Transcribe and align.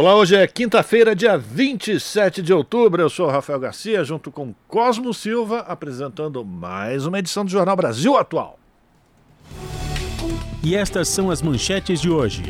Olá, 0.00 0.14
hoje 0.14 0.36
é 0.36 0.46
quinta-feira, 0.46 1.12
dia 1.12 1.36
27 1.36 2.40
de 2.40 2.52
outubro. 2.52 3.02
Eu 3.02 3.10
sou 3.10 3.26
Rafael 3.26 3.58
Garcia, 3.58 4.04
junto 4.04 4.30
com 4.30 4.54
Cosmo 4.68 5.12
Silva, 5.12 5.58
apresentando 5.66 6.44
mais 6.44 7.04
uma 7.04 7.18
edição 7.18 7.44
do 7.44 7.50
Jornal 7.50 7.74
Brasil 7.74 8.16
Atual. 8.16 8.60
E 10.62 10.76
estas 10.76 11.08
são 11.08 11.32
as 11.32 11.42
manchetes 11.42 12.00
de 12.00 12.08
hoje. 12.08 12.44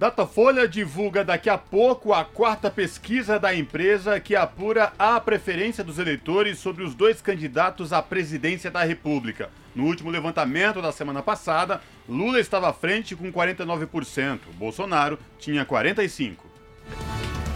Datafolha 0.00 0.66
divulga 0.66 1.22
daqui 1.22 1.50
a 1.50 1.58
pouco 1.58 2.14
a 2.14 2.24
quarta 2.24 2.70
pesquisa 2.70 3.38
da 3.38 3.54
empresa 3.54 4.18
que 4.18 4.34
apura 4.34 4.94
a 4.98 5.20
preferência 5.20 5.84
dos 5.84 5.98
eleitores 5.98 6.58
sobre 6.58 6.82
os 6.82 6.94
dois 6.94 7.20
candidatos 7.20 7.92
à 7.92 8.00
presidência 8.00 8.70
da 8.70 8.82
República. 8.82 9.50
No 9.74 9.84
último 9.84 10.08
levantamento 10.08 10.80
da 10.80 10.90
semana 10.90 11.22
passada, 11.22 11.82
Lula 12.08 12.40
estava 12.40 12.70
à 12.70 12.72
frente 12.72 13.14
com 13.14 13.30
49%, 13.30 14.38
Bolsonaro 14.54 15.18
tinha 15.38 15.66
45%. 15.66 16.38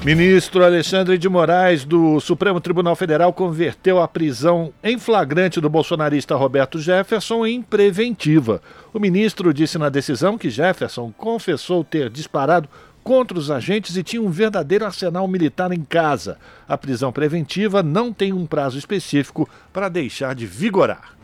Ministro 0.04 0.62
Alexandre 0.62 1.16
de 1.16 1.30
Moraes, 1.30 1.82
do 1.82 2.20
Supremo 2.20 2.60
Tribunal 2.60 2.94
Federal, 2.94 3.32
converteu 3.32 4.02
a 4.02 4.06
prisão 4.06 4.70
em 4.82 4.98
flagrante 4.98 5.62
do 5.62 5.70
bolsonarista 5.70 6.36
Roberto 6.36 6.78
Jefferson 6.78 7.46
em 7.46 7.62
preventiva. 7.62 8.60
O 8.92 9.00
ministro 9.00 9.54
disse 9.54 9.78
na 9.78 9.88
decisão 9.88 10.36
que 10.36 10.50
Jefferson 10.50 11.10
confessou 11.16 11.82
ter 11.82 12.10
disparado 12.10 12.68
contra 13.02 13.38
os 13.38 13.50
agentes 13.50 13.96
e 13.96 14.02
tinha 14.02 14.20
um 14.20 14.28
verdadeiro 14.28 14.84
arsenal 14.84 15.26
militar 15.26 15.72
em 15.72 15.82
casa. 15.82 16.36
A 16.68 16.76
prisão 16.76 17.10
preventiva 17.10 17.82
não 17.82 18.12
tem 18.12 18.30
um 18.30 18.44
prazo 18.44 18.76
específico 18.76 19.48
para 19.72 19.88
deixar 19.88 20.34
de 20.34 20.44
vigorar. 20.44 21.16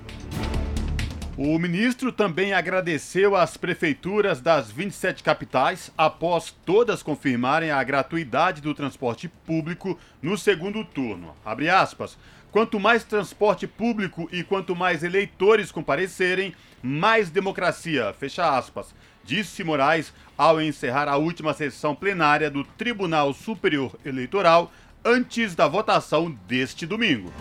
O 1.43 1.59
ministro 1.59 2.13
também 2.13 2.53
agradeceu 2.53 3.35
às 3.35 3.57
prefeituras 3.57 4.43
das 4.43 4.71
27 4.71 5.23
capitais 5.23 5.91
após 5.97 6.55
todas 6.67 7.03
confirmarem 7.03 7.71
a 7.71 7.83
gratuidade 7.83 8.61
do 8.61 8.75
transporte 8.75 9.27
público 9.27 9.99
no 10.21 10.37
segundo 10.37 10.85
turno. 10.85 11.35
Aspas. 11.43 12.19
Quanto 12.53 12.79
mais 12.79 13.05
transporte 13.05 13.67
público 13.67 14.29
e 14.31 14.45
quanto 14.45 14.77
mais 14.77 15.03
eleitores 15.03 15.73
comparecerem, 15.73 16.55
mais 16.83 17.31
democracia. 17.31 18.13
Fecha 18.13 18.59
aspas. 18.59 18.95
Disse 19.25 19.65
Moraes 19.65 20.13
ao 20.37 20.61
encerrar 20.61 21.09
a 21.09 21.17
última 21.17 21.55
sessão 21.55 21.95
plenária 21.95 22.51
do 22.51 22.65
Tribunal 22.65 23.33
Superior 23.33 23.99
Eleitoral 24.05 24.71
antes 25.03 25.55
da 25.55 25.67
votação 25.67 26.31
deste 26.47 26.85
domingo. 26.85 27.33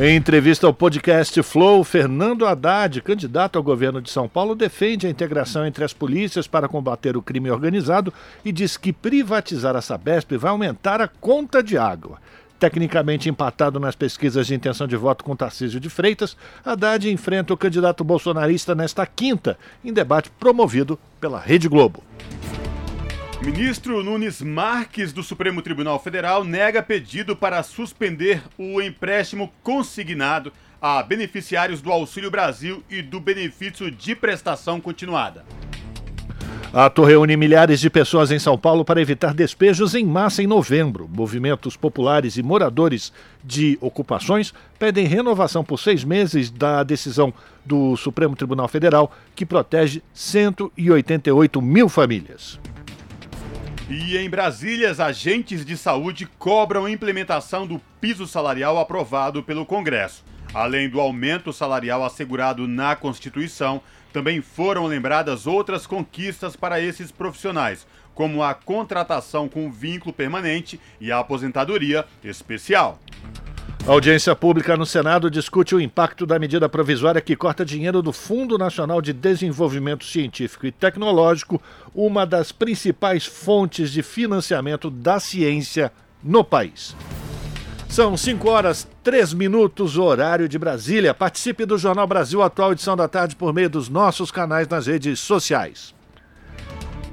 Em 0.00 0.14
entrevista 0.14 0.64
ao 0.64 0.72
podcast 0.72 1.42
Flow, 1.42 1.82
Fernando 1.82 2.46
Haddad, 2.46 3.02
candidato 3.02 3.56
ao 3.56 3.64
governo 3.64 4.00
de 4.00 4.08
São 4.08 4.28
Paulo, 4.28 4.54
defende 4.54 5.08
a 5.08 5.10
integração 5.10 5.66
entre 5.66 5.82
as 5.82 5.92
polícias 5.92 6.46
para 6.46 6.68
combater 6.68 7.16
o 7.16 7.22
crime 7.22 7.50
organizado 7.50 8.14
e 8.44 8.52
diz 8.52 8.76
que 8.76 8.92
privatizar 8.92 9.74
a 9.74 9.82
Sabesp 9.82 10.36
vai 10.36 10.52
aumentar 10.52 11.00
a 11.00 11.08
conta 11.08 11.60
de 11.64 11.76
água. 11.76 12.20
Tecnicamente 12.60 13.28
empatado 13.28 13.80
nas 13.80 13.96
pesquisas 13.96 14.46
de 14.46 14.54
intenção 14.54 14.86
de 14.86 14.94
voto 14.94 15.24
com 15.24 15.34
Tarcísio 15.34 15.80
de 15.80 15.90
Freitas, 15.90 16.36
Haddad 16.64 17.10
enfrenta 17.10 17.52
o 17.52 17.56
candidato 17.56 18.04
bolsonarista 18.04 18.76
nesta 18.76 19.04
quinta, 19.04 19.58
em 19.84 19.92
debate 19.92 20.30
promovido 20.38 20.96
pela 21.20 21.40
Rede 21.40 21.68
Globo. 21.68 22.04
Ministro 23.40 24.02
Nunes 24.02 24.42
Marques 24.42 25.12
do 25.12 25.22
Supremo 25.22 25.62
Tribunal 25.62 25.98
Federal 26.00 26.42
nega 26.42 26.82
pedido 26.82 27.36
para 27.36 27.62
suspender 27.62 28.42
o 28.58 28.82
empréstimo 28.82 29.52
consignado 29.62 30.52
a 30.82 31.00
beneficiários 31.04 31.80
do 31.80 31.92
Auxílio 31.92 32.32
Brasil 32.32 32.82
e 32.90 33.00
do 33.00 33.20
benefício 33.20 33.92
de 33.92 34.16
prestação 34.16 34.80
continuada. 34.80 35.44
Ato 36.72 37.02
reúne 37.04 37.36
milhares 37.36 37.80
de 37.80 37.88
pessoas 37.88 38.30
em 38.30 38.38
São 38.40 38.58
Paulo 38.58 38.84
para 38.84 39.00
evitar 39.00 39.32
despejos 39.32 39.94
em 39.94 40.04
massa 40.04 40.42
em 40.42 40.46
novembro. 40.46 41.08
Movimentos 41.08 41.76
populares 41.76 42.36
e 42.36 42.42
moradores 42.42 43.12
de 43.42 43.78
ocupações 43.80 44.52
pedem 44.78 45.06
renovação 45.06 45.64
por 45.64 45.78
seis 45.78 46.04
meses 46.04 46.50
da 46.50 46.82
decisão 46.82 47.32
do 47.64 47.96
Supremo 47.96 48.36
Tribunal 48.36 48.68
Federal 48.68 49.12
que 49.34 49.46
protege 49.46 50.02
188 50.12 51.62
mil 51.62 51.88
famílias. 51.88 52.58
E 53.90 54.18
em 54.18 54.28
Brasília, 54.28 54.90
agentes 54.98 55.64
de 55.64 55.74
saúde 55.74 56.26
cobram 56.38 56.84
a 56.84 56.90
implementação 56.90 57.66
do 57.66 57.80
piso 57.98 58.26
salarial 58.26 58.78
aprovado 58.78 59.42
pelo 59.42 59.64
Congresso. 59.64 60.22
Além 60.52 60.90
do 60.90 61.00
aumento 61.00 61.54
salarial 61.54 62.04
assegurado 62.04 62.68
na 62.68 62.94
Constituição, 62.94 63.80
também 64.12 64.42
foram 64.42 64.84
lembradas 64.84 65.46
outras 65.46 65.86
conquistas 65.86 66.54
para 66.54 66.78
esses 66.78 67.10
profissionais, 67.10 67.86
como 68.14 68.42
a 68.42 68.52
contratação 68.52 69.48
com 69.48 69.72
vínculo 69.72 70.12
permanente 70.12 70.78
e 71.00 71.10
a 71.10 71.20
aposentadoria 71.20 72.04
especial. 72.22 73.00
Audiência 73.86 74.36
pública 74.36 74.76
no 74.76 74.84
Senado 74.84 75.30
discute 75.30 75.74
o 75.74 75.80
impacto 75.80 76.26
da 76.26 76.38
medida 76.38 76.68
provisória 76.68 77.22
que 77.22 77.34
corta 77.34 77.64
dinheiro 77.64 78.02
do 78.02 78.12
Fundo 78.12 78.58
Nacional 78.58 79.00
de 79.00 79.14
Desenvolvimento 79.14 80.04
Científico 80.04 80.66
e 80.66 80.72
Tecnológico, 80.72 81.60
uma 81.94 82.26
das 82.26 82.52
principais 82.52 83.24
fontes 83.24 83.90
de 83.90 84.02
financiamento 84.02 84.90
da 84.90 85.18
ciência 85.18 85.90
no 86.22 86.44
país. 86.44 86.94
São 87.88 88.14
5 88.14 88.50
horas 88.50 88.86
3 89.02 89.32
minutos, 89.32 89.96
horário 89.96 90.46
de 90.46 90.58
Brasília. 90.58 91.14
Participe 91.14 91.64
do 91.64 91.78
Jornal 91.78 92.06
Brasil 92.06 92.42
Atual, 92.42 92.72
edição 92.72 92.94
da 92.94 93.08
tarde, 93.08 93.34
por 93.34 93.54
meio 93.54 93.70
dos 93.70 93.88
nossos 93.88 94.30
canais 94.30 94.68
nas 94.68 94.86
redes 94.86 95.18
sociais. 95.18 95.94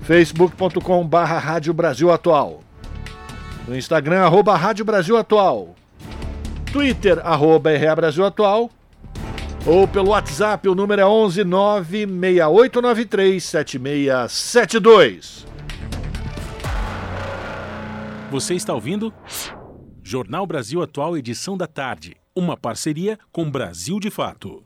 facebook.com 0.02 1.08
Rádio 1.08 1.74
Brasil 1.74 2.12
Atual. 2.12 2.62
No 3.66 3.76
Instagram, 3.76 4.24
arroba 4.24 4.58
Rádio 4.58 4.84
Brasil 4.84 5.16
Atual. 5.16 5.76
Twitter, 6.76 7.26
arroba 7.26 7.72
Atual. 8.28 8.70
Ou 9.66 9.88
pelo 9.88 10.10
WhatsApp, 10.10 10.68
o 10.68 10.76
número 10.76 11.02
é 11.02 11.06
11 11.06 11.46
96893 11.46 13.42
7672. 13.42 15.48
Você 18.30 18.56
está 18.56 18.74
ouvindo? 18.74 19.14
Jornal 20.04 20.46
Brasil 20.46 20.84
Atual, 20.84 21.16
edição 21.16 21.56
da 21.56 21.66
tarde. 21.66 22.18
Uma 22.36 22.58
parceria 22.58 23.18
com 23.32 23.50
Brasil 23.50 23.98
de 23.98 24.12
Fato. 24.12 24.62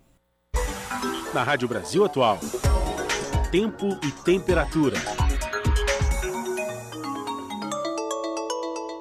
Na 1.32 1.44
Rádio 1.44 1.68
Brasil 1.68 2.04
Atual. 2.04 2.40
Tempo 3.52 4.00
e 4.04 4.12
temperatura. 4.24 4.98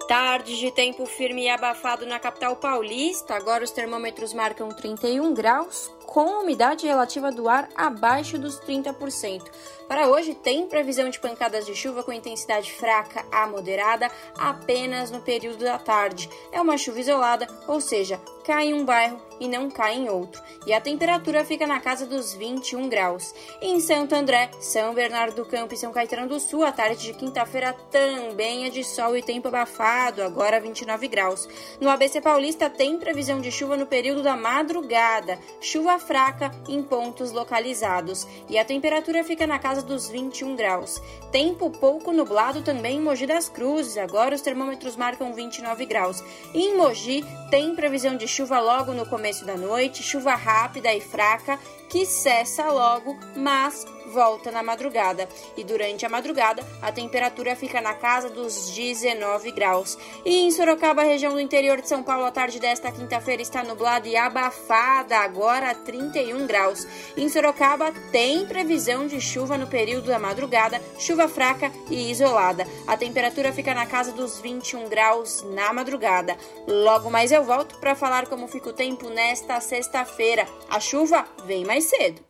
Tarde 0.09 0.59
de 0.59 0.71
tempo 0.71 1.05
firme 1.05 1.43
e 1.43 1.49
abafado 1.51 2.07
na 2.07 2.19
capital 2.19 2.57
paulista. 2.57 3.35
Agora 3.35 3.63
os 3.63 3.71
termômetros 3.71 4.33
marcam 4.33 4.71
31 4.71 5.35
graus, 5.35 5.93
com 6.09 6.41
umidade 6.41 6.87
relativa 6.87 7.31
do 7.31 7.51
ar 7.51 7.69
abaixo 7.77 8.39
dos 8.39 8.59
30%. 8.59 9.43
Para 9.87 10.09
hoje, 10.09 10.35
tem 10.35 10.67
previsão 10.67 11.11
de 11.11 11.21
pancadas 11.21 11.67
de 11.67 11.75
chuva 11.75 12.03
com 12.03 12.13
intensidade 12.13 12.73
fraca 12.73 13.25
a 13.31 13.47
moderada 13.47 14.11
apenas 14.39 15.11
no 15.11 15.21
período 15.21 15.65
da 15.65 15.79
tarde. 15.79 16.29
É 16.51 16.61
uma 16.61 16.79
chuva 16.79 17.01
isolada, 17.01 17.47
ou 17.67 17.81
seja, 17.81 18.21
cai 18.45 18.69
em 18.69 18.75
um 18.75 18.85
bairro 18.85 19.21
e 19.39 19.47
não 19.47 19.71
cai 19.71 19.97
em 19.97 20.09
outro. 20.09 20.43
E 20.67 20.73
a 20.73 20.81
temperatura 20.81 21.45
fica 21.45 21.67
na 21.67 21.81
casa 21.81 22.07
dos 22.07 22.35
21 22.35 22.89
graus. 22.89 23.35
Em 23.61 23.79
Santo 23.79 24.15
André, 24.15 24.51
São 24.61 24.95
Bernardo 24.95 25.37
do 25.37 25.45
Campo 25.45 25.75
e 25.75 25.77
São 25.77 25.93
Caetano 25.93 26.29
do 26.29 26.41
Sul, 26.41 26.65
a 26.65 26.73
tarde 26.73 27.03
de 27.03 27.15
quinta-feira 27.15 27.75
também 27.91 28.67
é 28.67 28.71
de 28.71 28.83
sol 28.83 29.17
e 29.17 29.23
tempo 29.23 29.49
abafado, 29.49 30.23
agora 30.23 30.61
29 30.61 31.09
graus. 31.09 31.49
No 31.81 31.89
ABC 31.89 32.21
Paulista, 32.21 32.69
tem 32.69 32.99
previsão 32.99 33.41
de 33.41 33.53
chuva 33.53 33.77
no 33.77 33.87
período 33.87 34.23
da 34.23 34.37
madrugada, 34.37 35.39
chuva 35.61 35.98
fraca 35.99 36.51
em 36.69 36.83
pontos 36.83 37.33
localizados. 37.33 38.27
E 38.49 38.59
a 38.59 38.65
temperatura 38.65 39.25
fica 39.25 39.47
na 39.47 39.59
casa 39.59 39.83
dos 39.83 40.09
21 40.09 40.57
graus. 40.57 41.01
Tempo 41.31 41.71
pouco 41.71 42.13
nublado 42.13 42.63
também 42.63 42.99
em 42.99 43.01
Mogi 43.01 43.27
das 43.27 43.49
Cruzes, 43.49 43.97
agora 43.97 44.35
os 44.35 44.41
termômetros 44.41 44.97
marcam 44.97 45.33
29 45.33 45.87
graus. 45.87 46.23
E 46.55 46.61
em 46.61 46.77
Mogi 46.77 47.25
tem 47.51 47.75
previsão 47.75 48.17
de 48.17 48.27
chuva 48.27 48.61
logo 48.61 48.93
no 48.93 49.07
começo 49.07 49.45
da 49.45 49.57
noite, 49.57 50.03
chuva 50.03 50.35
rápida 50.35 50.93
e 50.95 51.01
fraca 51.01 51.59
que 51.89 52.05
cessa 52.05 52.71
logo, 52.71 53.17
mas 53.35 53.87
volta 54.09 54.51
na 54.51 54.63
madrugada. 54.63 55.29
E 55.57 55.63
durante 55.63 56.05
a 56.05 56.09
madrugada, 56.09 56.65
a 56.83 56.91
temperatura 56.91 57.55
fica 57.55 57.81
na 57.81 57.95
casa 57.95 58.29
dos 58.29 58.71
19 58.71 59.53
graus. 59.53 59.97
E 60.25 60.43
em 60.43 60.51
Sorocaba, 60.51 61.03
região 61.03 61.33
do 61.33 61.41
interior 61.41 61.81
de 61.81 61.89
São 61.89 62.03
Paulo, 62.03 62.25
a 62.25 62.31
tarde 62.31 62.59
desta 62.59 62.91
quinta-feira 62.91 63.43
está 63.43 63.63
nublada 63.63 64.09
e 64.09 64.17
abafada, 64.17 65.19
agora 65.19 65.75
31 65.75 66.47
graus. 66.47 66.87
Em 67.17 67.29
Sorocaba, 67.29 67.93
tem 68.11 68.47
previsão 68.47 69.07
de 69.07 69.21
chuva 69.21 69.57
no 69.57 69.67
período 69.67 70.07
da 70.07 70.19
madrugada, 70.19 70.81
chuva 70.99 71.29
fraca 71.29 71.71
e 71.91 72.11
isolada. 72.11 72.67
A 72.87 72.97
temperatura 72.97 73.53
fica 73.53 73.75
na 73.75 73.87
casa 73.87 74.13
dos 74.13 74.41
21 74.41 74.89
graus 74.89 75.43
na 75.43 75.73
madrugada. 75.73 76.37
Logo 76.67 77.11
mais 77.11 77.33
eu 77.33 77.45
volto 77.45 77.79
para 77.79 77.95
falar 77.95 78.27
como 78.27 78.49
fica 78.49 78.71
o 78.71 78.73
tempo 78.73 79.09
nesta 79.11 79.61
sexta-feira. 79.61 80.47
A 80.69 80.81
chuva 80.81 81.25
vem 81.45 81.65
mais 81.65 81.85
cedo. 81.85 82.23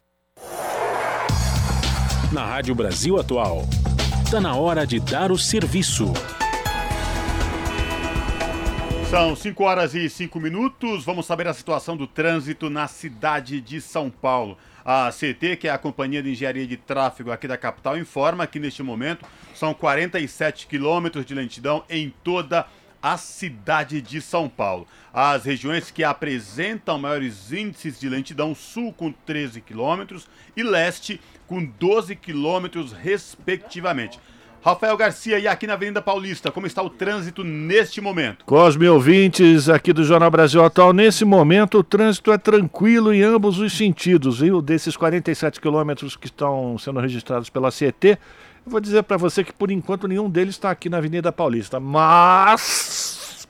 Na 2.31 2.45
Rádio 2.45 2.75
Brasil 2.75 3.19
Atual, 3.19 3.67
está 4.23 4.39
na 4.39 4.55
hora 4.55 4.87
de 4.87 5.01
dar 5.01 5.33
o 5.33 5.39
serviço. 5.39 6.13
São 9.09 9.35
5 9.35 9.65
horas 9.65 9.95
e 9.95 10.11
5 10.11 10.39
minutos. 10.39 11.07
Vamos 11.07 11.25
saber 11.25 11.49
a 11.49 11.55
situação 11.55 11.97
do 11.97 12.07
trânsito 12.07 12.69
na 12.69 12.87
cidade 12.87 13.63
de 13.63 13.81
São 13.81 14.11
Paulo. 14.11 14.59
A 14.85 15.11
CT, 15.11 15.57
que 15.57 15.69
é 15.69 15.71
a 15.71 15.79
Companhia 15.79 16.23
de 16.23 16.31
Engenharia 16.31 16.67
de 16.67 16.77
Tráfego 16.77 17.33
aqui 17.33 17.49
da 17.49 17.57
capital, 17.57 17.97
informa 17.97 18.47
que 18.47 18.61
neste 18.61 18.83
momento 18.83 19.25
são 19.55 19.73
47 19.73 20.67
quilômetros 20.67 21.25
de 21.25 21.35
lentidão 21.35 21.83
em 21.89 22.13
toda 22.23 22.61
a 22.61 22.67
cidade 23.17 24.01
de 24.01 24.21
São 24.21 24.49
Paulo. 24.49 24.87
As 25.13 25.45
regiões 25.45 25.91
que 25.91 26.03
apresentam 26.03 26.99
maiores 26.99 27.53
índices 27.53 27.99
de 27.99 28.09
lentidão, 28.09 28.55
sul 28.55 28.93
com 28.93 29.13
13 29.13 29.61
quilômetros 29.61 30.29
e 30.57 30.63
leste 30.63 31.21
com 31.47 31.65
12 31.65 32.17
quilômetros, 32.17 32.93
respectivamente. 32.93 34.19
Rafael 34.61 34.97
Garcia, 34.97 35.39
e 35.39 35.47
aqui 35.47 35.69
na 35.69 35.75
Avenida 35.75 36.03
Paulista, 36.03 36.51
como 36.51 36.67
está 36.67 36.83
o 36.83 36.91
trânsito 36.91 37.45
neste 37.45 38.01
momento? 38.01 38.45
Cosme 38.45 38.89
ouvintes 38.89 39.69
aqui 39.69 39.93
do 39.93 40.03
Jornal 40.03 40.31
Brasil 40.31 40.65
Atual, 40.65 40.93
nesse 40.93 41.25
momento 41.25 41.79
o 41.79 41.85
trânsito 41.85 42.33
é 42.33 42.39
tranquilo 42.39 43.15
em 43.15 43.23
ambos 43.23 43.61
os 43.61 43.73
sentidos, 43.73 44.41
viu? 44.41 44.61
Desses 44.61 44.97
47 44.97 45.61
quilômetros 45.61 46.17
que 46.17 46.27
estão 46.27 46.77
sendo 46.77 46.99
registrados 46.99 47.49
pela 47.49 47.71
CET, 47.71 48.19
eu 48.69 48.71
vou 48.71 48.81
dizer 48.81 49.03
para 49.03 49.17
você 49.17 49.43
que 49.43 49.53
por 49.53 49.71
enquanto 49.71 50.07
nenhum 50.07 50.29
deles 50.29 50.55
está 50.55 50.71
aqui 50.71 50.91
na 50.91 50.99
Avenida 50.99 51.33
Paulista, 51.33 51.81
mas, 51.81 53.49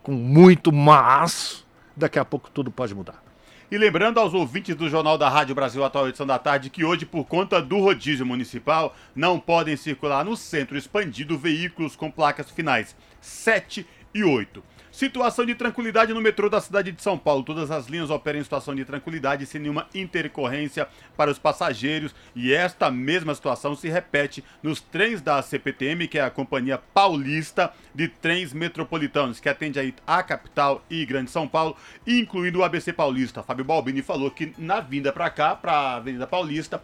com 0.00 0.12
muito 0.12 0.72
mas, 0.72 1.64
daqui 1.96 2.20
a 2.20 2.24
pouco 2.24 2.48
tudo 2.48 2.70
pode 2.70 2.94
mudar. 2.94 3.20
E 3.68 3.76
lembrando 3.76 4.20
aos 4.20 4.32
ouvintes 4.32 4.76
do 4.76 4.88
Jornal 4.88 5.18
da 5.18 5.28
Rádio 5.28 5.56
Brasil 5.56 5.82
Atual 5.84 6.08
Edição 6.08 6.24
da 6.24 6.38
Tarde 6.38 6.70
que 6.70 6.84
hoje, 6.84 7.04
por 7.04 7.24
conta 7.24 7.60
do 7.60 7.80
rodízio 7.80 8.24
municipal, 8.24 8.94
não 9.16 9.40
podem 9.40 9.76
circular 9.76 10.24
no 10.24 10.36
centro 10.36 10.78
expandido 10.78 11.36
veículos 11.36 11.96
com 11.96 12.08
placas 12.08 12.48
finais 12.48 12.94
7 13.20 13.84
e 14.14 14.22
8. 14.22 14.62
Situação 14.94 15.44
de 15.44 15.56
tranquilidade 15.56 16.14
no 16.14 16.20
metrô 16.20 16.48
da 16.48 16.60
cidade 16.60 16.92
de 16.92 17.02
São 17.02 17.18
Paulo. 17.18 17.42
Todas 17.42 17.68
as 17.68 17.88
linhas 17.88 18.10
operam 18.10 18.38
em 18.38 18.44
situação 18.44 18.76
de 18.76 18.84
tranquilidade, 18.84 19.44
sem 19.44 19.60
nenhuma 19.60 19.88
intercorrência 19.92 20.86
para 21.16 21.32
os 21.32 21.36
passageiros. 21.36 22.14
E 22.32 22.54
esta 22.54 22.92
mesma 22.92 23.34
situação 23.34 23.74
se 23.74 23.88
repete 23.88 24.44
nos 24.62 24.80
trens 24.80 25.20
da 25.20 25.42
CPTM, 25.42 26.06
que 26.06 26.16
é 26.16 26.22
a 26.22 26.30
Companhia 26.30 26.78
Paulista 26.78 27.72
de 27.92 28.06
Trens 28.06 28.52
Metropolitanos, 28.52 29.40
que 29.40 29.48
atende 29.48 29.80
aí 29.80 29.92
a 30.06 30.22
capital 30.22 30.84
e 30.88 31.04
Grande 31.04 31.32
São 31.32 31.48
Paulo, 31.48 31.76
incluindo 32.06 32.60
o 32.60 32.62
ABC 32.62 32.92
Paulista. 32.92 33.42
Fábio 33.42 33.64
Balbini 33.64 34.00
falou 34.00 34.30
que 34.30 34.54
na 34.56 34.78
vinda 34.78 35.12
para 35.12 35.28
cá, 35.28 35.56
para 35.56 35.72
a 35.72 35.96
Avenida 35.96 36.24
Paulista, 36.24 36.80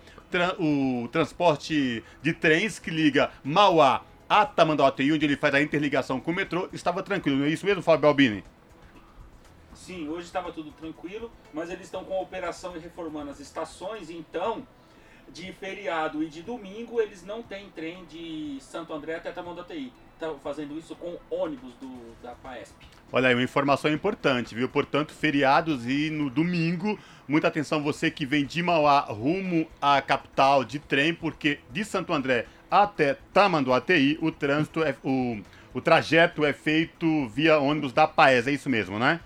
o 0.59 1.09
transporte 1.13 2.03
de 2.21 2.33
trens 2.33 2.81
que 2.81 2.91
liga 2.91 3.31
Mauá 3.45 4.03
a 4.31 4.47
Tamanduateí, 4.47 5.13
onde 5.13 5.25
ele 5.25 5.37
faz 5.37 5.53
a 5.57 5.61
interligação 5.61 6.21
com 6.21 6.31
o 6.31 6.35
metrô, 6.35 6.69
estava 6.73 7.03
tranquilo. 7.03 7.39
Não 7.39 7.47
é 7.47 7.49
isso 7.49 7.67
mesmo, 7.67 7.83
Fábio 7.83 8.09
Albini? 8.09 8.45
Sim, 9.75 10.09
hoje 10.09 10.27
estava 10.27 10.53
tudo 10.53 10.71
tranquilo, 10.71 11.33
mas 11.53 11.69
eles 11.69 11.87
estão 11.87 12.05
com 12.05 12.15
a 12.15 12.21
operação 12.21 12.77
e 12.77 12.79
reformando 12.79 13.33
as 13.33 13.41
estações, 13.41 14.09
então 14.09 14.65
de 15.33 15.53
feriado 15.53 16.23
e 16.23 16.29
de 16.29 16.43
domingo 16.43 17.01
eles 17.01 17.25
não 17.25 17.43
têm 17.43 17.71
trem 17.71 18.05
de 18.07 18.59
Santo 18.61 18.93
André 18.93 19.17
até 19.17 19.33
Tamanduateí. 19.33 19.93
Estão 20.13 20.39
fazendo 20.39 20.79
isso 20.79 20.95
com 20.95 21.19
ônibus 21.29 21.73
do, 21.81 22.15
da 22.23 22.33
PAESP. 22.33 22.75
Olha 23.11 23.29
aí, 23.29 23.35
uma 23.35 23.43
informação 23.43 23.91
importante, 23.91 24.55
viu? 24.55 24.69
Portanto, 24.69 25.13
feriados 25.13 25.87
e 25.87 26.11
no 26.11 26.31
domingo, 26.31 26.97
muita 27.27 27.49
atenção 27.49 27.83
você 27.83 28.11
que 28.11 28.27
vem 28.27 28.45
de 28.45 28.63
Mauá 28.63 29.01
rumo 29.01 29.67
à 29.81 30.01
capital 30.01 30.63
de 30.63 30.79
trem, 30.79 31.15
porque 31.15 31.59
de 31.71 31.85
Santo 31.85 32.13
André 32.13 32.47
até 32.71 33.15
Tamanduateí, 33.33 34.19
o 34.23 34.31
trânsito 34.31 34.83
é, 34.83 34.95
o, 35.03 35.41
o 35.75 35.81
trajeto 35.81 36.45
é 36.45 36.53
feito 36.53 37.29
via 37.29 37.59
ônibus 37.59 37.93
da 37.93 38.07
Paes, 38.07 38.47
é 38.47 38.53
isso 38.53 38.71
mesmo, 38.71 38.99
né? 38.99 39.21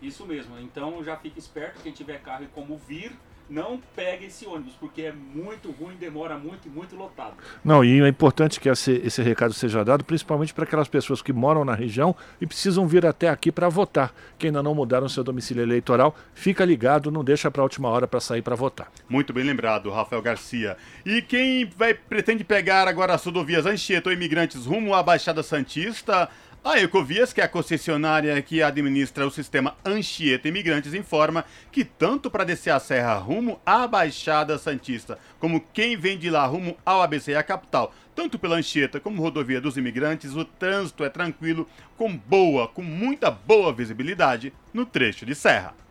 Isso 0.00 0.26
mesmo. 0.26 0.58
Então 0.58 1.02
já 1.04 1.16
fique 1.16 1.38
esperto 1.38 1.80
quem 1.82 1.92
tiver 1.92 2.20
carro 2.20 2.44
e 2.44 2.48
como 2.48 2.76
vir, 2.76 3.12
não 3.52 3.78
pegue 3.94 4.26
esse 4.26 4.46
ônibus, 4.46 4.72
porque 4.80 5.02
é 5.02 5.12
muito 5.12 5.70
ruim, 5.70 5.94
demora 5.96 6.38
muito 6.38 6.66
e 6.66 6.70
muito 6.70 6.96
lotado. 6.96 7.34
Não, 7.62 7.84
e 7.84 8.00
é 8.00 8.08
importante 8.08 8.58
que 8.58 8.68
esse, 8.68 8.92
esse 9.04 9.22
recado 9.22 9.52
seja 9.52 9.84
dado, 9.84 10.04
principalmente 10.04 10.54
para 10.54 10.64
aquelas 10.64 10.88
pessoas 10.88 11.20
que 11.20 11.32
moram 11.32 11.64
na 11.64 11.74
região 11.74 12.16
e 12.40 12.46
precisam 12.46 12.88
vir 12.88 13.04
até 13.04 13.28
aqui 13.28 13.52
para 13.52 13.68
votar. 13.68 14.14
Que 14.38 14.46
ainda 14.46 14.62
não 14.62 14.74
mudaram 14.74 15.08
seu 15.08 15.22
domicílio 15.22 15.62
eleitoral, 15.62 16.16
fica 16.34 16.64
ligado, 16.64 17.10
não 17.10 17.22
deixa 17.22 17.50
para 17.50 17.60
a 17.60 17.64
última 17.64 17.88
hora 17.88 18.08
para 18.08 18.20
sair 18.20 18.40
para 18.40 18.56
votar. 18.56 18.90
Muito 19.08 19.32
bem 19.32 19.44
lembrado, 19.44 19.90
Rafael 19.90 20.22
Garcia. 20.22 20.76
E 21.04 21.20
quem 21.20 21.66
vai 21.66 21.92
pretende 21.92 22.44
pegar 22.44 22.88
agora 22.88 23.14
as 23.14 23.24
rodovias 23.24 23.66
Anchieta 23.66 24.08
ou 24.08 24.14
Imigrantes 24.14 24.64
rumo 24.64 24.94
à 24.94 25.02
Baixada 25.02 25.42
Santista, 25.42 26.28
a 26.64 26.78
Ecovias, 26.78 27.32
que 27.32 27.40
é 27.40 27.44
a 27.44 27.48
concessionária 27.48 28.40
que 28.40 28.62
administra 28.62 29.26
o 29.26 29.30
sistema 29.30 29.76
Anchieta 29.84 30.46
Imigrantes, 30.46 30.94
informa 30.94 31.44
que 31.72 31.84
tanto 31.84 32.30
para 32.30 32.44
descer 32.44 32.70
a 32.70 32.78
serra 32.78 33.14
rumo 33.14 33.60
à 33.66 33.86
Baixada 33.88 34.56
Santista, 34.58 35.18
como 35.40 35.64
quem 35.72 35.96
vem 35.96 36.16
de 36.16 36.30
lá 36.30 36.46
rumo 36.46 36.76
ao 36.86 37.02
ABC 37.02 37.32
e 37.32 37.34
a 37.34 37.42
capital, 37.42 37.92
tanto 38.14 38.38
pela 38.38 38.56
Anchieta 38.56 39.00
como 39.00 39.20
rodovia 39.20 39.60
dos 39.60 39.76
imigrantes, 39.76 40.34
o 40.34 40.44
trânsito 40.44 41.02
é 41.02 41.08
tranquilo, 41.08 41.68
com 41.96 42.16
boa, 42.16 42.68
com 42.68 42.82
muita 42.82 43.28
boa 43.28 43.72
visibilidade 43.72 44.52
no 44.72 44.86
trecho 44.86 45.26
de 45.26 45.34
serra. 45.34 45.81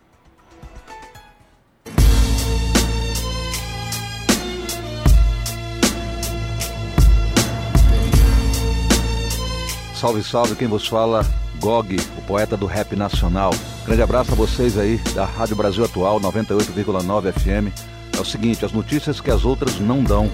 Salve, 10.02 10.24
salve, 10.24 10.56
quem 10.56 10.68
vos 10.68 10.88
fala, 10.88 11.24
Gog, 11.60 11.96
o 12.18 12.22
poeta 12.24 12.58
do 12.58 12.66
rap 12.66 12.96
nacional. 12.96 13.52
Grande 13.86 14.02
abraço 14.02 14.32
a 14.32 14.36
vocês 14.36 14.76
aí 14.76 14.98
da 15.14 15.26
Rádio 15.26 15.56
Brasil 15.56 15.86
Atual 15.86 16.20
98,9 16.20 17.32
FM. 17.32 17.72
É 18.18 18.20
o 18.20 18.26
seguinte, 18.26 18.66
as 18.66 18.72
notícias 18.72 19.22
que 19.22 19.30
as 19.30 19.46
outras 19.46 19.80
não 19.80 20.04
dão, 20.04 20.28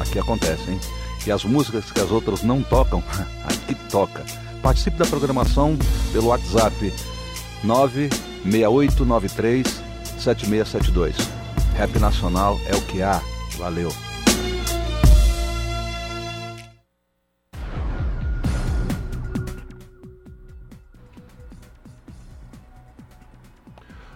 aqui 0.00 0.18
acontecem. 0.18 0.76
E 1.24 1.30
as 1.30 1.44
músicas 1.44 1.92
que 1.92 2.00
as 2.00 2.10
outras 2.10 2.42
não 2.42 2.64
tocam, 2.64 3.00
aqui 3.46 3.76
toca. 3.88 4.24
Participe 4.60 4.96
da 4.96 5.06
programação 5.06 5.78
pelo 6.12 6.26
WhatsApp 6.26 6.92
96893 7.62 9.82
7672. 10.18 11.14
Rap 11.76 11.96
Nacional 12.00 12.60
é 12.66 12.74
o 12.74 12.82
que 12.82 13.00
há. 13.00 13.22
Valeu. 13.56 13.92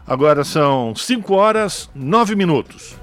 Agora 0.06 0.44
são 0.44 0.94
5 0.94 1.34
horas 1.34 1.90
9 1.92 2.36
minutos. 2.36 2.96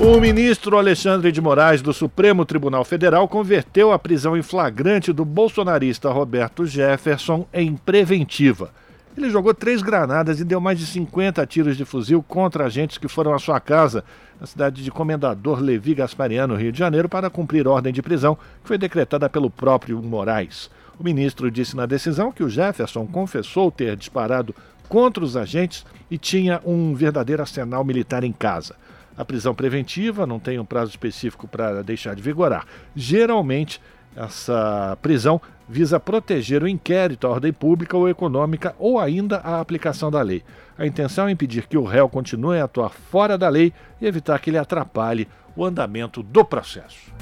O 0.00 0.20
ministro 0.20 0.76
Alexandre 0.76 1.30
de 1.30 1.40
Moraes 1.40 1.80
do 1.80 1.92
Supremo 1.92 2.44
Tribunal 2.44 2.84
Federal 2.84 3.28
converteu 3.28 3.92
a 3.92 3.98
prisão 4.00 4.36
em 4.36 4.42
flagrante 4.42 5.12
do 5.12 5.24
bolsonarista 5.24 6.10
Roberto 6.10 6.66
Jefferson 6.66 7.46
em 7.52 7.76
preventiva. 7.76 8.72
Ele 9.16 9.30
jogou 9.30 9.54
três 9.54 9.80
granadas 9.80 10.40
e 10.40 10.44
deu 10.44 10.60
mais 10.60 10.78
de 10.78 10.86
50 10.86 11.46
tiros 11.46 11.76
de 11.76 11.84
fuzil 11.84 12.20
contra 12.26 12.64
agentes 12.64 12.98
que 12.98 13.06
foram 13.06 13.32
à 13.32 13.38
sua 13.38 13.60
casa, 13.60 14.02
na 14.40 14.46
cidade 14.46 14.82
de 14.82 14.90
Comendador 14.90 15.60
Levi 15.60 15.94
Gaspariano, 15.94 16.56
Rio 16.56 16.72
de 16.72 16.78
Janeiro, 16.78 17.08
para 17.08 17.30
cumprir 17.30 17.68
ordem 17.68 17.92
de 17.92 18.02
prisão 18.02 18.34
que 18.34 18.68
foi 18.68 18.78
decretada 18.78 19.28
pelo 19.28 19.50
próprio 19.50 20.02
Moraes. 20.02 20.68
O 20.98 21.04
ministro 21.04 21.50
disse 21.50 21.76
na 21.76 21.86
decisão 21.86 22.32
que 22.32 22.42
o 22.42 22.48
Jefferson 22.48 23.06
confessou 23.06 23.70
ter 23.70 23.96
disparado 23.96 24.54
contra 24.90 25.22
os 25.22 25.36
agentes 25.36 25.86
e 26.10 26.18
tinha 26.18 26.60
um 26.66 26.94
verdadeiro 26.94 27.40
arsenal 27.40 27.84
militar 27.84 28.24
em 28.24 28.32
casa. 28.32 28.74
A 29.16 29.24
prisão 29.24 29.54
preventiva 29.54 30.26
não 30.26 30.40
tem 30.40 30.58
um 30.58 30.64
prazo 30.64 30.90
específico 30.90 31.46
para 31.46 31.80
deixar 31.82 32.16
de 32.16 32.20
vigorar. 32.20 32.66
Geralmente, 32.96 33.80
essa 34.16 34.98
prisão 35.00 35.40
visa 35.68 36.00
proteger 36.00 36.64
o 36.64 36.68
inquérito, 36.68 37.28
a 37.28 37.30
ordem 37.30 37.52
pública 37.52 37.96
ou 37.96 38.08
econômica 38.08 38.74
ou 38.78 38.98
ainda 38.98 39.36
a 39.36 39.60
aplicação 39.60 40.10
da 40.10 40.20
lei. 40.20 40.42
A 40.76 40.84
intenção 40.84 41.28
é 41.28 41.30
impedir 41.30 41.68
que 41.68 41.78
o 41.78 41.84
réu 41.84 42.08
continue 42.08 42.58
a 42.58 42.64
atuar 42.64 42.90
fora 42.90 43.38
da 43.38 43.48
lei 43.48 43.72
e 44.00 44.06
evitar 44.06 44.40
que 44.40 44.50
ele 44.50 44.58
atrapalhe 44.58 45.28
o 45.54 45.64
andamento 45.64 46.20
do 46.20 46.44
processo. 46.44 47.12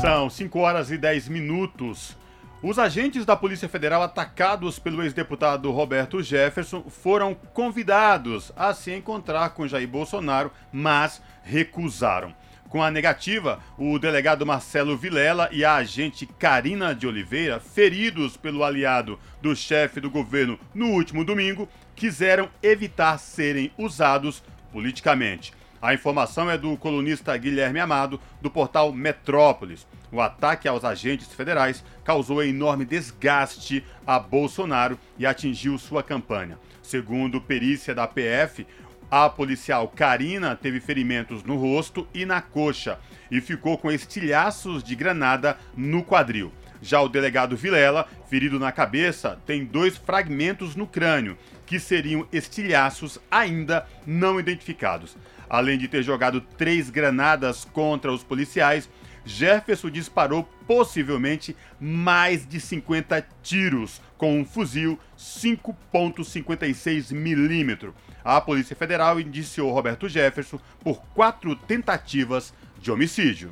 São 0.00 0.30
5 0.30 0.58
horas 0.60 0.92
e 0.92 0.98
10 0.98 1.28
minutos. 1.28 2.16
Os 2.62 2.78
agentes 2.78 3.26
da 3.26 3.34
Polícia 3.34 3.68
Federal 3.68 4.04
atacados 4.04 4.78
pelo 4.78 5.02
ex-deputado 5.02 5.68
Roberto 5.72 6.22
Jefferson 6.22 6.84
foram 6.84 7.34
convidados 7.34 8.52
a 8.54 8.72
se 8.72 8.92
encontrar 8.92 9.50
com 9.50 9.66
Jair 9.66 9.88
Bolsonaro, 9.88 10.52
mas 10.72 11.20
recusaram. 11.42 12.32
Com 12.68 12.80
a 12.80 12.88
negativa, 12.88 13.58
o 13.76 13.98
delegado 13.98 14.46
Marcelo 14.46 14.96
Vilela 14.96 15.48
e 15.50 15.64
a 15.64 15.74
agente 15.74 16.24
Karina 16.24 16.94
de 16.94 17.04
Oliveira, 17.04 17.58
feridos 17.58 18.36
pelo 18.36 18.62
aliado 18.62 19.18
do 19.40 19.56
chefe 19.56 19.98
do 19.98 20.08
governo 20.08 20.56
no 20.72 20.86
último 20.90 21.24
domingo, 21.24 21.68
quiseram 21.96 22.48
evitar 22.62 23.18
serem 23.18 23.72
usados 23.76 24.40
politicamente. 24.70 25.52
A 25.82 25.92
informação 25.92 26.48
é 26.48 26.56
do 26.56 26.76
colunista 26.76 27.36
Guilherme 27.36 27.80
Amado, 27.80 28.20
do 28.40 28.48
portal 28.48 28.92
Metrópolis. 28.92 29.84
O 30.12 30.20
ataque 30.20 30.68
aos 30.68 30.84
agentes 30.84 31.32
federais 31.32 31.82
causou 32.04 32.44
enorme 32.44 32.84
desgaste 32.84 33.82
a 34.06 34.18
Bolsonaro 34.18 34.98
e 35.18 35.24
atingiu 35.24 35.78
sua 35.78 36.02
campanha. 36.02 36.58
Segundo 36.82 37.40
perícia 37.40 37.94
da 37.94 38.06
PF, 38.06 38.66
a 39.10 39.30
policial 39.30 39.88
Karina 39.88 40.54
teve 40.54 40.80
ferimentos 40.80 41.42
no 41.42 41.56
rosto 41.56 42.06
e 42.12 42.26
na 42.26 42.42
coxa 42.42 42.98
e 43.30 43.40
ficou 43.40 43.78
com 43.78 43.90
estilhaços 43.90 44.84
de 44.84 44.94
granada 44.94 45.56
no 45.74 46.04
quadril. 46.04 46.52
Já 46.82 47.00
o 47.00 47.08
delegado 47.08 47.56
Vilela, 47.56 48.06
ferido 48.28 48.58
na 48.58 48.72
cabeça, 48.72 49.38
tem 49.46 49.64
dois 49.64 49.96
fragmentos 49.96 50.74
no 50.74 50.86
crânio, 50.86 51.38
que 51.64 51.78
seriam 51.78 52.26
estilhaços 52.32 53.18
ainda 53.30 53.86
não 54.06 54.38
identificados. 54.38 55.16
Além 55.48 55.78
de 55.78 55.88
ter 55.88 56.02
jogado 56.02 56.40
três 56.40 56.90
granadas 56.90 57.64
contra 57.64 58.12
os 58.12 58.24
policiais, 58.24 58.90
Jefferson 59.24 59.90
disparou 59.90 60.48
possivelmente 60.66 61.56
mais 61.80 62.46
de 62.46 62.60
50 62.60 63.26
tiros 63.42 64.00
com 64.16 64.40
um 64.40 64.44
fuzil 64.44 64.98
5.56 65.18 67.12
milímetros 67.12 67.92
a 68.24 68.40
Polícia 68.40 68.76
Federal 68.76 69.18
indiciou 69.18 69.72
Roberto 69.72 70.08
Jefferson 70.08 70.58
por 70.82 71.02
quatro 71.14 71.56
tentativas 71.56 72.54
de 72.80 72.90
homicídio. 72.90 73.50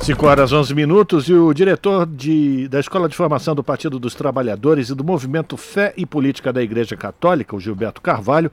5 0.00 0.26
horas 0.26 0.52
11 0.52 0.74
minutos 0.74 1.28
e 1.28 1.32
o 1.32 1.54
diretor 1.54 2.04
de, 2.04 2.66
da 2.66 2.80
Escola 2.80 3.08
de 3.08 3.14
Formação 3.14 3.54
do 3.54 3.62
Partido 3.62 4.00
dos 4.00 4.14
Trabalhadores 4.14 4.88
e 4.88 4.94
do 4.94 5.04
Movimento 5.04 5.56
Fé 5.56 5.94
e 5.96 6.04
Política 6.04 6.52
da 6.52 6.62
Igreja 6.62 6.96
Católica, 6.96 7.54
o 7.54 7.60
Gilberto 7.60 8.00
Carvalho, 8.00 8.50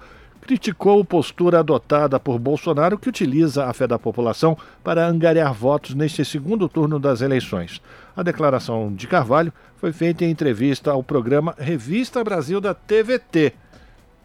criticou 0.49 1.01
a 1.01 1.05
postura 1.05 1.59
adotada 1.59 2.19
por 2.19 2.39
Bolsonaro 2.39 2.97
que 2.97 3.07
utiliza 3.07 3.67
a 3.67 3.71
fé 3.71 3.85
da 3.85 3.99
população 3.99 4.57
para 4.83 5.05
angariar 5.05 5.53
votos 5.53 5.93
neste 5.93 6.25
segundo 6.25 6.67
turno 6.67 6.97
das 6.97 7.21
eleições. 7.21 7.79
A 8.17 8.23
declaração 8.23 8.91
de 8.91 9.05
Carvalho 9.05 9.53
foi 9.77 9.93
feita 9.93 10.25
em 10.25 10.31
entrevista 10.31 10.89
ao 10.89 11.03
programa 11.03 11.53
Revista 11.55 12.23
Brasil 12.23 12.59
da 12.59 12.73
TVT. 12.73 13.53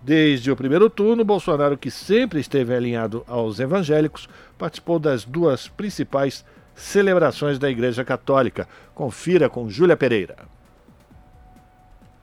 Desde 0.01 0.51
o 0.51 0.57
primeiro 0.57 0.89
turno, 0.89 1.27
Bolsonaro, 1.27 1.77
que 1.77 1.91
sempre 1.91 2.41
esteve 2.41 2.75
alinhado 2.75 3.23
aos 3.29 3.61
evangélicos, 3.61 4.27
participou 4.57 4.99
das 4.99 5.27
duas 5.27 5.69
principais 5.69 6.43
celebrações 6.75 7.59
da 7.59 7.69
Igreja 7.69 8.03
Católica. 8.03 8.67
Confira 8.95 9.51
com 9.51 9.69
Júlia 9.69 9.95
Pereira. 9.95 10.54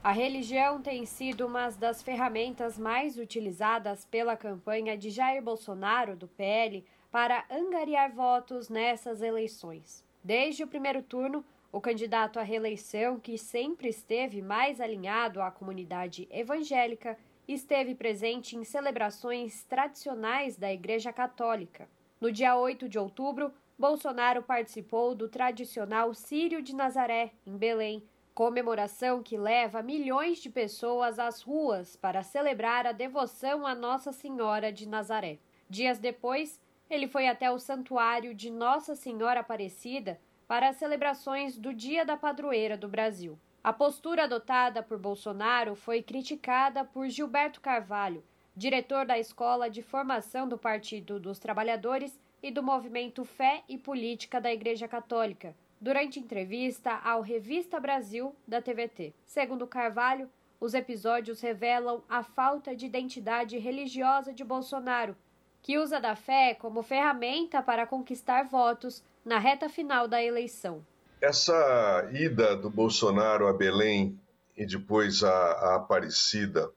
A 0.03 0.11
religião 0.11 0.81
tem 0.81 1.05
sido 1.05 1.45
uma 1.45 1.69
das 1.69 2.01
ferramentas 2.01 2.75
mais 2.75 3.19
utilizadas 3.19 4.03
pela 4.03 4.35
campanha 4.35 4.97
de 4.97 5.11
Jair 5.11 5.43
Bolsonaro, 5.43 6.15
do 6.15 6.27
PL, 6.27 6.83
para 7.11 7.45
angariar 7.51 8.11
votos 8.11 8.67
nessas 8.67 9.21
eleições. 9.21 10.03
Desde 10.23 10.63
o 10.63 10.67
primeiro 10.67 11.03
turno, 11.03 11.45
o 11.71 11.79
candidato 11.79 12.39
à 12.39 12.41
reeleição, 12.41 13.19
que 13.19 13.37
sempre 13.37 13.89
esteve 13.89 14.41
mais 14.41 14.81
alinhado 14.81 15.39
à 15.39 15.51
comunidade 15.51 16.27
evangélica, 16.31 17.15
esteve 17.47 17.93
presente 17.93 18.55
em 18.55 18.63
celebrações 18.63 19.63
tradicionais 19.65 20.57
da 20.57 20.73
Igreja 20.73 21.13
Católica. 21.13 21.87
No 22.19 22.31
dia 22.31 22.57
8 22.57 22.89
de 22.89 22.97
outubro, 22.97 23.53
Bolsonaro 23.77 24.41
participou 24.41 25.13
do 25.13 25.29
tradicional 25.29 26.11
Sírio 26.15 26.59
de 26.59 26.75
Nazaré, 26.75 27.33
em 27.45 27.55
Belém, 27.55 28.03
comemoração 28.33 29.21
que 29.21 29.37
leva 29.37 29.81
milhões 29.81 30.39
de 30.39 30.49
pessoas 30.49 31.19
às 31.19 31.41
ruas 31.41 31.95
para 31.95 32.23
celebrar 32.23 32.87
a 32.87 32.91
devoção 32.91 33.67
a 33.67 33.75
Nossa 33.75 34.11
Senhora 34.11 34.71
de 34.71 34.87
Nazaré. 34.87 35.39
Dias 35.69 35.99
depois, 35.99 36.59
ele 36.89 37.07
foi 37.07 37.27
até 37.27 37.51
o 37.51 37.59
Santuário 37.59 38.33
de 38.33 38.49
Nossa 38.49 38.95
Senhora 38.95 39.41
Aparecida 39.41 40.19
para 40.47 40.69
as 40.69 40.77
celebrações 40.77 41.57
do 41.57 41.73
Dia 41.73 42.05
da 42.05 42.17
Padroeira 42.17 42.77
do 42.77 42.87
Brasil. 42.87 43.37
A 43.63 43.71
postura 43.71 44.23
adotada 44.23 44.81
por 44.81 44.97
Bolsonaro 44.97 45.75
foi 45.75 46.01
criticada 46.01 46.83
por 46.83 47.07
Gilberto 47.07 47.61
Carvalho, 47.61 48.23
diretor 48.55 49.05
da 49.05 49.19
Escola 49.19 49.69
de 49.69 49.81
Formação 49.81 50.47
do 50.47 50.57
Partido 50.57 51.19
dos 51.19 51.37
Trabalhadores 51.37 52.19
e 52.41 52.49
do 52.49 52.63
Movimento 52.63 53.23
Fé 53.23 53.63
e 53.69 53.77
Política 53.77 54.41
da 54.41 54.51
Igreja 54.51 54.87
Católica, 54.87 55.55
durante 55.81 56.19
entrevista 56.19 56.91
ao 57.03 57.21
Revista 57.21 57.79
Brasil 57.79 58.35
da 58.47 58.61
TVT. 58.61 59.13
Segundo 59.25 59.65
Carvalho, 59.65 60.29
os 60.59 60.75
episódios 60.75 61.41
revelam 61.41 62.03
a 62.07 62.21
falta 62.21 62.75
de 62.75 62.85
identidade 62.85 63.57
religiosa 63.57 64.31
de 64.31 64.43
Bolsonaro, 64.43 65.17
que 65.63 65.79
usa 65.79 65.99
da 65.99 66.15
fé 66.15 66.53
como 66.53 66.83
ferramenta 66.83 67.63
para 67.63 67.87
conquistar 67.87 68.43
votos 68.43 69.03
na 69.25 69.39
reta 69.39 69.67
final 69.67 70.07
da 70.07 70.21
eleição. 70.23 70.85
Essa 71.19 72.09
ida 72.13 72.55
do 72.55 72.69
Bolsonaro 72.69 73.47
a 73.47 73.53
Belém 73.53 74.19
e 74.55 74.65
depois 74.67 75.23
a, 75.23 75.75
Aparecida 75.75 76.71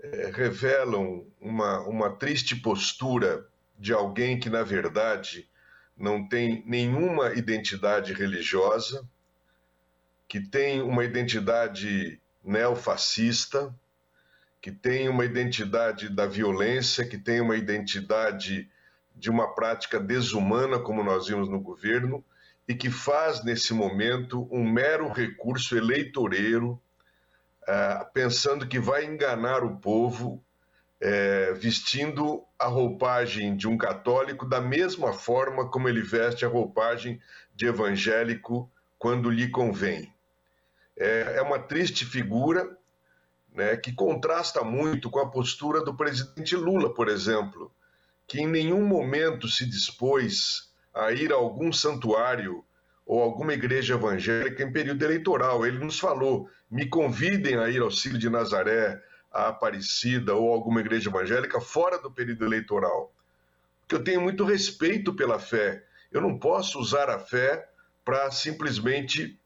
é, 0.00 0.30
revelam 0.34 1.24
uma, 1.40 1.80
uma 1.86 2.10
triste 2.10 2.56
postura 2.56 3.46
de 3.78 3.92
alguém 3.92 4.38
que, 4.38 4.50
na 4.50 4.62
verdade, 4.62 5.48
não 6.00 6.26
tem 6.26 6.64
nenhuma 6.66 7.34
identidade 7.34 8.14
religiosa, 8.14 9.06
que 10.26 10.40
tem 10.40 10.80
uma 10.80 11.04
identidade 11.04 12.18
neofascista, 12.42 13.74
que 14.62 14.72
tem 14.72 15.10
uma 15.10 15.26
identidade 15.26 16.08
da 16.08 16.26
violência, 16.26 17.06
que 17.06 17.18
tem 17.18 17.40
uma 17.42 17.54
identidade 17.54 18.70
de 19.14 19.28
uma 19.28 19.54
prática 19.54 20.00
desumana, 20.00 20.78
como 20.78 21.04
nós 21.04 21.26
vimos 21.28 21.50
no 21.50 21.60
governo, 21.60 22.24
e 22.66 22.74
que 22.74 22.88
faz, 22.88 23.44
nesse 23.44 23.74
momento, 23.74 24.48
um 24.50 24.64
mero 24.64 25.12
recurso 25.12 25.76
eleitoreiro, 25.76 26.80
uh, 27.62 28.10
pensando 28.14 28.66
que 28.66 28.78
vai 28.78 29.04
enganar 29.04 29.64
o 29.64 29.76
povo, 29.76 30.42
uh, 31.02 31.54
vestindo 31.54 32.44
a 32.58 32.66
roupagem 32.66 33.56
de 33.56 33.66
um 33.66 33.76
católico 33.76 34.46
da 34.46 34.60
mesma 34.60 35.12
forma 35.12 35.68
como 35.68 35.88
ele 35.88 36.02
veste 36.02 36.44
a 36.44 36.48
roupagem 36.48 37.20
de 37.54 37.66
evangélico 37.66 38.70
quando 38.98 39.30
lhe 39.30 39.48
convém. 39.48 40.12
É, 40.96 41.36
é 41.36 41.42
uma 41.42 41.58
triste 41.58 42.04
figura 42.04 42.76
né, 43.54 43.76
que 43.76 43.92
contrasta 43.92 44.62
muito 44.62 45.10
com 45.10 45.18
a 45.18 45.30
postura 45.30 45.82
do 45.82 45.94
presidente 45.94 46.54
Lula, 46.54 46.92
por 46.92 47.08
exemplo, 47.08 47.72
que 48.26 48.40
em 48.40 48.46
nenhum 48.46 48.86
momento 48.86 49.48
se 49.48 49.66
dispôs 49.66 50.70
a 50.94 51.10
ir 51.12 51.32
a 51.32 51.36
algum 51.36 51.72
santuário 51.72 52.64
ou 53.06 53.22
alguma 53.22 53.54
igreja 53.54 53.94
evangélica 53.94 54.62
em 54.62 54.72
período 54.72 55.02
eleitoral. 55.04 55.66
Ele 55.66 55.78
nos 55.78 55.98
falou: 55.98 56.48
me 56.70 56.86
convidem 56.88 57.56
a 57.56 57.68
ir 57.68 57.80
ao 57.80 57.90
Círio 57.90 58.18
de 58.18 58.30
Nazaré, 58.30 59.02
a 59.30 59.48
Aparecida 59.48 60.34
ou 60.34 60.52
alguma 60.52 60.80
igreja 60.80 61.08
evangélica 61.08 61.60
fora 61.60 61.98
do 61.98 62.10
período 62.10 62.44
eleitoral. 62.44 63.12
Porque 63.80 63.94
eu 63.94 64.04
tenho 64.04 64.20
muito 64.20 64.44
respeito 64.44 65.14
pela 65.14 65.38
fé. 65.38 65.84
Eu 66.10 66.20
não 66.20 66.38
posso 66.38 66.78
usar 66.78 67.08
a 67.08 67.18
fé 67.18 67.68
para 68.04 68.30
simplesmente 68.30 69.38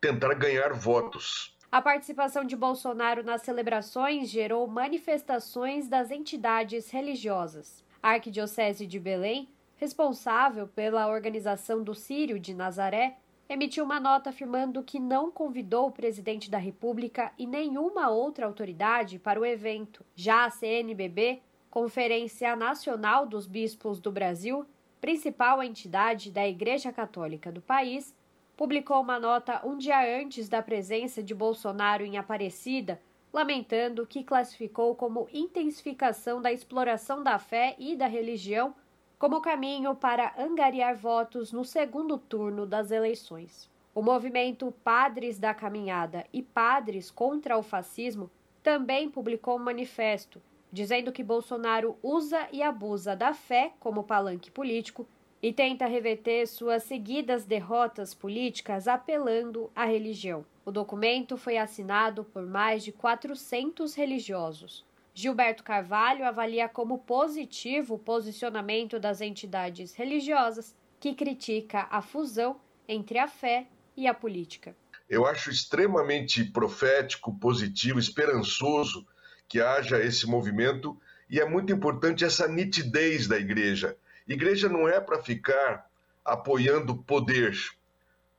tentar 0.00 0.34
ganhar 0.34 0.72
votos. 0.72 1.56
A 1.70 1.80
participação 1.80 2.44
de 2.44 2.56
Bolsonaro 2.56 3.22
nas 3.22 3.42
celebrações 3.42 4.28
gerou 4.28 4.66
manifestações 4.66 5.88
das 5.88 6.10
entidades 6.10 6.90
religiosas. 6.90 7.84
A 8.02 8.10
Arquidiocese 8.10 8.86
de 8.86 8.98
Belém 8.98 9.48
responsável 9.80 10.68
pela 10.68 11.08
organização 11.08 11.82
do 11.82 11.94
Sírio 11.94 12.38
de 12.38 12.52
Nazaré, 12.52 13.16
emitiu 13.50 13.84
uma 13.84 13.98
nota 13.98 14.30
afirmando 14.30 14.80
que 14.80 15.00
não 15.00 15.28
convidou 15.28 15.88
o 15.88 15.92
presidente 15.92 16.48
da 16.48 16.56
República 16.56 17.32
e 17.36 17.48
nenhuma 17.48 18.08
outra 18.08 18.46
autoridade 18.46 19.18
para 19.18 19.40
o 19.40 19.44
evento. 19.44 20.06
Já 20.14 20.44
a 20.44 20.50
CNBB, 20.50 21.42
Conferência 21.68 22.54
Nacional 22.54 23.26
dos 23.26 23.48
Bispos 23.48 23.98
do 23.98 24.12
Brasil, 24.12 24.64
principal 25.00 25.60
entidade 25.64 26.30
da 26.30 26.46
Igreja 26.46 26.92
Católica 26.92 27.50
do 27.50 27.60
país, 27.60 28.14
publicou 28.56 29.00
uma 29.00 29.18
nota 29.18 29.60
um 29.66 29.76
dia 29.76 30.00
antes 30.20 30.48
da 30.48 30.62
presença 30.62 31.20
de 31.20 31.34
Bolsonaro 31.34 32.04
em 32.04 32.16
Aparecida, 32.16 33.00
lamentando 33.32 34.06
que 34.06 34.22
classificou 34.22 34.94
como 34.94 35.28
intensificação 35.32 36.40
da 36.40 36.52
exploração 36.52 37.20
da 37.20 37.36
fé 37.36 37.74
e 37.80 37.96
da 37.96 38.06
religião 38.06 38.76
como 39.20 39.42
caminho 39.42 39.94
para 39.94 40.32
angariar 40.38 40.96
votos 40.96 41.52
no 41.52 41.62
segundo 41.62 42.16
turno 42.16 42.64
das 42.64 42.90
eleições. 42.90 43.70
O 43.94 44.00
movimento 44.00 44.72
Padres 44.82 45.38
da 45.38 45.52
Caminhada 45.52 46.24
e 46.32 46.40
Padres 46.42 47.10
contra 47.10 47.58
o 47.58 47.62
Fascismo 47.62 48.30
também 48.62 49.10
publicou 49.10 49.56
um 49.56 49.62
manifesto 49.62 50.40
dizendo 50.72 51.12
que 51.12 51.22
Bolsonaro 51.22 51.98
usa 52.02 52.48
e 52.50 52.62
abusa 52.62 53.14
da 53.14 53.34
fé 53.34 53.72
como 53.78 54.04
palanque 54.04 54.50
político 54.50 55.06
e 55.42 55.52
tenta 55.52 55.84
reverter 55.84 56.46
suas 56.46 56.84
seguidas 56.84 57.44
derrotas 57.44 58.14
políticas 58.14 58.88
apelando 58.88 59.70
à 59.76 59.84
religião. 59.84 60.46
O 60.64 60.70
documento 60.70 61.36
foi 61.36 61.58
assinado 61.58 62.24
por 62.24 62.46
mais 62.46 62.82
de 62.82 62.92
400 62.92 63.94
religiosos. 63.94 64.88
Gilberto 65.20 65.62
Carvalho 65.62 66.24
avalia 66.24 66.66
como 66.66 67.00
positivo 67.00 67.96
o 67.96 67.98
posicionamento 67.98 68.98
das 68.98 69.20
entidades 69.20 69.92
religiosas 69.92 70.74
que 70.98 71.14
critica 71.14 71.86
a 71.90 72.00
fusão 72.00 72.58
entre 72.88 73.18
a 73.18 73.28
fé 73.28 73.66
e 73.94 74.06
a 74.06 74.14
política. 74.14 74.74
Eu 75.10 75.26
acho 75.26 75.50
extremamente 75.50 76.42
profético, 76.42 77.34
positivo, 77.38 77.98
esperançoso 77.98 79.06
que 79.46 79.60
haja 79.60 80.02
esse 80.02 80.26
movimento 80.26 80.98
e 81.28 81.38
é 81.38 81.44
muito 81.44 81.70
importante 81.70 82.24
essa 82.24 82.48
nitidez 82.48 83.28
da 83.28 83.38
igreja. 83.38 83.98
Igreja 84.26 84.70
não 84.70 84.88
é 84.88 84.98
para 85.00 85.22
ficar 85.22 85.86
apoiando 86.24 86.96
poder, 86.96 87.54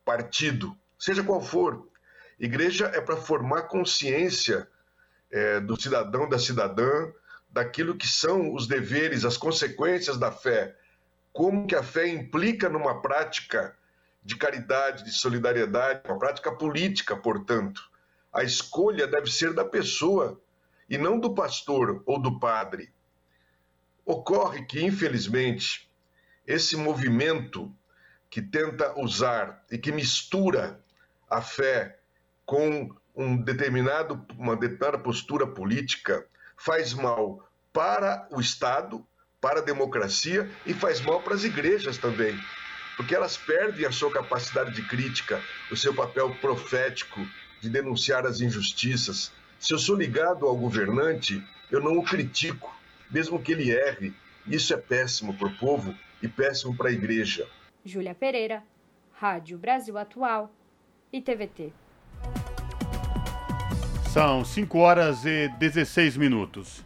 partido, 0.04 0.76
seja 0.98 1.22
qual 1.22 1.40
for. 1.40 1.88
Igreja 2.40 2.90
é 2.92 3.00
para 3.00 3.16
formar 3.16 3.68
consciência 3.68 4.66
é, 5.32 5.58
do 5.58 5.80
cidadão, 5.80 6.28
da 6.28 6.38
cidadã, 6.38 7.10
daquilo 7.50 7.96
que 7.96 8.06
são 8.06 8.54
os 8.54 8.66
deveres, 8.66 9.24
as 9.24 9.36
consequências 9.36 10.18
da 10.18 10.30
fé. 10.30 10.76
Como 11.32 11.66
que 11.66 11.74
a 11.74 11.82
fé 11.82 12.06
implica 12.06 12.68
numa 12.68 13.00
prática 13.00 13.74
de 14.22 14.36
caridade, 14.36 15.04
de 15.04 15.10
solidariedade, 15.10 16.02
uma 16.06 16.18
prática 16.18 16.52
política, 16.52 17.16
portanto. 17.16 17.90
A 18.32 18.42
escolha 18.44 19.06
deve 19.06 19.30
ser 19.30 19.52
da 19.52 19.64
pessoa 19.64 20.40
e 20.88 20.96
não 20.96 21.18
do 21.18 21.34
pastor 21.34 22.02
ou 22.06 22.20
do 22.20 22.38
padre. 22.38 22.92
Ocorre 24.04 24.64
que, 24.64 24.84
infelizmente, 24.84 25.90
esse 26.46 26.76
movimento 26.76 27.74
que 28.30 28.40
tenta 28.40 28.98
usar 28.98 29.64
e 29.70 29.78
que 29.78 29.92
mistura 29.92 30.80
a 31.28 31.40
fé 31.42 31.98
com 32.46 32.94
um 33.14 33.36
determinado, 33.36 34.24
uma 34.38 34.56
determinada 34.56 34.98
postura 34.98 35.46
política 35.46 36.26
faz 36.56 36.94
mal 36.94 37.48
para 37.72 38.26
o 38.30 38.40
Estado, 38.40 39.04
para 39.40 39.60
a 39.60 39.64
democracia 39.64 40.48
e 40.64 40.72
faz 40.72 41.00
mal 41.00 41.20
para 41.20 41.34
as 41.34 41.44
igrejas 41.44 41.98
também, 41.98 42.38
porque 42.96 43.14
elas 43.14 43.36
perdem 43.36 43.84
a 43.86 43.92
sua 43.92 44.10
capacidade 44.10 44.72
de 44.72 44.82
crítica, 44.82 45.40
o 45.70 45.76
seu 45.76 45.94
papel 45.94 46.34
profético 46.36 47.20
de 47.60 47.68
denunciar 47.68 48.26
as 48.26 48.40
injustiças. 48.40 49.32
Se 49.58 49.72
eu 49.72 49.78
sou 49.78 49.96
ligado 49.96 50.46
ao 50.46 50.56
governante, 50.56 51.44
eu 51.70 51.80
não 51.80 51.98
o 51.98 52.04
critico, 52.04 52.74
mesmo 53.10 53.42
que 53.42 53.52
ele 53.52 53.70
erre. 53.70 54.14
Isso 54.46 54.74
é 54.74 54.76
péssimo 54.76 55.34
para 55.34 55.48
o 55.48 55.56
povo 55.56 55.94
e 56.22 56.28
péssimo 56.28 56.76
para 56.76 56.88
a 56.88 56.92
igreja. 56.92 57.48
Júlia 57.84 58.14
Pereira, 58.14 58.62
Rádio 59.12 59.58
Brasil 59.58 59.96
Atual 59.98 60.52
e 61.12 61.20
TVT. 61.20 61.72
São 64.12 64.44
5 64.44 64.78
horas 64.78 65.24
e 65.24 65.48
16 65.58 66.18
minutos. 66.18 66.84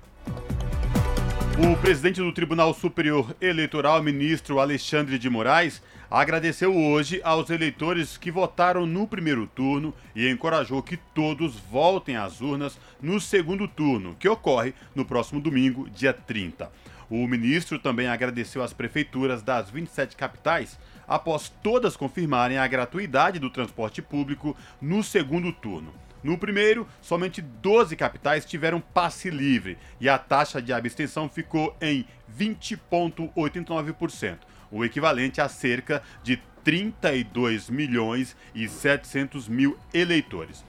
O 1.59 1.77
presidente 1.79 2.21
do 2.21 2.31
Tribunal 2.31 2.73
Superior 2.73 3.35
Eleitoral, 3.41 4.01
ministro 4.01 4.61
Alexandre 4.61 5.19
de 5.19 5.29
Moraes, 5.29 5.83
agradeceu 6.09 6.73
hoje 6.73 7.21
aos 7.25 7.51
eleitores 7.51 8.17
que 8.17 8.31
votaram 8.31 8.87
no 8.87 9.09
primeiro 9.09 9.45
turno 9.49 9.93
e 10.15 10.31
encorajou 10.31 10.81
que 10.85 10.97
todos 10.97 11.57
voltem 11.57 12.15
às 12.15 12.41
urnas 12.41 12.79
no 13.03 13.21
segundo 13.21 13.67
turno, 13.67 14.15
que 14.21 14.29
ocorre 14.29 14.73
no 14.95 15.05
próximo 15.05 15.41
domingo, 15.41 15.91
dia 15.91 16.13
30. 16.13 16.71
O 17.11 17.27
ministro 17.27 17.77
também 17.77 18.07
agradeceu 18.07 18.63
às 18.63 18.73
prefeituras 18.73 19.43
das 19.43 19.69
27 19.69 20.15
capitais 20.15 20.79
após 21.09 21.49
todas 21.61 21.97
confirmarem 21.97 22.59
a 22.59 22.69
gratuidade 22.69 23.41
do 23.41 23.51
transporte 23.51 24.01
público 24.01 24.57
no 24.81 25.03
segundo 25.03 25.51
turno. 25.51 26.06
No 26.23 26.39
primeiro, 26.39 26.87
somente 27.01 27.41
12 27.41 27.97
capitais 27.97 28.45
tiveram 28.45 28.81
passe 28.81 29.31
livre 29.31 29.79
e 30.01 30.09
a 30.09 30.19
taxa 30.19 30.61
de 30.61 30.73
abstenção 30.73 31.29
ficou 31.29 31.77
em 31.81 32.05
20,89%, 32.37 34.39
o 34.71 34.85
equivalente 34.85 35.41
a 35.41 35.49
cerca 35.49 36.03
de 36.23 36.41
32 36.65 37.71
milhões 37.71 38.37
e 38.55 38.69
700 38.69 39.49
mil 39.49 39.79
eleitores. 39.95 40.65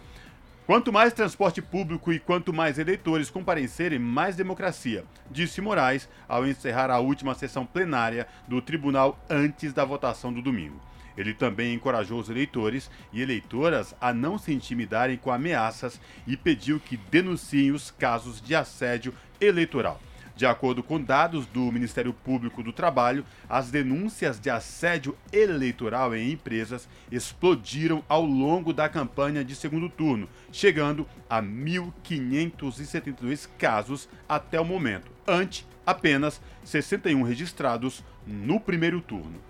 Quanto 0.67 0.91
mais 0.91 1.13
transporte 1.13 1.61
público 1.61 2.11
e 2.11 2.19
quanto 2.19 2.51
mais 2.51 2.77
eleitores 2.77 3.29
comparecerem, 3.29 3.97
mais 3.97 4.35
democracia, 4.35 5.05
disse 5.31 5.61
Moraes 5.61 6.09
ao 6.27 6.45
encerrar 6.45 6.91
a 6.91 6.99
última 6.99 7.33
sessão 7.33 7.65
plenária 7.65 8.27
do 8.49 8.61
tribunal 8.61 9.17
antes 9.29 9.71
da 9.71 9.85
votação 9.85 10.33
do 10.33 10.41
domingo. 10.41 10.77
Ele 11.17 11.33
também 11.33 11.73
encorajou 11.73 12.19
os 12.19 12.29
eleitores 12.29 12.91
e 13.11 13.21
eleitoras 13.21 13.95
a 13.99 14.13
não 14.13 14.37
se 14.37 14.53
intimidarem 14.53 15.17
com 15.17 15.31
ameaças 15.31 15.99
e 16.27 16.37
pediu 16.37 16.79
que 16.79 16.95
denunciem 16.95 17.71
os 17.71 17.89
casos 17.89 18.39
de 18.39 18.53
assédio 18.53 19.13
eleitoral. 19.41 19.99
De 20.37 20.45
acordo 20.45 20.81
com 20.83 21.01
dados 21.01 21.47
do 21.47 21.71
Ministério 21.71 22.13
Público 22.13 22.61
do 22.61 22.71
Trabalho, 22.71 23.25
as 23.49 23.71
denúncias 23.71 24.39
de 24.39 24.51
assédio 24.51 25.17
eleitoral 25.33 26.15
em 26.15 26.31
empresas 26.31 26.87
explodiram 27.11 28.03
ao 28.07 28.23
longo 28.23 28.71
da 28.71 28.87
campanha 28.87 29.43
de 29.43 29.55
segundo 29.55 29.89
turno, 29.89 30.29
chegando 30.51 31.07
a 31.27 31.41
1.572 31.41 33.49
casos 33.57 34.07
até 34.29 34.61
o 34.61 34.65
momento, 34.65 35.11
ante 35.27 35.65
apenas 35.83 36.39
61 36.63 37.23
registrados 37.23 38.03
no 38.27 38.59
primeiro 38.59 39.01
turno. 39.01 39.41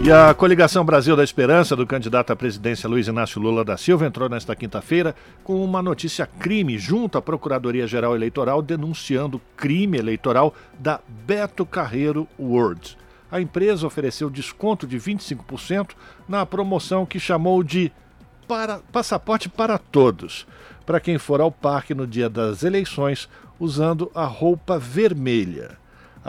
E 0.00 0.12
a 0.12 0.32
coligação 0.32 0.84
Brasil 0.84 1.16
da 1.16 1.24
Esperança 1.24 1.74
do 1.74 1.84
candidato 1.86 2.32
à 2.32 2.36
presidência 2.36 2.88
Luiz 2.88 3.08
Inácio 3.08 3.40
Lula 3.40 3.64
da 3.64 3.76
Silva 3.76 4.06
entrou 4.06 4.28
nesta 4.28 4.54
quinta-feira 4.54 5.14
com 5.42 5.62
uma 5.62 5.82
notícia 5.82 6.24
crime 6.24 6.78
junto 6.78 7.18
à 7.18 7.22
Procuradoria-Geral 7.22 8.14
Eleitoral 8.14 8.62
denunciando 8.62 9.40
crime 9.56 9.98
eleitoral 9.98 10.54
da 10.78 11.00
Beto 11.26 11.66
Carreiro 11.66 12.28
World. 12.38 12.96
A 13.30 13.40
empresa 13.40 13.86
ofereceu 13.86 14.30
desconto 14.30 14.86
de 14.86 14.98
25% 14.98 15.90
na 16.28 16.46
promoção 16.46 17.04
que 17.04 17.18
chamou 17.18 17.62
de 17.64 17.92
para, 18.46 18.78
Passaporte 18.92 19.48
para 19.48 19.76
Todos, 19.76 20.46
para 20.86 21.00
quem 21.00 21.18
for 21.18 21.40
ao 21.40 21.50
parque 21.50 21.92
no 21.92 22.06
dia 22.06 22.30
das 22.30 22.62
eleições 22.62 23.28
usando 23.60 24.10
a 24.14 24.24
roupa 24.24 24.78
vermelha. 24.78 25.76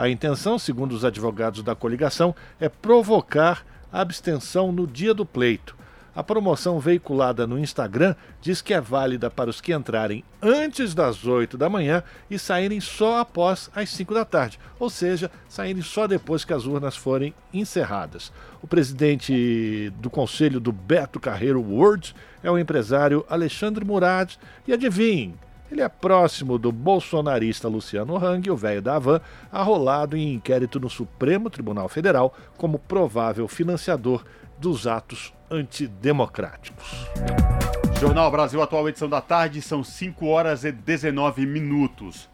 A 0.00 0.08
intenção, 0.08 0.58
segundo 0.58 0.92
os 0.92 1.04
advogados 1.04 1.62
da 1.62 1.74
coligação, 1.74 2.34
é 2.58 2.70
provocar 2.70 3.66
abstenção 3.92 4.72
no 4.72 4.86
dia 4.86 5.12
do 5.12 5.26
pleito. 5.26 5.76
A 6.16 6.24
promoção 6.24 6.80
veiculada 6.80 7.46
no 7.46 7.58
Instagram 7.58 8.14
diz 8.40 8.62
que 8.62 8.72
é 8.72 8.80
válida 8.80 9.30
para 9.30 9.50
os 9.50 9.60
que 9.60 9.74
entrarem 9.74 10.24
antes 10.40 10.94
das 10.94 11.26
8 11.26 11.58
da 11.58 11.68
manhã 11.68 12.02
e 12.30 12.38
saírem 12.38 12.80
só 12.80 13.18
após 13.18 13.70
as 13.74 13.90
5 13.90 14.14
da 14.14 14.24
tarde, 14.24 14.58
ou 14.78 14.88
seja, 14.88 15.30
saírem 15.46 15.82
só 15.82 16.06
depois 16.06 16.46
que 16.46 16.54
as 16.54 16.64
urnas 16.64 16.96
forem 16.96 17.34
encerradas. 17.52 18.32
O 18.62 18.66
presidente 18.66 19.92
do 19.98 20.08
conselho 20.08 20.60
do 20.60 20.72
Beto 20.72 21.20
Carreiro 21.20 21.60
World 21.60 22.14
é 22.42 22.50
o 22.50 22.58
empresário 22.58 23.22
Alexandre 23.28 23.84
Murad. 23.84 24.32
E 24.66 24.72
adivinhem, 24.72 25.34
ele 25.70 25.82
é 25.82 25.88
próximo 25.88 26.58
do 26.58 26.72
bolsonarista 26.72 27.68
Luciano 27.68 28.16
Hang, 28.16 28.50
o 28.50 28.56
velho 28.56 28.82
da 28.82 28.96
Havan, 28.96 29.20
arrolado 29.52 30.16
em 30.16 30.34
inquérito 30.34 30.80
no 30.80 30.90
Supremo 30.90 31.48
Tribunal 31.48 31.88
Federal 31.88 32.34
como 32.56 32.78
provável 32.78 33.46
financiador 33.46 34.24
dos 34.58 34.86
atos 34.86 35.32
antidemocráticos. 35.50 37.06
Jornal 38.00 38.30
Brasil 38.30 38.62
Atual, 38.62 38.88
edição 38.88 39.08
da 39.08 39.20
tarde, 39.20 39.60
são 39.60 39.84
5 39.84 40.26
horas 40.26 40.64
e 40.64 40.72
19 40.72 41.46
minutos. 41.46 42.28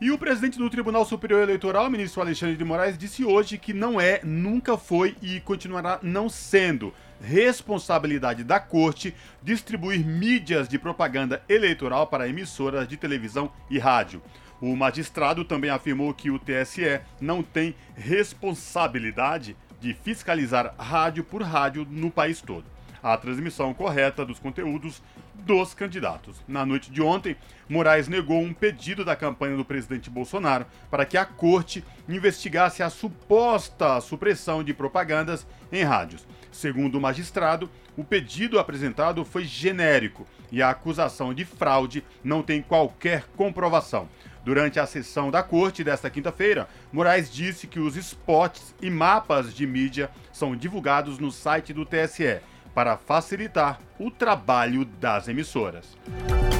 E 0.00 0.10
o 0.10 0.16
presidente 0.16 0.56
do 0.56 0.70
Tribunal 0.70 1.04
Superior 1.04 1.42
Eleitoral, 1.42 1.90
ministro 1.90 2.22
Alexandre 2.22 2.56
de 2.56 2.64
Moraes, 2.64 2.96
disse 2.96 3.24
hoje 3.24 3.58
que 3.58 3.74
não 3.74 4.00
é, 4.00 4.20
nunca 4.24 4.78
foi 4.78 5.14
e 5.20 5.40
continuará 5.40 5.98
não 6.02 6.28
sendo 6.28 6.94
responsabilidade 7.20 8.42
da 8.42 8.58
corte 8.58 9.14
distribuir 9.42 10.04
mídias 10.04 10.68
de 10.68 10.78
propaganda 10.78 11.42
eleitoral 11.48 12.06
para 12.06 12.28
emissoras 12.28 12.88
de 12.88 12.96
televisão 12.96 13.52
e 13.68 13.78
rádio. 13.78 14.22
O 14.60 14.74
magistrado 14.76 15.44
também 15.44 15.70
afirmou 15.70 16.12
que 16.12 16.30
o 16.30 16.38
TSE 16.38 17.00
não 17.20 17.42
tem 17.42 17.74
responsabilidade 17.94 19.56
de 19.80 19.94
fiscalizar 19.94 20.74
rádio 20.78 21.24
por 21.24 21.42
rádio 21.42 21.86
no 21.88 22.10
país 22.10 22.42
todo. 22.42 22.64
A 23.02 23.16
transmissão 23.16 23.72
correta 23.72 24.24
dos 24.24 24.38
conteúdos 24.38 25.02
dos 25.34 25.72
candidatos. 25.72 26.36
Na 26.46 26.66
noite 26.66 26.90
de 26.90 27.00
ontem, 27.00 27.36
Moraes 27.68 28.08
negou 28.08 28.40
um 28.40 28.52
pedido 28.52 29.04
da 29.04 29.16
campanha 29.16 29.56
do 29.56 29.64
presidente 29.64 30.10
Bolsonaro 30.10 30.66
para 30.90 31.06
que 31.06 31.16
a 31.16 31.24
corte 31.24 31.82
investigasse 32.08 32.82
a 32.82 32.90
suposta 32.90 34.00
supressão 34.00 34.62
de 34.62 34.74
propagandas 34.74 35.46
em 35.72 35.82
rádios. 35.82 36.26
Segundo 36.52 36.96
o 36.96 37.00
magistrado, 37.00 37.70
o 37.96 38.04
pedido 38.04 38.58
apresentado 38.58 39.24
foi 39.24 39.44
genérico 39.44 40.26
e 40.52 40.62
a 40.62 40.70
acusação 40.70 41.32
de 41.32 41.44
fraude 41.44 42.04
não 42.22 42.42
tem 42.42 42.60
qualquer 42.60 43.24
comprovação. 43.36 44.08
Durante 44.44 44.80
a 44.80 44.86
sessão 44.86 45.30
da 45.30 45.42
corte 45.42 45.84
desta 45.84 46.08
quinta-feira, 46.08 46.68
Moraes 46.92 47.30
disse 47.30 47.66
que 47.66 47.78
os 47.78 47.94
spots 47.96 48.74
e 48.80 48.90
mapas 48.90 49.54
de 49.54 49.66
mídia 49.66 50.10
são 50.32 50.56
divulgados 50.56 51.18
no 51.18 51.30
site 51.30 51.72
do 51.72 51.84
TSE 51.84 52.40
para 52.74 52.96
facilitar 52.96 53.80
o 53.98 54.10
trabalho 54.10 54.84
das 54.84 55.28
emissoras. 55.28 55.96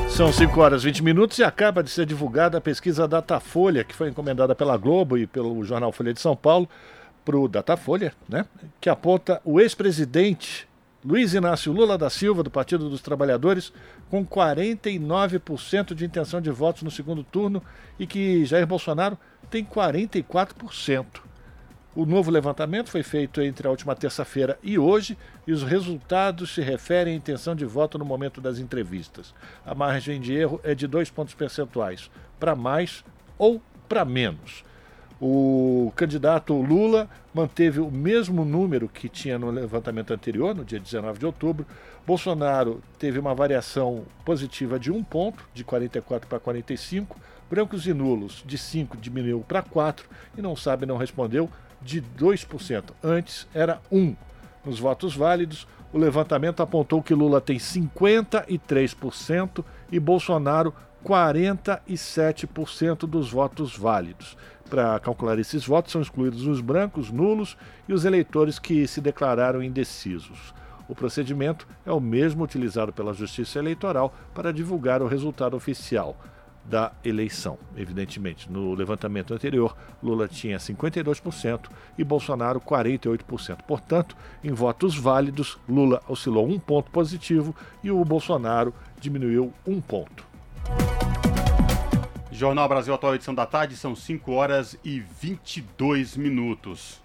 São 0.08 0.32
5 0.32 0.60
horas 0.60 0.82
e 0.82 0.86
20 0.86 1.02
minutos 1.04 1.38
e 1.38 1.44
acaba 1.44 1.82
de 1.82 1.90
ser 1.90 2.04
divulgada 2.04 2.58
a 2.58 2.60
pesquisa 2.60 3.06
Datafolha, 3.06 3.84
que 3.84 3.94
foi 3.94 4.08
encomendada 4.08 4.54
pela 4.54 4.76
Globo 4.76 5.16
e 5.16 5.26
pelo 5.26 5.64
jornal 5.64 5.92
Folha 5.92 6.12
de 6.12 6.20
São 6.20 6.34
Paulo, 6.34 6.68
para 7.24 7.38
o 7.38 7.48
Datafolha, 7.48 8.12
né, 8.28 8.44
que 8.80 8.88
aponta 8.88 9.40
o 9.44 9.60
ex-presidente 9.60 10.68
Luiz 11.04 11.32
Inácio 11.32 11.72
Lula 11.72 11.96
da 11.96 12.10
Silva, 12.10 12.42
do 12.42 12.50
Partido 12.50 12.90
dos 12.90 13.00
Trabalhadores, 13.00 13.72
com 14.10 14.26
49% 14.26 15.94
de 15.94 16.04
intenção 16.04 16.40
de 16.40 16.50
votos 16.50 16.82
no 16.82 16.90
segundo 16.90 17.24
turno 17.24 17.62
e 17.98 18.06
que 18.06 18.44
Jair 18.44 18.66
Bolsonaro 18.66 19.16
tem 19.50 19.64
44%. 19.64 21.29
O 21.94 22.06
novo 22.06 22.30
levantamento 22.30 22.88
foi 22.88 23.02
feito 23.02 23.42
entre 23.42 23.66
a 23.66 23.70
última 23.70 23.96
terça-feira 23.96 24.56
e 24.62 24.78
hoje, 24.78 25.18
e 25.44 25.52
os 25.52 25.64
resultados 25.64 26.54
se 26.54 26.60
referem 26.60 27.14
à 27.14 27.16
intenção 27.16 27.52
de 27.52 27.64
voto 27.64 27.98
no 27.98 28.04
momento 28.04 28.40
das 28.40 28.60
entrevistas. 28.60 29.34
A 29.66 29.74
margem 29.74 30.20
de 30.20 30.32
erro 30.32 30.60
é 30.62 30.72
de 30.72 30.86
dois 30.86 31.10
pontos 31.10 31.34
percentuais, 31.34 32.08
para 32.38 32.54
mais 32.54 33.04
ou 33.36 33.60
para 33.88 34.04
menos. 34.04 34.64
O 35.20 35.92
candidato 35.96 36.54
Lula 36.54 37.10
manteve 37.34 37.80
o 37.80 37.90
mesmo 37.90 38.44
número 38.44 38.88
que 38.88 39.08
tinha 39.08 39.36
no 39.36 39.50
levantamento 39.50 40.12
anterior, 40.14 40.54
no 40.54 40.64
dia 40.64 40.78
19 40.78 41.18
de 41.18 41.26
outubro. 41.26 41.66
Bolsonaro 42.06 42.80
teve 43.00 43.18
uma 43.18 43.34
variação 43.34 44.04
positiva 44.24 44.78
de 44.78 44.92
um 44.92 45.02
ponto, 45.02 45.44
de 45.52 45.64
44 45.64 46.28
para 46.28 46.38
45. 46.38 47.20
Brancos 47.50 47.84
e 47.86 47.92
nulos, 47.92 48.44
de 48.46 48.56
5 48.56 48.96
diminuiu 48.96 49.44
para 49.46 49.60
4. 49.60 50.08
E 50.38 50.40
não 50.40 50.54
sabe, 50.54 50.86
não 50.86 50.96
respondeu, 50.96 51.50
de 51.82 52.02
2%. 52.02 52.84
Antes 53.02 53.48
era 53.54 53.80
1%. 53.92 54.16
Nos 54.64 54.78
votos 54.78 55.16
válidos, 55.16 55.66
o 55.92 55.98
levantamento 55.98 56.62
apontou 56.62 57.02
que 57.02 57.14
Lula 57.14 57.40
tem 57.40 57.56
53% 57.56 59.64
e 59.90 59.98
Bolsonaro 59.98 60.72
47% 61.04 63.06
dos 63.06 63.28
votos 63.30 63.76
válidos. 63.76 64.36
Para 64.68 65.00
calcular 65.00 65.38
esses 65.38 65.66
votos, 65.66 65.92
são 65.92 66.02
excluídos 66.02 66.46
os 66.46 66.60
brancos, 66.60 67.10
nulos 67.10 67.56
e 67.88 67.94
os 67.94 68.04
eleitores 68.04 68.58
que 68.58 68.86
se 68.86 69.00
declararam 69.00 69.62
indecisos. 69.62 70.54
O 70.86 70.94
procedimento 70.94 71.66
é 71.86 71.92
o 71.92 72.00
mesmo 72.00 72.44
utilizado 72.44 72.92
pela 72.92 73.14
Justiça 73.14 73.58
Eleitoral 73.58 74.14
para 74.34 74.52
divulgar 74.52 75.00
o 75.02 75.08
resultado 75.08 75.56
oficial 75.56 76.14
da 76.64 76.92
eleição. 77.04 77.58
Evidentemente, 77.76 78.50
no 78.50 78.74
levantamento 78.74 79.34
anterior, 79.34 79.76
Lula 80.02 80.28
tinha 80.28 80.58
52% 80.58 81.70
e 81.98 82.04
Bolsonaro 82.04 82.60
48%. 82.60 83.62
Portanto, 83.66 84.16
em 84.42 84.52
votos 84.52 84.96
válidos, 84.96 85.58
Lula 85.68 86.02
oscilou 86.08 86.48
um 86.48 86.58
ponto 86.58 86.90
positivo 86.90 87.54
e 87.82 87.90
o 87.90 88.04
Bolsonaro 88.04 88.74
diminuiu 89.00 89.52
um 89.66 89.80
ponto. 89.80 90.24
Jornal 92.30 92.68
Brasil 92.68 92.94
Atual, 92.94 93.14
edição 93.14 93.34
da 93.34 93.44
tarde, 93.44 93.76
são 93.76 93.94
5 93.94 94.32
horas 94.32 94.76
e 94.84 95.00
22 95.00 96.16
minutos. 96.16 97.02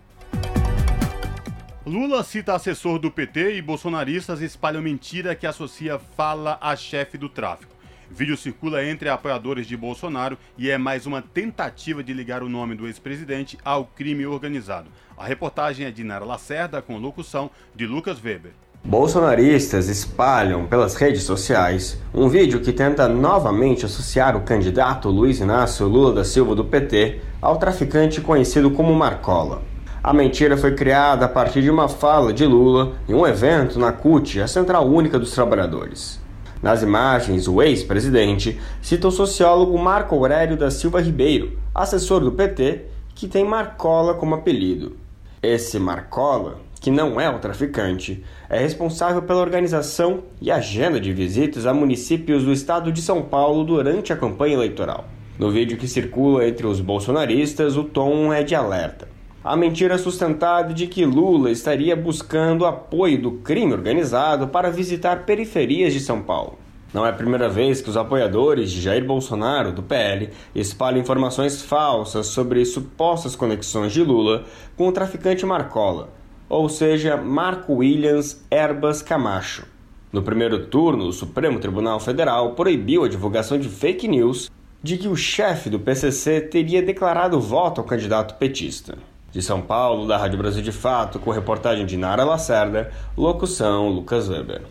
Lula 1.85 2.23
cita 2.23 2.55
assessor 2.55 2.97
do 2.97 3.11
PT 3.11 3.57
e 3.57 3.61
bolsonaristas 3.61 4.41
espalham 4.41 4.81
mentira 4.81 5.35
que 5.35 5.45
associa 5.45 5.99
fala 5.99 6.57
a 6.59 6.75
chefe 6.75 7.17
do 7.17 7.29
tráfico. 7.29 7.74
Vídeo 8.15 8.38
circula 8.38 8.82
entre 8.86 9.10
apoiadores 9.10 9.67
de 9.67 9.75
Bolsonaro 9.75 10.38
e 10.58 10.69
é 10.69 10.78
mais 10.78 11.06
uma 11.06 11.21
tentativa 11.21 12.01
de 12.01 12.13
ligar 12.13 12.43
o 12.43 12.47
nome 12.47 12.73
do 12.73 12.88
ex-presidente 12.88 13.58
ao 13.62 13.84
crime 13.84 14.25
organizado. 14.25 14.88
A 15.17 15.25
reportagem 15.25 15.86
é 15.86 15.91
de 15.91 16.01
Nara 16.01 16.23
Lacerda, 16.23 16.82
com 16.82 16.97
locução 16.97 17.51
de 17.75 17.86
Lucas 17.86 18.23
Weber. 18.23 18.54
Bolsonaristas 18.86 19.89
espalham 19.89 20.65
pelas 20.65 20.95
redes 20.95 21.23
sociais 21.23 22.01
um 22.13 22.30
vídeo 22.30 22.62
que 22.62 22.71
tenta 22.71 23.06
novamente 23.10 23.86
associar 23.86 24.38
o 24.38 24.43
candidato 24.43 25.10
Luiz 25.10 25.41
Inácio 25.41 25.86
Lula 25.86 26.13
da 26.13 26.23
Silva 26.23 26.56
do 26.56 26.63
PT 26.63 27.19
ao 27.41 27.58
traficante 27.58 28.21
conhecido 28.21 28.71
como 28.71 28.95
Marcola. 28.95 29.62
A 30.01 30.13
mentira 30.13 30.56
foi 30.56 30.73
criada 30.73 31.25
a 31.25 31.30
partir 31.30 31.62
de 31.62 31.69
uma 31.69 31.89
fala 31.89 32.32
de 32.32 32.45
Lula 32.45 32.93
em 33.10 33.13
um 33.13 33.28
evento 33.28 33.78
na 33.78 33.91
CUT, 33.91 34.39
a 34.39 34.47
Central 34.47 34.88
Única 34.88 35.19
dos 35.19 35.32
Trabalhadores. 35.32 36.23
Nas 36.65 36.82
imagens, 36.82 37.47
o 37.47 37.62
ex-presidente 37.62 38.60
cita 38.82 39.08
o 39.08 39.12
sociólogo 39.12 39.78
Marco 39.78 40.15
Aurélio 40.15 40.58
da 40.58 40.71
Silva 40.71 40.99
Ribeiro, 40.99 41.60
assessor 41.75 42.21
do 42.21 42.32
PT, 42.32 42.86
que 43.13 43.28
tem 43.28 43.45
Marcola 43.45 44.15
como 44.15 44.34
apelido. 44.34 44.97
Esse 45.43 45.78
Marcola, 45.78 46.60
que 46.82 46.89
não 46.89 47.21
é 47.21 47.30
o 47.30 47.38
traficante, 47.38 48.23
é 48.49 48.58
responsável 48.58 49.21
pela 49.21 49.41
organização 49.41 50.23
e 50.41 50.49
agenda 50.49 50.99
de 50.99 51.13
visitas 51.13 51.67
a 51.67 51.73
municípios 51.73 52.43
do 52.43 52.51
estado 52.51 52.91
de 52.91 52.99
São 52.99 53.21
Paulo 53.21 53.63
durante 53.63 54.12
a 54.12 54.17
campanha 54.17 54.56
eleitoral. 54.56 55.06
No 55.38 55.51
vídeo 55.51 55.78
que 55.78 55.88
circula 55.88 56.47
entre 56.47 56.65
os 56.65 56.82
bolsonaristas, 56.82 57.78
o 57.78 57.84
tom 57.84 58.34
é 58.34 58.41
de 58.41 58.56
alerta 58.56 59.14
a 59.45 59.55
mentira 59.55 59.95
sustentada 59.99 60.73
de 60.73 60.88
que 60.88 61.05
Lula 61.05 61.51
estaria 61.51 61.95
buscando 61.95 62.65
apoio 62.65 63.21
do 63.21 63.31
crime 63.34 63.73
organizado 63.73 64.47
para 64.47 64.71
visitar 64.71 65.23
periferias 65.23 65.93
de 65.93 65.99
São 65.99 66.19
Paulo. 66.19 66.58
Não 66.91 67.05
é 67.05 67.12
a 67.12 67.13
primeira 67.13 67.47
vez 67.47 67.79
que 67.79 67.88
os 67.88 67.95
apoiadores 67.95 68.71
de 68.71 68.81
Jair 68.81 69.05
Bolsonaro, 69.05 69.71
do 69.71 69.84
PL, 69.84 70.31
espalham 70.55 70.99
informações 70.99 71.62
falsas 71.62 72.25
sobre 72.25 72.65
supostas 72.65 73.36
conexões 73.36 73.93
de 73.93 74.01
Lula 74.01 74.45
com 74.75 74.88
o 74.88 74.91
traficante 74.91 75.45
Marcola, 75.45 76.10
ou 76.49 76.67
seja, 76.67 77.15
Marco 77.15 77.73
Williams 77.73 78.43
Erbas 78.49 79.03
Camacho. 79.03 79.67
No 80.12 80.23
primeiro 80.23 80.65
turno, 80.65 81.05
o 81.05 81.13
Supremo 81.13 81.60
Tribunal 81.60 81.99
Federal 81.99 82.53
proibiu 82.55 83.03
a 83.03 83.08
divulgação 83.08 83.60
de 83.60 83.69
fake 83.69 84.08
news 84.08 84.49
de 84.81 84.97
que 84.97 85.08
o 85.08 85.15
chefe 85.15 85.69
do 85.69 85.79
PCC 85.79 86.41
teria 86.41 86.81
declarado 86.81 87.39
voto 87.39 87.79
ao 87.79 87.86
candidato 87.86 88.39
petista. 88.39 88.97
De 89.36 89.41
São 89.41 89.62
Paulo, 89.62 90.08
da 90.08 90.15
Rádio 90.15 90.38
Brasil 90.38 90.62
de 90.62 90.71
Fato, 90.71 91.19
com 91.19 91.30
reportagem 91.30 91.86
de 91.86 91.98
Nara 91.98 92.24
Lacerda, 92.24 92.89
locução 93.17 93.89
Lucas 93.89 94.30
Weber. 94.30 94.62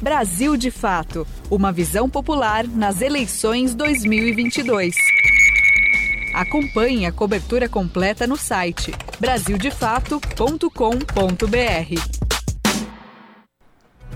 Brasil 0.00 0.56
de 0.56 0.68
Fato 0.68 1.24
Uma 1.48 1.70
visão 1.70 2.10
popular 2.10 2.66
nas 2.66 3.00
eleições 3.00 3.72
2022. 3.72 4.96
Acompanhe 6.34 7.06
a 7.06 7.12
cobertura 7.12 7.68
completa 7.68 8.26
no 8.26 8.36
site 8.36 8.92
brasildefato.com.br. 9.20 12.18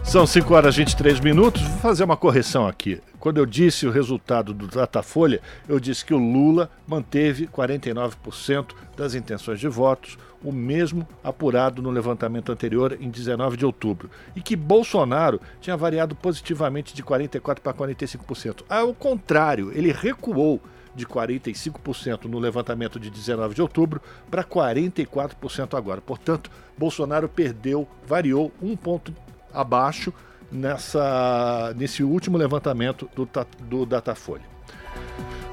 São 0.03 0.27
5 0.27 0.55
horas 0.55 0.75
e 0.75 0.79
23 0.79 1.21
minutos. 1.21 1.63
Vou 1.63 1.79
fazer 1.79 2.03
uma 2.03 2.17
correção 2.17 2.67
aqui. 2.67 3.01
Quando 3.19 3.39
eu 3.39 3.47
disse 3.47 3.87
o 3.87 3.91
resultado 3.91 4.53
do 4.53 4.67
Datafolha, 4.67 5.41
eu 5.69 5.81
disse 5.81 6.05
que 6.05 6.15
o 6.15 6.19
Lula 6.19 6.71
manteve 6.87 7.47
49% 7.47 8.75
das 8.97 9.15
intenções 9.15 9.59
de 9.59 9.69
votos, 9.69 10.19
o 10.43 10.53
mesmo 10.53 11.07
apurado 11.25 11.83
no 11.83 11.91
levantamento 11.91 12.53
anterior 12.53 12.97
em 13.01 13.11
19 13.11 13.57
de 13.57 13.67
outubro, 13.67 14.11
e 14.35 14.41
que 14.41 14.55
Bolsonaro 14.55 15.41
tinha 15.61 15.77
variado 15.77 16.15
positivamente 16.15 16.95
de 16.95 17.03
44% 17.03 17.61
para 17.61 17.75
45%. 17.75 18.63
Ao 18.69 18.95
contrário, 18.95 19.73
ele 19.75 19.93
recuou 19.93 20.61
de 20.95 21.07
45% 21.07 22.25
no 22.25 22.39
levantamento 22.39 22.99
de 22.99 23.11
19 23.11 23.55
de 23.55 23.63
outubro 23.63 24.01
para 24.31 24.43
44% 24.43 25.77
agora. 25.77 26.01
Portanto, 26.01 26.51
Bolsonaro 26.77 27.29
perdeu, 27.29 27.87
variou 28.07 28.51
um 28.63 28.75
ponto 28.75 29.15
abaixo 29.53 30.13
nessa, 30.51 31.75
nesse 31.77 32.03
último 32.03 32.37
levantamento 32.37 33.09
do, 33.15 33.29
do 33.69 33.87
Datafolha. 33.87 34.57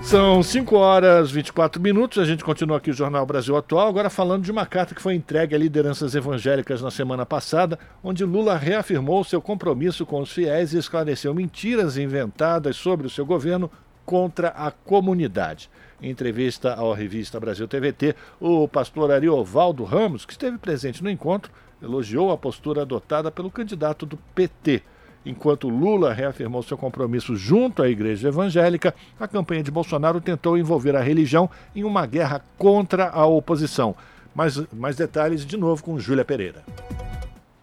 São 0.02 0.44
5 0.44 0.76
horas 0.76 1.30
e 1.30 1.34
24 1.34 1.82
minutos, 1.82 2.18
a 2.18 2.26
gente 2.26 2.44
continua 2.44 2.78
aqui 2.78 2.90
o 2.90 2.94
Jornal 2.94 3.26
Brasil 3.26 3.56
Atual, 3.56 3.88
agora 3.88 4.10
falando 4.10 4.44
de 4.44 4.52
uma 4.52 4.66
carta 4.66 4.94
que 4.94 5.02
foi 5.02 5.16
entregue 5.16 5.56
a 5.56 5.58
lideranças 5.58 6.14
evangélicas 6.14 6.82
na 6.82 6.92
semana 6.92 7.26
passada, 7.26 7.80
onde 8.04 8.26
Lula 8.26 8.58
reafirmou 8.58 9.24
seu 9.24 9.42
compromisso 9.42 10.06
com 10.06 10.20
os 10.20 10.32
fiéis 10.32 10.74
e 10.74 10.78
esclareceu 10.78 11.34
mentiras 11.34 11.98
inventadas 11.98 12.76
sobre 12.76 13.08
o 13.08 13.10
seu 13.10 13.26
governo 13.26 13.72
contra 14.06 14.50
a 14.50 14.72
comunidade. 14.72 15.70
Em 16.02 16.10
entrevista 16.10 16.74
à 16.74 16.94
revista 16.94 17.40
Brasil 17.40 17.66
TVT, 17.66 18.14
o 18.42 18.68
pastor 18.68 19.10
Ariovaldo 19.10 19.86
Ramos, 19.86 20.26
que 20.26 20.34
esteve 20.34 20.58
presente 20.58 21.02
no 21.02 21.10
encontro, 21.10 21.50
elogiou 21.84 22.32
a 22.32 22.38
postura 22.38 22.84
adotada 22.84 23.30
pelo 23.30 23.52
candidato 23.52 24.06
do 24.06 24.18
PT. 24.34 24.82
Enquanto 25.26 25.70
Lula 25.70 26.14
reafirmou 26.14 26.64
seu 26.64 26.78
compromisso 26.78 27.36
junto 27.36 27.82
à 27.82 27.90
igreja 27.90 28.30
evangélica, 28.30 28.94
a 29.20 29.28
campanha 29.28 29.64
de 29.64 29.72
Bolsonaro 29.72 30.20
tentou 30.20 30.58
envolver 30.58 30.96
a 30.96 31.02
religião 31.02 31.50
em 31.76 31.84
uma 31.84 32.06
guerra 32.06 32.44
contra 32.58 33.10
a 33.10 33.26
oposição. 33.26 33.96
Mais, 34.36 34.58
mais 34.74 34.96
detalhes 34.96 35.46
de 35.46 35.56
novo 35.56 35.84
com 35.84 36.00
Júlia 36.00 36.26
Pereira. 36.26 36.64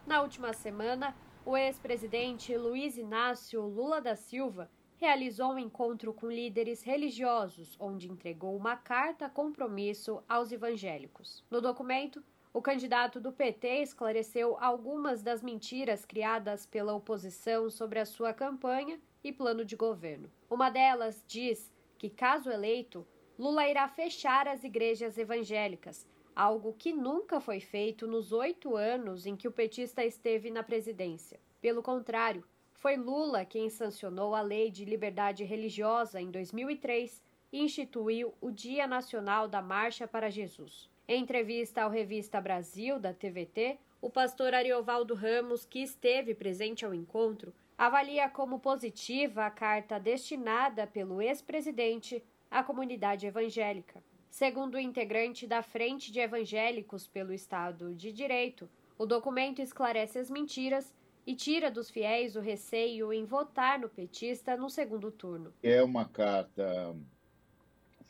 Na 0.07 0.21
última 0.21 0.53
semana, 0.53 1.13
o 1.45 1.55
ex-presidente 1.57 2.55
Luiz 2.55 2.97
Inácio 2.97 3.61
Lula 3.61 4.01
da 4.01 4.15
Silva 4.15 4.69
realizou 4.97 5.53
um 5.53 5.59
encontro 5.59 6.13
com 6.13 6.29
líderes 6.29 6.83
religiosos, 6.83 7.75
onde 7.79 8.07
entregou 8.07 8.55
uma 8.55 8.75
carta 8.75 9.27
compromisso 9.27 10.21
aos 10.29 10.51
evangélicos. 10.51 11.43
No 11.49 11.59
documento, 11.59 12.23
o 12.53 12.61
candidato 12.61 13.21
do 13.21 13.31
PT 13.31 13.81
esclareceu 13.81 14.57
algumas 14.59 15.23
das 15.23 15.41
mentiras 15.41 16.03
criadas 16.03 16.65
pela 16.65 16.93
oposição 16.93 17.69
sobre 17.69 17.97
a 17.97 18.05
sua 18.05 18.33
campanha 18.33 18.99
e 19.23 19.31
plano 19.31 19.63
de 19.63 19.77
governo. 19.77 20.29
Uma 20.49 20.69
delas 20.69 21.23
diz 21.25 21.71
que, 21.97 22.09
caso 22.09 22.51
eleito, 22.51 23.07
Lula 23.39 23.67
irá 23.69 23.87
fechar 23.87 24.49
as 24.49 24.65
igrejas 24.65 25.17
evangélicas, 25.17 26.05
algo 26.35 26.73
que 26.73 26.91
nunca 26.91 27.39
foi 27.39 27.61
feito 27.61 28.05
nos 28.05 28.33
oito 28.33 28.75
anos 28.75 29.25
em 29.25 29.35
que 29.35 29.47
o 29.47 29.51
petista 29.51 30.03
esteve 30.03 30.51
na 30.51 30.61
presidência. 30.61 31.39
Pelo 31.61 31.81
contrário, 31.81 32.43
foi 32.73 32.97
Lula 32.97 33.45
quem 33.45 33.69
sancionou 33.69 34.35
a 34.35 34.41
Lei 34.41 34.69
de 34.69 34.83
Liberdade 34.83 35.45
Religiosa 35.45 36.19
em 36.19 36.29
2003 36.29 37.23
e 37.53 37.61
instituiu 37.61 38.33
o 38.41 38.51
Dia 38.51 38.85
Nacional 38.87 39.47
da 39.47 39.61
Marcha 39.61 40.05
para 40.05 40.29
Jesus. 40.29 40.90
Em 41.11 41.23
entrevista 41.23 41.81
ao 41.81 41.89
Revista 41.89 42.39
Brasil, 42.39 42.97
da 42.97 43.13
TVT, 43.13 43.77
o 44.01 44.09
pastor 44.09 44.53
Ariovaldo 44.53 45.13
Ramos, 45.13 45.65
que 45.65 45.79
esteve 45.79 46.33
presente 46.33 46.85
ao 46.85 46.93
encontro, 46.93 47.53
avalia 47.77 48.29
como 48.29 48.61
positiva 48.61 49.45
a 49.45 49.51
carta 49.51 49.99
destinada 49.99 50.87
pelo 50.87 51.21
ex-presidente 51.21 52.23
à 52.49 52.63
comunidade 52.63 53.27
evangélica. 53.27 54.01
Segundo 54.29 54.75
o 54.75 54.79
integrante 54.79 55.45
da 55.45 55.61
Frente 55.61 56.13
de 56.13 56.21
Evangélicos 56.21 57.07
pelo 57.07 57.33
Estado 57.33 57.93
de 57.93 58.13
Direito, 58.13 58.69
o 58.97 59.05
documento 59.05 59.61
esclarece 59.61 60.17
as 60.17 60.31
mentiras 60.31 60.95
e 61.27 61.35
tira 61.35 61.69
dos 61.69 61.89
fiéis 61.89 62.37
o 62.37 62.39
receio 62.39 63.11
em 63.11 63.25
votar 63.25 63.77
no 63.77 63.89
petista 63.89 64.55
no 64.55 64.69
segundo 64.69 65.11
turno. 65.11 65.53
É 65.61 65.83
uma 65.83 66.05
carta 66.05 66.95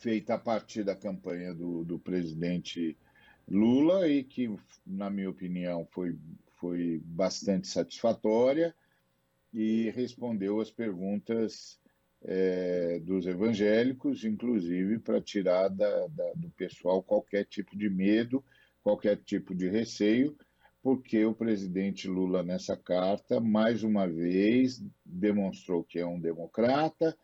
feita 0.02 0.34
a 0.34 0.38
partir 0.38 0.84
da 0.84 0.96
campanha 0.96 1.54
do, 1.54 1.84
do 1.86 2.00
presidente 2.00 2.98
Lula 3.48 4.08
e 4.08 4.24
que, 4.24 4.54
na 4.86 5.10
minha 5.10 5.30
opinião, 5.30 5.88
foi, 5.92 6.18
foi 6.58 7.02
bastante 7.06 7.68
satisfatória 7.68 8.76
e 9.54 9.90
respondeu 9.92 10.60
as 10.60 10.72
perguntas 10.72 11.80
é, 12.24 13.00
dos 13.00 13.26
evangélicos, 13.26 14.24
inclusive 14.24 15.00
para 15.00 15.22
tirar 15.22 15.70
da, 15.70 16.08
da, 16.08 16.34
do 16.36 16.50
pessoal 16.52 17.02
qualquer 17.02 17.46
tipo 17.46 17.78
de 17.78 17.90
medo, 17.90 18.44
qualquer 18.84 19.18
tipo 19.18 19.54
de 19.54 19.70
receio 19.70 20.36
porque 20.82 21.24
o 21.26 21.34
presidente 21.34 22.08
Lula, 22.08 22.42
nessa 22.42 22.76
carta, 22.76 23.40
mais 23.40 23.84
uma 23.84 24.08
vez 24.08 24.84
demonstrou 25.06 25.84
que 25.84 26.00
é 26.00 26.06
um 26.06 26.20
democrata 26.20 27.16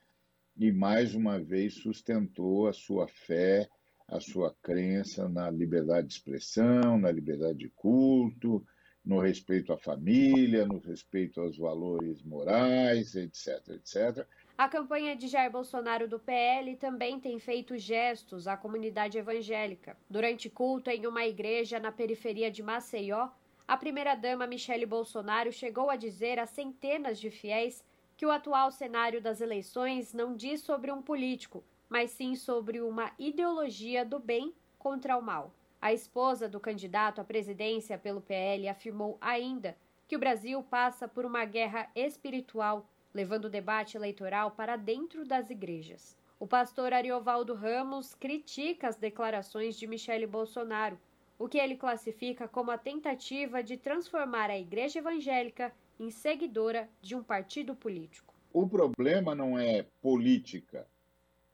e 0.58 0.72
mais 0.72 1.14
uma 1.14 1.40
vez 1.40 1.76
sustentou 1.76 2.68
a 2.68 2.74
sua 2.74 3.08
fé, 3.08 3.70
a 4.08 4.20
sua 4.20 4.56
crença 4.62 5.30
na 5.30 5.50
liberdade 5.52 6.08
de 6.08 6.14
expressão, 6.14 6.98
na 6.98 7.12
liberdade 7.12 7.60
de 7.60 7.70
culto, 7.70 8.66
no 9.06 9.20
respeito 9.20 9.72
à 9.72 9.78
família, 9.78 10.66
no 10.66 10.80
respeito 10.80 11.40
aos 11.40 11.58
valores 11.58 12.22
morais, 12.24 13.16
etc, 13.16 13.62
etc. 13.70 14.26
A 14.58 14.68
campanha 14.68 15.16
de 15.16 15.28
Jair 15.28 15.52
Bolsonaro 15.52 16.08
do 16.08 16.20
PL 16.20 16.76
também 16.76 17.20
tem 17.20 17.40
feito 17.40 17.78
gestos 17.78 18.48
à 18.48 18.58
comunidade 18.58 19.18
evangélica. 19.18 19.96
Durante 20.10 20.50
culto 20.50 20.90
em 20.90 21.06
uma 21.06 21.26
igreja 21.26 21.80
na 21.80 21.92
periferia 21.92 22.50
de 22.50 22.64
Maceió, 22.64 23.30
a 23.68 23.78
primeira-dama 23.78 24.48
Michele 24.48 24.86
Bolsonaro 24.86 25.52
chegou 25.52 25.90
a 25.90 25.96
dizer 25.96 26.40
a 26.40 26.46
centenas 26.46 27.20
de 27.20 27.30
fiéis 27.30 27.84
que 28.18 28.26
o 28.26 28.32
atual 28.32 28.72
cenário 28.72 29.22
das 29.22 29.40
eleições 29.40 30.12
não 30.12 30.36
diz 30.36 30.62
sobre 30.62 30.92
um 30.92 31.02
político, 31.02 31.64
mas 31.88 32.12
sim 32.12 32.36
sobre 32.36 32.82
uma 32.82 33.12
ideologia 33.18 34.04
do 34.04 34.20
bem 34.20 34.54
contra 34.80 35.16
o 35.16 35.22
mal. 35.22 35.54
A 35.80 35.94
esposa 35.94 36.50
do 36.50 36.60
candidato 36.60 37.22
à 37.22 37.24
presidência 37.24 37.98
pelo 37.98 38.20
PL 38.20 38.68
afirmou 38.68 39.18
ainda 39.22 39.78
que 40.08 40.16
o 40.16 40.20
Brasil 40.20 40.64
passa 40.64 41.08
por 41.08 41.26
uma 41.26 41.46
guerra 41.46 41.90
espiritual, 41.96 42.90
levando 43.14 43.46
o 43.46 43.50
debate 43.50 43.96
eleitoral 43.96 44.52
para 44.52 44.76
dentro 44.76 45.24
das 45.24 45.52
igrejas. 45.52 46.18
O 46.40 46.48
pastor 46.48 46.94
Ariovaldo 46.94 47.54
Ramos 47.54 48.16
critica 48.16 48.88
as 48.88 48.96
declarações 48.96 49.78
de 49.78 49.86
Michele 49.86 50.26
Bolsonaro 50.26 51.00
o 51.40 51.48
que 51.48 51.58
ele 51.58 51.76
classifica 51.76 52.48
como 52.48 52.72
a 52.72 52.78
tentativa 52.78 53.62
de 53.62 53.78
transformar 53.78 54.50
a 54.50 54.58
igreja 54.58 55.00
evangélica 55.00 55.74
em 56.00 56.12
seguidora 56.12 56.90
de 57.02 57.16
um 57.16 57.24
partido 57.24 57.76
político. 57.76 58.34
O 58.54 58.68
problema 58.68 59.36
não 59.36 59.58
é 59.58 59.84
política, 60.02 60.88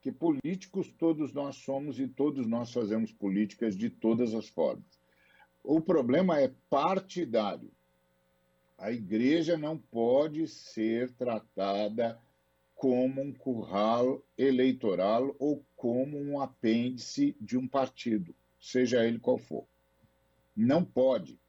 que 0.02 0.12
políticos 0.12 0.92
todos 0.98 1.34
nós 1.34 1.56
somos 1.56 2.00
e 2.00 2.08
todos 2.08 2.46
nós 2.46 2.72
fazemos 2.72 3.12
políticas 3.12 3.76
de 3.76 3.90
todas 3.90 4.34
as 4.34 4.48
formas. 4.48 5.00
O 5.64 5.80
problema 5.80 6.40
é 6.40 6.52
partidário. 6.70 7.72
A 8.78 8.92
igreja 8.92 9.58
não 9.58 9.78
pode 9.78 10.48
ser 10.48 11.12
tratada 11.14 12.20
como 12.76 13.22
um 13.22 13.32
curral 13.32 14.22
eleitoral 14.38 15.34
ou 15.40 15.64
como 15.76 16.20
um 16.20 16.42
apêndice 16.42 17.34
de 17.40 17.58
um 17.58 17.66
partido, 17.66 18.36
seja 18.60 19.06
ele 19.06 19.20
qual 19.20 19.38
for. 19.38 19.66
Não 20.54 20.84
pode. 20.84 21.40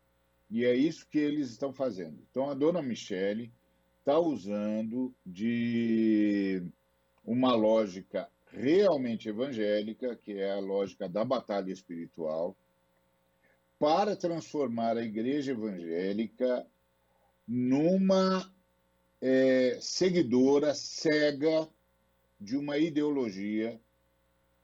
E 0.50 0.64
é 0.64 0.74
isso 0.74 1.06
que 1.08 1.18
eles 1.18 1.50
estão 1.50 1.72
fazendo. 1.72 2.18
Então, 2.30 2.48
a 2.48 2.54
dona 2.54 2.82
Michele 2.82 3.52
está 3.98 4.18
usando 4.18 5.14
de 5.24 6.62
uma 7.24 7.54
lógica 7.54 8.28
realmente 8.46 9.28
evangélica, 9.28 10.14
que 10.14 10.32
é 10.32 10.52
a 10.52 10.60
lógica 10.60 11.08
da 11.08 11.24
batalha 11.24 11.72
espiritual, 11.72 12.56
para 13.78 14.14
transformar 14.14 14.96
a 14.96 15.04
igreja 15.04 15.52
evangélica 15.52 16.66
numa 17.46 18.50
é, 19.20 19.78
seguidora 19.80 20.74
cega 20.74 21.68
de 22.40 22.56
uma 22.56 22.78
ideologia 22.78 23.80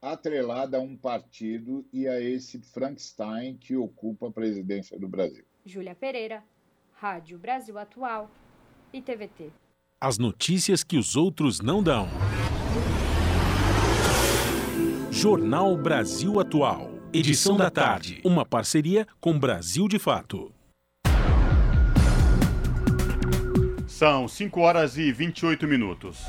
atrelada 0.00 0.78
a 0.78 0.80
um 0.80 0.96
partido 0.96 1.86
e 1.92 2.06
a 2.06 2.20
esse 2.20 2.58
Frankenstein 2.60 3.56
que 3.56 3.76
ocupa 3.76 4.28
a 4.28 4.32
presidência 4.32 4.98
do 4.98 5.08
Brasil. 5.08 5.44
Júlia 5.64 5.94
Pereira, 5.94 6.42
Rádio 6.92 7.38
Brasil 7.38 7.78
Atual 7.78 8.30
e 8.92 9.00
TVT. 9.00 9.50
As 10.00 10.18
notícias 10.18 10.82
que 10.82 10.96
os 10.96 11.16
outros 11.16 11.60
não 11.60 11.82
dão. 11.82 12.08
Jornal 15.10 15.76
Brasil 15.76 16.40
Atual. 16.40 16.90
Edição 17.12 17.56
da 17.56 17.70
tarde. 17.70 18.20
Uma 18.24 18.46
parceria 18.46 19.06
com 19.20 19.38
Brasil 19.38 19.88
de 19.88 19.98
Fato. 19.98 20.52
São 23.86 24.26
5 24.26 24.60
horas 24.60 24.96
e 24.96 25.12
28 25.12 25.66
minutos. 25.66 26.20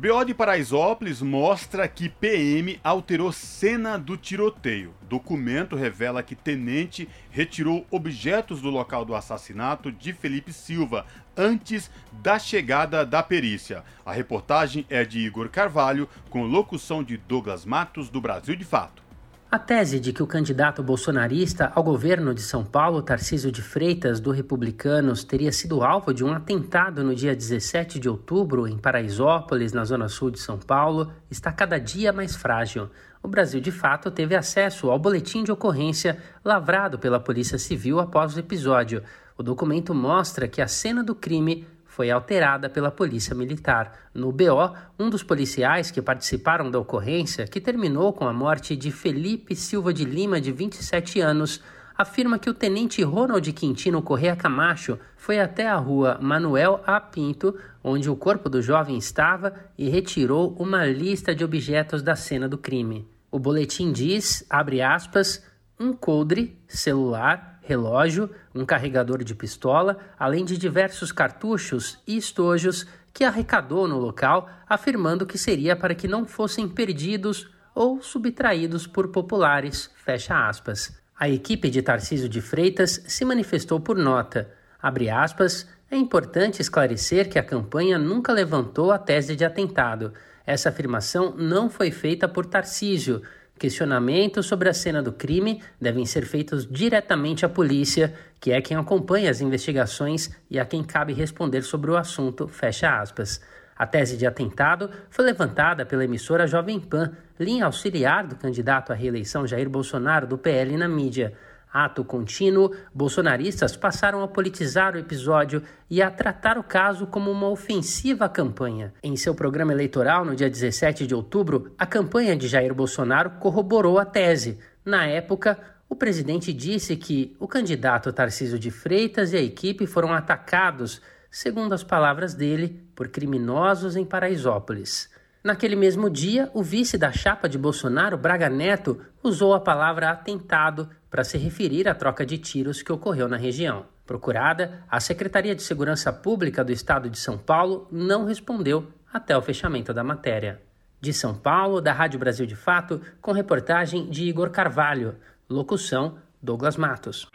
BO 0.00 0.24
de 0.24 0.32
Paraisópolis 0.32 1.20
mostra 1.20 1.88
que 1.88 2.08
PM 2.08 2.78
alterou 2.84 3.32
cena 3.32 3.98
do 3.98 4.16
tiroteio. 4.16 4.94
Documento 5.08 5.74
revela 5.74 6.22
que 6.22 6.36
tenente 6.36 7.08
retirou 7.32 7.84
objetos 7.90 8.60
do 8.60 8.70
local 8.70 9.04
do 9.04 9.12
assassinato 9.12 9.90
de 9.90 10.12
Felipe 10.12 10.52
Silva 10.52 11.04
antes 11.36 11.90
da 12.12 12.38
chegada 12.38 13.04
da 13.04 13.24
perícia. 13.24 13.82
A 14.06 14.12
reportagem 14.12 14.86
é 14.88 15.04
de 15.04 15.18
Igor 15.18 15.48
Carvalho, 15.48 16.08
com 16.30 16.44
locução 16.44 17.02
de 17.02 17.16
Douglas 17.16 17.64
Matos, 17.64 18.08
do 18.08 18.20
Brasil 18.20 18.54
de 18.54 18.64
Fato. 18.64 19.07
A 19.50 19.58
tese 19.58 19.98
de 19.98 20.12
que 20.12 20.22
o 20.22 20.26
candidato 20.26 20.82
bolsonarista 20.82 21.72
ao 21.74 21.82
governo 21.82 22.34
de 22.34 22.42
São 22.42 22.62
Paulo, 22.62 23.00
Tarcísio 23.00 23.50
de 23.50 23.62
Freitas, 23.62 24.20
do 24.20 24.30
Republicanos, 24.30 25.24
teria 25.24 25.50
sido 25.50 25.82
alvo 25.82 26.12
de 26.12 26.22
um 26.22 26.34
atentado 26.34 27.02
no 27.02 27.14
dia 27.14 27.34
17 27.34 27.98
de 27.98 28.10
outubro 28.10 28.68
em 28.68 28.76
Paraisópolis, 28.76 29.72
na 29.72 29.86
zona 29.86 30.06
sul 30.06 30.30
de 30.30 30.38
São 30.38 30.58
Paulo, 30.58 31.10
está 31.30 31.50
cada 31.50 31.78
dia 31.78 32.12
mais 32.12 32.36
frágil. 32.36 32.90
O 33.22 33.28
Brasil, 33.28 33.58
de 33.58 33.72
fato, 33.72 34.10
teve 34.10 34.36
acesso 34.36 34.90
ao 34.90 34.98
boletim 34.98 35.42
de 35.42 35.50
ocorrência 35.50 36.18
lavrado 36.44 36.98
pela 36.98 37.18
Polícia 37.18 37.56
Civil 37.56 38.00
após 38.00 38.36
o 38.36 38.40
episódio. 38.40 39.02
O 39.38 39.42
documento 39.42 39.94
mostra 39.94 40.46
que 40.46 40.60
a 40.60 40.68
cena 40.68 41.02
do 41.02 41.14
crime 41.14 41.66
foi 41.98 42.12
alterada 42.12 42.70
pela 42.70 42.92
Polícia 42.92 43.34
Militar. 43.34 43.92
No 44.14 44.30
BO, 44.30 44.72
um 44.96 45.10
dos 45.10 45.24
policiais 45.24 45.90
que 45.90 46.00
participaram 46.00 46.70
da 46.70 46.78
ocorrência, 46.78 47.44
que 47.44 47.60
terminou 47.60 48.12
com 48.12 48.28
a 48.28 48.32
morte 48.32 48.76
de 48.76 48.92
Felipe 48.92 49.56
Silva 49.56 49.92
de 49.92 50.04
Lima, 50.04 50.40
de 50.40 50.52
27 50.52 51.18
anos, 51.20 51.60
afirma 51.96 52.38
que 52.38 52.48
o 52.48 52.54
tenente 52.54 53.02
Ronald 53.02 53.52
Quintino 53.52 54.00
Correa 54.00 54.36
Camacho 54.36 54.96
foi 55.16 55.40
até 55.40 55.66
a 55.66 55.74
rua 55.74 56.20
Manuel 56.22 56.80
A. 56.86 57.00
Pinto, 57.00 57.58
onde 57.82 58.08
o 58.08 58.14
corpo 58.14 58.48
do 58.48 58.62
jovem 58.62 58.96
estava, 58.96 59.52
e 59.76 59.88
retirou 59.88 60.54
uma 60.56 60.86
lista 60.86 61.34
de 61.34 61.42
objetos 61.42 62.00
da 62.00 62.14
cena 62.14 62.48
do 62.48 62.56
crime. 62.56 63.08
O 63.28 63.40
boletim 63.40 63.90
diz, 63.90 64.46
abre 64.48 64.80
aspas, 64.80 65.44
um 65.80 65.92
coldre, 65.92 66.56
celular, 66.68 67.57
relógio, 67.68 68.30
um 68.54 68.64
carregador 68.64 69.22
de 69.22 69.34
pistola, 69.34 69.98
além 70.18 70.42
de 70.42 70.56
diversos 70.56 71.12
cartuchos 71.12 71.98
e 72.06 72.16
estojos 72.16 72.86
que 73.12 73.24
arrecadou 73.24 73.86
no 73.86 73.98
local, 73.98 74.48
afirmando 74.66 75.26
que 75.26 75.36
seria 75.36 75.76
para 75.76 75.94
que 75.94 76.08
não 76.08 76.24
fossem 76.24 76.66
perdidos 76.66 77.50
ou 77.74 78.00
subtraídos 78.00 78.86
por 78.86 79.08
populares, 79.08 79.90
fecha 80.02 80.48
aspas. 80.48 80.98
A 81.18 81.28
equipe 81.28 81.68
de 81.68 81.82
Tarcísio 81.82 82.28
de 82.28 82.40
Freitas 82.40 83.02
se 83.06 83.24
manifestou 83.24 83.78
por 83.78 83.98
nota. 83.98 84.50
Abre 84.80 85.10
aspas, 85.10 85.68
é 85.90 85.96
importante 85.96 86.62
esclarecer 86.62 87.28
que 87.28 87.38
a 87.38 87.42
campanha 87.42 87.98
nunca 87.98 88.32
levantou 88.32 88.90
a 88.90 88.98
tese 88.98 89.36
de 89.36 89.44
atentado. 89.44 90.12
Essa 90.46 90.70
afirmação 90.70 91.34
não 91.36 91.68
foi 91.68 91.90
feita 91.90 92.26
por 92.26 92.46
Tarcísio. 92.46 93.20
Questionamentos 93.58 94.46
sobre 94.46 94.68
a 94.68 94.72
cena 94.72 95.02
do 95.02 95.12
crime 95.12 95.60
devem 95.80 96.06
ser 96.06 96.24
feitos 96.24 96.64
diretamente 96.64 97.44
à 97.44 97.48
polícia, 97.48 98.14
que 98.40 98.52
é 98.52 98.62
quem 98.62 98.76
acompanha 98.76 99.30
as 99.30 99.40
investigações 99.40 100.30
e 100.48 100.60
a 100.60 100.64
quem 100.64 100.84
cabe 100.84 101.12
responder 101.12 101.62
sobre 101.62 101.90
o 101.90 101.96
assunto. 101.96 102.46
Fecha 102.46 103.00
aspas. 103.00 103.40
A 103.76 103.84
tese 103.84 104.16
de 104.16 104.26
atentado 104.26 104.90
foi 105.10 105.24
levantada 105.24 105.84
pela 105.84 106.04
emissora 106.04 106.46
Jovem 106.46 106.78
Pan, 106.78 107.12
linha 107.38 107.64
auxiliar 107.64 108.26
do 108.26 108.36
candidato 108.36 108.92
à 108.92 108.94
reeleição 108.94 109.46
Jair 109.46 109.68
Bolsonaro 109.68 110.26
do 110.26 110.38
PL 110.38 110.76
na 110.76 110.88
mídia. 110.88 111.32
Ato 111.72 112.04
contínuo, 112.04 112.74
bolsonaristas 112.94 113.76
passaram 113.76 114.22
a 114.22 114.28
politizar 114.28 114.94
o 114.94 114.98
episódio 114.98 115.62
e 115.90 116.00
a 116.00 116.10
tratar 116.10 116.58
o 116.58 116.62
caso 116.62 117.06
como 117.06 117.30
uma 117.30 117.48
ofensiva 117.48 118.28
campanha. 118.28 118.92
Em 119.02 119.16
seu 119.16 119.34
programa 119.34 119.72
eleitoral, 119.72 120.24
no 120.24 120.34
dia 120.34 120.48
17 120.48 121.06
de 121.06 121.14
outubro, 121.14 121.72
a 121.78 121.86
campanha 121.86 122.36
de 122.36 122.48
Jair 122.48 122.74
Bolsonaro 122.74 123.30
corroborou 123.38 123.98
a 123.98 124.04
tese. 124.04 124.58
Na 124.84 125.06
época, 125.06 125.58
o 125.88 125.94
presidente 125.94 126.52
disse 126.52 126.96
que 126.96 127.36
o 127.38 127.46
candidato 127.46 128.12
Tarcísio 128.12 128.58
de 128.58 128.70
Freitas 128.70 129.32
e 129.32 129.36
a 129.36 129.42
equipe 129.42 129.86
foram 129.86 130.12
atacados 130.12 131.00
segundo 131.30 131.72
as 131.72 131.84
palavras 131.84 132.34
dele, 132.34 132.88
por 132.94 133.08
criminosos 133.08 133.96
em 133.96 134.04
Paraisópolis. 134.04 135.10
Naquele 135.42 135.76
mesmo 135.76 136.10
dia, 136.10 136.50
o 136.52 136.62
vice 136.62 136.98
da 136.98 137.12
chapa 137.12 137.48
de 137.48 137.56
Bolsonaro, 137.56 138.18
Braga 138.18 138.48
Neto, 138.48 139.00
usou 139.22 139.54
a 139.54 139.60
palavra 139.60 140.10
atentado 140.10 140.88
para 141.10 141.24
se 141.24 141.38
referir 141.38 141.88
à 141.88 141.94
troca 141.94 142.24
de 142.24 142.38
tiros 142.38 142.82
que 142.82 142.92
ocorreu 142.92 143.28
na 143.28 143.36
região. 143.36 143.86
Procurada, 144.06 144.82
a 144.90 145.00
Secretaria 145.00 145.54
de 145.54 145.62
Segurança 145.62 146.12
Pública 146.12 146.64
do 146.64 146.72
Estado 146.72 147.10
de 147.10 147.18
São 147.18 147.36
Paulo 147.36 147.86
não 147.90 148.24
respondeu 148.24 148.86
até 149.12 149.36
o 149.36 149.42
fechamento 149.42 149.92
da 149.92 150.04
matéria. 150.04 150.60
De 151.00 151.12
São 151.12 151.34
Paulo, 151.34 151.80
da 151.80 151.92
Rádio 151.92 152.18
Brasil 152.18 152.46
de 152.46 152.56
Fato, 152.56 153.00
com 153.20 153.32
reportagem 153.32 154.08
de 154.10 154.24
Igor 154.24 154.50
Carvalho. 154.50 155.16
Locução: 155.48 156.18
Douglas 156.42 156.76
Matos. 156.76 157.26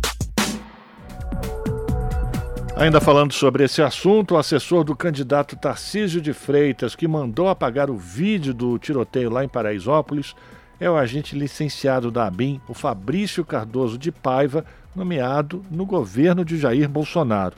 Ainda 2.79 3.01
falando 3.01 3.33
sobre 3.33 3.63
esse 3.63 3.81
assunto, 3.81 4.35
o 4.35 4.37
assessor 4.37 4.83
do 4.83 4.95
candidato 4.95 5.55
Tarcísio 5.55 6.21
de 6.21 6.31
Freitas, 6.31 6.95
que 6.95 7.07
mandou 7.07 7.49
apagar 7.49 7.89
o 7.89 7.97
vídeo 7.97 8.53
do 8.53 8.77
tiroteio 8.77 9.31
lá 9.31 9.43
em 9.43 9.49
Paraisópolis, 9.49 10.35
é 10.79 10.87
o 10.87 10.95
agente 10.95 11.35
licenciado 11.35 12.11
da 12.11 12.27
ABIN, 12.27 12.61
o 12.67 12.75
Fabrício 12.75 13.43
Cardoso 13.43 13.97
de 13.97 14.11
Paiva, 14.11 14.63
nomeado 14.95 15.65
no 15.71 15.87
governo 15.87 16.45
de 16.45 16.55
Jair 16.55 16.87
Bolsonaro. 16.87 17.55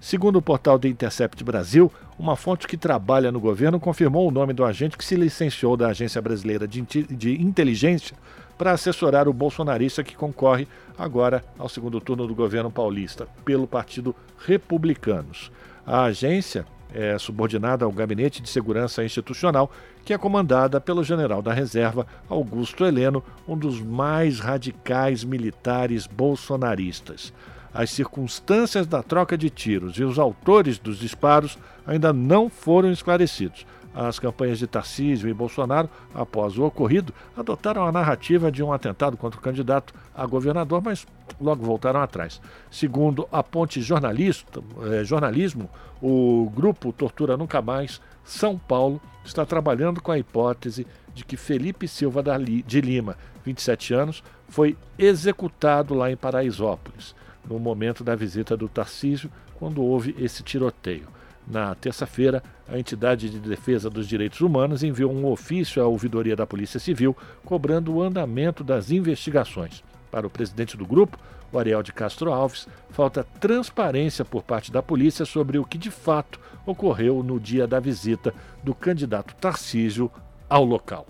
Segundo 0.00 0.36
o 0.36 0.42
portal 0.42 0.78
The 0.78 0.88
Intercept 0.88 1.44
Brasil, 1.44 1.92
uma 2.18 2.34
fonte 2.34 2.66
que 2.66 2.78
trabalha 2.78 3.30
no 3.30 3.38
governo 3.38 3.78
confirmou 3.78 4.26
o 4.26 4.32
nome 4.32 4.54
do 4.54 4.64
agente 4.64 4.96
que 4.96 5.04
se 5.04 5.16
licenciou 5.16 5.76
da 5.76 5.88
Agência 5.88 6.20
Brasileira 6.22 6.66
de, 6.66 6.80
de 6.80 7.42
Inteligência 7.42 8.16
para 8.56 8.72
assessorar 8.72 9.28
o 9.28 9.32
bolsonarista 9.32 10.04
que 10.04 10.16
concorre 10.16 10.68
agora 10.98 11.44
ao 11.58 11.68
segundo 11.68 12.00
turno 12.00 12.26
do 12.26 12.34
governo 12.34 12.70
paulista, 12.70 13.26
pelo 13.44 13.66
Partido 13.66 14.14
Republicanos. 14.46 15.50
A 15.86 16.04
agência 16.04 16.66
é 16.94 17.18
subordinada 17.18 17.84
ao 17.84 17.92
Gabinete 17.92 18.42
de 18.42 18.48
Segurança 18.48 19.04
Institucional, 19.04 19.70
que 20.04 20.12
é 20.12 20.18
comandada 20.18 20.80
pelo 20.80 21.02
general 21.02 21.40
da 21.40 21.52
reserva 21.52 22.06
Augusto 22.28 22.84
Heleno, 22.84 23.24
um 23.48 23.56
dos 23.56 23.80
mais 23.80 24.38
radicais 24.40 25.24
militares 25.24 26.06
bolsonaristas. 26.06 27.32
As 27.74 27.90
circunstâncias 27.90 28.86
da 28.86 29.02
troca 29.02 29.38
de 29.38 29.48
tiros 29.48 29.96
e 29.96 30.04
os 30.04 30.18
autores 30.18 30.78
dos 30.78 30.98
disparos 30.98 31.58
ainda 31.86 32.12
não 32.12 32.50
foram 32.50 32.90
esclarecidos. 32.90 33.66
As 33.94 34.18
campanhas 34.18 34.58
de 34.58 34.66
Tarcísio 34.66 35.28
e 35.28 35.34
Bolsonaro, 35.34 35.88
após 36.14 36.56
o 36.56 36.64
ocorrido, 36.64 37.12
adotaram 37.36 37.86
a 37.86 37.92
narrativa 37.92 38.50
de 38.50 38.62
um 38.62 38.72
atentado 38.72 39.16
contra 39.16 39.38
o 39.38 39.42
candidato 39.42 39.94
a 40.14 40.24
governador, 40.26 40.82
mas 40.82 41.06
logo 41.40 41.64
voltaram 41.64 42.00
atrás. 42.00 42.40
Segundo 42.70 43.28
a 43.30 43.42
Ponte 43.42 43.82
Jornalista, 43.82 44.62
eh, 44.84 45.04
Jornalismo, 45.04 45.68
o 46.00 46.50
grupo 46.54 46.92
Tortura 46.92 47.36
Nunca 47.36 47.60
Mais 47.60 48.00
São 48.24 48.58
Paulo 48.58 49.00
está 49.24 49.44
trabalhando 49.44 50.00
com 50.00 50.10
a 50.10 50.18
hipótese 50.18 50.86
de 51.14 51.24
que 51.24 51.36
Felipe 51.36 51.86
Silva 51.86 52.22
de 52.22 52.80
Lima, 52.80 53.16
27 53.44 53.92
anos, 53.92 54.24
foi 54.48 54.76
executado 54.98 55.94
lá 55.94 56.10
em 56.10 56.16
Paraisópolis 56.16 57.14
no 57.48 57.58
momento 57.58 58.04
da 58.04 58.14
visita 58.14 58.56
do 58.56 58.68
Tarcísio, 58.68 59.30
quando 59.58 59.82
houve 59.82 60.14
esse 60.18 60.42
tiroteio. 60.42 61.08
Na 61.46 61.74
terça-feira, 61.74 62.42
a 62.68 62.78
entidade 62.78 63.28
de 63.28 63.38
defesa 63.38 63.90
dos 63.90 64.06
direitos 64.06 64.40
humanos 64.40 64.82
enviou 64.82 65.12
um 65.12 65.26
ofício 65.26 65.82
à 65.82 65.86
ouvidoria 65.86 66.36
da 66.36 66.46
Polícia 66.46 66.78
Civil 66.78 67.16
cobrando 67.44 67.94
o 67.94 68.02
andamento 68.02 68.62
das 68.62 68.90
investigações. 68.90 69.82
Para 70.10 70.26
o 70.26 70.30
presidente 70.30 70.76
do 70.76 70.86
grupo, 70.86 71.18
o 71.52 71.58
Ariel 71.58 71.82
de 71.82 71.92
Castro 71.92 72.32
Alves, 72.32 72.66
falta 72.90 73.24
transparência 73.40 74.24
por 74.24 74.42
parte 74.42 74.72
da 74.72 74.82
polícia 74.82 75.24
sobre 75.24 75.58
o 75.58 75.64
que 75.64 75.76
de 75.76 75.90
fato 75.90 76.40
ocorreu 76.64 77.22
no 77.22 77.38
dia 77.38 77.66
da 77.66 77.80
visita 77.80 78.32
do 78.62 78.74
candidato 78.74 79.34
Tarcísio 79.34 80.10
ao 80.48 80.64
local. 80.64 81.06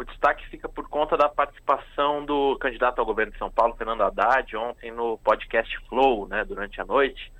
O 0.00 0.04
destaque 0.04 0.48
fica 0.48 0.66
por 0.66 0.88
conta 0.88 1.14
da 1.14 1.28
participação 1.28 2.24
do 2.24 2.56
candidato 2.56 2.98
ao 3.00 3.04
governo 3.04 3.32
de 3.32 3.38
São 3.38 3.50
Paulo, 3.50 3.76
Fernando 3.76 4.00
Haddad, 4.00 4.56
ontem 4.56 4.90
no 4.90 5.18
podcast 5.18 5.78
Flow, 5.90 6.26
né, 6.26 6.42
durante 6.42 6.80
a 6.80 6.86
noite. 6.86 7.30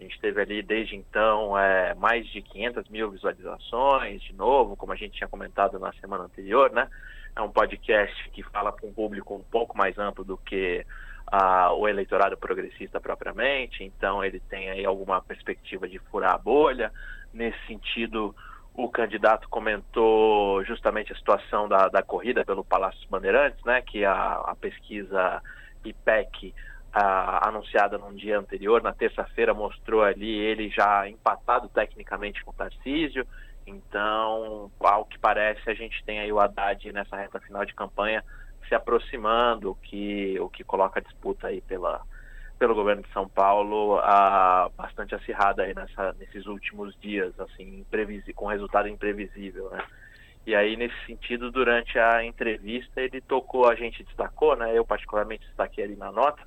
A 0.00 0.02
gente 0.02 0.18
teve 0.18 0.40
ali 0.40 0.62
desde 0.62 0.96
então 0.96 1.58
é, 1.58 1.94
mais 1.96 2.26
de 2.28 2.40
500 2.40 2.88
mil 2.88 3.10
visualizações, 3.10 4.22
de 4.22 4.32
novo, 4.32 4.74
como 4.74 4.94
a 4.94 4.96
gente 4.96 5.18
tinha 5.18 5.28
comentado 5.28 5.78
na 5.78 5.92
semana 6.00 6.24
anterior, 6.24 6.72
né? 6.72 6.88
É 7.36 7.42
um 7.42 7.50
podcast 7.50 8.30
que 8.30 8.42
fala 8.42 8.72
para 8.72 8.88
um 8.88 8.92
público 8.94 9.34
um 9.34 9.44
pouco 9.44 9.76
mais 9.76 9.98
amplo 9.98 10.24
do 10.24 10.38
que 10.38 10.86
ah, 11.30 11.74
o 11.74 11.86
eleitorado 11.86 12.38
progressista 12.38 12.98
propriamente, 12.98 13.84
então 13.84 14.24
ele 14.24 14.40
tem 14.40 14.70
aí 14.70 14.86
alguma 14.86 15.20
perspectiva 15.20 15.86
de 15.86 15.98
furar 15.98 16.32
a 16.32 16.38
bolha. 16.38 16.90
Nesse 17.34 17.58
sentido, 17.66 18.34
o 18.78 18.88
candidato 18.88 19.48
comentou 19.48 20.64
justamente 20.64 21.12
a 21.12 21.16
situação 21.16 21.68
da, 21.68 21.88
da 21.88 22.00
corrida 22.00 22.44
pelo 22.44 22.64
Palácio 22.64 23.00
dos 23.00 23.08
Bandeirantes, 23.08 23.62
né, 23.64 23.82
que 23.82 24.04
a, 24.04 24.34
a 24.34 24.54
pesquisa 24.54 25.42
IPEC 25.84 26.54
ah, 26.92 27.48
anunciada 27.48 27.98
num 27.98 28.14
dia 28.14 28.38
anterior, 28.38 28.80
na 28.80 28.92
terça-feira 28.92 29.52
mostrou 29.52 30.04
ali 30.04 30.30
ele 30.30 30.70
já 30.70 31.08
empatado 31.08 31.68
tecnicamente 31.68 32.44
com 32.44 32.52
o 32.52 32.54
Tarcísio. 32.54 33.26
Então, 33.66 34.70
ao 34.78 35.04
que 35.04 35.18
parece, 35.18 35.68
a 35.68 35.74
gente 35.74 36.02
tem 36.04 36.20
aí 36.20 36.32
o 36.32 36.38
Haddad 36.38 36.92
nessa 36.92 37.16
reta 37.16 37.40
final 37.40 37.64
de 37.64 37.74
campanha 37.74 38.24
se 38.68 38.76
aproximando, 38.76 39.72
o 39.72 39.74
que, 39.74 40.38
o 40.38 40.48
que 40.48 40.62
coloca 40.62 41.00
a 41.00 41.02
disputa 41.02 41.48
aí 41.48 41.60
pela, 41.62 42.00
pelo 42.58 42.74
governo 42.74 43.02
de 43.02 43.12
São 43.12 43.28
Paulo 43.28 43.98
ah, 44.02 44.70
bastante 44.76 45.14
acirrada 45.14 45.62
aí 45.62 45.74
nessa, 45.74 46.14
nesses 46.18 46.46
últimos 46.46 46.98
dias, 47.00 47.38
assim, 47.40 47.84
com 48.34 48.46
resultado 48.46 48.88
imprevisível, 48.88 49.70
né? 49.70 49.84
E 50.46 50.54
aí, 50.54 50.76
nesse 50.76 50.96
sentido, 51.06 51.50
durante 51.50 51.98
a 51.98 52.24
entrevista, 52.24 53.00
ele 53.00 53.20
tocou, 53.20 53.68
a 53.68 53.74
gente 53.74 54.02
destacou, 54.02 54.56
né? 54.56 54.76
Eu 54.76 54.84
particularmente 54.84 55.46
destaquei 55.46 55.84
ali 55.84 55.94
na 55.94 56.10
nota, 56.10 56.42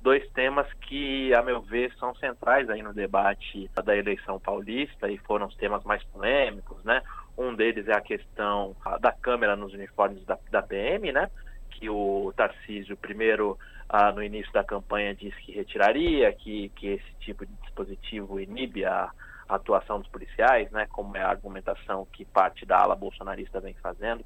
dois 0.00 0.28
temas 0.32 0.66
que, 0.80 1.32
a 1.32 1.40
meu 1.40 1.62
ver, 1.62 1.92
são 1.98 2.14
centrais 2.16 2.68
aí 2.68 2.82
no 2.82 2.92
debate 2.92 3.70
da 3.84 3.96
eleição 3.96 4.40
paulista 4.40 5.08
e 5.08 5.16
foram 5.18 5.46
os 5.46 5.56
temas 5.56 5.84
mais 5.84 6.02
polêmicos, 6.04 6.82
né? 6.84 7.00
Um 7.38 7.54
deles 7.54 7.88
é 7.88 7.94
a 7.94 8.00
questão 8.00 8.76
da 9.00 9.12
câmera 9.12 9.56
nos 9.56 9.72
uniformes 9.72 10.24
da, 10.24 10.38
da 10.50 10.60
PM, 10.60 11.12
né? 11.12 11.30
Que 11.74 11.90
o 11.90 12.32
Tarcísio, 12.36 12.96
primeiro, 12.96 13.58
ah, 13.88 14.12
no 14.12 14.22
início 14.22 14.52
da 14.52 14.64
campanha, 14.64 15.14
disse 15.14 15.36
que 15.42 15.52
retiraria, 15.52 16.32
que, 16.32 16.70
que 16.70 16.88
esse 16.88 17.14
tipo 17.20 17.44
de 17.44 17.52
dispositivo 17.62 18.40
inibe 18.40 18.84
a, 18.84 19.10
a 19.48 19.54
atuação 19.54 20.00
dos 20.00 20.08
policiais, 20.08 20.70
né? 20.70 20.86
Como 20.86 21.16
é 21.16 21.22
a 21.22 21.28
argumentação 21.28 22.06
que 22.12 22.24
parte 22.24 22.64
da 22.64 22.78
ala 22.78 22.94
bolsonarista 22.94 23.60
vem 23.60 23.74
fazendo 23.74 24.24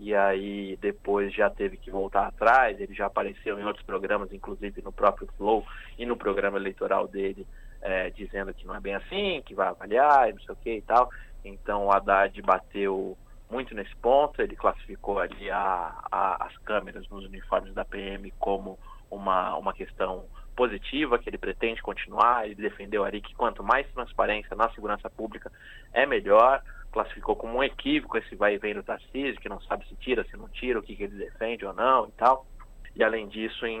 e 0.00 0.14
aí 0.14 0.78
depois 0.80 1.32
já 1.32 1.50
teve 1.50 1.76
que 1.76 1.90
voltar 1.90 2.26
atrás, 2.26 2.80
ele 2.80 2.94
já 2.94 3.04
apareceu 3.04 3.60
em 3.60 3.64
outros 3.64 3.84
programas, 3.84 4.32
inclusive 4.32 4.80
no 4.80 4.90
próprio 4.90 5.28
Flow 5.36 5.62
e 5.98 6.06
no 6.06 6.16
programa 6.16 6.56
eleitoral 6.56 7.06
dele, 7.06 7.46
é, 7.82 8.08
dizendo 8.08 8.54
que 8.54 8.66
não 8.66 8.74
é 8.74 8.80
bem 8.80 8.94
assim, 8.94 9.42
que 9.44 9.54
vai 9.54 9.68
avaliar 9.68 10.30
e 10.30 10.32
não 10.32 10.40
sei 10.40 10.54
o 10.54 10.56
que 10.56 10.76
e 10.76 10.82
tal. 10.82 11.10
Então 11.44 11.84
o 11.84 11.92
Haddad 11.92 12.40
bateu 12.40 13.16
muito 13.50 13.74
nesse 13.74 13.94
ponto, 13.96 14.40
ele 14.40 14.54
classificou 14.56 15.18
ali 15.18 15.50
a, 15.50 15.94
a, 16.10 16.46
as 16.46 16.56
câmeras 16.58 17.08
nos 17.08 17.24
uniformes 17.24 17.74
da 17.74 17.84
PM 17.84 18.30
como 18.38 18.78
uma, 19.10 19.56
uma 19.56 19.72
questão 19.72 20.24
positiva, 20.54 21.18
que 21.18 21.28
ele 21.28 21.38
pretende 21.38 21.82
continuar, 21.82 22.44
ele 22.44 22.54
defendeu 22.54 23.04
ali 23.04 23.20
que 23.20 23.34
quanto 23.34 23.62
mais 23.62 23.86
transparência 23.92 24.54
na 24.54 24.70
segurança 24.70 25.08
pública 25.08 25.50
é 25.92 26.04
melhor, 26.06 26.62
classificou 26.92 27.34
como 27.34 27.58
um 27.58 27.62
equívoco 27.62 28.18
esse 28.18 28.34
vai 28.34 28.54
e 28.54 28.58
vem 28.58 28.74
do 28.74 28.82
Tarcísio, 28.82 29.40
que 29.40 29.48
não 29.48 29.60
sabe 29.62 29.86
se 29.88 29.96
tira, 29.96 30.24
se 30.24 30.36
não 30.36 30.48
tira, 30.48 30.78
o 30.78 30.82
que, 30.82 30.94
que 30.94 31.04
ele 31.04 31.16
defende 31.16 31.64
ou 31.64 31.72
não 31.72 32.08
e 32.08 32.12
tal. 32.12 32.46
E 32.94 33.04
além 33.04 33.28
disso, 33.28 33.64
em, 33.64 33.78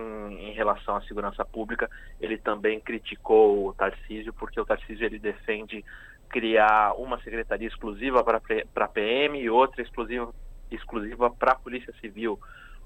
em, 0.50 0.52
relação 0.52 0.94
à 0.96 1.02
segurança 1.02 1.44
pública, 1.44 1.90
ele 2.20 2.38
também 2.38 2.80
criticou 2.80 3.66
o 3.66 3.74
Tarcísio, 3.74 4.32
porque 4.32 4.60
o 4.60 4.64
Tarcísio 4.64 5.04
ele 5.04 5.18
defende 5.18 5.84
criar 6.30 6.94
uma 6.94 7.20
secretaria 7.22 7.68
exclusiva 7.68 8.22
para 8.24 8.40
a 8.76 8.88
PM 8.88 9.38
e 9.38 9.50
outra 9.50 9.82
exclusiva, 9.82 10.32
exclusiva 10.70 11.28
para 11.28 11.52
a 11.52 11.56
Polícia 11.56 11.92
Civil. 12.00 12.38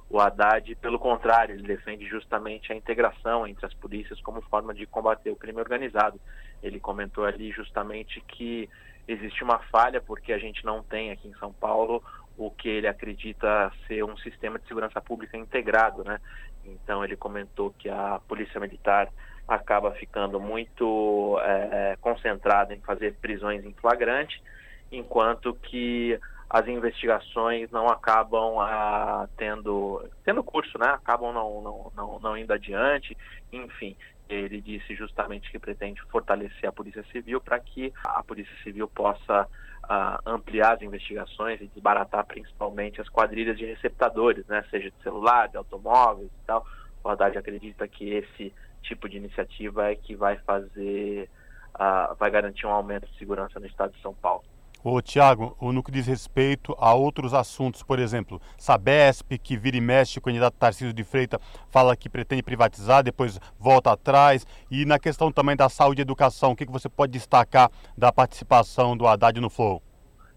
O 0.09 0.21
Haddad, 0.21 0.75
pelo 0.77 0.99
contrário, 0.99 1.55
ele 1.55 1.63
defende 1.63 2.07
justamente 2.07 2.73
a 2.73 2.77
integração 2.77 3.47
entre 3.47 3.67
as 3.67 3.75
polícias 3.75 4.21
como 4.21 4.41
forma 4.43 4.75
de 4.75 4.87
combater 4.87 5.31
o 5.31 5.37
crime 5.37 5.61
organizado. 5.61 6.21
Ele 6.63 6.81
comentou 6.81 7.25
ali 7.25 7.51
justamente 7.53 8.21
que 8.23 8.69
existe 9.07 9.45
uma 9.45 9.59
falha 9.59 10.01
porque 10.01 10.33
a 10.33 10.39
gente 10.39 10.65
não 10.65 10.83
tem 10.83 11.11
aqui 11.11 11.29
em 11.29 11.35
São 11.35 11.53
Paulo 11.53 12.03
o 12.37 12.51
que 12.51 12.69
ele 12.69 12.89
acredita 12.89 13.71
ser 13.87 14.03
um 14.05 14.17
sistema 14.19 14.59
de 14.59 14.67
segurança 14.67 15.01
pública 15.01 15.37
integrado, 15.37 16.03
né? 16.03 16.21
Então 16.65 17.05
ele 17.05 17.17
comentou 17.17 17.75
que 17.79 17.89
a 17.89 18.21
polícia 18.27 18.59
militar 18.59 19.09
acaba 19.47 19.93
ficando 19.93 20.41
muito 20.41 21.39
é, 21.43 21.97
concentrada 22.01 22.75
em 22.75 22.81
fazer 22.81 23.15
prisões 23.15 23.65
em 23.65 23.73
flagrante, 23.75 24.43
enquanto 24.91 25.55
que 25.55 26.19
as 26.49 26.69
investigações 26.69 27.71
não 27.71 27.89
acabam 27.89 28.61
ah, 28.61 29.29
tendo 29.37 30.09
tendo 30.25 30.45
curso, 30.45 30.79
né? 30.79 30.87
Acabam 30.87 31.33
não, 31.33 31.61
não, 31.61 31.93
não, 31.97 32.19
não 32.21 32.39
indo 32.39 32.53
adiante, 32.53 33.17
enfim. 33.53 33.97
Ele 34.29 34.61
disse 34.61 34.95
justamente 34.95 35.51
que 35.51 35.59
pretende 35.59 36.01
fortalecer 36.11 36.69
a 36.69 36.73
Polícia 36.73 37.05
Civil 37.13 37.41
para 37.41 37.59
que 37.59 37.93
a 38.05 38.23
Polícia 38.23 38.55
Civil 38.63 38.89
possa 38.89 39.49
uh, 39.85 40.19
ampliar 40.25 40.75
as 40.75 40.83
investigações 40.83 41.61
e 41.61 41.67
desbaratar 41.67 42.25
principalmente 42.25 43.01
as 43.01 43.09
quadrilhas 43.09 43.59
de 43.59 43.67
receptadores, 43.67 44.47
né, 44.47 44.65
seja 44.71 44.91
de 44.91 45.03
celular, 45.03 45.49
de 45.49 45.57
automóveis 45.57 46.29
e 46.29 46.47
tal. 46.47 46.65
O 47.03 47.09
Haddad 47.09 47.37
acredita 47.37 47.87
que 47.87 48.11
esse 48.11 48.53
tipo 48.85 49.09
de 49.09 49.17
iniciativa 49.17 49.91
é 49.91 49.95
que 49.95 50.15
vai 50.15 50.37
fazer, 50.39 51.29
uh, 51.75 52.15
vai 52.17 52.31
garantir 52.31 52.67
um 52.67 52.71
aumento 52.71 53.07
de 53.07 53.19
segurança 53.19 53.59
no 53.59 53.67
estado 53.67 53.93
de 53.93 54.01
São 54.01 54.15
Paulo. 54.15 54.45
Ô, 54.87 55.01
Tiago, 55.01 55.57
no 55.63 55.83
que 55.83 55.91
diz 55.91 56.07
respeito 56.07 56.77
a 56.79 56.93
outros 56.93 57.33
assuntos, 57.33 57.83
por 57.83 57.99
exemplo, 57.99 58.39
Sabesp, 58.59 59.39
que 59.39 59.57
vira 59.57 59.79
e 59.79 59.81
mexe, 59.81 60.19
o 60.19 60.23
candidato 60.23 60.59
Tarcísio 60.59 60.93
de 60.93 61.03
Freitas 61.03 61.41
fala 61.71 61.97
que 61.97 62.07
pretende 62.07 62.43
privatizar, 62.43 63.03
depois 63.03 63.41
volta 63.59 63.93
atrás. 63.93 64.47
E 64.71 64.85
na 64.85 64.99
questão 64.99 65.33
também 65.33 65.57
da 65.57 65.71
saúde 65.71 66.03
e 66.03 66.05
educação, 66.05 66.53
o 66.53 66.57
que, 66.57 66.67
que 66.67 66.73
você 66.73 66.91
pode 66.91 67.13
destacar 67.13 67.71
da 67.97 68.13
participação 68.13 68.95
do 68.95 69.07
Haddad 69.07 69.41
no 69.41 69.49
Flow? 69.49 69.83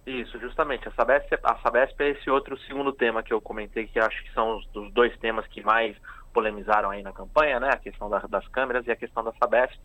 Isso, 0.05 0.39
justamente. 0.39 0.87
A 0.87 0.91
Sabesp, 0.93 1.37
a 1.43 1.57
Sabesp 1.57 2.01
é 2.01 2.11
esse 2.11 2.29
outro 2.29 2.57
segundo 2.59 2.93
tema 2.93 3.21
que 3.21 3.33
eu 3.33 3.41
comentei, 3.41 3.85
que 3.85 3.99
acho 3.99 4.23
que 4.23 4.33
são 4.33 4.55
os, 4.55 4.65
os 4.73 4.93
dois 4.93 5.13
temas 5.17 5.45
que 5.47 5.61
mais 5.61 5.97
polemizaram 6.37 6.91
aí 6.91 7.01
na 7.01 7.11
campanha, 7.11 7.59
né? 7.59 7.69
A 7.73 7.77
questão 7.77 8.07
da, 8.07 8.19
das 8.19 8.47
câmeras 8.49 8.85
e 8.85 8.91
a 8.91 8.95
questão 8.95 9.23
da 9.23 9.33
Sabesp. 9.33 9.75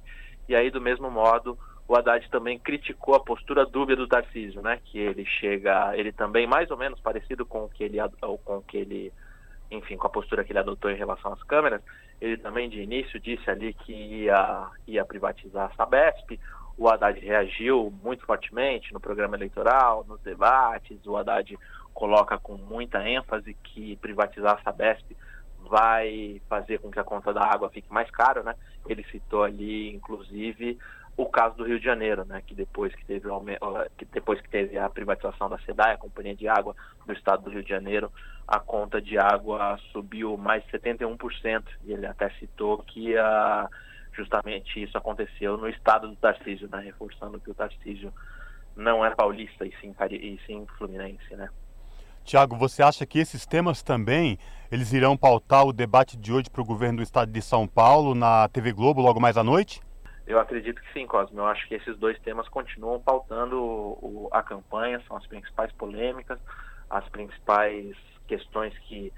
E 0.47 0.55
aí, 0.55 0.71
do 0.71 0.83
mesmo 0.83 1.11
modo, 1.11 1.59
o 1.89 1.97
Haddad 1.97 2.29
também 2.29 2.59
criticou 2.59 3.15
a 3.15 3.21
postura 3.21 3.65
dúbia 3.65 3.97
do 3.97 4.07
Tarcísio, 4.07 4.61
né? 4.61 4.79
Que 4.85 4.99
ele 4.99 5.25
chega, 5.25 5.97
ele 5.97 6.13
também 6.13 6.47
mais 6.47 6.71
ou 6.71 6.77
menos 6.77 7.01
parecido 7.01 7.47
com 7.47 7.65
o 7.65 7.71
que 7.71 7.83
ele, 7.83 7.97
com 8.45 8.59
o 8.59 8.63
que 8.63 8.77
ele, 8.77 9.11
enfim, 9.71 9.97
com 9.97 10.07
a 10.07 10.11
postura 10.11 10.45
que 10.45 10.53
ele 10.53 10.59
adotou 10.59 10.91
em 10.91 10.97
relação 10.97 11.33
às 11.33 11.43
câmeras. 11.45 11.81
Ele 12.21 12.37
também 12.37 12.69
de 12.69 12.83
início 12.83 13.19
disse 13.19 13.49
ali 13.49 13.73
que 13.73 13.95
ia, 13.95 14.69
ia 14.87 15.07
privatizar 15.07 15.71
a 15.73 15.75
Sabesp. 15.75 16.39
O 16.77 16.87
Haddad 16.87 17.19
reagiu 17.19 17.91
muito 18.05 18.27
fortemente 18.27 18.93
no 18.93 19.01
programa 19.01 19.39
eleitoral, 19.39 20.05
nos 20.07 20.21
debates. 20.21 20.99
O 21.07 21.17
Haddad 21.17 21.59
coloca 21.95 22.37
com 22.37 22.59
muita 22.59 23.09
ênfase 23.09 23.55
que 23.55 23.97
privatizar 23.97 24.59
a 24.59 24.63
Sabesp 24.63 25.17
vai 25.69 26.41
fazer 26.49 26.79
com 26.79 26.91
que 26.91 26.99
a 26.99 27.05
conta 27.05 27.33
da 27.33 27.45
água 27.45 27.71
fique 27.71 27.93
mais 27.93 28.11
cara, 28.11 28.43
né? 28.43 28.55
Ele 28.89 29.05
citou 29.05 29.45
ali, 29.45 29.95
inclusive, 29.95 30.79
o 31.17 31.27
caso 31.27 31.57
do 31.57 31.65
Rio 31.65 31.79
de 31.79 31.85
Janeiro, 31.85 32.25
né, 32.25 32.43
que 32.47 32.55
depois 32.55 32.95
que 32.95 33.05
teve 33.05 33.29
que 33.99 34.05
depois 34.07 34.41
que 34.41 34.49
teve 34.49 34.79
a 34.79 34.89
privatização 34.89 35.49
da 35.49 35.59
SEDAI, 35.59 35.93
a 35.93 35.99
companhia 35.99 36.35
de 36.35 36.49
água 36.49 36.75
do 37.07 37.13
estado 37.13 37.45
do 37.45 37.51
Rio 37.51 37.63
de 37.63 37.69
Janeiro, 37.69 38.11
a 38.47 38.59
conta 38.59 39.01
de 39.01 39.19
água 39.19 39.79
subiu 39.93 40.37
mais 40.37 40.65
de 40.65 40.71
71% 40.73 41.65
e 41.85 41.93
ele 41.93 42.07
até 42.07 42.31
citou 42.31 42.79
que 42.79 43.17
a, 43.17 43.69
justamente 44.13 44.83
isso 44.83 44.97
aconteceu 44.97 45.57
no 45.57 45.69
estado 45.69 46.09
do 46.09 46.17
Tarcísio, 46.17 46.69
né, 46.71 46.81
reforçando 46.81 47.41
que 47.41 47.51
o 47.51 47.55
Tarcísio 47.55 48.13
não 48.75 49.05
é 49.05 49.15
paulista 49.15 49.67
e 49.67 49.73
sim, 49.81 49.95
e 50.11 50.41
sim 50.47 50.67
fluminense, 50.79 51.37
né. 51.37 51.49
Tiago, 52.25 52.57
você 52.57 52.83
acha 52.83 53.05
que 53.05 53.19
esses 53.19 53.45
temas 53.45 53.83
também 53.83 54.39
eles 54.71 54.93
irão 54.93 55.17
pautar 55.17 55.67
o 55.67 55.73
debate 55.73 56.17
de 56.17 56.33
hoje 56.33 56.49
para 56.49 56.63
o 56.63 56.65
governo 56.65 56.99
do 56.99 57.03
estado 57.03 57.31
de 57.31 57.43
São 57.43 57.67
Paulo 57.67 58.15
na 58.15 58.49
TV 58.49 58.73
Globo 58.73 59.03
logo 59.03 59.21
mais 59.21 59.37
à 59.37 59.45
noite? 59.45 59.81
Eu 60.27 60.39
acredito 60.39 60.81
que 60.81 60.93
sim, 60.93 61.07
Cosme. 61.07 61.37
Eu 61.37 61.47
acho 61.47 61.67
que 61.69 61.75
esses 61.75 61.99
dois 61.99 62.19
temas 62.21 62.49
continuam 62.49 63.01
pautando 63.01 63.61
o, 63.61 64.29
a 64.33 64.43
campanha, 64.43 65.03
são 65.07 65.17
as 65.17 65.27
principais 65.27 65.73
polêmicas, 65.73 66.39
as 66.89 67.07
principais 67.09 67.95
questões 68.27 68.77
que 68.89 69.13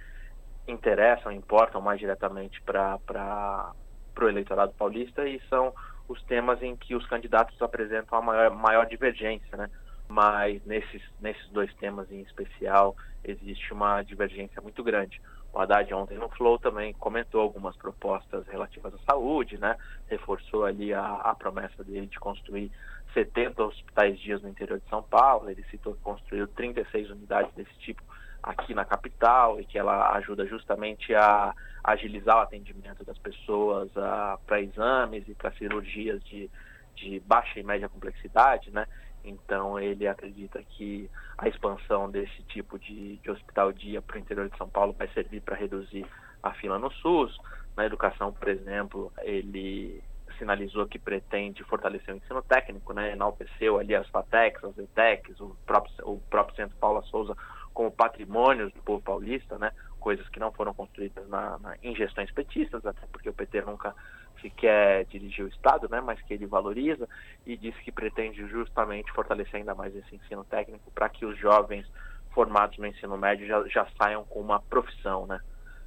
interessam, 0.66 1.30
importam 1.30 1.80
mais 1.80 2.00
diretamente 2.00 2.60
para 2.62 3.72
o 4.20 4.28
eleitorado 4.28 4.72
paulista 4.72 5.28
e 5.28 5.40
são 5.48 5.72
os 6.08 6.22
temas 6.24 6.62
em 6.62 6.74
que 6.74 6.94
os 6.94 7.06
candidatos 7.06 7.60
apresentam 7.60 8.18
a 8.18 8.22
maior, 8.22 8.50
maior 8.50 8.86
divergência, 8.86 9.56
né? 9.56 9.70
Mas 10.08 10.64
nesses, 10.64 11.02
nesses 11.20 11.48
dois 11.50 11.72
temas 11.74 12.10
em 12.10 12.20
especial 12.20 12.94
existe 13.24 13.72
uma 13.72 14.02
divergência 14.02 14.60
muito 14.60 14.82
grande. 14.82 15.20
O 15.52 15.58
Haddad 15.60 15.94
ontem 15.94 16.18
no 16.18 16.28
Flow 16.30 16.58
também 16.58 16.92
comentou 16.94 17.40
algumas 17.40 17.76
propostas 17.76 18.46
relativas 18.48 18.92
à 18.94 18.98
saúde, 19.10 19.56
né? 19.56 19.76
Reforçou 20.08 20.64
ali 20.64 20.92
a, 20.92 21.06
a 21.06 21.34
promessa 21.34 21.84
dele 21.84 22.08
de 22.08 22.18
construir 22.18 22.72
70 23.14 23.62
hospitais 23.62 24.18
dias 24.18 24.42
no 24.42 24.48
interior 24.48 24.80
de 24.80 24.88
São 24.88 25.02
Paulo. 25.02 25.48
Ele 25.48 25.64
citou 25.70 25.94
que 25.94 26.00
construiu 26.00 26.48
36 26.48 27.10
unidades 27.10 27.54
desse 27.54 27.72
tipo 27.78 28.02
aqui 28.42 28.74
na 28.74 28.84
capital 28.84 29.60
e 29.60 29.64
que 29.64 29.78
ela 29.78 30.12
ajuda 30.16 30.44
justamente 30.44 31.14
a 31.14 31.54
agilizar 31.82 32.36
o 32.36 32.40
atendimento 32.40 33.04
das 33.04 33.16
pessoas 33.18 33.90
para 34.44 34.60
exames 34.60 35.26
e 35.28 35.34
para 35.34 35.52
cirurgias 35.52 36.22
de, 36.24 36.50
de 36.96 37.20
baixa 37.20 37.60
e 37.60 37.62
média 37.62 37.88
complexidade, 37.88 38.70
né? 38.70 38.86
Então 39.24 39.78
ele 39.80 40.06
acredita 40.06 40.62
que 40.62 41.10
a 41.38 41.48
expansão 41.48 42.10
desse 42.10 42.42
tipo 42.44 42.78
de, 42.78 43.16
de 43.16 43.30
hospital 43.30 43.72
dia 43.72 44.02
para 44.02 44.16
o 44.16 44.20
interior 44.20 44.48
de 44.48 44.56
São 44.58 44.68
Paulo 44.68 44.92
vai 44.92 45.08
servir 45.08 45.40
para 45.40 45.56
reduzir 45.56 46.06
a 46.42 46.52
fila 46.52 46.78
no 46.78 46.90
SUS. 46.92 47.36
Na 47.76 47.86
educação, 47.86 48.32
por 48.32 48.48
exemplo, 48.48 49.12
ele 49.22 50.02
sinalizou 50.38 50.86
que 50.86 50.98
pretende 50.98 51.64
fortalecer 51.64 52.14
o 52.14 52.18
ensino 52.18 52.42
técnico, 52.42 52.92
né? 52.92 53.12
enalteceu 53.12 53.78
ali 53.78 53.94
as 53.94 54.08
FATECs, 54.08 54.64
as 54.64 54.78
ETECs, 54.78 55.40
o 55.40 55.56
próprio, 55.66 55.92
o 56.02 56.20
próprio 56.30 56.56
Centro 56.56 56.76
Paula 56.76 57.02
Souza 57.02 57.36
como 57.72 57.90
patrimônios 57.90 58.72
do 58.72 58.80
povo 58.82 59.02
paulista, 59.02 59.58
né? 59.58 59.72
coisas 59.98 60.28
que 60.28 60.38
não 60.38 60.52
foram 60.52 60.74
construídas 60.74 61.26
na, 61.28 61.58
na, 61.58 61.76
em 61.82 61.96
gestões 61.96 62.30
petistas, 62.30 62.84
até 62.84 63.06
porque 63.10 63.28
o 63.28 63.32
PT 63.32 63.62
nunca 63.62 63.94
sequer 64.40 65.04
dirigiu 65.06 65.46
o 65.46 65.48
Estado, 65.48 65.88
né? 65.88 66.00
mas 66.00 66.20
que 66.22 66.34
ele 66.34 66.46
valoriza, 66.46 67.08
e 67.46 67.56
disse 67.56 67.82
que 67.82 67.92
pretende 67.92 68.46
justamente 68.48 69.12
fortalecer 69.12 69.56
ainda 69.56 69.74
mais 69.74 69.94
esse 69.94 70.14
ensino 70.14 70.44
técnico 70.44 70.90
para 70.90 71.08
que 71.08 71.24
os 71.24 71.38
jovens 71.38 71.86
formados 72.32 72.76
no 72.78 72.86
ensino 72.86 73.16
médio 73.16 73.46
já, 73.46 73.66
já 73.68 73.86
saiam 73.98 74.24
com 74.24 74.40
uma 74.40 74.60
profissão. 74.60 75.26
Né? 75.26 75.40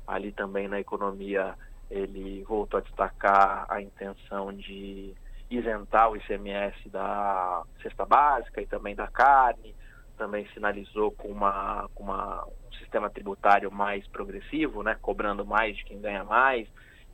Ali 0.07 0.31
também 0.31 0.67
na 0.67 0.79
economia 0.79 1.55
ele 1.89 2.43
voltou 2.43 2.79
a 2.79 2.83
destacar 2.83 3.65
a 3.69 3.81
intenção 3.81 4.53
de 4.53 5.13
isentar 5.49 6.09
o 6.11 6.17
ICMS 6.17 6.89
da 6.89 7.63
cesta 7.81 8.05
básica 8.05 8.61
e 8.61 8.65
também 8.65 8.95
da 8.95 9.07
carne, 9.07 9.73
também 10.17 10.45
sinalizou 10.53 11.11
com, 11.11 11.29
uma, 11.29 11.89
com 11.95 12.03
uma, 12.03 12.45
um 12.45 12.73
sistema 12.73 13.09
tributário 13.09 13.71
mais 13.71 14.05
progressivo, 14.07 14.83
né, 14.83 14.97
cobrando 15.01 15.45
mais 15.45 15.77
de 15.77 15.85
quem 15.85 16.01
ganha 16.01 16.23
mais 16.23 16.67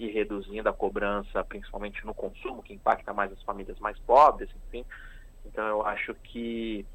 e 0.05 0.11
reduzindo 0.11 0.67
a 0.67 0.73
cobrança, 0.73 1.43
principalmente 1.43 2.05
no 2.05 2.13
consumo, 2.13 2.61
que 2.61 2.73
impacta 2.73 3.13
mais 3.13 3.31
as 3.31 3.41
famílias 3.43 3.79
mais 3.79 3.97
pobres, 3.99 4.49
enfim. 4.67 4.85
Então 5.45 5.65
eu 5.65 5.85
acho 5.85 6.13
que 6.15 6.85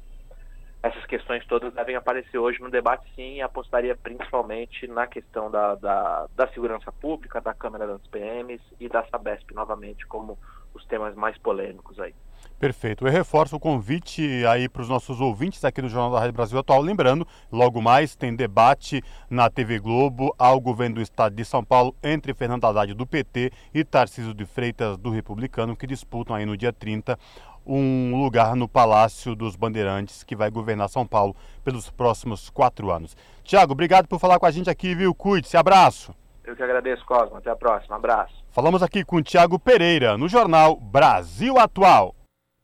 essas 0.81 1.05
questões 1.05 1.45
todas 1.45 1.73
devem 1.73 1.95
aparecer 1.95 2.37
hoje 2.37 2.61
no 2.61 2.69
debate, 2.69 3.05
sim, 3.15 3.35
e 3.35 3.41
apostaria 3.41 3.95
principalmente 3.95 4.87
na 4.87 5.07
questão 5.07 5.51
da, 5.51 5.75
da, 5.75 6.27
da, 6.33 6.47
segurança 6.49 6.91
pública, 6.91 7.41
da 7.41 7.53
Câmara 7.53 7.85
das 7.85 8.05
PMs 8.07 8.61
e 8.79 8.87
da 8.87 9.03
Sabesp, 9.07 9.53
novamente, 9.53 10.07
como 10.07 10.39
os 10.73 10.85
temas 10.85 11.15
mais 11.15 11.37
polêmicos 11.37 11.99
aí. 11.99 12.15
Perfeito. 12.59 13.07
Eu 13.07 13.11
reforço 13.11 13.55
o 13.55 13.59
convite 13.59 14.45
aí 14.45 14.67
para 14.67 14.81
os 14.81 14.89
nossos 14.89 15.21
ouvintes 15.21 15.63
aqui 15.63 15.81
do 15.81 15.87
Jornal 15.87 16.11
da 16.11 16.19
Rádio 16.19 16.33
Brasil 16.33 16.59
Atual. 16.59 16.81
Lembrando, 16.81 17.25
logo 17.49 17.81
mais 17.81 18.15
tem 18.17 18.35
debate 18.35 19.01
na 19.29 19.49
TV 19.49 19.79
Globo 19.79 20.35
ao 20.37 20.59
governo 20.59 20.95
do 20.95 21.01
estado 21.01 21.33
de 21.33 21.45
São 21.45 21.63
Paulo 21.63 21.95
entre 22.03 22.33
Fernando 22.33 22.65
Haddad 22.65 22.93
do 22.93 23.07
PT 23.07 23.51
e 23.73 23.83
Tarcísio 23.85 24.33
de 24.33 24.45
Freitas 24.45 24.97
do 24.97 25.09
Republicano, 25.09 25.75
que 25.75 25.87
disputam 25.87 26.35
aí 26.35 26.45
no 26.45 26.57
dia 26.57 26.73
30 26.73 27.17
um 27.65 28.21
lugar 28.21 28.55
no 28.55 28.67
Palácio 28.67 29.35
dos 29.35 29.55
Bandeirantes, 29.55 30.23
que 30.23 30.35
vai 30.35 30.49
governar 30.49 30.89
São 30.89 31.05
Paulo 31.05 31.35
pelos 31.63 31.89
próximos 31.89 32.49
quatro 32.49 32.91
anos. 32.91 33.15
Tiago, 33.43 33.73
obrigado 33.73 34.07
por 34.07 34.19
falar 34.19 34.39
com 34.39 34.45
a 34.45 34.51
gente 34.51 34.69
aqui, 34.69 34.95
viu? 34.95 35.13
Cuide-se, 35.13 35.55
abraço. 35.55 36.13
Eu 36.43 36.55
que 36.55 36.63
agradeço, 36.63 37.05
Cosmo. 37.05 37.37
Até 37.37 37.51
a 37.51 37.55
próxima. 37.55 37.95
Abraço. 37.95 38.33
Falamos 38.49 38.81
aqui 38.81 39.05
com 39.05 39.21
Tiago 39.21 39.59
Pereira, 39.59 40.17
no 40.17 40.27
jornal 40.27 40.75
Brasil 40.77 41.59
Atual. 41.59 42.15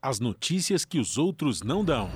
As 0.08 0.20
notícias 0.20 0.86
que 0.86 1.00
os 1.00 1.18
outros 1.18 1.64
não 1.64 1.84
dão. 1.84 2.12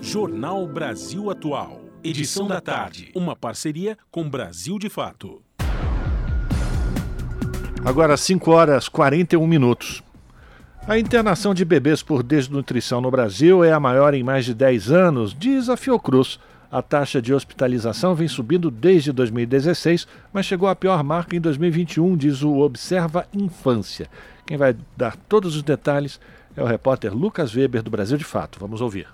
Jornal 0.00 0.68
Brasil 0.68 1.32
Atual. 1.32 1.80
Edição 2.04 2.46
da 2.46 2.60
tarde. 2.60 3.10
Uma 3.12 3.34
parceria 3.34 3.98
com 4.08 4.30
Brasil 4.30 4.78
de 4.78 4.88
Fato. 4.88 5.42
Agora 7.84 8.16
5 8.16 8.48
horas 8.52 8.88
41 8.88 9.44
minutos. 9.48 10.00
A 10.86 10.96
internação 10.96 11.52
de 11.52 11.64
bebês 11.64 12.00
por 12.00 12.22
desnutrição 12.22 13.00
no 13.00 13.10
Brasil 13.10 13.64
é 13.64 13.72
a 13.72 13.80
maior 13.80 14.14
em 14.14 14.22
mais 14.22 14.44
de 14.44 14.54
10 14.54 14.92
anos, 14.92 15.34
diz 15.36 15.68
a 15.68 15.76
Fiocruz. 15.76 16.38
A 16.70 16.80
taxa 16.80 17.20
de 17.20 17.34
hospitalização 17.34 18.14
vem 18.14 18.28
subindo 18.28 18.70
desde 18.70 19.10
2016, 19.10 20.06
mas 20.32 20.46
chegou 20.46 20.68
à 20.68 20.76
pior 20.76 21.02
marca 21.02 21.34
em 21.34 21.40
2021, 21.40 22.16
diz 22.16 22.42
o 22.42 22.58
Observa 22.58 23.26
Infância. 23.32 24.08
Quem 24.46 24.58
vai 24.58 24.76
dar 24.96 25.16
todos 25.16 25.56
os 25.56 25.62
detalhes 25.62 26.20
é 26.54 26.62
o 26.62 26.66
repórter 26.66 27.14
Lucas 27.14 27.54
Weber, 27.54 27.82
do 27.82 27.90
Brasil 27.90 28.18
de 28.18 28.24
Fato. 28.24 28.60
Vamos 28.60 28.82
ouvir. 28.82 29.08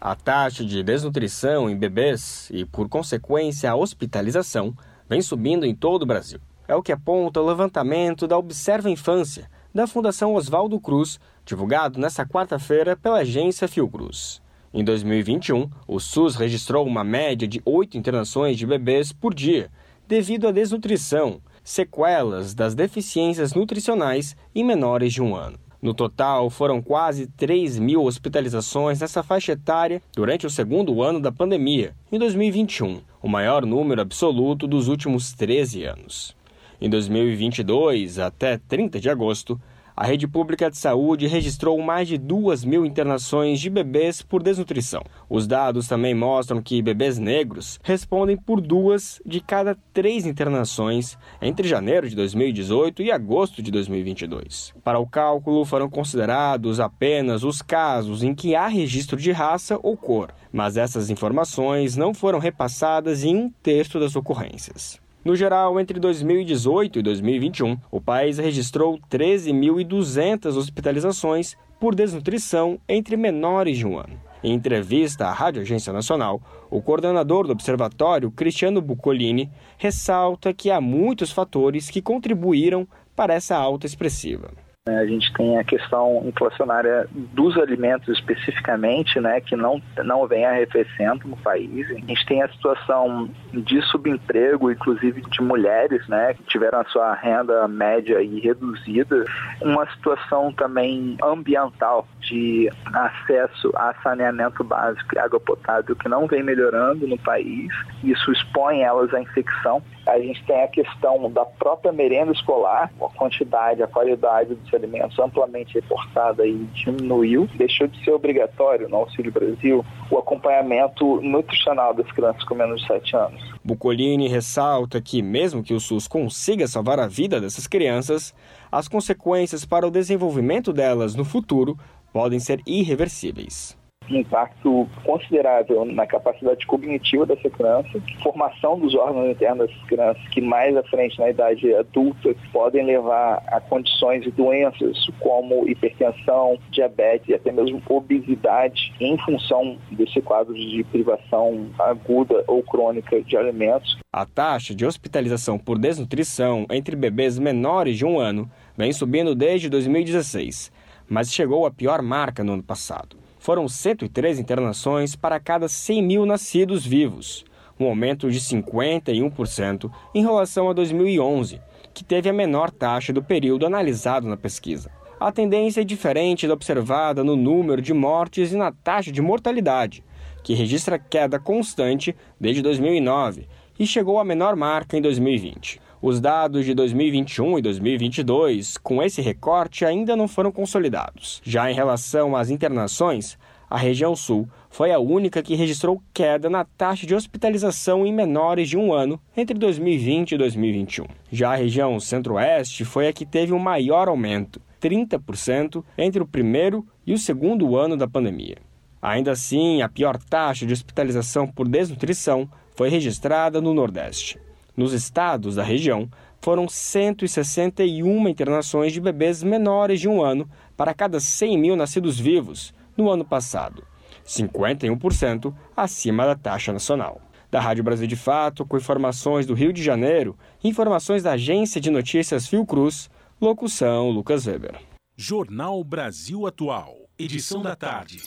A 0.00 0.14
taxa 0.14 0.64
de 0.64 0.82
desnutrição 0.82 1.68
em 1.68 1.76
bebês 1.76 2.48
e, 2.50 2.64
por 2.64 2.88
consequência, 2.88 3.70
a 3.70 3.76
hospitalização 3.76 4.74
vem 5.08 5.20
subindo 5.20 5.66
em 5.66 5.74
todo 5.74 6.02
o 6.02 6.06
Brasil. 6.06 6.40
É 6.66 6.74
o 6.74 6.82
que 6.82 6.92
aponta 6.92 7.40
o 7.40 7.46
levantamento 7.46 8.26
da 8.26 8.38
Observa 8.38 8.90
Infância, 8.90 9.50
da 9.74 9.86
Fundação 9.86 10.34
Oswaldo 10.34 10.80
Cruz, 10.80 11.20
divulgado 11.44 12.00
nesta 12.00 12.24
quarta-feira 12.24 12.96
pela 12.96 13.18
agência 13.18 13.68
Fiocruz. 13.68 14.40
Em 14.72 14.82
2021, 14.82 15.68
o 15.86 16.00
SUS 16.00 16.36
registrou 16.36 16.86
uma 16.86 17.04
média 17.04 17.46
de 17.46 17.60
oito 17.66 17.98
internações 17.98 18.56
de 18.56 18.66
bebês 18.66 19.12
por 19.12 19.34
dia, 19.34 19.70
devido 20.08 20.48
à 20.48 20.52
desnutrição, 20.52 21.40
sequelas 21.64 22.54
das 22.54 22.74
deficiências 22.74 23.54
nutricionais 23.54 24.36
em 24.54 24.62
menores 24.62 25.12
de 25.12 25.22
um 25.22 25.34
ano. 25.34 25.58
No 25.80 25.92
total, 25.92 26.48
foram 26.48 26.80
quase 26.80 27.26
3 27.26 27.78
mil 27.78 28.04
hospitalizações 28.04 29.00
nessa 29.00 29.22
faixa 29.22 29.52
etária 29.52 30.00
durante 30.14 30.46
o 30.46 30.50
segundo 30.50 31.02
ano 31.02 31.20
da 31.20 31.32
pandemia, 31.32 31.94
em 32.12 32.18
2021, 32.18 33.00
o 33.20 33.28
maior 33.28 33.66
número 33.66 34.00
absoluto 34.00 34.66
dos 34.66 34.88
últimos 34.88 35.32
13 35.32 35.84
anos. 35.84 36.36
Em 36.80 36.88
2022, 36.88 38.18
até 38.18 38.56
30 38.56 39.00
de 39.00 39.10
agosto, 39.10 39.60
a 39.96 40.04
rede 40.04 40.26
pública 40.26 40.68
de 40.68 40.76
saúde 40.76 41.28
registrou 41.28 41.80
mais 41.80 42.08
de 42.08 42.18
2 42.18 42.64
mil 42.64 42.84
internações 42.84 43.60
de 43.60 43.70
bebês 43.70 44.22
por 44.22 44.42
desnutrição. 44.42 45.02
Os 45.30 45.46
dados 45.46 45.86
também 45.86 46.14
mostram 46.14 46.60
que 46.60 46.82
bebês 46.82 47.16
negros 47.16 47.78
respondem 47.82 48.36
por 48.36 48.60
duas 48.60 49.22
de 49.24 49.40
cada 49.40 49.76
três 49.92 50.26
internações 50.26 51.16
entre 51.40 51.68
janeiro 51.68 52.08
de 52.08 52.16
2018 52.16 53.02
e 53.02 53.12
agosto 53.12 53.62
de 53.62 53.70
2022. 53.70 54.74
Para 54.82 54.98
o 54.98 55.06
cálculo, 55.06 55.64
foram 55.64 55.88
considerados 55.88 56.80
apenas 56.80 57.44
os 57.44 57.62
casos 57.62 58.24
em 58.24 58.34
que 58.34 58.56
há 58.56 58.66
registro 58.66 59.16
de 59.16 59.30
raça 59.30 59.78
ou 59.80 59.96
cor, 59.96 60.32
mas 60.52 60.76
essas 60.76 61.08
informações 61.08 61.96
não 61.96 62.12
foram 62.12 62.40
repassadas 62.40 63.22
em 63.22 63.36
um 63.36 63.50
terço 63.62 64.00
das 64.00 64.16
ocorrências. 64.16 65.03
No 65.24 65.34
geral, 65.34 65.80
entre 65.80 65.98
2018 65.98 66.98
e 66.98 67.02
2021, 67.02 67.78
o 67.90 67.98
país 67.98 68.36
registrou 68.36 68.98
13.200 69.10 70.54
hospitalizações 70.54 71.56
por 71.80 71.94
desnutrição 71.94 72.78
entre 72.86 73.16
menores 73.16 73.78
de 73.78 73.86
um 73.86 73.98
ano. 73.98 74.20
Em 74.42 74.52
entrevista 74.52 75.26
à 75.26 75.32
Rádio 75.32 75.62
Agência 75.62 75.94
Nacional, 75.94 76.42
o 76.70 76.82
coordenador 76.82 77.46
do 77.46 77.52
observatório, 77.52 78.30
Cristiano 78.30 78.82
Bucolini, 78.82 79.50
ressalta 79.78 80.52
que 80.52 80.70
há 80.70 80.78
muitos 80.78 81.32
fatores 81.32 81.88
que 81.88 82.02
contribuíram 82.02 82.86
para 83.16 83.32
essa 83.32 83.56
alta 83.56 83.86
expressiva. 83.86 84.50
Né, 84.86 84.98
a 84.98 85.06
gente 85.06 85.32
tem 85.32 85.56
a 85.56 85.64
questão 85.64 86.22
inflacionária 86.26 87.08
dos 87.10 87.56
alimentos 87.56 88.06
especificamente, 88.18 89.18
né, 89.18 89.40
que 89.40 89.56
não, 89.56 89.80
não 90.04 90.26
vem 90.26 90.44
arrefecendo 90.44 91.26
no 91.26 91.38
país. 91.38 91.90
A 91.90 91.94
gente 91.94 92.26
tem 92.26 92.42
a 92.42 92.48
situação 92.48 93.30
de 93.50 93.80
subemprego, 93.80 94.70
inclusive 94.70 95.22
de 95.22 95.40
mulheres, 95.40 96.06
né, 96.06 96.34
que 96.34 96.42
tiveram 96.42 96.80
a 96.80 96.84
sua 96.84 97.14
renda 97.14 97.66
média 97.66 98.20
e 98.20 98.38
reduzida. 98.40 99.24
Uma 99.62 99.90
situação 99.90 100.52
também 100.52 101.16
ambiental 101.22 102.06
de 102.20 102.70
acesso 102.92 103.72
a 103.76 103.94
saneamento 104.02 104.62
básico 104.62 105.14
e 105.14 105.18
água 105.18 105.40
potável 105.40 105.96
que 105.96 106.10
não 106.10 106.26
vem 106.26 106.42
melhorando 106.42 107.06
no 107.06 107.16
país. 107.16 107.72
Isso 108.02 108.30
expõe 108.32 108.82
elas 108.82 109.14
à 109.14 109.20
infecção. 109.22 109.82
A 110.06 110.18
gente 110.18 110.44
tem 110.44 110.62
a 110.62 110.68
questão 110.68 111.30
da 111.30 111.44
própria 111.44 111.92
merenda 111.92 112.32
escolar, 112.32 112.92
a 113.00 113.08
quantidade, 113.16 113.82
a 113.82 113.86
qualidade 113.86 114.54
dos 114.54 114.74
alimentos 114.74 115.18
amplamente 115.18 115.74
reportada 115.74 116.46
e 116.46 116.64
diminuiu. 116.74 117.48
Deixou 117.54 117.86
de 117.86 118.02
ser 118.04 118.12
obrigatório 118.12 118.88
no 118.88 118.96
Auxílio 118.96 119.32
Brasil 119.32 119.84
o 120.10 120.18
acompanhamento 120.18 121.20
nutricional 121.22 121.94
das 121.94 122.10
crianças 122.12 122.44
com 122.44 122.54
menos 122.54 122.82
de 122.82 122.86
7 122.86 123.16
anos. 123.16 123.54
Bucolini 123.64 124.28
ressalta 124.28 125.00
que, 125.00 125.22
mesmo 125.22 125.62
que 125.62 125.72
o 125.72 125.80
SUS 125.80 126.06
consiga 126.06 126.66
salvar 126.66 127.00
a 127.00 127.06
vida 127.06 127.40
dessas 127.40 127.66
crianças, 127.66 128.34
as 128.70 128.88
consequências 128.88 129.64
para 129.64 129.86
o 129.86 129.90
desenvolvimento 129.90 130.72
delas 130.72 131.14
no 131.14 131.24
futuro 131.24 131.78
podem 132.12 132.38
ser 132.38 132.60
irreversíveis 132.66 133.76
impacto 134.10 134.88
considerável 135.04 135.84
na 135.84 136.06
capacidade 136.06 136.66
cognitiva 136.66 137.26
dessa 137.26 137.48
criança, 137.48 138.00
formação 138.22 138.78
dos 138.78 138.94
órgãos 138.94 139.30
internos 139.30 139.68
dessas 139.68 139.82
crianças, 139.86 140.28
que 140.28 140.40
mais 140.40 140.76
à 140.76 140.82
frente, 140.84 141.18
na 141.18 141.30
idade 141.30 141.74
adulta, 141.74 142.34
podem 142.52 142.84
levar 142.84 143.42
a 143.48 143.60
condições 143.60 144.26
e 144.26 144.30
doenças 144.30 145.06
como 145.20 145.68
hipertensão, 145.68 146.58
diabetes 146.70 147.28
e 147.28 147.34
até 147.34 147.52
mesmo 147.52 147.80
obesidade, 147.88 148.92
em 149.00 149.16
função 149.18 149.76
desse 149.90 150.20
quadro 150.20 150.54
de 150.54 150.84
privação 150.84 151.70
aguda 151.78 152.44
ou 152.46 152.62
crônica 152.62 153.22
de 153.22 153.36
alimentos. 153.36 153.98
A 154.12 154.26
taxa 154.26 154.74
de 154.74 154.84
hospitalização 154.84 155.58
por 155.58 155.78
desnutrição 155.78 156.66
entre 156.70 156.96
bebês 156.96 157.38
menores 157.38 157.96
de 157.96 158.04
um 158.04 158.18
ano 158.18 158.50
vem 158.76 158.92
subindo 158.92 159.34
desde 159.34 159.68
2016, 159.68 160.72
mas 161.08 161.32
chegou 161.32 161.66
à 161.66 161.70
pior 161.70 162.02
marca 162.02 162.42
no 162.42 162.52
ano 162.52 162.62
passado 162.62 163.23
foram 163.44 163.68
103 163.68 164.38
internações 164.38 165.14
para 165.14 165.38
cada 165.38 165.68
100 165.68 166.02
mil 166.02 166.24
nascidos 166.24 166.86
vivos. 166.86 167.44
um 167.78 167.86
aumento 167.86 168.30
de 168.30 168.40
51% 168.40 169.90
em 170.14 170.22
relação 170.22 170.70
a 170.70 170.72
2011, 170.72 171.60
que 171.92 172.04
teve 172.04 172.30
a 172.30 172.32
menor 172.32 172.70
taxa 172.70 173.12
do 173.12 173.22
período 173.22 173.66
analisado 173.66 174.28
na 174.28 174.36
pesquisa. 174.36 174.90
A 175.20 175.30
tendência 175.30 175.82
é 175.82 175.84
diferente 175.84 176.46
da 176.46 176.54
observada 176.54 177.22
no 177.22 177.36
número 177.36 177.82
de 177.82 177.92
mortes 177.92 178.52
e 178.52 178.56
na 178.56 178.72
taxa 178.72 179.12
de 179.12 179.20
mortalidade, 179.20 180.04
que 180.42 180.54
registra 180.54 180.98
queda 180.98 181.38
constante 181.38 182.16
desde 182.40 182.62
2009 182.62 183.46
e 183.78 183.86
chegou 183.86 184.18
à 184.18 184.24
menor 184.24 184.56
marca 184.56 184.96
em 184.96 185.02
2020. 185.02 185.83
Os 186.06 186.20
dados 186.20 186.66
de 186.66 186.74
2021 186.74 187.60
e 187.60 187.62
2022, 187.62 188.76
com 188.76 189.02
esse 189.02 189.22
recorte, 189.22 189.86
ainda 189.86 190.14
não 190.14 190.28
foram 190.28 190.52
consolidados. 190.52 191.40
Já 191.42 191.70
em 191.70 191.74
relação 191.74 192.36
às 192.36 192.50
internações, 192.50 193.38
a 193.70 193.78
região 193.78 194.14
sul 194.14 194.46
foi 194.68 194.92
a 194.92 194.98
única 194.98 195.42
que 195.42 195.54
registrou 195.54 196.02
queda 196.12 196.50
na 196.50 196.62
taxa 196.62 197.06
de 197.06 197.14
hospitalização 197.14 198.04
em 198.04 198.12
menores 198.12 198.68
de 198.68 198.76
um 198.76 198.92
ano 198.92 199.18
entre 199.34 199.58
2020 199.58 200.32
e 200.32 200.36
2021. 200.36 201.06
Já 201.32 201.54
a 201.54 201.56
região 201.56 201.98
centro-oeste 201.98 202.84
foi 202.84 203.08
a 203.08 203.12
que 203.14 203.24
teve 203.24 203.54
o 203.54 203.56
um 203.56 203.58
maior 203.58 204.06
aumento, 204.06 204.60
30%, 204.82 205.82
entre 205.96 206.22
o 206.22 206.26
primeiro 206.26 206.86
e 207.06 207.14
o 207.14 207.18
segundo 207.18 207.78
ano 207.78 207.96
da 207.96 208.06
pandemia. 208.06 208.58
Ainda 209.00 209.30
assim, 209.30 209.80
a 209.80 209.88
pior 209.88 210.18
taxa 210.18 210.66
de 210.66 210.72
hospitalização 210.74 211.46
por 211.46 211.66
desnutrição 211.66 212.46
foi 212.76 212.90
registrada 212.90 213.58
no 213.58 213.72
Nordeste. 213.72 214.38
Nos 214.76 214.92
estados 214.92 215.54
da 215.56 215.62
região, 215.62 216.08
foram 216.40 216.68
161 216.68 218.28
internações 218.28 218.92
de 218.92 219.00
bebês 219.00 219.42
menores 219.42 220.00
de 220.00 220.08
um 220.08 220.22
ano 220.22 220.48
para 220.76 220.92
cada 220.92 221.20
100 221.20 221.58
mil 221.58 221.76
nascidos 221.76 222.18
vivos 222.18 222.74
no 222.96 223.08
ano 223.08 223.24
passado, 223.24 223.82
51% 224.26 225.54
acima 225.76 226.26
da 226.26 226.34
taxa 226.34 226.72
nacional. 226.72 227.20
Da 227.50 227.60
Rádio 227.60 227.84
Brasil 227.84 228.08
de 228.08 228.16
Fato, 228.16 228.66
com 228.66 228.76
informações 228.76 229.46
do 229.46 229.54
Rio 229.54 229.72
de 229.72 229.82
Janeiro, 229.82 230.36
informações 230.62 231.22
da 231.22 231.32
agência 231.32 231.80
de 231.80 231.88
notícias 231.88 232.48
Fiocruz, 232.48 233.08
locução 233.40 234.10
Lucas 234.10 234.46
Weber. 234.46 234.74
Jornal 235.16 235.82
Brasil 235.84 236.46
Atual, 236.46 236.96
edição 237.16 237.62
da 237.62 237.76
tarde. 237.76 238.20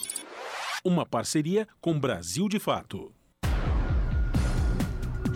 Uma 0.83 1.05
parceria 1.05 1.67
com 1.81 1.99
Brasil 1.99 2.47
de 2.47 2.57
Fato. 2.57 3.11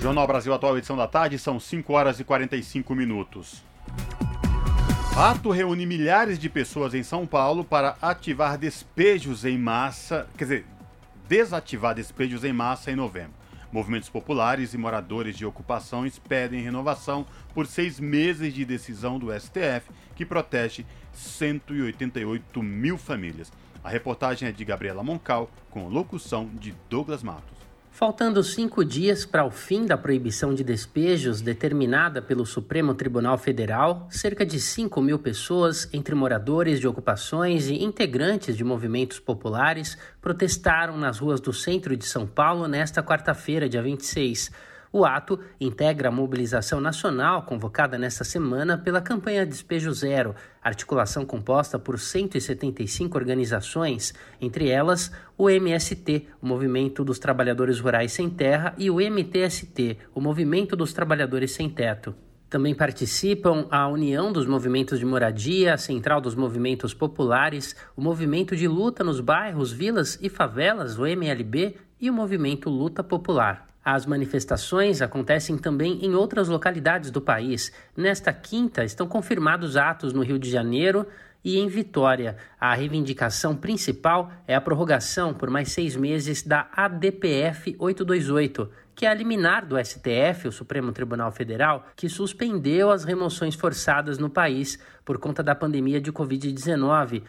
Jornal 0.01 0.25
Brasil 0.25 0.51
Atual, 0.51 0.79
edição 0.79 0.97
da 0.97 1.05
tarde, 1.05 1.37
são 1.37 1.59
5 1.59 1.93
horas 1.93 2.19
e 2.19 2.23
45 2.23 2.95
minutos. 2.95 3.61
Ato 5.15 5.51
reúne 5.51 5.85
milhares 5.85 6.39
de 6.39 6.49
pessoas 6.49 6.95
em 6.95 7.03
São 7.03 7.27
Paulo 7.27 7.63
para 7.63 7.95
ativar 8.01 8.57
despejos 8.57 9.45
em 9.45 9.59
massa, 9.59 10.27
quer 10.35 10.45
dizer, 10.45 10.65
desativar 11.29 11.93
despejos 11.93 12.43
em 12.43 12.51
massa 12.51 12.91
em 12.91 12.95
novembro. 12.95 13.33
Movimentos 13.71 14.09
populares 14.09 14.73
e 14.73 14.77
moradores 14.77 15.37
de 15.37 15.45
ocupações 15.45 16.17
pedem 16.17 16.63
renovação 16.63 17.23
por 17.53 17.67
seis 17.67 17.99
meses 17.99 18.55
de 18.55 18.65
decisão 18.65 19.19
do 19.19 19.31
STF, 19.31 19.83
que 20.15 20.25
protege 20.25 20.83
188 21.13 22.63
mil 22.63 22.97
famílias. 22.97 23.53
A 23.83 23.89
reportagem 23.89 24.49
é 24.49 24.51
de 24.51 24.65
Gabriela 24.65 25.03
Moncal, 25.03 25.47
com 25.69 25.87
locução 25.87 26.49
de 26.55 26.73
Douglas 26.89 27.21
Matos. 27.21 27.60
Faltando 28.03 28.43
cinco 28.43 28.83
dias 28.83 29.27
para 29.27 29.45
o 29.45 29.51
fim 29.51 29.85
da 29.85 29.95
proibição 29.95 30.55
de 30.55 30.63
despejos 30.63 31.39
determinada 31.39 32.19
pelo 32.19 32.47
Supremo 32.47 32.95
Tribunal 32.95 33.37
Federal, 33.37 34.07
cerca 34.09 34.43
de 34.43 34.59
5 34.59 34.99
mil 34.99 35.19
pessoas, 35.19 35.87
entre 35.93 36.15
moradores 36.15 36.79
de 36.79 36.87
ocupações 36.87 37.67
e 37.67 37.75
integrantes 37.75 38.57
de 38.57 38.63
movimentos 38.63 39.19
populares, 39.19 39.99
protestaram 40.19 40.97
nas 40.97 41.19
ruas 41.19 41.39
do 41.39 41.53
centro 41.53 41.95
de 41.95 42.03
São 42.07 42.25
Paulo 42.25 42.67
nesta 42.67 43.03
quarta-feira, 43.03 43.69
dia 43.69 43.83
26. 43.83 44.49
O 44.93 45.05
ato 45.05 45.39
integra 45.57 46.09
a 46.09 46.11
mobilização 46.11 46.81
nacional 46.81 47.43
convocada 47.43 47.97
nesta 47.97 48.25
semana 48.25 48.77
pela 48.77 48.99
campanha 48.99 49.45
Despejo 49.45 49.93
Zero, 49.93 50.35
articulação 50.61 51.25
composta 51.25 51.79
por 51.79 51.97
175 51.97 53.17
organizações, 53.17 54.13
entre 54.41 54.67
elas 54.67 55.09
o 55.37 55.49
MST, 55.49 56.27
o 56.41 56.45
Movimento 56.45 57.05
dos 57.05 57.19
Trabalhadores 57.19 57.79
Rurais 57.79 58.11
Sem 58.11 58.29
Terra, 58.29 58.75
e 58.77 58.91
o 58.91 58.97
MTST, 58.99 59.97
o 60.13 60.19
Movimento 60.19 60.75
dos 60.75 60.91
Trabalhadores 60.91 61.53
Sem 61.53 61.69
Teto. 61.69 62.13
Também 62.49 62.75
participam 62.75 63.67
a 63.71 63.87
União 63.87 64.29
dos 64.29 64.45
Movimentos 64.45 64.99
de 64.99 65.05
Moradia, 65.05 65.73
a 65.73 65.77
Central 65.77 66.19
dos 66.19 66.35
Movimentos 66.35 66.93
Populares, 66.93 67.77
o 67.95 68.01
Movimento 68.01 68.57
de 68.57 68.67
Luta 68.67 69.05
nos 69.05 69.21
Bairros, 69.21 69.71
Vilas 69.71 70.19
e 70.21 70.27
Favelas, 70.27 70.99
o 70.99 71.05
MLB, 71.07 71.77
e 71.97 72.09
o 72.09 72.13
Movimento 72.13 72.69
Luta 72.69 73.01
Popular. 73.01 73.70
As 73.83 74.05
manifestações 74.05 75.01
acontecem 75.01 75.57
também 75.57 76.05
em 76.05 76.13
outras 76.13 76.47
localidades 76.47 77.09
do 77.09 77.19
país. 77.19 77.71
Nesta 77.97 78.31
quinta, 78.31 78.83
estão 78.83 79.07
confirmados 79.07 79.75
atos 79.75 80.13
no 80.13 80.21
Rio 80.21 80.37
de 80.37 80.49
Janeiro 80.49 81.07
e 81.43 81.57
em 81.57 81.67
Vitória. 81.67 82.37
A 82.59 82.73
reivindicação 82.73 83.55
principal 83.55 84.31
é 84.47 84.55
a 84.55 84.61
prorrogação 84.61 85.33
por 85.33 85.49
mais 85.49 85.71
seis 85.71 85.95
meses 85.95 86.43
da 86.43 86.69
ADPF 86.75 87.75
828, 87.79 88.69
que 88.93 89.05
é 89.05 89.09
a 89.09 89.13
liminar 89.13 89.65
do 89.65 89.83
STF, 89.83 90.47
o 90.47 90.51
Supremo 90.51 90.91
Tribunal 90.91 91.31
Federal, 91.31 91.87
que 91.95 92.07
suspendeu 92.07 92.91
as 92.91 93.03
remoções 93.03 93.55
forçadas 93.55 94.19
no 94.19 94.29
país 94.29 94.77
por 95.03 95.17
conta 95.17 95.41
da 95.41 95.55
pandemia 95.55 95.99
de 95.99 96.11
Covid-19. 96.11 97.23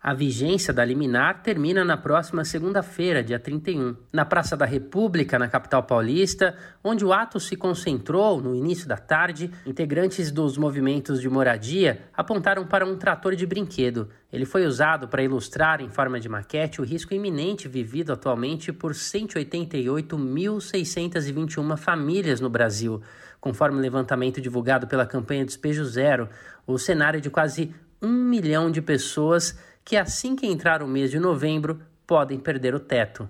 A 0.00 0.14
vigência 0.14 0.72
da 0.72 0.84
liminar 0.84 1.42
termina 1.42 1.84
na 1.84 1.96
próxima 1.96 2.44
segunda-feira, 2.44 3.20
dia 3.20 3.36
31. 3.36 3.96
Na 4.12 4.24
Praça 4.24 4.56
da 4.56 4.64
República, 4.64 5.40
na 5.40 5.48
capital 5.48 5.82
paulista, 5.82 6.54
onde 6.84 7.04
o 7.04 7.12
ato 7.12 7.40
se 7.40 7.56
concentrou 7.56 8.40
no 8.40 8.54
início 8.54 8.86
da 8.86 8.96
tarde, 8.96 9.50
integrantes 9.66 10.30
dos 10.30 10.56
movimentos 10.56 11.20
de 11.20 11.28
moradia 11.28 12.02
apontaram 12.16 12.64
para 12.64 12.86
um 12.86 12.96
trator 12.96 13.34
de 13.34 13.44
brinquedo. 13.44 14.08
Ele 14.32 14.44
foi 14.44 14.66
usado 14.66 15.08
para 15.08 15.24
ilustrar 15.24 15.80
em 15.80 15.88
forma 15.88 16.20
de 16.20 16.28
maquete 16.28 16.80
o 16.80 16.84
risco 16.84 17.12
iminente 17.12 17.66
vivido 17.66 18.12
atualmente 18.12 18.72
por 18.72 18.92
188.621 18.92 21.76
famílias 21.76 22.40
no 22.40 22.48
Brasil. 22.48 23.02
Conforme 23.40 23.78
o 23.78 23.82
levantamento 23.82 24.40
divulgado 24.40 24.86
pela 24.86 25.04
campanha 25.04 25.44
Despejo 25.44 25.84
Zero, 25.84 26.28
o 26.64 26.78
cenário 26.78 27.20
de 27.20 27.30
quase 27.30 27.74
um 28.00 28.12
milhão 28.12 28.70
de 28.70 28.80
pessoas 28.80 29.58
que 29.88 29.96
assim 29.96 30.36
que 30.36 30.46
entrar 30.46 30.82
o 30.82 30.86
mês 30.86 31.10
de 31.10 31.18
novembro 31.18 31.80
podem 32.06 32.38
perder 32.38 32.74
o 32.74 32.78
teto. 32.78 33.26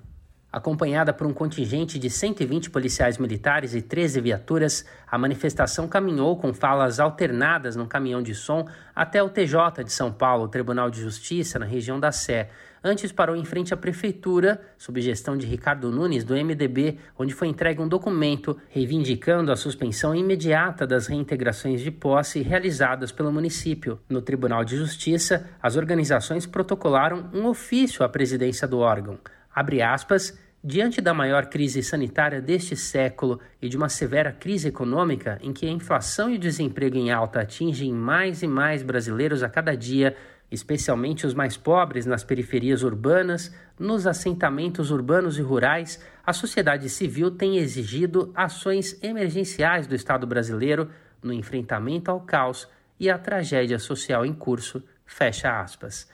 Acompanhada 0.50 1.12
por 1.12 1.26
um 1.26 1.32
contingente 1.32 1.98
de 1.98 2.08
120 2.08 2.70
policiais 2.70 3.18
militares 3.18 3.74
e 3.74 3.82
13 3.82 4.20
viaturas, 4.20 4.84
a 5.06 5.18
manifestação 5.18 5.86
caminhou 5.86 6.38
com 6.38 6.54
falas 6.54 6.98
alternadas 6.98 7.76
num 7.76 7.86
caminhão 7.86 8.22
de 8.22 8.34
som 8.34 8.66
até 8.96 9.22
o 9.22 9.28
TJ 9.28 9.84
de 9.84 9.92
São 9.92 10.10
Paulo, 10.10 10.48
Tribunal 10.48 10.90
de 10.90 11.00
Justiça, 11.00 11.58
na 11.58 11.66
região 11.66 12.00
da 12.00 12.10
Sé, 12.10 12.48
Antes 12.82 13.10
parou 13.10 13.34
em 13.34 13.44
frente 13.44 13.74
à 13.74 13.76
prefeitura, 13.76 14.60
sob 14.76 15.00
gestão 15.00 15.36
de 15.36 15.46
Ricardo 15.46 15.90
Nunes, 15.90 16.22
do 16.22 16.34
MDB, 16.34 16.96
onde 17.18 17.34
foi 17.34 17.48
entregue 17.48 17.82
um 17.82 17.88
documento 17.88 18.56
reivindicando 18.68 19.50
a 19.50 19.56
suspensão 19.56 20.14
imediata 20.14 20.86
das 20.86 21.06
reintegrações 21.08 21.80
de 21.80 21.90
posse 21.90 22.40
realizadas 22.40 23.10
pelo 23.10 23.32
município. 23.32 23.98
No 24.08 24.22
Tribunal 24.22 24.64
de 24.64 24.76
Justiça, 24.76 25.48
as 25.60 25.76
organizações 25.76 26.46
protocolaram 26.46 27.28
um 27.34 27.46
ofício 27.46 28.04
à 28.04 28.08
presidência 28.08 28.68
do 28.68 28.78
órgão. 28.78 29.18
Abre 29.58 29.82
aspas. 29.82 30.38
Diante 30.62 31.00
da 31.00 31.12
maior 31.12 31.46
crise 31.46 31.82
sanitária 31.82 32.40
deste 32.40 32.76
século 32.76 33.40
e 33.60 33.68
de 33.68 33.76
uma 33.76 33.88
severa 33.88 34.30
crise 34.30 34.68
econômica 34.68 35.36
em 35.42 35.52
que 35.52 35.66
a 35.66 35.68
inflação 35.68 36.30
e 36.30 36.36
o 36.36 36.38
desemprego 36.38 36.96
em 36.96 37.10
alta 37.10 37.40
atingem 37.40 37.92
mais 37.92 38.40
e 38.44 38.46
mais 38.46 38.84
brasileiros 38.84 39.42
a 39.42 39.48
cada 39.48 39.76
dia, 39.76 40.14
especialmente 40.48 41.26
os 41.26 41.34
mais 41.34 41.56
pobres 41.56 42.06
nas 42.06 42.22
periferias 42.22 42.84
urbanas, 42.84 43.52
nos 43.76 44.06
assentamentos 44.06 44.92
urbanos 44.92 45.36
e 45.38 45.42
rurais, 45.42 46.00
a 46.24 46.32
sociedade 46.32 46.88
civil 46.88 47.32
tem 47.32 47.56
exigido 47.56 48.30
ações 48.36 48.96
emergenciais 49.02 49.88
do 49.88 49.94
Estado 49.96 50.24
brasileiro 50.24 50.88
no 51.20 51.32
enfrentamento 51.32 52.12
ao 52.12 52.20
caos 52.20 52.68
e 53.00 53.10
à 53.10 53.18
tragédia 53.18 53.80
social 53.80 54.24
em 54.24 54.32
curso. 54.32 54.80
Fecha 55.04 55.60
aspas. 55.60 56.06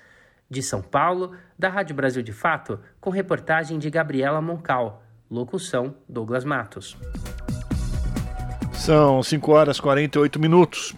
De 0.55 0.63
São 0.63 0.81
Paulo, 0.81 1.33
da 1.59 1.69
Rádio 1.69 1.97
Brasil 1.97 2.23
de 2.23 2.33
Fato, 2.33 2.79
com 3.01 3.11
reportagem 3.11 3.77
de 3.77 3.91
Gabriela 3.91 4.41
Moncal. 4.41 5.03
Locução: 5.29 5.97
Douglas 6.09 6.45
Matos. 6.45 6.97
São 8.73 9.21
5 9.21 9.51
horas 9.51 9.79
e 9.79 9.83
48 9.83 10.39
minutos. 10.39 10.95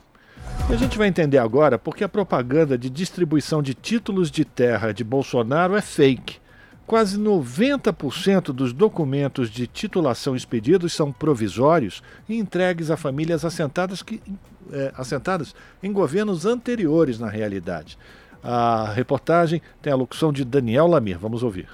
E 0.68 0.74
a 0.74 0.76
gente 0.76 0.98
vai 0.98 1.08
entender 1.08 1.38
agora 1.38 1.78
porque 1.78 2.04
a 2.04 2.08
propaganda 2.08 2.76
de 2.76 2.90
distribuição 2.90 3.62
de 3.62 3.72
títulos 3.72 4.30
de 4.30 4.44
terra 4.44 4.92
de 4.92 5.02
Bolsonaro 5.02 5.74
é 5.74 5.80
fake. 5.80 6.38
Quase 6.86 7.18
90% 7.18 8.52
dos 8.52 8.74
documentos 8.74 9.48
de 9.48 9.66
titulação 9.66 10.36
expedidos 10.36 10.92
são 10.92 11.10
provisórios 11.10 12.02
e 12.28 12.36
entregues 12.36 12.90
a 12.90 12.96
famílias 12.98 13.42
assentadas, 13.42 14.02
que, 14.02 14.20
é, 14.70 14.92
assentadas 14.98 15.54
em 15.82 15.90
governos 15.90 16.44
anteriores, 16.44 17.18
na 17.18 17.30
realidade. 17.30 17.96
A 18.48 18.92
reportagem 18.92 19.60
tem 19.82 19.92
a 19.92 19.96
locução 19.96 20.32
de 20.32 20.44
Daniel 20.44 20.86
Lamir. 20.86 21.18
Vamos 21.18 21.42
ouvir. 21.42 21.66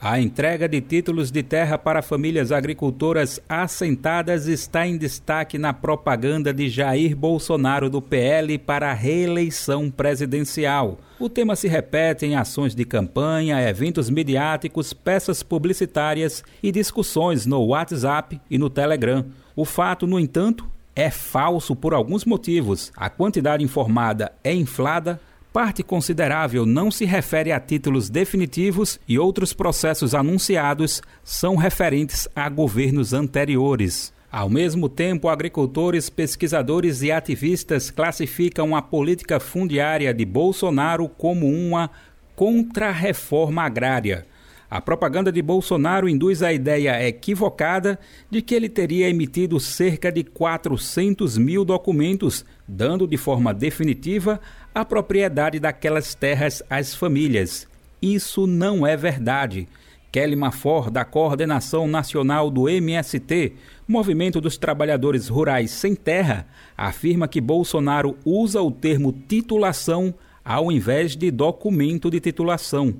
A 0.00 0.20
entrega 0.20 0.68
de 0.68 0.80
títulos 0.80 1.28
de 1.28 1.42
terra 1.42 1.76
para 1.76 2.00
famílias 2.02 2.52
agricultoras 2.52 3.40
assentadas 3.48 4.46
está 4.46 4.86
em 4.86 4.96
destaque 4.96 5.58
na 5.58 5.74
propaganda 5.74 6.54
de 6.54 6.68
Jair 6.68 7.16
Bolsonaro 7.16 7.90
do 7.90 8.00
PL 8.00 8.56
para 8.58 8.92
a 8.92 8.94
reeleição 8.94 9.90
presidencial. 9.90 11.00
O 11.18 11.28
tema 11.28 11.56
se 11.56 11.66
repete 11.66 12.24
em 12.24 12.36
ações 12.36 12.76
de 12.76 12.84
campanha, 12.84 13.60
eventos 13.68 14.08
midiáticos, 14.08 14.92
peças 14.92 15.42
publicitárias 15.42 16.44
e 16.62 16.70
discussões 16.70 17.44
no 17.44 17.60
WhatsApp 17.66 18.40
e 18.48 18.56
no 18.56 18.70
Telegram. 18.70 19.26
O 19.56 19.64
fato, 19.64 20.06
no 20.06 20.18
entanto, 20.18 20.64
é 20.94 21.10
falso 21.10 21.74
por 21.74 21.92
alguns 21.92 22.24
motivos. 22.24 22.92
A 22.96 23.10
quantidade 23.10 23.64
informada 23.64 24.32
é 24.44 24.54
inflada, 24.54 25.20
Parte 25.52 25.82
considerável 25.82 26.64
não 26.64 26.92
se 26.92 27.04
refere 27.04 27.50
a 27.50 27.58
títulos 27.58 28.08
definitivos 28.08 29.00
e 29.08 29.18
outros 29.18 29.52
processos 29.52 30.14
anunciados 30.14 31.02
são 31.24 31.56
referentes 31.56 32.28
a 32.36 32.48
governos 32.48 33.12
anteriores. 33.12 34.12
Ao 34.30 34.48
mesmo 34.48 34.88
tempo, 34.88 35.28
agricultores, 35.28 36.08
pesquisadores 36.08 37.02
e 37.02 37.10
ativistas 37.10 37.90
classificam 37.90 38.76
a 38.76 38.80
política 38.80 39.40
fundiária 39.40 40.14
de 40.14 40.24
Bolsonaro 40.24 41.08
como 41.08 41.48
uma 41.48 41.90
contra-reforma 42.36 43.64
agrária. 43.64 44.24
A 44.70 44.80
propaganda 44.80 45.32
de 45.32 45.42
Bolsonaro 45.42 46.08
induz 46.08 46.44
a 46.44 46.52
ideia 46.52 47.04
equivocada 47.04 47.98
de 48.30 48.40
que 48.40 48.54
ele 48.54 48.68
teria 48.68 49.08
emitido 49.08 49.58
cerca 49.58 50.12
de 50.12 50.22
400 50.22 51.36
mil 51.36 51.64
documentos, 51.64 52.44
dando 52.70 53.06
de 53.06 53.16
forma 53.16 53.52
definitiva 53.52 54.40
a 54.74 54.84
propriedade 54.84 55.58
daquelas 55.58 56.14
terras 56.14 56.62
às 56.70 56.94
famílias. 56.94 57.66
Isso 58.00 58.46
não 58.46 58.86
é 58.86 58.96
verdade. 58.96 59.68
Kelly 60.12 60.36
Mafor, 60.36 60.90
da 60.90 61.04
Coordenação 61.04 61.86
Nacional 61.86 62.50
do 62.50 62.68
MST, 62.68 63.52
Movimento 63.86 64.40
dos 64.40 64.56
Trabalhadores 64.56 65.28
Rurais 65.28 65.70
Sem 65.70 65.94
Terra, 65.94 66.46
afirma 66.76 67.28
que 67.28 67.40
Bolsonaro 67.40 68.16
usa 68.24 68.62
o 68.62 68.70
termo 68.70 69.12
titulação 69.12 70.14
ao 70.44 70.70
invés 70.70 71.16
de 71.16 71.30
documento 71.30 72.10
de 72.10 72.20
titulação. 72.20 72.94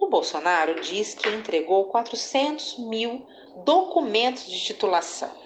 O 0.00 0.08
Bolsonaro 0.08 0.80
diz 0.80 1.14
que 1.14 1.28
entregou 1.28 1.84
400 1.86 2.78
mil 2.88 3.26
documentos 3.64 4.48
de 4.48 4.58
titulação. 4.58 5.45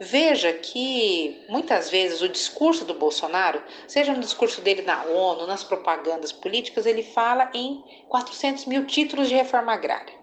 Veja 0.00 0.50
que 0.54 1.42
muitas 1.46 1.90
vezes 1.90 2.22
o 2.22 2.28
discurso 2.28 2.86
do 2.86 2.94
Bolsonaro, 2.94 3.62
seja 3.86 4.14
no 4.14 4.20
discurso 4.20 4.62
dele 4.62 4.80
na 4.80 5.04
ONU, 5.04 5.46
nas 5.46 5.62
propagandas 5.62 6.32
políticas, 6.32 6.86
ele 6.86 7.02
fala 7.02 7.50
em 7.52 7.84
400 8.08 8.64
mil 8.64 8.86
títulos 8.86 9.28
de 9.28 9.34
reforma 9.34 9.74
agrária. 9.74 10.20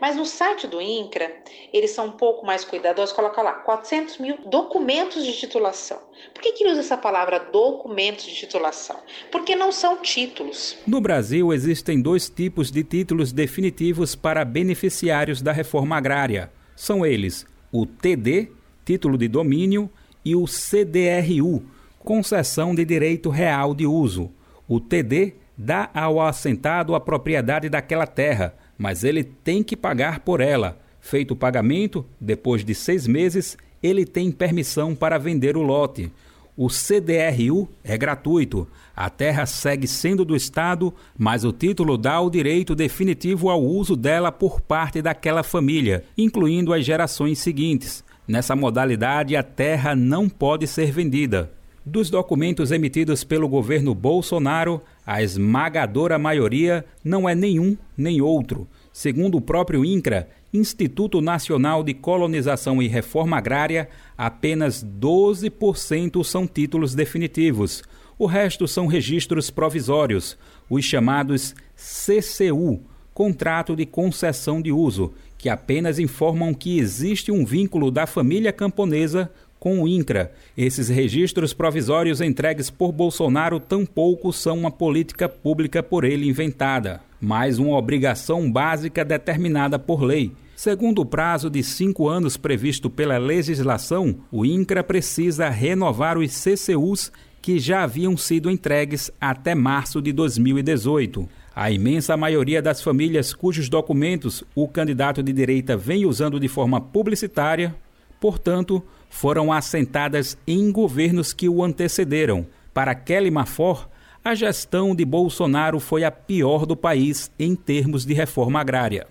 Mas 0.00 0.16
no 0.16 0.26
site 0.26 0.66
do 0.66 0.82
INCRA, 0.82 1.32
eles 1.72 1.92
são 1.92 2.06
um 2.06 2.12
pouco 2.12 2.44
mais 2.44 2.64
cuidadosos, 2.64 3.14
coloca 3.14 3.40
lá 3.40 3.52
400 3.52 4.18
mil 4.18 4.38
documentos 4.46 5.24
de 5.24 5.32
titulação. 5.32 6.00
Por 6.34 6.42
que, 6.42 6.52
que 6.52 6.64
ele 6.64 6.72
usa 6.72 6.80
essa 6.80 6.96
palavra 6.96 7.38
documentos 7.38 8.24
de 8.24 8.34
titulação? 8.34 8.96
Porque 9.30 9.54
não 9.54 9.70
são 9.70 9.98
títulos. 9.98 10.76
No 10.84 11.00
Brasil, 11.00 11.52
existem 11.52 12.02
dois 12.02 12.28
tipos 12.28 12.72
de 12.72 12.82
títulos 12.82 13.32
definitivos 13.32 14.16
para 14.16 14.44
beneficiários 14.44 15.40
da 15.40 15.52
reforma 15.52 15.96
agrária. 15.96 16.52
São 16.74 17.06
eles 17.06 17.46
o 17.72 17.86
TD, 17.86 18.50
título 18.84 19.16
de 19.18 19.28
domínio, 19.28 19.90
e 20.24 20.36
o 20.36 20.46
CDRU, 20.46 21.62
concessão 21.98 22.74
de 22.74 22.84
direito 22.84 23.28
real 23.30 23.74
de 23.74 23.86
uso. 23.86 24.30
O 24.68 24.80
TD 24.80 25.34
dá 25.56 25.90
ao 25.92 26.20
assentado 26.20 26.94
a 26.94 27.00
propriedade 27.00 27.68
daquela 27.68 28.06
terra, 28.06 28.54
mas 28.78 29.04
ele 29.04 29.22
tem 29.24 29.62
que 29.62 29.76
pagar 29.76 30.20
por 30.20 30.40
ela. 30.40 30.78
Feito 31.00 31.32
o 31.32 31.36
pagamento, 31.36 32.06
depois 32.20 32.64
de 32.64 32.74
seis 32.74 33.06
meses, 33.06 33.56
ele 33.82 34.04
tem 34.04 34.30
permissão 34.30 34.94
para 34.94 35.18
vender 35.18 35.56
o 35.56 35.62
lote. 35.62 36.10
O 36.56 36.68
CDRU 36.68 37.68
é 37.82 37.96
gratuito. 37.96 38.68
A 38.94 39.08
terra 39.08 39.46
segue 39.46 39.88
sendo 39.88 40.24
do 40.24 40.36
Estado, 40.36 40.92
mas 41.18 41.44
o 41.44 41.52
título 41.52 41.96
dá 41.96 42.20
o 42.20 42.30
direito 42.30 42.74
definitivo 42.74 43.48
ao 43.48 43.62
uso 43.62 43.96
dela 43.96 44.30
por 44.30 44.60
parte 44.60 45.00
daquela 45.00 45.42
família, 45.42 46.04
incluindo 46.16 46.72
as 46.72 46.84
gerações 46.84 47.38
seguintes. 47.38 48.04
Nessa 48.32 48.56
modalidade, 48.56 49.36
a 49.36 49.42
terra 49.42 49.94
não 49.94 50.26
pode 50.26 50.66
ser 50.66 50.90
vendida. 50.90 51.52
Dos 51.84 52.08
documentos 52.08 52.72
emitidos 52.72 53.22
pelo 53.22 53.46
governo 53.46 53.94
Bolsonaro, 53.94 54.80
a 55.06 55.22
esmagadora 55.22 56.18
maioria 56.18 56.82
não 57.04 57.28
é 57.28 57.34
nenhum 57.34 57.76
nem 57.94 58.22
outro. 58.22 58.66
Segundo 58.90 59.36
o 59.36 59.40
próprio 59.42 59.84
INCRA, 59.84 60.30
Instituto 60.50 61.20
Nacional 61.20 61.84
de 61.84 61.92
Colonização 61.92 62.82
e 62.82 62.88
Reforma 62.88 63.36
Agrária, 63.36 63.86
apenas 64.16 64.82
12% 64.82 66.24
são 66.24 66.46
títulos 66.46 66.94
definitivos. 66.94 67.82
O 68.18 68.24
resto 68.24 68.66
são 68.66 68.86
registros 68.86 69.50
provisórios, 69.50 70.38
os 70.70 70.86
chamados 70.86 71.54
CCU, 71.76 72.80
Contrato 73.12 73.76
de 73.76 73.84
Concessão 73.84 74.62
de 74.62 74.72
Uso, 74.72 75.12
que 75.42 75.48
apenas 75.48 75.98
informam 75.98 76.54
que 76.54 76.78
existe 76.78 77.32
um 77.32 77.44
vínculo 77.44 77.90
da 77.90 78.06
família 78.06 78.52
camponesa 78.52 79.28
com 79.58 79.82
o 79.82 79.88
INCRA. 79.88 80.30
Esses 80.56 80.88
registros 80.88 81.52
provisórios 81.52 82.20
entregues 82.20 82.70
por 82.70 82.92
Bolsonaro 82.92 83.58
tampouco 83.58 84.32
são 84.32 84.56
uma 84.56 84.70
política 84.70 85.28
pública 85.28 85.82
por 85.82 86.04
ele 86.04 86.28
inventada, 86.28 87.00
mas 87.20 87.58
uma 87.58 87.76
obrigação 87.76 88.48
básica 88.52 89.04
determinada 89.04 89.80
por 89.80 90.04
lei. 90.04 90.30
Segundo 90.54 91.00
o 91.00 91.06
prazo 91.06 91.50
de 91.50 91.60
cinco 91.64 92.08
anos 92.08 92.36
previsto 92.36 92.88
pela 92.88 93.18
legislação, 93.18 94.14
o 94.30 94.46
INCRA 94.46 94.84
precisa 94.84 95.48
renovar 95.48 96.18
os 96.18 96.30
CCUs 96.40 97.10
que 97.40 97.58
já 97.58 97.82
haviam 97.82 98.16
sido 98.16 98.48
entregues 98.48 99.10
até 99.20 99.56
março 99.56 100.00
de 100.00 100.12
2018. 100.12 101.28
A 101.54 101.70
imensa 101.70 102.16
maioria 102.16 102.62
das 102.62 102.80
famílias 102.80 103.34
cujos 103.34 103.68
documentos 103.68 104.42
o 104.54 104.66
candidato 104.66 105.22
de 105.22 105.34
direita 105.34 105.76
vem 105.76 106.06
usando 106.06 106.40
de 106.40 106.48
forma 106.48 106.80
publicitária, 106.80 107.74
portanto, 108.18 108.82
foram 109.10 109.52
assentadas 109.52 110.38
em 110.46 110.72
governos 110.72 111.34
que 111.34 111.50
o 111.50 111.62
antecederam. 111.62 112.46
Para 112.72 112.94
Kelly 112.94 113.30
Mafor, 113.30 113.86
a 114.24 114.34
gestão 114.34 114.94
de 114.94 115.04
Bolsonaro 115.04 115.78
foi 115.78 116.04
a 116.04 116.10
pior 116.10 116.64
do 116.64 116.74
país 116.74 117.30
em 117.38 117.54
termos 117.54 118.06
de 118.06 118.14
reforma 118.14 118.58
agrária. 118.58 119.06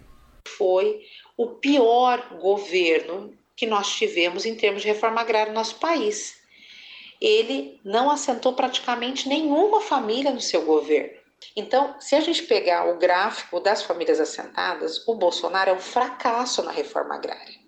Foi 0.48 1.02
o 1.38 1.46
pior 1.48 2.40
governo 2.42 3.32
que 3.56 3.68
nós 3.68 3.94
tivemos 3.94 4.48
em 4.48 4.56
termos 4.56 4.82
de 4.82 4.88
reforma 4.88 5.22
agrária 5.22 5.52
no 5.52 5.60
nosso 5.60 5.76
país. 5.76 6.42
Ele 7.22 7.80
não 7.86 8.10
assentou 8.10 8.54
praticamente 8.54 9.30
nenhuma 9.30 9.80
família 9.80 10.32
no 10.32 10.42
seu 10.42 10.66
governo. 10.66 11.21
Então, 11.56 11.96
se 12.00 12.16
a 12.16 12.22
gente 12.22 12.44
pegar 12.44 12.88
o 12.90 12.98
gráfico 12.98 13.60
das 13.60 13.84
famílias 13.84 14.20
assentadas, 14.20 15.06
o 15.08 15.16
Bolsonaro 15.16 15.72
é 15.72 15.74
um 15.74 15.80
fracasso 15.80 16.64
na 16.64 16.72
reforma 16.72 17.16
agrária. 17.16 17.60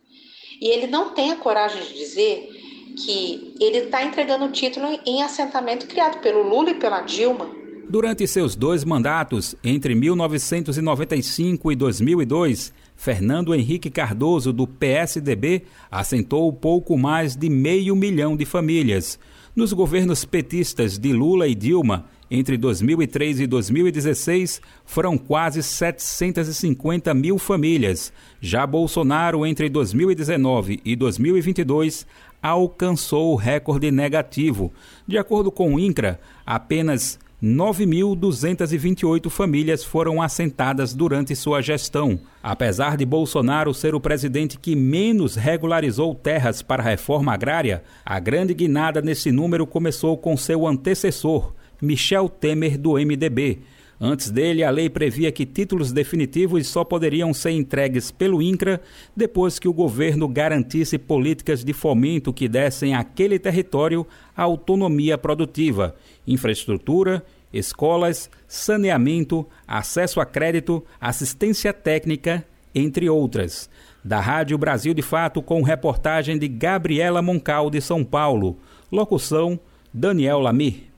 E 0.62 0.70
ele 0.70 0.88
não 0.88 1.14
tem 1.14 1.32
a 1.32 1.36
coragem 1.36 1.82
de 1.84 1.94
dizer 1.94 2.50
que 2.96 3.56
ele 3.60 3.80
está 3.80 4.04
entregando 4.04 4.46
o 4.46 4.52
título 4.52 4.88
em 5.06 5.24
assentamento 5.24 5.88
criado 5.88 6.20
pelo 6.22 6.44
Lula 6.44 6.72
e 6.72 6.76
pela 6.76 7.02
Dilma. 7.02 7.50
Durante 7.90 8.26
seus 8.28 8.56
dois 8.56 8.84
mandatos, 8.84 9.56
entre 9.64 9.94
1995 9.94 11.72
e 11.72 11.76
2002, 11.76 12.74
Fernando 12.96 13.54
Henrique 13.54 13.90
Cardoso, 13.90 14.54
do 14.54 14.66
PSDB, 14.66 15.64
assentou 15.92 16.52
pouco 16.54 16.98
mais 16.98 17.36
de 17.36 17.50
meio 17.50 17.96
milhão 17.96 18.36
de 18.38 18.46
famílias. 18.46 19.20
Nos 19.56 19.72
governos 19.72 20.26
petistas 20.26 20.98
de 20.98 21.14
Lula 21.14 21.48
e 21.48 21.54
Dilma, 21.54 22.06
entre 22.32 22.58
2003 22.58 23.42
e 23.42 23.46
2016, 23.46 24.60
foram 24.84 25.16
quase 25.16 25.62
750 25.62 27.14
mil 27.14 27.38
famílias. 27.38 28.12
Já 28.42 28.66
Bolsonaro, 28.66 29.46
entre 29.46 29.70
2019 29.70 30.82
e 30.84 30.96
2022, 30.96 32.08
alcançou 32.42 33.32
o 33.32 33.36
recorde 33.36 33.92
negativo. 33.92 34.74
De 35.08 35.20
acordo 35.20 35.52
com 35.52 35.76
o 35.76 35.80
INCRA, 35.80 36.20
apenas 36.44 37.20
9.228 37.44 39.30
famílias 39.30 39.84
foram 39.84 40.22
assentadas 40.22 40.94
durante 40.94 41.36
sua 41.36 41.62
gestão. 41.62 42.18
Apesar 42.42 42.96
de 42.96 43.06
Bolsonaro 43.06 43.74
ser 43.74 43.94
o 43.94 44.00
presidente 44.00 44.58
que 44.58 44.78
menos 44.78 45.36
regularizou 45.36 46.16
terras 46.16 46.62
para 46.62 46.82
a 46.82 46.86
reforma 46.86 47.34
agrária, 47.34 47.84
a 48.06 48.18
grande 48.18 48.54
guinada 48.54 49.02
nesse 49.02 49.30
número 49.30 49.68
começou 49.68 50.18
com 50.18 50.38
seu 50.38 50.66
antecessor, 50.66 51.54
Michel 51.82 52.30
Temer, 52.30 52.78
do 52.78 52.94
MDB. 52.94 53.60
Antes 54.00 54.30
dele, 54.30 54.64
a 54.64 54.70
lei 54.70 54.90
previa 54.90 55.32
que 55.32 55.46
títulos 55.46 55.92
definitivos 55.92 56.68
só 56.68 56.84
poderiam 56.84 57.34
ser 57.34 57.52
entregues 57.52 58.12
pelo 58.12 58.42
INCRA 58.42 58.82
depois 59.16 59.60
que 59.60 59.68
o 59.68 59.74
governo 59.74 60.28
garantisse 60.28 60.98
políticas 60.98 61.64
de 61.64 61.74
fomento 61.74 62.34
que 62.34 62.48
dessem 62.48 62.96
àquele 62.96 63.40
território 63.40 64.06
autonomia 64.36 65.18
produtiva, 65.18 65.96
infraestrutura, 66.28 67.24
escolas, 67.54 68.30
saneamento, 68.48 69.46
acesso 69.68 70.20
a 70.20 70.26
crédito, 70.26 70.84
assistência 71.00 71.72
técnica 71.72 72.44
entre 72.74 73.10
outras. 73.10 73.70
Da 74.04 74.20
Rádio 74.20 74.58
Brasil 74.58 74.94
de 74.94 75.02
Fato, 75.02 75.42
com 75.42 75.62
reportagem 75.62 76.38
de 76.38 76.48
Gabriela 76.48 77.22
Moncal, 77.22 77.70
de 77.70 77.80
São 77.80 78.04
Paulo. 78.04 78.58
Locução: 78.92 79.58
Daniel 79.94 80.40
Lamir. 80.40 80.93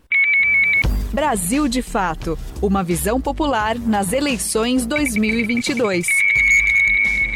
Brasil 1.11 1.67
de 1.67 1.81
Fato 1.81 2.37
Uma 2.61 2.83
visão 2.83 3.19
popular 3.21 3.77
nas 3.77 4.13
eleições 4.13 4.85
2022. 4.85 6.07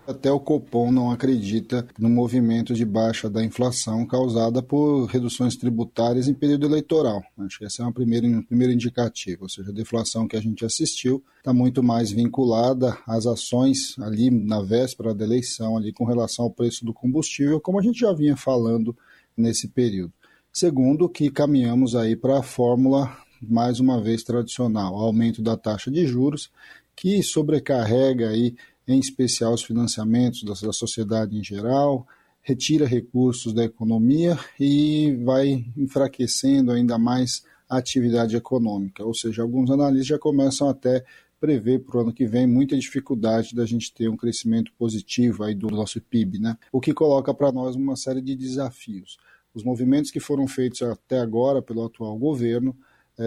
Até 0.06 0.30
o 0.30 0.38
Copom 0.38 0.92
não 0.92 1.10
acredita 1.10 1.84
no 1.98 2.08
movimento 2.08 2.72
de 2.74 2.84
baixa 2.84 3.28
da 3.28 3.44
inflação 3.44 4.06
causada 4.06 4.62
por 4.62 5.06
reduções 5.06 5.56
tributárias 5.56 6.28
em 6.28 6.34
período 6.34 6.64
eleitoral. 6.64 7.24
Acho 7.38 7.58
que 7.58 7.64
esse 7.64 7.82
é 7.82 7.84
um 7.84 7.92
primeiro, 7.92 8.24
um 8.24 8.42
primeiro 8.42 8.72
indicativo, 8.72 9.42
ou 9.42 9.48
seja, 9.48 9.70
a 9.70 9.74
deflação 9.74 10.28
que 10.28 10.36
a 10.36 10.40
gente 10.40 10.64
assistiu 10.64 11.24
está 11.38 11.52
muito 11.52 11.82
mais 11.82 12.12
vinculada 12.12 12.96
às 13.04 13.26
ações 13.26 13.98
ali 13.98 14.30
na 14.30 14.62
véspera 14.62 15.12
da 15.12 15.24
eleição, 15.24 15.76
ali 15.76 15.92
com 15.92 16.04
relação 16.04 16.44
ao 16.44 16.52
preço 16.52 16.84
do 16.84 16.94
combustível, 16.94 17.60
como 17.60 17.80
a 17.80 17.82
gente 17.82 17.98
já 17.98 18.12
vinha 18.12 18.36
falando 18.36 18.96
nesse 19.36 19.66
período. 19.66 20.12
Segundo, 20.52 21.08
que 21.08 21.30
caminhamos 21.30 21.96
aí 21.96 22.14
para 22.14 22.38
a 22.38 22.42
fórmula 22.44 23.16
mais 23.42 23.80
uma 23.80 24.00
vez 24.00 24.22
tradicional, 24.22 24.94
aumento 24.94 25.42
da 25.42 25.56
taxa 25.56 25.90
de 25.90 26.06
juros, 26.06 26.48
que 26.94 27.22
sobrecarrega 27.22 28.30
aí 28.30 28.54
em 28.86 28.98
especial 28.98 29.52
os 29.52 29.62
financiamentos 29.62 30.42
da, 30.42 30.52
da 30.52 30.72
sociedade 30.72 31.36
em 31.36 31.42
geral, 31.42 32.06
retira 32.40 32.86
recursos 32.86 33.52
da 33.52 33.64
economia 33.64 34.38
e 34.58 35.14
vai 35.24 35.64
enfraquecendo 35.76 36.70
ainda 36.70 36.96
mais 36.96 37.42
a 37.68 37.78
atividade 37.78 38.36
econômica. 38.36 39.04
Ou 39.04 39.12
seja, 39.12 39.42
alguns 39.42 39.70
analistas 39.70 40.06
já 40.06 40.18
começam 40.18 40.68
até 40.68 41.04
prever 41.40 41.80
para 41.80 41.98
o 41.98 42.00
ano 42.00 42.12
que 42.12 42.26
vem 42.26 42.46
muita 42.46 42.78
dificuldade 42.78 43.54
da 43.54 43.66
gente 43.66 43.92
ter 43.92 44.08
um 44.08 44.16
crescimento 44.16 44.72
positivo 44.78 45.44
aí 45.44 45.54
do 45.54 45.66
nosso 45.68 46.00
PIB, 46.00 46.38
né? 46.38 46.56
O 46.72 46.80
que 46.80 46.94
coloca 46.94 47.34
para 47.34 47.52
nós 47.52 47.76
uma 47.76 47.96
série 47.96 48.22
de 48.22 48.34
desafios. 48.34 49.18
Os 49.52 49.64
movimentos 49.64 50.10
que 50.10 50.20
foram 50.20 50.46
feitos 50.46 50.82
até 50.82 51.18
agora 51.18 51.60
pelo 51.60 51.84
atual 51.84 52.16
governo 52.16 52.76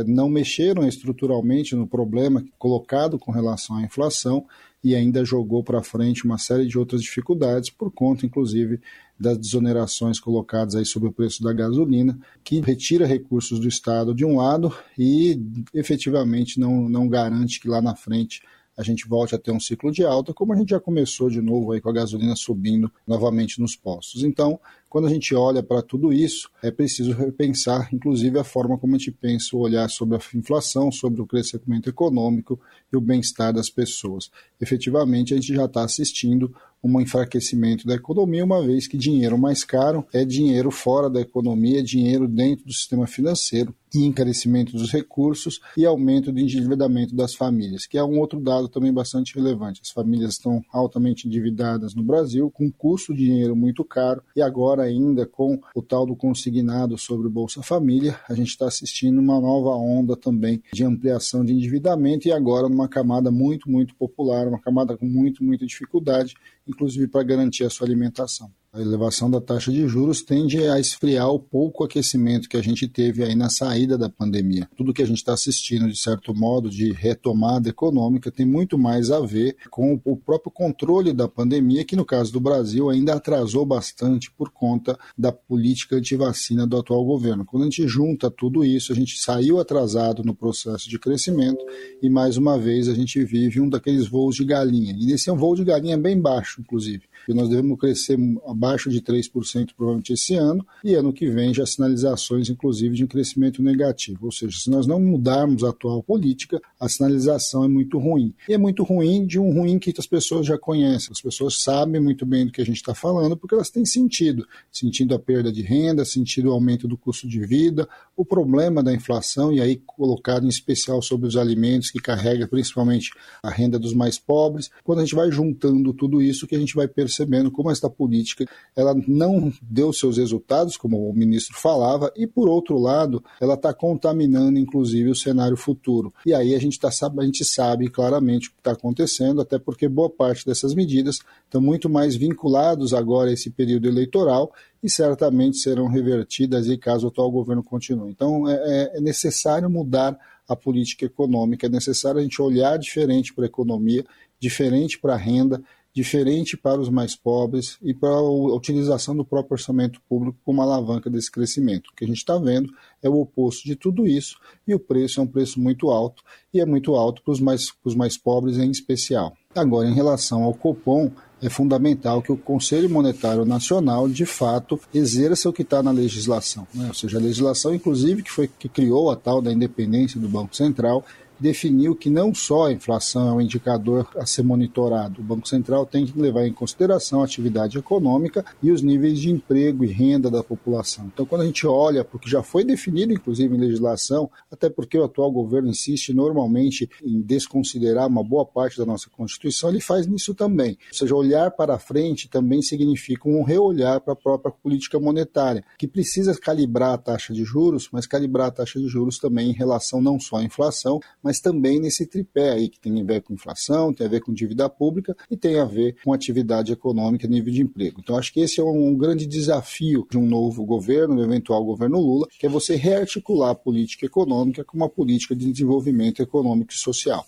não 0.06 0.30
mexeram 0.30 0.88
estruturalmente 0.88 1.76
no 1.76 1.88
problema 1.88 2.46
colocado 2.58 3.18
com 3.18 3.32
relação 3.32 3.78
à 3.78 3.82
inflação 3.82 4.46
e 4.84 4.96
ainda 4.96 5.26
jogou 5.26 5.64
para 5.64 5.84
frente 5.84 6.24
uma 6.24 6.38
série 6.38 6.66
de 6.66 6.78
outras 6.78 7.02
dificuldades, 7.02 7.70
por 7.70 7.92
conta, 7.92 8.26
inclusive, 8.26 8.80
das 9.20 9.38
desonerações 9.38 10.20
colocadas 10.20 10.76
aí 10.76 10.86
sobre 10.86 11.10
o 11.10 11.12
preço 11.12 11.44
da 11.44 11.52
gasolina, 11.52 12.18
que 12.44 12.62
retira 12.62 13.06
recursos 13.06 13.60
do 13.60 13.68
Estado 13.68 14.16
de 14.16 14.24
um 14.24 14.38
lado 14.38 14.74
e 14.98 15.42
efetivamente 15.74 16.60
não, 16.60 16.88
não 16.88 17.08
garante 17.10 17.60
que 17.60 17.68
lá 17.68 17.82
na 17.82 17.96
frente 17.96 18.42
a 18.78 18.84
gente 18.84 19.10
volte 19.10 19.36
a 19.36 19.38
ter 19.38 19.52
um 19.52 19.60
ciclo 19.60 19.92
de 19.92 20.06
alta, 20.06 20.34
como 20.34 20.54
a 20.54 20.56
gente 20.56 20.70
já 20.70 20.80
começou 20.80 21.30
de 21.30 21.42
novo 21.42 21.74
aí 21.74 21.82
com 21.82 21.90
a 21.90 21.94
gasolina 21.94 22.34
subindo 22.34 22.90
novamente 23.06 23.60
nos 23.60 23.76
postos. 23.76 24.24
Então, 24.24 24.58
quando 24.90 25.08
a 25.08 25.10
gente 25.10 25.36
olha 25.36 25.62
para 25.62 25.82
tudo 25.82 26.12
isso, 26.12 26.50
é 26.64 26.72
preciso 26.72 27.14
repensar, 27.14 27.90
inclusive, 27.94 28.40
a 28.40 28.44
forma 28.44 28.78
como 28.78 28.96
a 28.96 28.98
gente 28.98 29.12
pensa 29.12 29.56
o 29.56 29.60
olhar 29.60 29.88
sobre 29.90 30.18
a 30.18 30.20
inflação, 30.36 30.92
sobre 30.92 31.22
o 31.22 31.28
crescimento 31.28 31.90
econômico 31.90 32.60
e 32.92 32.98
o 32.98 33.02
bem-estar 33.02 33.54
das 33.54 33.70
pessoas. 33.70 34.32
Efetivamente, 34.60 35.34
a 35.34 35.38
gente 35.38 35.54
já 35.54 35.66
está 35.66 35.84
assistindo 35.84 36.54
um 36.84 37.00
enfraquecimento 37.00 37.86
da 37.86 37.96
economia, 37.96 38.44
uma 38.44 38.66
vez 38.66 38.88
que 38.88 38.98
dinheiro 38.98 39.38
mais 39.38 39.64
caro 39.64 40.06
é 40.14 40.24
dinheiro 40.24 40.72
fora 40.72 41.10
da 41.10 41.20
economia, 41.20 41.80
é 41.80 41.84
dinheiro 41.84 42.28
dentro 42.28 42.66
do 42.66 42.74
sistema 42.74 43.06
financeiro, 43.06 43.76
e 43.94 44.06
encarecimento 44.06 44.74
dos 44.74 44.92
recursos 44.92 45.60
e 45.76 45.86
aumento 45.86 46.32
do 46.32 46.40
endividamento 46.40 47.16
das 47.16 47.34
famílias, 47.34 47.88
que 47.88 47.98
é 47.98 48.04
um 48.04 48.20
outro 48.20 48.40
dado 48.40 48.68
também 48.68 48.94
bastante 48.94 49.36
relevante. 49.36 49.82
As 49.84 49.90
famílias 49.90 50.34
estão 50.34 50.64
altamente 50.72 51.28
endividadas 51.28 51.96
no 51.96 52.04
Brasil, 52.04 52.52
com 52.52 52.72
custo 52.72 53.14
de 53.14 53.26
dinheiro 53.26 53.56
muito 53.56 53.84
caro, 53.84 54.22
e 54.36 54.42
agora 54.42 54.79
ainda 54.80 55.26
com 55.26 55.60
o 55.76 55.82
tal 55.82 56.06
do 56.06 56.16
consignado 56.16 56.98
sobre 56.98 57.28
o 57.28 57.30
Bolsa 57.30 57.62
Família, 57.62 58.20
a 58.28 58.34
gente 58.34 58.50
está 58.50 58.68
assistindo 58.68 59.20
uma 59.20 59.40
nova 59.40 59.70
onda 59.76 60.16
também 60.16 60.62
de 60.74 60.84
ampliação 60.84 61.44
de 61.44 61.54
endividamento 61.54 62.28
e 62.28 62.32
agora 62.32 62.70
numa 62.70 62.88
camada 62.88 63.32
muito, 63.32 63.70
muito 63.70 63.96
popular, 63.96 64.48
uma 64.48 64.60
camada 64.60 64.98
com 64.98 65.06
muito, 65.06 65.44
muita 65.44 65.66
dificuldade, 65.66 66.36
inclusive 66.68 67.08
para 67.08 67.24
garantir 67.24 67.64
a 67.64 67.70
sua 67.70 67.88
alimentação. 67.88 68.52
A 68.72 68.80
elevação 68.80 69.32
da 69.32 69.42
taxa 69.42 69.72
de 69.72 69.88
juros 69.88 70.22
tende 70.22 70.68
a 70.68 70.80
esfriar 70.80 71.28
o 71.28 71.40
pouco 71.40 71.84
aquecimento 71.84 72.48
que 72.48 72.56
a 72.56 72.62
gente 72.62 72.88
teve 72.88 73.24
aí 73.24 73.34
na 73.34 73.50
saída 73.50 73.98
da 73.98 74.08
pandemia. 74.08 74.70
Tudo 74.78 74.94
que 74.94 75.02
a 75.02 75.08
gente 75.08 75.18
está 75.18 75.34
assistindo, 75.34 75.90
de 75.90 75.98
certo 75.98 76.36
modo, 76.36 76.70
de 76.70 76.92
retomada 76.92 77.68
econômica, 77.68 78.30
tem 78.30 78.46
muito 78.46 78.78
mais 78.78 79.10
a 79.10 79.20
ver 79.22 79.58
com 79.72 80.00
o 80.06 80.16
próprio 80.16 80.52
controle 80.52 81.14
da 81.14 81.28
pandemia, 81.28 81.84
que 81.84 81.96
no 81.96 82.06
caso 82.06 82.32
do 82.32 82.40
Brasil 82.40 82.92
ainda 82.92 83.16
atrasou 83.16 83.66
bastante 83.66 84.32
por 84.32 84.52
conta 84.52 84.96
da 85.18 85.32
política 85.32 85.96
antivacina 85.96 86.68
do 86.68 86.78
atual 86.78 87.04
governo. 87.04 87.46
Quando 87.46 87.64
a 87.64 87.66
gente 87.66 87.88
junta 87.88 88.30
tudo 88.30 88.64
isso, 88.64 88.92
a 88.92 88.96
gente 88.96 89.18
saiu 89.18 89.60
atrasado 89.60 90.24
no 90.24 90.36
processo 90.36 90.88
de 90.88 91.00
crescimento 91.00 91.66
e, 92.04 92.08
mais 92.08 92.38
uma 92.38 92.56
vez, 92.56 92.88
a 92.88 92.94
gente 92.94 93.24
vive 93.26 93.60
um 93.60 93.68
daqueles 93.68 94.08
voos 94.08 94.36
de 94.36 94.46
galinha. 94.46 94.96
E 94.96 95.12
esse 95.12 95.28
é 95.28 95.34
um 95.34 95.38
voo 95.38 95.56
de 95.56 95.64
galinha 95.64 95.98
bem 95.98 96.22
baixo, 96.22 96.62
inclusive. 96.62 97.10
E 97.32 97.34
nós 97.36 97.50
devemos 97.50 97.80
crescer 97.80 98.18
abaixo 98.48 98.90
de 98.90 99.02
3% 99.02 99.70
provavelmente 99.76 100.14
esse 100.14 100.36
ano, 100.36 100.66
e 100.84 100.96
ano 100.96 101.14
que 101.14 101.30
vem 101.30 101.54
já 101.54 101.66
sinalizações, 101.66 102.50
inclusive, 102.50 102.96
de 102.96 103.04
um 103.04 103.08
crescimento 103.08 103.62
negativo. 103.62 104.26
Ou 104.26 104.32
seja, 104.32 104.58
se 104.58 104.70
nós 104.70 104.88
não 104.88 105.00
mudarmos 105.00 105.64
a 105.64 105.70
atual 105.70 106.02
política, 106.02 106.62
a 106.80 106.90
sinalização 106.90 107.64
é 107.64 107.68
muito 107.68 107.98
ruim. 107.98 108.34
E 108.48 108.54
é 108.54 108.58
muito 108.58 108.84
ruim 108.84 109.26
de 109.26 109.40
um 109.40 109.52
ruim 109.52 109.78
que 109.78 109.94
as 109.98 110.08
pessoas 110.08 110.46
já 110.46 110.58
conhecem, 110.58 111.10
as 111.12 111.22
pessoas 111.22 111.62
sabem 111.62 112.02
muito 112.02 112.26
bem 112.26 112.46
do 112.46 112.52
que 112.52 112.62
a 112.62 112.66
gente 112.66 112.78
está 112.78 112.96
falando, 112.96 113.38
porque 113.38 113.56
elas 113.56 113.70
têm 113.70 113.86
sentido, 113.86 114.48
sentindo 114.72 115.14
a 115.14 115.20
perda 115.20 115.52
de 115.52 115.62
renda, 115.62 116.04
sentindo 116.06 116.50
o 116.50 116.54
aumento 116.54 116.88
do 116.88 116.98
custo 116.98 117.28
de 117.28 117.40
vida, 117.46 117.88
o 118.16 118.26
problema 118.26 118.82
da 118.82 118.94
inflação, 118.94 119.54
e 119.54 119.62
aí 119.62 119.82
colocado 119.86 120.46
em 120.46 120.50
especial 120.50 121.02
sobre 121.02 121.28
os 121.28 121.36
alimentos, 121.36 121.92
que 121.92 122.00
carrega 122.00 122.48
principalmente 122.48 123.12
a 123.44 123.50
renda 123.50 123.78
dos 123.78 123.94
mais 123.94 124.18
pobres. 124.18 124.70
Quando 124.84 125.00
a 125.00 125.02
gente 125.04 125.16
vai 125.16 125.32
juntando 125.32 125.94
tudo 125.94 126.22
isso, 126.22 126.48
que 126.48 126.56
a 126.56 126.60
gente 126.60 126.76
vai 126.76 126.88
percebendo 127.20 127.52
como 127.52 127.70
esta 127.70 127.90
política 127.90 128.46
ela 128.76 128.96
não 129.08 129.52
deu 129.62 129.92
seus 129.92 130.18
resultados, 130.18 130.78
como 130.78 131.10
o 131.10 131.14
ministro 131.14 131.58
falava, 131.58 132.12
e 132.16 132.26
por 132.26 132.48
outro 132.48 132.78
lado, 132.78 133.24
ela 133.42 133.56
está 133.56 133.74
contaminando 133.74 134.58
inclusive 134.58 135.10
o 135.10 135.16
cenário 135.16 135.58
futuro. 135.58 136.14
E 136.26 136.34
aí 136.34 136.56
a 136.56 136.60
gente, 136.60 136.80
tá, 136.80 136.90
a 136.90 137.26
gente 137.26 137.44
sabe 137.44 137.90
claramente 137.90 138.48
o 138.48 138.52
que 138.52 138.60
está 138.60 138.72
acontecendo, 138.72 139.42
até 139.42 139.60
porque 139.60 139.88
boa 139.88 140.10
parte 140.10 140.46
dessas 140.46 140.74
medidas 140.74 141.20
estão 141.44 141.60
muito 141.60 141.90
mais 141.90 142.16
vinculados 142.16 142.94
agora 142.94 143.30
a 143.30 143.34
esse 143.34 143.50
período 143.50 143.88
eleitoral 143.88 144.54
e 144.82 144.90
certamente 144.90 145.58
serão 145.58 145.88
revertidas 145.88 146.70
aí 146.70 146.78
caso 146.78 147.06
o 147.06 147.10
atual 147.10 147.30
governo 147.30 147.64
continue. 147.64 148.12
Então 148.12 148.48
é, 148.48 148.54
é, 148.54 148.98
é 148.98 149.02
necessário 149.02 149.70
mudar 149.70 150.18
a 150.48 150.56
política 150.56 151.06
econômica, 151.06 151.68
é 151.68 151.70
necessário 151.70 152.20
a 152.20 152.24
gente 152.24 152.42
olhar 152.42 152.78
diferente 152.80 153.34
para 153.34 153.46
a 153.46 153.48
economia, 153.48 154.04
diferente 154.40 154.98
para 154.98 155.14
a 155.14 155.18
renda, 155.18 155.62
diferente 155.94 156.56
para 156.56 156.80
os 156.80 156.90
mais 156.90 157.16
pobres 157.16 157.78
e 157.82 157.94
para 157.94 158.10
a 158.10 158.22
utilização 158.22 159.16
do 159.16 159.26
próprio 159.26 159.54
orçamento 159.54 160.02
público 160.08 160.38
como 160.46 160.62
alavanca 160.62 161.10
desse 161.10 161.32
crescimento. 161.32 161.88
O 161.88 161.96
que 161.96 162.06
a 162.06 162.08
gente 162.08 162.18
está 162.18 162.38
vendo 162.38 162.74
é 163.02 163.10
o 163.10 163.20
oposto 163.20 163.66
de 163.66 163.76
tudo 163.76 164.08
isso 164.08 164.38
e 164.68 164.74
o 164.74 164.80
preço 164.80 165.20
é 165.20 165.24
um 165.24 165.28
preço 165.28 165.60
muito 165.60 165.90
alto 165.90 166.24
e 166.54 166.60
é 166.60 166.66
muito 166.66 166.96
alto 166.96 167.22
para 167.24 167.32
os 167.32 167.40
mais, 167.40 167.72
para 167.72 167.90
os 167.90 167.96
mais 167.96 168.18
pobres 168.18 168.58
em 168.58 168.70
especial. 168.70 169.36
Agora, 169.56 169.90
em 169.90 169.94
relação 169.94 170.44
ao 170.44 170.54
Copom, 170.54 171.12
é 171.42 171.50
fundamental 171.50 172.22
que 172.22 172.32
o 172.32 172.38
Conselho 172.38 172.90
Monetário 172.90 173.46
Nacional, 173.46 174.08
de 174.08 174.26
fato, 174.26 174.80
exerça 174.94 175.50
o 175.50 175.54
que 175.54 175.64
está 175.64 175.82
na 175.82 175.92
legislação. 175.92 176.68
Né? 176.74 176.88
Ou 176.88 176.94
seja, 176.94 177.18
a 177.18 177.22
legislação, 177.22 177.74
inclusive, 177.74 178.22
que 178.22 178.32
foi 178.32 178.48
que 178.48 178.70
criou 178.70 179.10
a 179.10 179.16
tal 179.16 179.42
da 179.42 179.52
independência 179.52 180.20
do 180.20 180.30
Banco 180.30 180.56
Central, 180.56 181.04
definiu 181.40 181.96
que 181.96 182.10
não 182.10 182.34
só 182.34 182.68
a 182.68 182.72
inflação 182.72 183.30
é 183.30 183.34
um 183.34 183.42
indicador 183.42 184.08
a 184.16 184.26
ser 184.26 184.44
monitorado, 184.44 185.22
o 185.22 185.24
Banco 185.24 185.48
Central 185.48 185.86
tem 185.86 186.06
que 186.06 186.20
levar 186.20 186.46
em 186.46 186.54
consideração 186.54 187.22
a 187.22 187.26
atividade 187.26 187.78
econômica 187.78 188.46
e 188.62 188.72
os 188.72 188.82
níveis 188.82 189.20
de 189.20 189.30
emprego 189.30 189.84
e 189.84 189.88
renda 189.88 190.30
da 190.30 190.44
população. 190.44 191.10
Então, 191.14 191.26
quando 191.26 191.42
a 191.42 191.46
gente 191.46 191.66
olha 191.66 192.04
para 192.04 192.18
o 192.18 192.20
que 192.20 192.30
já 192.30 192.44
foi 192.44 192.64
definido, 192.64 193.14
inclusive 193.14 193.56
em 193.56 193.60
legislação, 193.60 194.30
até 194.52 194.70
porque 194.70 194.98
o 194.98 195.04
atual 195.04 195.32
governo 195.32 195.70
insiste 195.70 196.14
normalmente 196.14 196.90
em 197.04 197.22
desconsiderar 197.22 198.08
uma 198.08 198.24
boa 198.24 198.46
parte 198.46 198.78
da 198.78 198.86
nossa 198.86 199.10
Constituição, 199.10 199.70
ele 199.70 199.80
faz 199.80 200.08
nisso 200.08 200.34
também. 200.34 200.78
Ou 200.92 200.98
seja, 200.98 201.16
olhar 201.16 201.52
para 201.52 201.80
frente 201.80 202.30
também 202.30 202.62
significa 202.62 203.30
um 203.30 203.44
reolhar 203.44 204.02
para 204.02 204.14
a 204.14 204.16
própria 204.16 204.52
política 204.52 205.00
monetária, 205.00 205.64
que 205.78 205.88
precisa 205.88 206.38
calibrar 206.40 206.94
a 206.94 206.98
taxa 206.98 207.34
de 207.34 207.44
juros, 207.44 207.90
mas 207.92 208.08
calibrar 208.08 208.48
a 208.48 208.52
taxa 208.52 208.80
de 208.80 208.88
juros 208.88 209.18
também 209.18 209.50
em 209.50 209.54
relação 209.54 210.02
não 210.02 210.20
só 210.20 210.38
à 210.38 210.44
inflação, 210.44 211.00
mas 211.24 211.29
também 211.38 211.82
nesse 211.82 212.08
tripé 212.08 212.52
aí 212.52 212.70
que 212.70 212.80
tem 212.80 213.02
a 213.02 213.04
ver 213.04 213.22
com 213.22 213.34
inflação, 213.34 213.94
tem 213.94 214.08
a 214.08 214.10
ver 214.10 214.22
com 214.22 214.34
dívida 214.34 214.70
pública 214.70 215.18
e 215.30 215.36
tem 215.36 215.60
a 215.60 215.66
ver 215.66 215.98
com 216.02 216.14
atividade 216.14 216.72
econômica 216.72 217.26
e 217.26 217.30
nível 217.30 217.54
de 217.54 217.62
emprego. 217.62 218.00
Então, 218.00 218.18
acho 218.18 218.32
que 218.32 218.40
esse 218.40 218.62
é 218.62 218.64
um 218.64 218.96
grande 218.96 219.26
desafio 219.26 220.08
de 220.10 220.18
um 220.18 220.26
novo 220.26 220.66
governo, 220.66 221.18
do 221.18 221.24
eventual 221.24 221.66
governo 221.66 222.00
Lula, 222.00 222.28
que 222.40 222.46
é 222.46 222.50
você 222.50 222.78
rearticular 222.78 223.50
a 223.50 223.56
política 223.56 224.06
econômica 224.06 224.64
com 224.64 224.78
uma 224.78 224.88
política 224.88 225.36
de 225.36 225.52
desenvolvimento 225.52 226.22
econômico 226.22 226.72
e 226.72 226.78
social. 226.78 227.26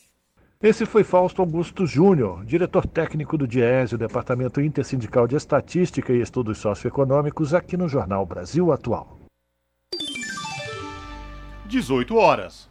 Esse 0.64 0.86
foi 0.86 1.04
Fausto 1.04 1.42
Augusto 1.42 1.88
Júnior, 1.88 2.46
diretor 2.46 2.86
técnico 2.86 3.36
do 3.36 3.48
DIESE, 3.48 3.96
o 3.96 3.98
Departamento 3.98 4.62
Intersindical 4.62 5.28
de 5.28 5.36
Estatística 5.36 6.14
e 6.14 6.22
Estudos 6.22 6.60
Socioeconômicos, 6.60 7.56
aqui 7.56 7.76
no 7.76 7.90
Jornal 7.90 8.24
Brasil 8.28 8.72
Atual. 8.72 9.18
18 11.66 12.16
horas. 12.16 12.71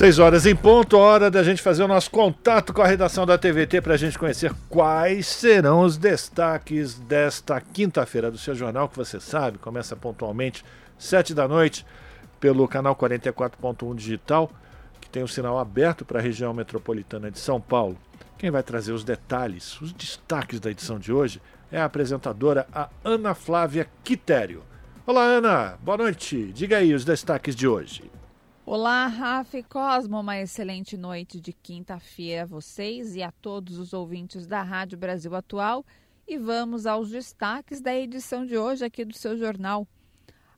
Seis 0.00 0.18
horas 0.18 0.46
em 0.46 0.56
ponto, 0.56 0.96
hora 0.96 1.30
da 1.30 1.42
gente 1.42 1.60
fazer 1.60 1.82
o 1.82 1.86
nosso 1.86 2.10
contato 2.10 2.72
com 2.72 2.80
a 2.80 2.86
redação 2.86 3.26
da 3.26 3.36
TVT 3.36 3.82
para 3.82 3.92
a 3.92 3.98
gente 3.98 4.18
conhecer 4.18 4.50
quais 4.66 5.26
serão 5.26 5.82
os 5.82 5.98
destaques 5.98 6.98
desta 6.98 7.60
quinta-feira 7.60 8.30
do 8.30 8.38
seu 8.38 8.54
jornal, 8.54 8.88
que 8.88 8.96
você 8.96 9.20
sabe, 9.20 9.58
começa 9.58 9.94
pontualmente, 9.94 10.64
sete 10.98 11.34
da 11.34 11.46
noite, 11.46 11.84
pelo 12.40 12.66
canal 12.66 12.96
44.1 12.96 13.94
digital, 13.94 14.50
que 15.02 15.10
tem 15.10 15.22
o 15.22 15.28
sinal 15.28 15.58
aberto 15.58 16.02
para 16.02 16.18
a 16.18 16.22
região 16.22 16.54
metropolitana 16.54 17.30
de 17.30 17.38
São 17.38 17.60
Paulo. 17.60 17.98
Quem 18.38 18.50
vai 18.50 18.62
trazer 18.62 18.92
os 18.92 19.04
detalhes, 19.04 19.78
os 19.82 19.92
destaques 19.92 20.60
da 20.60 20.70
edição 20.70 20.98
de 20.98 21.12
hoje 21.12 21.42
é 21.70 21.78
a 21.78 21.84
apresentadora 21.84 22.66
a 22.72 22.88
Ana 23.04 23.34
Flávia 23.34 23.86
Quitério. 24.02 24.62
Olá, 25.06 25.24
Ana, 25.24 25.78
boa 25.82 25.98
noite. 25.98 26.50
Diga 26.54 26.78
aí 26.78 26.94
os 26.94 27.04
destaques 27.04 27.54
de 27.54 27.68
hoje. 27.68 28.10
Olá, 28.72 29.08
Rafa 29.08 29.58
e 29.58 29.64
Cosmo, 29.64 30.20
uma 30.20 30.38
excelente 30.38 30.96
noite 30.96 31.40
de 31.40 31.52
quinta-feira 31.52 32.44
a 32.44 32.46
vocês 32.46 33.16
e 33.16 33.20
a 33.20 33.32
todos 33.32 33.78
os 33.78 33.92
ouvintes 33.92 34.46
da 34.46 34.62
Rádio 34.62 34.96
Brasil 34.96 35.34
Atual. 35.34 35.84
E 36.24 36.38
vamos 36.38 36.86
aos 36.86 37.10
destaques 37.10 37.80
da 37.80 37.92
edição 37.92 38.46
de 38.46 38.56
hoje 38.56 38.84
aqui 38.84 39.04
do 39.04 39.12
seu 39.12 39.36
jornal. 39.36 39.88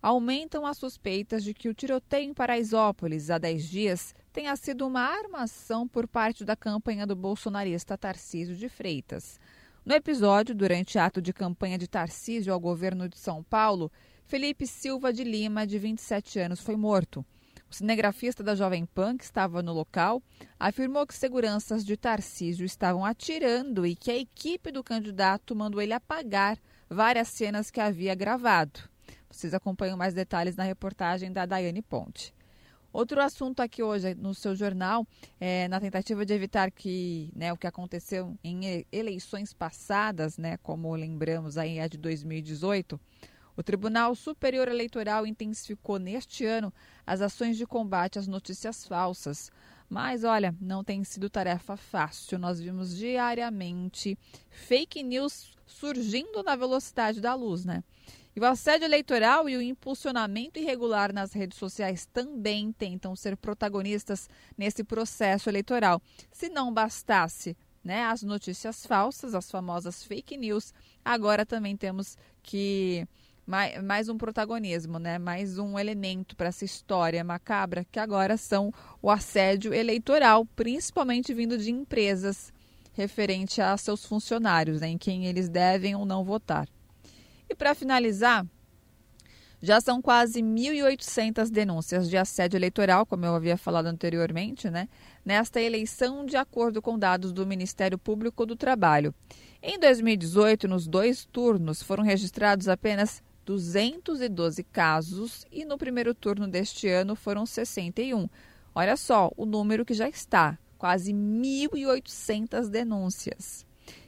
Aumentam 0.02 0.66
as 0.66 0.76
suspeitas 0.76 1.42
de 1.42 1.54
que 1.54 1.70
o 1.70 1.74
tiroteio 1.74 2.28
em 2.28 2.34
Paraisópolis 2.34 3.30
há 3.30 3.38
10 3.38 3.64
dias 3.64 4.14
tenha 4.30 4.54
sido 4.56 4.86
uma 4.86 5.00
armação 5.00 5.88
por 5.88 6.06
parte 6.06 6.44
da 6.44 6.54
campanha 6.54 7.06
do 7.06 7.16
bolsonarista 7.16 7.96
Tarcísio 7.96 8.54
de 8.54 8.68
Freitas. 8.68 9.40
No 9.86 9.94
episódio, 9.94 10.54
durante 10.54 10.98
ato 10.98 11.22
de 11.22 11.32
campanha 11.32 11.78
de 11.78 11.88
Tarcísio 11.88 12.52
ao 12.52 12.60
governo 12.60 13.08
de 13.08 13.18
São 13.18 13.42
Paulo, 13.42 13.90
Felipe 14.26 14.66
Silva 14.66 15.14
de 15.14 15.24
Lima, 15.24 15.66
de 15.66 15.78
27 15.78 16.40
anos, 16.40 16.60
foi 16.60 16.76
morto. 16.76 17.24
O 17.72 17.74
cinegrafista 17.74 18.42
da 18.42 18.54
Jovem 18.54 18.84
Pan, 18.84 19.16
que 19.16 19.24
estava 19.24 19.62
no 19.62 19.72
local, 19.72 20.22
afirmou 20.60 21.06
que 21.06 21.14
seguranças 21.14 21.82
de 21.82 21.96
Tarcísio 21.96 22.66
estavam 22.66 23.02
atirando 23.02 23.86
e 23.86 23.96
que 23.96 24.10
a 24.10 24.14
equipe 24.14 24.70
do 24.70 24.84
candidato 24.84 25.56
mandou 25.56 25.80
ele 25.80 25.94
apagar 25.94 26.58
várias 26.90 27.28
cenas 27.28 27.70
que 27.70 27.80
havia 27.80 28.14
gravado. 28.14 28.78
Vocês 29.30 29.54
acompanham 29.54 29.96
mais 29.96 30.12
detalhes 30.12 30.54
na 30.54 30.64
reportagem 30.64 31.32
da 31.32 31.46
Daiane 31.46 31.80
Ponte. 31.80 32.34
Outro 32.92 33.22
assunto 33.22 33.60
aqui 33.60 33.82
hoje 33.82 34.14
no 34.16 34.34
seu 34.34 34.54
jornal, 34.54 35.06
é, 35.40 35.66
na 35.68 35.80
tentativa 35.80 36.26
de 36.26 36.34
evitar 36.34 36.70
que 36.70 37.32
né, 37.34 37.54
o 37.54 37.56
que 37.56 37.66
aconteceu 37.66 38.36
em 38.44 38.84
eleições 38.92 39.54
passadas, 39.54 40.36
né, 40.36 40.58
como 40.58 40.94
lembramos 40.94 41.56
aí 41.56 41.80
a 41.80 41.88
de 41.88 41.96
2018, 41.96 43.00
o 43.56 43.62
Tribunal 43.62 44.14
Superior 44.14 44.68
Eleitoral 44.68 45.26
intensificou 45.26 45.98
neste 45.98 46.44
ano 46.44 46.72
as 47.06 47.20
ações 47.20 47.56
de 47.56 47.66
combate 47.66 48.18
às 48.18 48.26
notícias 48.26 48.86
falsas. 48.86 49.50
Mas 49.88 50.24
olha, 50.24 50.54
não 50.60 50.82
tem 50.82 51.04
sido 51.04 51.28
tarefa 51.28 51.76
fácil. 51.76 52.38
Nós 52.38 52.58
vimos 52.58 52.96
diariamente 52.96 54.18
fake 54.50 55.02
news 55.02 55.54
surgindo 55.66 56.42
na 56.42 56.56
velocidade 56.56 57.20
da 57.20 57.34
luz, 57.34 57.64
né? 57.64 57.84
E 58.34 58.40
o 58.40 58.44
assédio 58.46 58.86
eleitoral 58.86 59.46
e 59.46 59.56
o 59.56 59.60
impulsionamento 59.60 60.58
irregular 60.58 61.12
nas 61.12 61.34
redes 61.34 61.58
sociais 61.58 62.06
também 62.06 62.72
tentam 62.72 63.14
ser 63.14 63.36
protagonistas 63.36 64.30
nesse 64.56 64.82
processo 64.82 65.50
eleitoral. 65.50 66.00
Se 66.30 66.48
não 66.48 66.72
bastasse 66.72 67.54
né, 67.84 68.04
as 68.04 68.22
notícias 68.22 68.86
falsas, 68.86 69.34
as 69.34 69.50
famosas 69.50 70.02
fake 70.02 70.38
news, 70.38 70.72
agora 71.04 71.44
também 71.44 71.76
temos 71.76 72.16
que 72.42 73.06
mais, 73.46 73.82
mais 73.82 74.08
um 74.08 74.16
protagonismo, 74.16 74.98
né? 74.98 75.18
mais 75.18 75.58
um 75.58 75.78
elemento 75.78 76.36
para 76.36 76.48
essa 76.48 76.64
história 76.64 77.22
macabra, 77.24 77.84
que 77.90 77.98
agora 77.98 78.36
são 78.36 78.72
o 79.00 79.10
assédio 79.10 79.74
eleitoral, 79.74 80.46
principalmente 80.56 81.34
vindo 81.34 81.58
de 81.58 81.70
empresas 81.70 82.52
referente 82.92 83.60
a 83.60 83.76
seus 83.76 84.04
funcionários, 84.04 84.80
né? 84.80 84.88
em 84.88 84.98
quem 84.98 85.26
eles 85.26 85.48
devem 85.48 85.94
ou 85.94 86.04
não 86.04 86.24
votar. 86.24 86.68
E 87.48 87.54
para 87.54 87.74
finalizar, 87.74 88.46
já 89.60 89.80
são 89.80 90.02
quase 90.02 90.42
1.800 90.42 91.48
denúncias 91.50 92.10
de 92.10 92.16
assédio 92.16 92.58
eleitoral, 92.58 93.06
como 93.06 93.24
eu 93.24 93.34
havia 93.34 93.56
falado 93.56 93.86
anteriormente, 93.86 94.68
né? 94.68 94.88
nesta 95.24 95.60
eleição, 95.60 96.26
de 96.26 96.36
acordo 96.36 96.82
com 96.82 96.98
dados 96.98 97.32
do 97.32 97.46
Ministério 97.46 97.96
Público 97.96 98.44
do 98.44 98.56
Trabalho. 98.56 99.14
Em 99.62 99.78
2018, 99.78 100.66
nos 100.66 100.88
dois 100.88 101.24
turnos, 101.24 101.82
foram 101.82 102.02
registrados 102.02 102.68
apenas 102.68 103.22
212 103.52 104.62
casos 104.64 105.44
e 105.52 105.62
no 105.62 105.76
primeiro 105.76 106.14
turno 106.14 106.48
deste 106.48 106.88
ano 106.88 107.14
foram 107.14 107.44
61. 107.44 108.26
Olha 108.74 108.96
só 108.96 109.30
o 109.36 109.44
número 109.44 109.84
que 109.84 109.92
já 109.92 110.08
está, 110.08 110.58
quase 110.78 111.12
1.800 111.12 112.70
denúncias. 112.70 113.66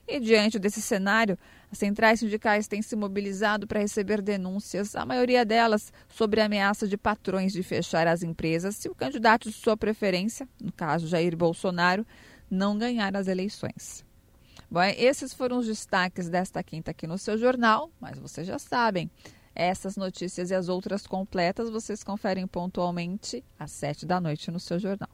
E 0.09 0.19
diante 0.19 0.59
desse 0.59 0.81
cenário, 0.81 1.39
as 1.71 1.77
centrais 1.77 2.21
sindicais 2.21 2.67
têm 2.67 2.81
se 2.81 2.97
mobilizado 2.97 3.67
para 3.67 3.81
receber 3.81 4.23
denúncias, 4.23 4.97
a 4.97 5.05
maioria 5.05 5.45
delas 5.45 5.93
sobre 6.09 6.41
a 6.41 6.47
ameaça 6.47 6.89
de 6.89 6.97
patrões 6.97 7.53
de 7.53 7.63
fechar 7.63 8.07
as 8.07 8.23
empresas 8.23 8.77
se 8.77 8.89
o 8.89 8.95
candidato 8.95 9.51
de 9.51 9.55
sua 9.55 9.77
preferência, 9.77 10.49
no 10.63 10.73
caso 10.73 11.07
Jair 11.07 11.37
Bolsonaro, 11.37 12.07
não 12.51 12.79
ganhar 12.79 13.15
as 13.15 13.29
eleições. 13.29 14.05
Bom, 14.75 14.83
esses 14.83 15.33
foram 15.33 15.59
os 15.59 15.69
destaques 15.69 16.29
desta 16.29 16.61
quinta 16.61 16.91
aqui 16.91 17.07
no 17.07 17.17
seu 17.17 17.39
jornal, 17.39 17.93
mas 18.01 18.19
vocês 18.19 18.45
já 18.45 18.59
sabem. 18.59 19.09
Essas 19.55 19.97
notícias 19.97 20.51
e 20.51 20.55
as 20.55 20.69
outras 20.69 21.07
completas 21.07 21.71
vocês 21.71 22.03
conferem 22.03 22.45
pontualmente 22.45 23.45
às 23.57 23.71
sete 23.71 24.05
da 24.05 24.21
noite 24.21 24.51
no 24.51 24.59
seu 24.59 24.81
jornal. 24.81 25.09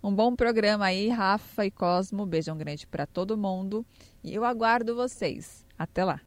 Um 0.00 0.14
bom 0.14 0.36
programa 0.36 0.84
aí, 0.84 1.08
Rafa 1.08 1.66
e 1.66 1.70
Cosmo. 1.72 2.24
Beijão 2.24 2.56
grande 2.56 2.86
para 2.86 3.06
todo 3.06 3.36
mundo 3.36 3.84
e 4.22 4.32
eu 4.32 4.44
aguardo 4.44 4.94
vocês. 4.94 5.66
Até 5.76 6.04
lá. 6.04 6.20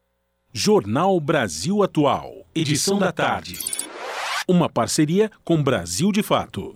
Jornal 0.51 1.17
Brasil 1.21 1.81
Atual, 1.81 2.45
edição 2.53 2.99
da 2.99 3.13
tarde. 3.13 3.57
Uma 4.45 4.67
parceria 4.67 5.31
com 5.45 5.63
Brasil 5.63 6.11
de 6.11 6.21
Fato. 6.21 6.75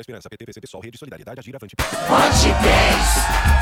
Esperança, 0.00 0.28
PT, 0.30 0.46
PCB, 0.46 0.66
Sol, 0.66 0.80
Rede 0.80 0.98
Solidariedade, 0.98 1.40
Agir, 1.40 1.56
Avante. 1.56 1.74
Vote 2.08 2.52
10. 2.62 3.58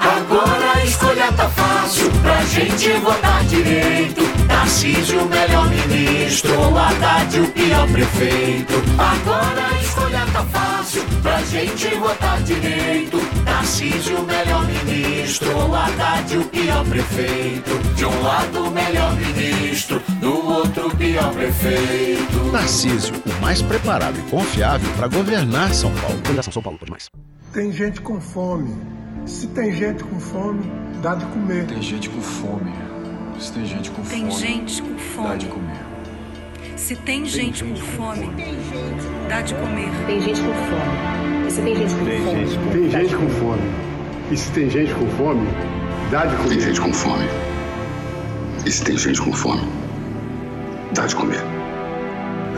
Agora 0.00 0.72
a 0.72 0.84
escolha 0.84 1.32
tá 1.32 1.48
fácil 1.48 2.10
pra 2.22 2.42
gente 2.44 2.92
votar 3.00 3.44
direito. 3.44 4.22
Tarcísio, 4.46 5.22
o 5.22 5.28
melhor 5.28 5.68
ministro, 5.68 6.76
Haddad, 6.76 7.40
o 7.40 7.50
pior 7.52 7.88
prefeito. 7.92 8.74
Agora 8.98 9.66
a 9.66 9.82
escolha 9.82 10.26
tá 10.32 10.44
fácil 10.44 11.04
pra 11.22 11.42
gente 11.42 11.94
votar 11.96 12.42
direito. 12.42 13.18
Tarcísio, 13.44 14.18
o 14.18 14.26
melhor 14.26 14.66
ministro, 14.66 15.74
Haddad, 15.74 16.36
o 16.36 16.44
pior 16.44 16.84
prefeito. 16.84 17.78
De 17.94 18.04
um 18.04 18.22
lado, 18.22 18.64
o 18.64 18.70
melhor 18.70 19.14
ministro, 19.16 20.02
do 20.20 20.37
outro, 20.98 21.04
o 21.04 21.12
pior 21.12 21.32
prefeito. 21.32 22.50
Tarcísio, 22.52 23.14
o 23.26 23.40
mais 23.42 23.62
preparado 23.62 24.18
e 24.18 24.22
confiável 24.30 24.88
para 24.96 25.08
governar 25.08 25.72
São 25.74 25.92
Paulo. 25.94 26.18
Fundação 26.24 26.52
São 26.52 26.62
Paulo, 26.62 26.78
por 26.78 26.88
mais. 26.90 27.08
Tem 27.52 27.72
gente 27.72 28.00
com 28.00 28.20
fome. 28.20 28.74
Se 29.26 29.46
tem 29.48 29.72
gente 29.72 30.02
com 30.04 30.18
fome, 30.18 30.62
dá 31.02 31.14
de 31.14 31.24
comer. 31.26 31.66
Tem 31.66 31.82
gente 31.82 32.08
com 32.08 32.20
fome. 32.20 32.72
Se 33.38 33.52
tem 33.52 33.66
gente 33.66 33.90
com 33.90 34.02
tem 34.02 34.20
fome, 34.28 34.32
gente 34.32 34.82
com 34.82 34.98
fome. 34.98 35.28
dá 35.28 35.36
de 35.36 35.46
comer. 35.46 35.76
Se 36.76 36.94
tem, 36.96 37.26
gente, 37.26 37.64
com 37.64 37.74
fome, 37.76 38.30
dá 39.28 39.42
de 39.42 39.54
comer. 39.54 39.90
Tem 40.06 40.20
gente 40.20 40.40
com 40.40 40.54
fome. 40.54 41.46
E 41.46 41.50
se 41.50 41.60
tem 41.60 41.76
gente 41.76 41.94
com 41.94 42.04
Tem 42.04 42.20
fome, 42.22 42.46
gente 42.46 42.58
com- 42.58 42.70
Tem 42.70 42.90
gente 42.90 43.16
com 43.16 43.28
fome. 43.28 43.62
E 44.30 44.36
se 44.36 44.50
tem 44.52 44.70
gente 44.70 44.94
com 44.94 45.06
fome, 45.16 45.48
dá 46.10 46.24
de 46.26 46.36
comer. 46.36 46.48
Tem 46.50 46.60
gente 46.60 46.80
com 46.80 46.92
fome. 46.92 47.24
E 48.64 48.70
se 48.70 48.84
tem 48.84 48.96
gente 48.96 49.20
com 49.20 49.32
fome, 49.32 49.62
dá 50.92 51.06
de 51.06 51.14
comer. 51.14 51.42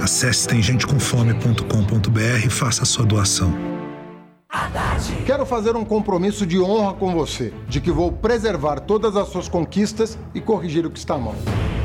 Acesse 0.02 0.48
temgenteconfome.com.br 0.48 2.46
e 2.46 2.50
faça 2.50 2.82
a 2.82 2.86
sua 2.86 3.04
doação. 3.04 3.52
Quero 5.26 5.46
fazer 5.46 5.76
um 5.76 5.84
compromisso 5.84 6.44
de 6.44 6.60
honra 6.60 6.94
com 6.94 7.12
você, 7.12 7.52
de 7.68 7.80
que 7.80 7.90
vou 7.90 8.10
preservar 8.10 8.80
todas 8.80 9.16
as 9.16 9.28
suas 9.28 9.48
conquistas 9.48 10.18
e 10.34 10.40
corrigir 10.40 10.84
o 10.84 10.90
que 10.90 10.98
está 10.98 11.16
mal. 11.16 11.34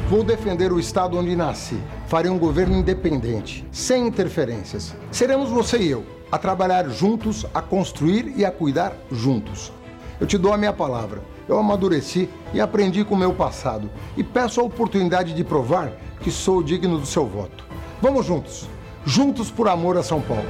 Vou 0.10 0.24
defender 0.24 0.72
o 0.72 0.80
estado 0.80 1.18
onde 1.18 1.36
nasci. 1.36 1.78
Farei 2.08 2.32
um 2.32 2.40
governo 2.40 2.76
independente, 2.76 3.66
sem 3.72 4.08
interferências. 4.08 4.96
Seremos 5.12 5.50
você 5.50 5.78
e 5.78 5.90
eu, 5.90 6.06
a 6.32 6.38
trabalhar 6.38 6.88
juntos, 6.90 7.46
a 7.54 7.62
construir 7.62 8.34
e 8.36 8.46
a 8.46 8.52
cuidar 8.52 8.94
juntos. 9.12 9.72
Eu 10.20 10.26
te 10.26 10.38
dou 10.38 10.54
a 10.54 10.58
minha 10.58 10.74
palavra. 10.74 11.22
Eu 11.48 11.60
amadureci 11.60 12.30
e 12.54 12.60
aprendi 12.60 13.04
com 13.04 13.16
o 13.16 13.18
meu 13.18 13.34
passado 13.34 13.90
e 14.18 14.24
peço 14.24 14.60
a 14.60 14.64
oportunidade 14.64 15.34
de 15.34 15.44
provar 15.44 15.92
que 16.26 16.32
sou 16.32 16.64
digno 16.64 16.98
do 16.98 17.06
seu 17.06 17.28
voto. 17.28 17.64
Vamos 18.02 18.26
juntos. 18.26 18.68
Juntos 19.06 19.52
por 19.52 19.68
amor 19.68 19.96
a 19.96 20.02
São 20.02 20.20
Paulo. 20.20 20.48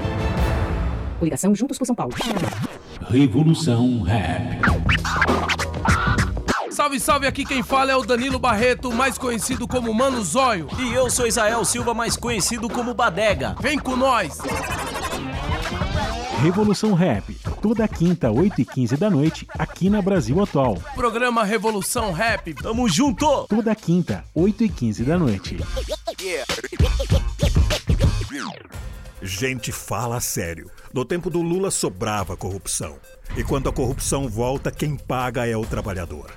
Coligação 1.20 1.54
Juntos 1.54 1.78
por 1.78 1.86
São 1.86 1.94
Paulo. 1.94 2.14
Revolução 3.10 4.02
Rap. 4.02 4.62
Salve, 6.70 6.98
salve, 6.98 7.28
aqui 7.28 7.44
quem 7.44 7.62
fala 7.62 7.92
é 7.92 7.96
o 7.96 8.06
Danilo 8.06 8.40
Barreto, 8.40 8.90
mais 8.90 9.18
conhecido 9.18 9.68
como 9.68 9.94
Mano 9.94 10.24
Zóio. 10.24 10.70
E 10.80 10.94
eu 10.94 11.10
sou 11.10 11.28
Israel 11.28 11.66
Silva, 11.66 11.94
mais 11.94 12.16
conhecido 12.16 12.70
como 12.70 12.94
Badega. 12.94 13.54
Vem 13.60 13.78
com 13.78 13.98
nós! 13.98 14.38
Revolução 16.42 16.94
Rap. 16.94 17.34
Toda 17.62 17.88
quinta, 17.88 18.32
8 18.32 18.62
e 18.62 18.66
15 18.66 18.98
da 18.98 19.10
noite, 19.10 19.48
aqui 19.58 19.90
na 19.90 20.02
Brasil 20.02 20.42
Atual. 20.42 20.78
Programa 20.94 21.44
Revolução 21.44 22.12
Rap. 22.12 22.54
Tamo 22.54 22.88
junto! 22.88 23.48
Toda 23.48 23.74
quinta, 23.74 24.24
8 24.34 24.64
e 24.64 24.70
15 24.70 25.04
da 25.04 25.18
noite. 25.18 25.58
Gente 29.22 29.72
fala 29.72 30.20
sério. 30.20 30.70
No 30.94 31.04
tempo 31.04 31.30
do 31.30 31.42
Lula 31.42 31.72
sobrava 31.72 32.38
corrupção. 32.38 32.98
E 33.36 33.44
quando 33.44 33.70
a 33.70 33.74
corrupção 33.74 34.30
volta, 34.30 34.70
quem 34.72 34.96
paga 34.96 35.48
é 35.48 35.58
o 35.58 35.66
trabalhador. 35.66 36.32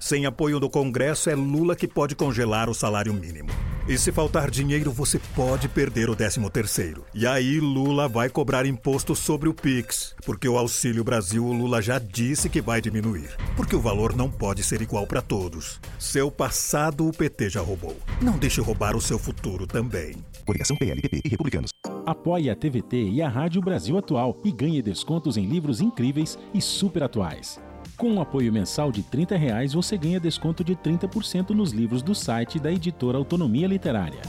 Sem 0.00 0.26
apoio 0.26 0.60
do 0.60 0.70
Congresso, 0.70 1.28
é 1.30 1.34
Lula 1.34 1.74
que 1.74 1.88
pode 1.88 2.14
congelar 2.14 2.70
o 2.70 2.74
salário 2.74 3.12
mínimo. 3.12 3.50
E 3.88 3.96
se 3.96 4.12
faltar 4.12 4.50
dinheiro, 4.50 4.92
você 4.92 5.18
pode 5.34 5.66
perder 5.66 6.10
o 6.10 6.14
13 6.14 6.50
terceiro. 6.50 7.06
E 7.14 7.26
aí 7.26 7.58
Lula 7.58 8.06
vai 8.06 8.28
cobrar 8.28 8.66
imposto 8.66 9.16
sobre 9.16 9.48
o 9.48 9.54
Pix, 9.54 10.14
porque 10.26 10.46
o 10.46 10.58
Auxílio 10.58 11.02
Brasil 11.02 11.42
o 11.42 11.54
Lula 11.54 11.80
já 11.80 11.98
disse 11.98 12.50
que 12.50 12.60
vai 12.60 12.82
diminuir, 12.82 13.34
porque 13.56 13.74
o 13.74 13.80
valor 13.80 14.14
não 14.14 14.30
pode 14.30 14.62
ser 14.62 14.82
igual 14.82 15.06
para 15.06 15.22
todos. 15.22 15.80
Seu 15.98 16.30
passado 16.30 17.08
o 17.08 17.12
PT 17.12 17.48
já 17.48 17.62
roubou. 17.62 17.96
Não 18.20 18.36
deixe 18.36 18.60
roubar 18.60 18.94
o 18.94 19.00
seu 19.00 19.18
futuro 19.18 19.66
também. 19.66 20.16
Coligação 20.44 20.76
PLPP 20.76 21.22
e 21.24 21.28
Republicanos. 21.30 21.70
Apoie 22.04 22.50
a 22.50 22.56
TVT 22.56 23.08
e 23.08 23.22
a 23.22 23.28
Rádio 23.28 23.62
Brasil 23.62 23.96
Atual 23.96 24.36
e 24.44 24.52
ganhe 24.52 24.82
descontos 24.82 25.38
em 25.38 25.46
livros 25.46 25.80
incríveis 25.80 26.38
e 26.52 26.60
super 26.60 27.02
atuais. 27.02 27.58
Com 27.98 28.12
um 28.12 28.20
apoio 28.20 28.52
mensal 28.52 28.92
de 28.92 29.02
30 29.02 29.36
reais, 29.36 29.72
você 29.72 29.98
ganha 29.98 30.20
desconto 30.20 30.62
de 30.62 30.76
30% 30.76 31.50
nos 31.50 31.72
livros 31.72 32.00
do 32.00 32.14
site 32.14 32.60
da 32.60 32.70
editora 32.70 33.18
Autonomia 33.18 33.66
Literária. 33.66 34.22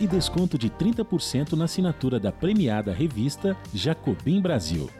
E 0.00 0.04
desconto 0.04 0.58
de 0.58 0.68
30% 0.70 1.52
na 1.52 1.66
assinatura 1.66 2.18
da 2.18 2.32
premiada 2.32 2.92
revista 2.92 3.56
Jacobim 3.72 4.40
Brasil. 4.40 4.90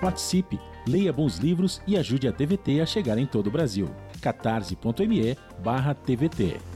Participe, 0.00 0.60
leia 0.86 1.12
bons 1.12 1.38
livros 1.38 1.82
e 1.84 1.96
ajude 1.96 2.28
a 2.28 2.32
TVT 2.32 2.80
a 2.80 2.86
chegar 2.86 3.18
em 3.18 3.26
todo 3.26 3.48
o 3.48 3.50
Brasil. 3.50 3.88
catarse.me 4.20 5.36
TVT. 6.06 6.71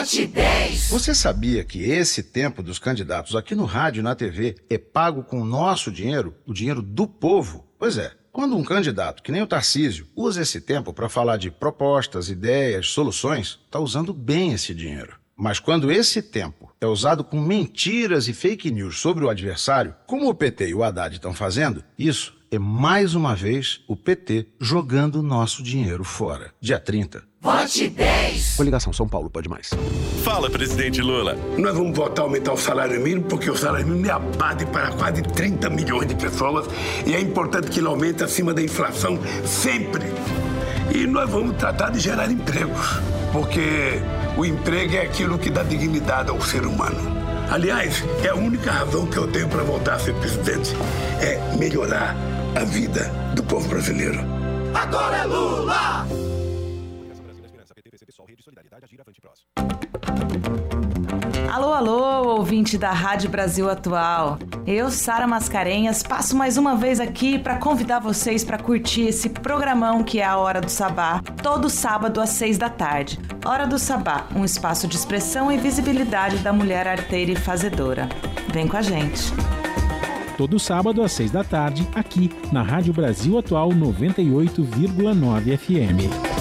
Vote 0.00 0.26
10. 0.28 0.88
Você 0.88 1.14
sabia 1.14 1.62
que 1.62 1.82
esse 1.82 2.22
tempo 2.22 2.62
dos 2.62 2.78
candidatos 2.78 3.36
aqui 3.36 3.54
no 3.54 3.66
rádio 3.66 4.00
e 4.00 4.02
na 4.02 4.14
TV 4.14 4.56
é 4.70 4.78
pago 4.78 5.22
com 5.22 5.42
o 5.42 5.44
nosso 5.44 5.92
dinheiro, 5.92 6.34
o 6.46 6.54
dinheiro 6.54 6.80
do 6.80 7.06
povo? 7.06 7.68
Pois 7.78 7.98
é. 7.98 8.10
Quando 8.32 8.56
um 8.56 8.64
candidato, 8.64 9.22
que 9.22 9.30
nem 9.30 9.42
o 9.42 9.46
Tarcísio, 9.46 10.06
usa 10.16 10.40
esse 10.40 10.62
tempo 10.62 10.94
para 10.94 11.10
falar 11.10 11.36
de 11.36 11.50
propostas, 11.50 12.30
ideias, 12.30 12.88
soluções, 12.88 13.58
está 13.66 13.78
usando 13.78 14.14
bem 14.14 14.54
esse 14.54 14.74
dinheiro. 14.74 15.18
Mas 15.36 15.58
quando 15.58 15.92
esse 15.92 16.22
tempo 16.22 16.72
é 16.80 16.86
usado 16.86 17.22
com 17.22 17.38
mentiras 17.38 18.26
e 18.26 18.32
fake 18.32 18.70
news 18.70 18.98
sobre 18.98 19.22
o 19.26 19.28
adversário, 19.28 19.94
como 20.06 20.30
o 20.30 20.34
PT 20.34 20.68
e 20.68 20.74
o 20.74 20.82
Haddad 20.82 21.16
estão 21.16 21.34
fazendo, 21.34 21.84
isso 21.98 22.34
é 22.50 22.58
mais 22.58 23.14
uma 23.14 23.34
vez 23.34 23.82
o 23.86 23.94
PT 23.94 24.46
jogando 24.58 25.22
nosso 25.22 25.62
dinheiro 25.62 26.04
fora. 26.04 26.54
Dia 26.58 26.80
30. 26.80 27.29
Vote 27.42 27.88
10. 27.88 28.56
Coligação 28.56 28.92
São 28.92 29.08
Paulo 29.08 29.30
pode 29.30 29.48
mais. 29.48 29.70
Fala, 30.22 30.50
presidente 30.50 31.00
Lula. 31.00 31.38
Nós 31.56 31.74
vamos 31.74 31.96
votar 31.96 32.26
aumentar 32.26 32.52
o 32.52 32.56
salário 32.58 33.00
mínimo 33.00 33.24
porque 33.24 33.50
o 33.50 33.56
salário 33.56 33.86
mínimo 33.86 34.06
é 34.06 34.10
a 34.10 34.18
base 34.18 34.66
para 34.66 34.92
quase 34.92 35.22
30 35.22 35.70
milhões 35.70 36.06
de 36.06 36.14
pessoas 36.14 36.66
e 37.06 37.14
é 37.14 37.20
importante 37.20 37.70
que 37.70 37.80
ele 37.80 37.86
aumente 37.86 38.22
acima 38.22 38.52
da 38.52 38.60
inflação 38.60 39.18
sempre. 39.46 40.04
E 40.94 41.06
nós 41.06 41.30
vamos 41.30 41.56
tratar 41.56 41.88
de 41.90 41.98
gerar 41.98 42.30
empregos, 42.30 43.00
porque 43.32 44.02
o 44.36 44.44
emprego 44.44 44.96
é 44.96 45.00
aquilo 45.00 45.38
que 45.38 45.48
dá 45.48 45.62
dignidade 45.62 46.28
ao 46.28 46.40
ser 46.42 46.66
humano. 46.66 46.98
Aliás, 47.50 48.04
é 48.22 48.28
a 48.28 48.34
única 48.34 48.70
razão 48.70 49.06
que 49.06 49.16
eu 49.16 49.26
tenho 49.26 49.48
para 49.48 49.62
voltar 49.62 49.94
a 49.94 49.98
ser 49.98 50.14
presidente 50.16 50.76
é 51.22 51.56
melhorar 51.56 52.14
a 52.54 52.64
vida 52.64 53.04
do 53.34 53.42
povo 53.42 53.66
brasileiro. 53.66 54.20
Agora 54.74 55.16
é 55.16 55.24
Lula. 55.24 56.06
Alô, 61.52 61.72
alô, 61.72 62.36
ouvinte 62.36 62.78
da 62.78 62.90
Rádio 62.90 63.28
Brasil 63.28 63.68
Atual. 63.68 64.38
Eu, 64.66 64.90
Sara 64.90 65.26
Mascarenhas, 65.26 66.02
passo 66.02 66.36
mais 66.36 66.56
uma 66.56 66.76
vez 66.76 67.00
aqui 67.00 67.38
para 67.38 67.56
convidar 67.56 67.98
vocês 67.98 68.44
para 68.44 68.58
curtir 68.58 69.08
esse 69.08 69.28
programão 69.28 70.04
que 70.04 70.20
é 70.20 70.24
a 70.24 70.36
Hora 70.36 70.60
do 70.60 70.70
Sabá, 70.70 71.20
todo 71.42 71.68
sábado 71.68 72.20
às 72.20 72.30
seis 72.30 72.56
da 72.56 72.68
tarde. 72.68 73.18
Hora 73.44 73.66
do 73.66 73.78
Sabá, 73.78 74.26
um 74.34 74.44
espaço 74.44 74.86
de 74.86 74.96
expressão 74.96 75.50
e 75.50 75.58
visibilidade 75.58 76.38
da 76.38 76.52
mulher 76.52 76.86
arteira 76.86 77.32
e 77.32 77.36
fazedora. 77.36 78.08
Vem 78.52 78.68
com 78.68 78.76
a 78.76 78.82
gente. 78.82 79.32
Todo 80.36 80.58
sábado 80.58 81.02
às 81.02 81.12
seis 81.12 81.30
da 81.30 81.44
tarde, 81.44 81.86
aqui 81.94 82.30
na 82.50 82.62
Rádio 82.62 82.94
Brasil 82.94 83.38
Atual 83.38 83.70
98,9 83.70 85.58
FM. 85.58 86.39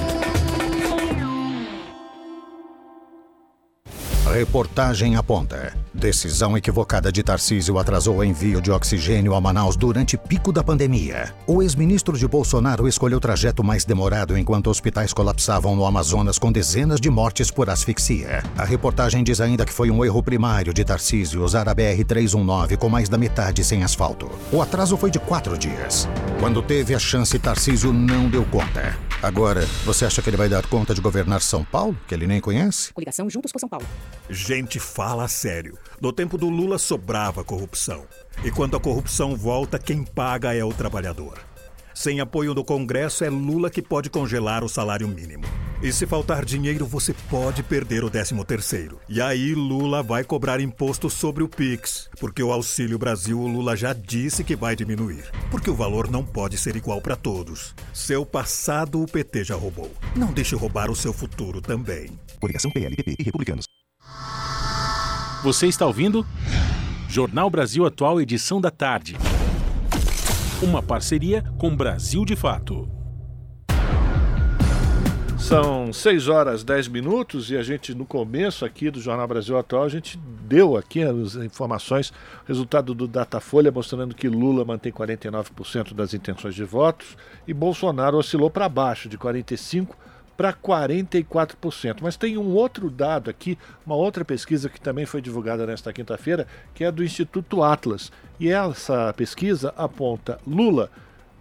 Reportagem 4.39 5.17
aponta. 5.17 5.73
Decisão 5.93 6.57
equivocada 6.57 7.11
de 7.11 7.21
Tarcísio 7.21 7.77
atrasou 7.77 8.19
o 8.19 8.23
envio 8.23 8.61
de 8.61 8.71
oxigênio 8.71 9.35
a 9.35 9.41
Manaus 9.41 9.75
durante 9.75 10.15
pico 10.15 10.53
da 10.53 10.63
pandemia. 10.63 11.35
O 11.45 11.61
ex-ministro 11.61 12.17
de 12.17 12.25
Bolsonaro 12.25 12.87
escolheu 12.87 13.17
o 13.17 13.21
trajeto 13.21 13.65
mais 13.65 13.83
demorado 13.83 14.37
enquanto 14.37 14.69
hospitais 14.69 15.11
colapsavam 15.11 15.75
no 15.75 15.85
Amazonas 15.85 16.39
com 16.39 16.53
dezenas 16.53 17.01
de 17.01 17.09
mortes 17.09 17.51
por 17.51 17.69
asfixia. 17.69 18.41
A 18.57 18.63
reportagem 18.63 19.25
diz 19.25 19.41
ainda 19.41 19.65
que 19.65 19.73
foi 19.73 19.91
um 19.91 20.05
erro 20.05 20.23
primário 20.23 20.73
de 20.73 20.85
Tarcísio 20.85 21.43
usar 21.43 21.67
a 21.67 21.75
BR-319 21.75 22.77
com 22.77 22.87
mais 22.87 23.09
da 23.09 23.17
metade 23.17 23.61
sem 23.65 23.83
asfalto. 23.83 24.31
O 24.53 24.61
atraso 24.61 24.95
foi 24.95 25.11
de 25.11 25.19
quatro 25.19 25.57
dias. 25.57 26.07
Quando 26.39 26.61
teve 26.61 26.95
a 26.95 26.99
chance, 26.99 27.37
Tarcísio 27.37 27.91
não 27.91 28.29
deu 28.29 28.45
conta. 28.45 28.97
Agora, 29.21 29.65
você 29.83 30.05
acha 30.05 30.21
que 30.21 30.29
ele 30.29 30.37
vai 30.37 30.47
dar 30.47 30.65
conta 30.65 30.95
de 30.95 31.01
governar 31.01 31.41
São 31.41 31.61
Paulo, 31.61 31.97
que 32.07 32.15
ele 32.15 32.25
nem 32.25 32.39
conhece? 32.39 32.93
Coligação 32.93 33.29
Juntos 33.29 33.51
por 33.51 33.59
São 33.59 33.67
Paulo. 33.67 33.85
Gente, 34.29 34.79
fala 34.79 35.27
sério. 35.27 35.75
No 35.99 36.13
tempo 36.13 36.37
do 36.37 36.47
Lula 36.49 36.77
sobrava 36.77 37.43
corrupção. 37.43 38.05
E 38.43 38.51
quando 38.51 38.77
a 38.77 38.79
corrupção 38.79 39.35
volta, 39.35 39.79
quem 39.79 40.03
paga 40.03 40.53
é 40.53 40.63
o 40.63 40.71
trabalhador. 40.71 41.39
Sem 41.95 42.21
apoio 42.21 42.53
do 42.53 42.63
Congresso, 42.63 43.23
é 43.25 43.29
Lula 43.29 43.71
que 43.71 43.81
pode 43.81 44.09
congelar 44.09 44.63
o 44.63 44.69
salário 44.69 45.07
mínimo. 45.07 45.43
E 45.81 45.91
se 45.91 46.05
faltar 46.05 46.45
dinheiro, 46.45 46.85
você 46.85 47.13
pode 47.27 47.63
perder 47.63 48.03
o 48.03 48.09
13 48.09 48.35
terceiro. 48.45 48.99
E 49.09 49.19
aí 49.19 49.55
Lula 49.55 50.03
vai 50.03 50.23
cobrar 50.23 50.61
imposto 50.61 51.09
sobre 51.09 51.43
o 51.43 51.49
Pix, 51.49 52.07
porque 52.19 52.43
o 52.43 52.51
Auxílio 52.51 52.99
Brasil 52.99 53.39
o 53.39 53.47
Lula 53.47 53.75
já 53.75 53.93
disse 53.93 54.43
que 54.43 54.55
vai 54.55 54.75
diminuir. 54.75 55.25
Porque 55.49 55.69
o 55.69 55.75
valor 55.75 56.09
não 56.09 56.23
pode 56.23 56.57
ser 56.57 56.75
igual 56.75 57.01
para 57.01 57.15
todos. 57.15 57.73
Seu 57.93 58.25
passado 58.25 59.01
o 59.01 59.07
PT 59.07 59.45
já 59.45 59.55
roubou. 59.55 59.91
Não 60.15 60.31
deixe 60.31 60.55
roubar 60.55 60.91
o 60.91 60.95
seu 60.95 61.11
futuro 61.11 61.61
também. 61.61 62.11
Coligação 62.39 62.69
PLPP 62.69 63.15
e 63.17 63.23
Republicanos. 63.23 63.78
Você 65.43 65.67
está 65.67 65.85
ouvindo? 65.85 66.25
Jornal 67.07 67.49
Brasil 67.49 67.85
Atual, 67.85 68.19
edição 68.19 68.59
da 68.59 68.69
tarde. 68.69 69.17
Uma 70.61 70.83
parceria 70.83 71.43
com 71.57 71.75
Brasil 71.75 72.25
de 72.25 72.35
Fato. 72.35 72.87
São 75.37 75.91
6 75.91 76.27
horas 76.27 76.63
10 76.63 76.89
minutos 76.89 77.49
e 77.49 77.57
a 77.57 77.63
gente, 77.63 77.95
no 77.95 78.05
começo 78.05 78.65
aqui 78.65 78.91
do 78.91 79.01
Jornal 79.01 79.27
Brasil 79.27 79.57
Atual, 79.57 79.83
a 79.83 79.89
gente 79.89 80.19
deu 80.45 80.75
aqui 80.75 81.01
as 81.01 81.35
informações, 81.35 82.13
resultado 82.45 82.93
do 82.93 83.07
Datafolha 83.07 83.71
mostrando 83.71 84.13
que 84.13 84.27
Lula 84.27 84.65
mantém 84.65 84.91
49% 84.91 85.93
das 85.93 86.13
intenções 86.13 86.53
de 86.53 86.63
votos 86.63 87.17
e 87.47 87.53
Bolsonaro 87.53 88.17
oscilou 88.17 88.51
para 88.51 88.67
baixo, 88.69 89.07
de 89.09 89.17
45% 89.17 89.87
para 90.39 90.53
44%. 90.53 91.97
Mas 92.01 92.15
tem 92.15 92.37
um 92.37 92.53
outro 92.53 92.89
dado 92.89 93.29
aqui, 93.29 93.57
uma 93.85 93.95
outra 93.95 94.23
pesquisa 94.23 94.69
que 94.69 94.79
também 94.79 95.05
foi 95.05 95.21
divulgada 95.21 95.67
nesta 95.67 95.91
quinta-feira, 95.91 96.47
que 96.73 96.85
é 96.85 96.91
do 96.91 97.03
Instituto 97.03 97.61
Atlas. 97.61 98.09
E 98.39 98.49
essa 98.49 99.13
pesquisa 99.17 99.73
aponta 99.75 100.39
Lula 100.47 100.89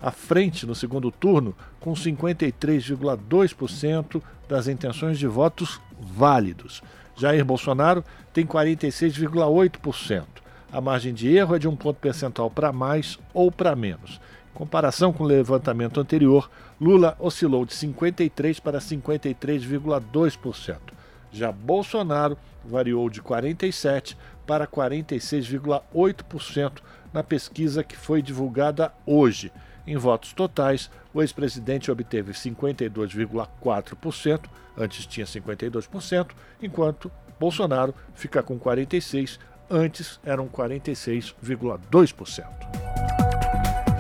à 0.02 0.10
frente 0.10 0.66
no 0.66 0.74
segundo 0.74 1.12
turno 1.12 1.54
com 1.78 1.92
53,2% 1.92 4.20
das 4.48 4.66
intenções 4.66 5.16
de 5.16 5.28
votos 5.28 5.80
válidos. 6.00 6.82
Jair 7.16 7.44
Bolsonaro 7.44 8.04
tem 8.32 8.44
46,8%. 8.44 10.24
A 10.72 10.80
margem 10.80 11.14
de 11.14 11.36
erro 11.36 11.54
é 11.54 11.58
de 11.60 11.68
um 11.68 11.76
ponto 11.76 12.00
percentual 12.00 12.50
para 12.50 12.72
mais 12.72 13.16
ou 13.32 13.52
para 13.52 13.76
menos. 13.76 14.20
Em 14.52 14.58
comparação 14.58 15.12
com 15.12 15.22
o 15.22 15.26
levantamento 15.26 16.00
anterior, 16.00 16.50
Lula 16.80 17.16
oscilou 17.18 17.66
de 17.66 17.74
53% 17.74 18.60
para 18.60 18.78
53,2%. 18.78 20.78
Já 21.32 21.50
Bolsonaro 21.52 22.38
variou 22.64 23.10
de 23.10 23.20
47% 23.20 24.16
para 24.46 24.64
46,8% 24.66 26.80
na 27.12 27.22
pesquisa 27.22 27.84
que 27.84 27.96
foi 27.96 28.22
divulgada 28.22 28.90
hoje. 29.04 29.52
Em 29.86 29.96
votos 29.96 30.32
totais, 30.32 30.90
o 31.12 31.20
ex-presidente 31.22 31.90
obteve 31.90 32.32
52,4%, 32.32 34.44
antes 34.76 35.04
tinha 35.06 35.26
52%, 35.26 36.30
enquanto 36.62 37.10
Bolsonaro 37.40 37.94
fica 38.14 38.42
com 38.42 38.58
46%, 38.58 39.38
antes 39.70 40.18
eram 40.24 40.48
46,2%. 40.48 43.27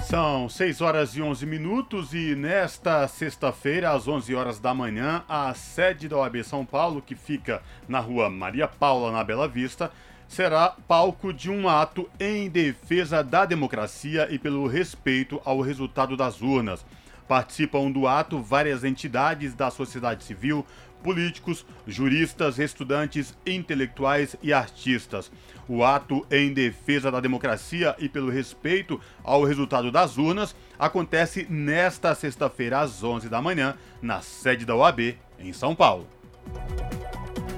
São 0.08 0.48
6 0.48 0.80
horas 0.80 1.14
e 1.16 1.20
11 1.20 1.44
minutos 1.44 2.14
e 2.14 2.34
nesta 2.34 3.06
sexta-feira, 3.06 3.90
às 3.90 4.08
11 4.08 4.34
horas 4.34 4.58
da 4.58 4.72
manhã, 4.72 5.22
a 5.28 5.52
sede 5.52 6.08
da 6.08 6.16
OAB 6.16 6.42
São 6.42 6.64
Paulo, 6.64 7.02
que 7.02 7.14
fica 7.14 7.62
na 7.86 8.00
rua 8.00 8.30
Maria 8.30 8.66
Paula, 8.66 9.12
na 9.12 9.22
Bela 9.22 9.46
Vista, 9.46 9.92
será 10.26 10.74
palco 10.88 11.30
de 11.30 11.50
um 11.50 11.68
ato 11.68 12.08
em 12.18 12.48
defesa 12.48 13.22
da 13.22 13.44
democracia 13.44 14.26
e 14.30 14.38
pelo 14.38 14.66
respeito 14.66 15.42
ao 15.44 15.60
resultado 15.60 16.16
das 16.16 16.40
urnas. 16.40 16.86
Participam 17.28 17.90
do 17.90 18.08
ato 18.08 18.40
várias 18.40 18.84
entidades 18.84 19.52
da 19.52 19.70
sociedade 19.70 20.24
civil, 20.24 20.64
políticos, 21.02 21.64
juristas, 21.86 22.58
estudantes, 22.58 23.36
intelectuais 23.46 24.36
e 24.42 24.52
artistas. 24.52 25.30
O 25.68 25.84
ato 25.84 26.26
em 26.30 26.52
defesa 26.52 27.10
da 27.10 27.20
democracia 27.20 27.94
e 27.98 28.08
pelo 28.08 28.30
respeito 28.30 29.00
ao 29.22 29.44
resultado 29.44 29.90
das 29.92 30.16
urnas 30.16 30.54
acontece 30.78 31.46
nesta 31.48 32.14
sexta-feira 32.14 32.80
às 32.80 33.02
11 33.02 33.28
da 33.28 33.42
manhã, 33.42 33.74
na 34.00 34.20
sede 34.20 34.64
da 34.64 34.74
OAB, 34.74 35.16
em 35.38 35.52
São 35.52 35.74
Paulo. 35.74 36.06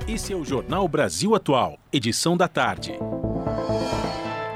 Esse 0.08 0.32
é 0.32 0.36
o 0.36 0.44
Jornal 0.44 0.88
Brasil 0.88 1.34
Atual, 1.34 1.78
edição 1.92 2.36
da 2.36 2.48
tarde. 2.48 2.98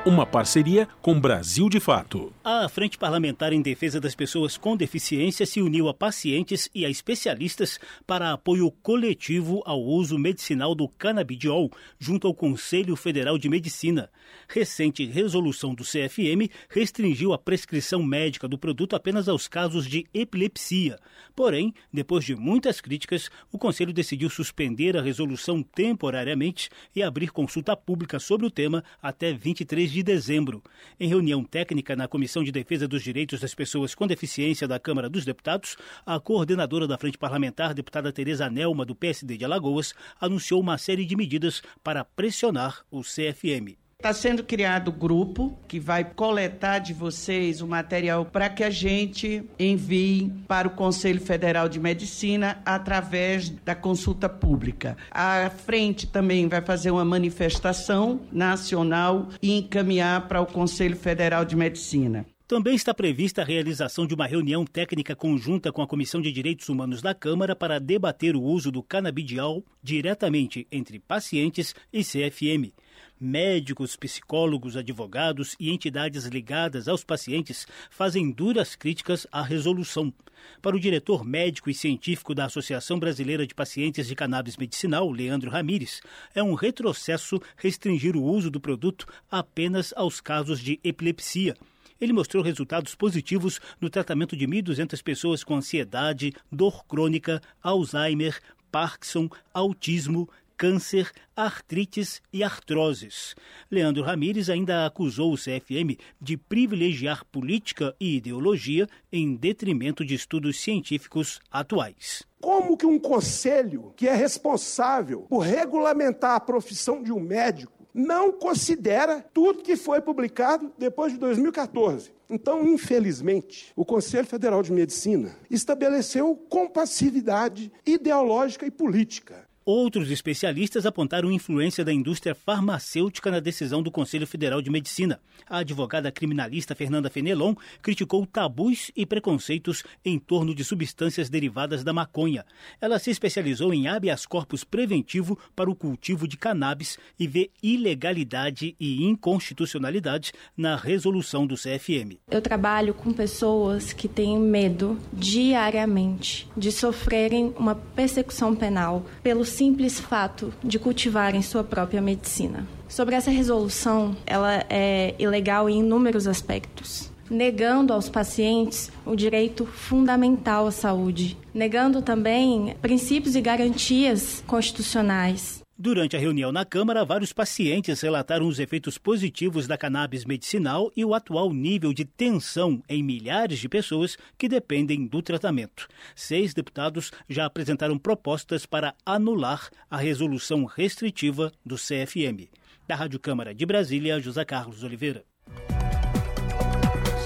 Uma 0.07 0.27
parceria 0.27 0.87
com 1.01 1.19
Brasil 1.19 1.67
de 1.71 1.81
Fato. 1.81 2.31
A 2.45 2.69
Frente 2.69 2.99
Parlamentar 2.99 3.55
em 3.55 3.63
Defesa 3.63 3.99
das 3.99 4.15
Pessoas 4.15 4.59
com 4.59 4.77
Deficiência 4.77 5.47
se 5.47 5.63
uniu 5.63 5.89
a 5.89 5.95
pacientes 5.95 6.69
e 6.75 6.85
a 6.85 6.91
especialistas 6.91 7.81
para 8.07 8.31
apoio 8.31 8.71
coletivo 8.71 9.63
ao 9.65 9.83
uso 9.83 10.19
medicinal 10.19 10.75
do 10.75 10.87
canabidiol 10.87 11.71
junto 11.99 12.27
ao 12.27 12.35
Conselho 12.35 12.95
Federal 12.97 13.39
de 13.39 13.49
Medicina. 13.49 14.11
Recente 14.47 15.07
resolução 15.07 15.75
do 15.75 15.85
CFM 15.85 16.53
restringiu 16.69 17.33
a 17.33 17.39
prescrição 17.39 18.03
médica 18.03 18.47
do 18.47 18.59
produto 18.59 18.95
apenas 18.95 19.27
aos 19.27 19.49
casos 19.49 19.87
de 19.87 20.05
epilepsia. 20.13 20.99
Porém, 21.35 21.73
depois 21.91 22.27
de 22.27 22.37
muitas 22.37 22.79
críticas, 22.79 23.31
o 23.51 23.57
Conselho 23.57 23.93
decidiu 23.93 24.29
suspender 24.29 24.99
a 24.99 25.03
resolução 25.03 25.63
temporariamente 25.63 26.69
e 26.95 27.03
abrir 27.03 27.31
consulta 27.31 27.75
pública 27.75 28.19
sobre 28.19 28.47
o 28.47 28.51
tema 28.51 28.85
até 29.01 29.33
23 29.33 29.94
de 29.94 29.94
dezembro. 30.03 30.63
Em 30.99 31.09
reunião 31.09 31.45
técnica 31.45 31.95
na 31.95 32.09
Comissão 32.09 32.43
de 32.43 32.51
Defesa 32.51 32.89
dos 32.89 33.03
Direitos 33.03 33.41
das 33.41 33.55
Pessoas 33.55 33.95
com 33.95 34.07
Deficiência 34.07 34.67
da 34.67 34.81
Câmara 34.81 35.09
dos 35.09 35.25
Deputados, 35.25 35.77
a 36.05 36.19
coordenadora 36.19 36.87
da 36.87 36.99
Frente 36.99 37.19
Parlamentar, 37.19 37.75
deputada 37.75 38.13
Tereza 38.13 38.49
Nelma, 38.51 38.85
do 38.85 38.95
PSD 38.95 39.37
de 39.37 39.45
Alagoas, 39.45 39.95
anunciou 40.21 40.61
uma 40.61 40.79
série 40.79 41.05
de 41.05 41.17
medidas 41.17 41.63
para 41.83 42.05
pressionar 42.05 42.85
o 42.91 43.03
CFM. 43.03 43.84
Está 44.05 44.13
sendo 44.13 44.45
criado 44.45 44.93
grupo 44.93 45.59
que 45.67 45.81
vai 45.81 46.05
coletar 46.05 46.79
de 46.79 46.93
vocês 46.93 47.63
o 47.63 47.67
material 47.67 48.27
para 48.27 48.51
que 48.51 48.63
a 48.63 48.69
gente 48.69 49.43
envie 49.59 50.31
para 50.47 50.69
o 50.69 50.73
Conselho 50.73 51.23
Federal 51.23 51.71
de 51.71 51.81
Medicina 51.81 52.61
através 52.67 53.49
da 53.49 53.75
consulta 53.75 54.29
pública. 54.29 54.95
A 55.11 55.49
frente 55.49 56.07
também 56.07 56.47
vai 56.49 56.61
fazer 56.61 56.91
uma 56.91 57.03
manifestação 57.03 58.21
nacional 58.31 59.31
e 59.41 59.57
encaminhar 59.57 60.29
para 60.29 60.43
o 60.43 60.47
Conselho 60.47 60.97
Federal 60.97 61.47
de 61.47 61.57
Medicina. 61.57 62.27
Também 62.47 62.75
está 62.75 62.93
prevista 62.93 63.41
a 63.41 63.45
realização 63.47 64.07
de 64.07 64.15
uma 64.15 64.27
reunião 64.27 64.67
técnica 64.67 65.17
conjunta 65.17 65.73
com 65.73 65.81
a 65.81 65.87
Comissão 65.87 66.21
de 66.21 66.31
Direitos 66.31 66.69
Humanos 66.69 67.01
da 67.01 67.15
Câmara 67.15 67.57
para 67.57 67.81
debater 67.81 68.37
o 68.37 68.43
uso 68.43 68.71
do 68.71 68.83
canabidiol 68.83 69.65
diretamente 69.83 70.67
entre 70.71 70.99
pacientes 70.99 71.75
e 71.91 72.05
CFM. 72.05 72.71
Médicos, 73.21 73.95
psicólogos, 73.95 74.77
advogados 74.77 75.55
e 75.61 75.71
entidades 75.71 76.25
ligadas 76.25 76.89
aos 76.89 77.05
pacientes 77.05 77.65
fazem 77.89 78.31
duras 78.31 78.75
críticas 78.75 79.25
à 79.31 79.41
resolução. 79.41 80.13
Para 80.61 80.75
o 80.75 80.81
diretor 80.81 81.25
médico 81.25 81.71
e 81.71 81.75
científico 81.75 82.35
da 82.35 82.47
Associação 82.47 82.99
Brasileira 82.99 83.47
de 83.47 83.55
Pacientes 83.55 84.09
de 84.09 84.17
Cannabis 84.17 84.57
Medicinal, 84.57 85.11
Leandro 85.11 85.49
Ramires, 85.49 86.03
é 86.35 86.43
um 86.43 86.55
retrocesso 86.55 87.41
restringir 87.57 88.17
o 88.17 88.23
uso 88.23 88.51
do 88.51 88.61
produto 88.61 89.07
apenas 89.31 89.95
aos 89.97 90.21
casos 90.21 90.59
de 90.59 90.81
epilepsia. 90.83 91.57
Ele 92.01 92.13
mostrou 92.13 92.43
resultados 92.43 92.97
positivos 92.97 93.61
no 93.81 93.89
tratamento 93.89 94.37
de 94.37 94.47
1.200 94.47 95.01
pessoas 95.03 95.45
com 95.45 95.55
ansiedade, 95.55 96.33
dor 96.51 96.85
crônica, 96.85 97.41
Alzheimer, 97.63 98.41
Parkinson, 98.73 99.29
autismo, 99.53 100.29
câncer, 100.57 101.11
artrites 101.37 102.23
e 102.33 102.43
artroses. 102.43 103.35
Leandro 103.71 104.03
Ramires 104.03 104.49
ainda 104.49 104.87
acusou 104.87 105.33
o 105.33 105.37
CFM 105.37 105.99
de 106.21 106.37
privilegiar 106.37 107.25
política 107.27 107.95
e 107.99 108.17
ideologia 108.17 108.89
em 109.13 109.35
detrimento 109.35 110.05
de 110.05 110.15
estudos 110.15 110.61
científicos 110.61 111.41
atuais. 111.51 112.25
Como 112.41 112.77
que 112.77 112.87
um 112.87 112.99
conselho 112.99 113.93
que 113.97 114.07
é 114.07 114.15
responsável 114.15 115.23
por 115.23 115.41
regulamentar 115.41 116.37
a 116.37 116.41
profissão 116.41 117.03
de 117.03 117.13
um 117.13 117.21
médico 117.21 117.73
não 117.95 118.33
considera 118.33 119.25
tudo 119.33 119.63
que 119.63 119.77
foi 119.77 120.01
publicado 120.01 120.73
depois 120.77 121.13
de 121.13 121.19
2014? 121.19 122.13
Então, 122.29 122.65
infelizmente, 122.65 123.73
o 123.77 123.85
Conselho 123.85 124.27
Federal 124.27 124.63
de 124.63 124.73
Medicina 124.73 125.37
estabeleceu 125.51 126.35
compassividade 126.49 127.71
ideológica 127.87 128.67
e 128.67 128.71
política 128.71 129.47
Outros 129.67 130.11
especialistas 130.11 130.85
apontaram 130.85 131.33
influência 131.33 131.83
da 131.83 131.91
indústria 131.91 132.35
farmacêutica 132.35 133.31
na 133.31 133.41
decisão 133.41 133.83
do 133.83 133.91
Conselho 133.91 134.27
Federal 134.27 134.61
de 134.61 134.69
Medicina. 134.69 135.19
A 135.49 135.59
advogada 135.59 136.13
criminalista 136.13 136.75
Fernanda 136.75 137.09
Fenelon 137.09 137.55
criticou 137.81 138.27
tabus 138.27 138.91
e 138.95 139.07
preconceitos 139.07 139.83
em 140.05 140.19
torno 140.19 140.55
de 140.55 140.63
substâncias 140.63 141.31
derivadas 141.31 141.83
da 141.83 141.95
maconha. 141.95 142.45
Ela 142.79 142.99
se 142.99 143.11
especializou 143.11 143.73
em 143.73 143.89
habeas 143.89 144.27
corpus 144.27 144.65
preventivo 144.65 145.39
para 145.57 145.71
o 145.71 145.75
cultivo 145.75 146.29
de 146.29 146.37
cannabis 146.37 146.99
e 147.19 147.27
vê 147.27 147.51
ilegalidade 147.63 148.77
e 148.79 149.03
inconstitucionalidade 149.03 150.33
na 150.55 150.77
resolução 150.77 151.47
do 151.47 151.55
CFM. 151.55 152.19
Eu 152.31 152.43
trabalho 152.43 152.93
com 152.93 153.15
pessoas 153.15 153.95
que 153.95 154.09
têm 154.09 154.39
medo 154.39 154.99
diariamente 155.11 156.47
de 156.55 156.71
sofrerem 156.71 157.55
uma 157.57 157.75
persecução 157.75 158.55
penal 158.55 159.07
pelo 159.23 159.54
simples 159.55 159.99
fato 160.01 160.53
de 160.63 160.79
cultivarem 160.79 161.43
sua 161.43 161.65
própria 161.65 162.01
medicina. 162.01 162.67
Sobre 162.89 163.15
essa 163.15 163.31
resolução, 163.31 164.17
ela 164.27 164.65
é 164.69 165.15
ilegal 165.19 165.69
em 165.69 165.81
inúmeros 165.81 166.27
aspectos 166.27 167.13
negando 167.31 167.93
aos 167.93 168.09
pacientes 168.09 168.93
o 169.05 169.17
direito 169.17 169.65
fundamental 169.65 170.67
à 170.67 170.71
saúde, 170.71 171.37
negando 171.55 172.03
também 172.03 172.77
princípios 172.83 173.35
e 173.35 173.41
garantias 173.41 174.45
constitucionais. 174.47 175.64
Durante 175.77 176.15
a 176.15 176.21
reunião 176.21 176.53
na 176.53 176.65
Câmara, 176.65 177.05
vários 177.05 177.33
pacientes 177.33 178.01
relataram 178.01 178.47
os 178.47 178.61
efeitos 178.61 178.97
positivos 178.97 179.67
da 179.67 179.77
cannabis 179.77 180.25
medicinal 180.25 180.93
e 180.97 181.05
o 181.05 181.13
atual 181.13 181.53
nível 181.53 181.93
de 181.93 182.05
tensão 182.05 182.81
em 182.89 183.03
milhares 183.03 183.59
de 183.59 183.69
pessoas 183.69 184.17
que 184.39 184.49
dependem 184.49 185.05
do 185.05 185.21
tratamento. 185.21 185.89
Seis 186.15 186.55
deputados 186.55 187.11
já 187.29 187.45
apresentaram 187.45 187.99
propostas 187.99 188.65
para 188.65 188.95
anular 189.05 189.69
a 189.91 189.97
resolução 189.97 190.65
restritiva 190.65 191.51
do 191.67 191.75
CFM. 191.75 192.49
Da 192.87 192.95
Rádio 192.95 193.19
Câmara 193.19 193.53
de 193.53 193.67
Brasília, 193.67 194.21
José 194.21 194.45
Carlos 194.45 194.85
Oliveira. 194.85 195.25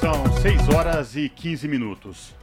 São 0.01 0.41
6 0.41 0.69
horas 0.71 1.17
e 1.17 1.29
15 1.29 1.69
minutos. 1.69 2.35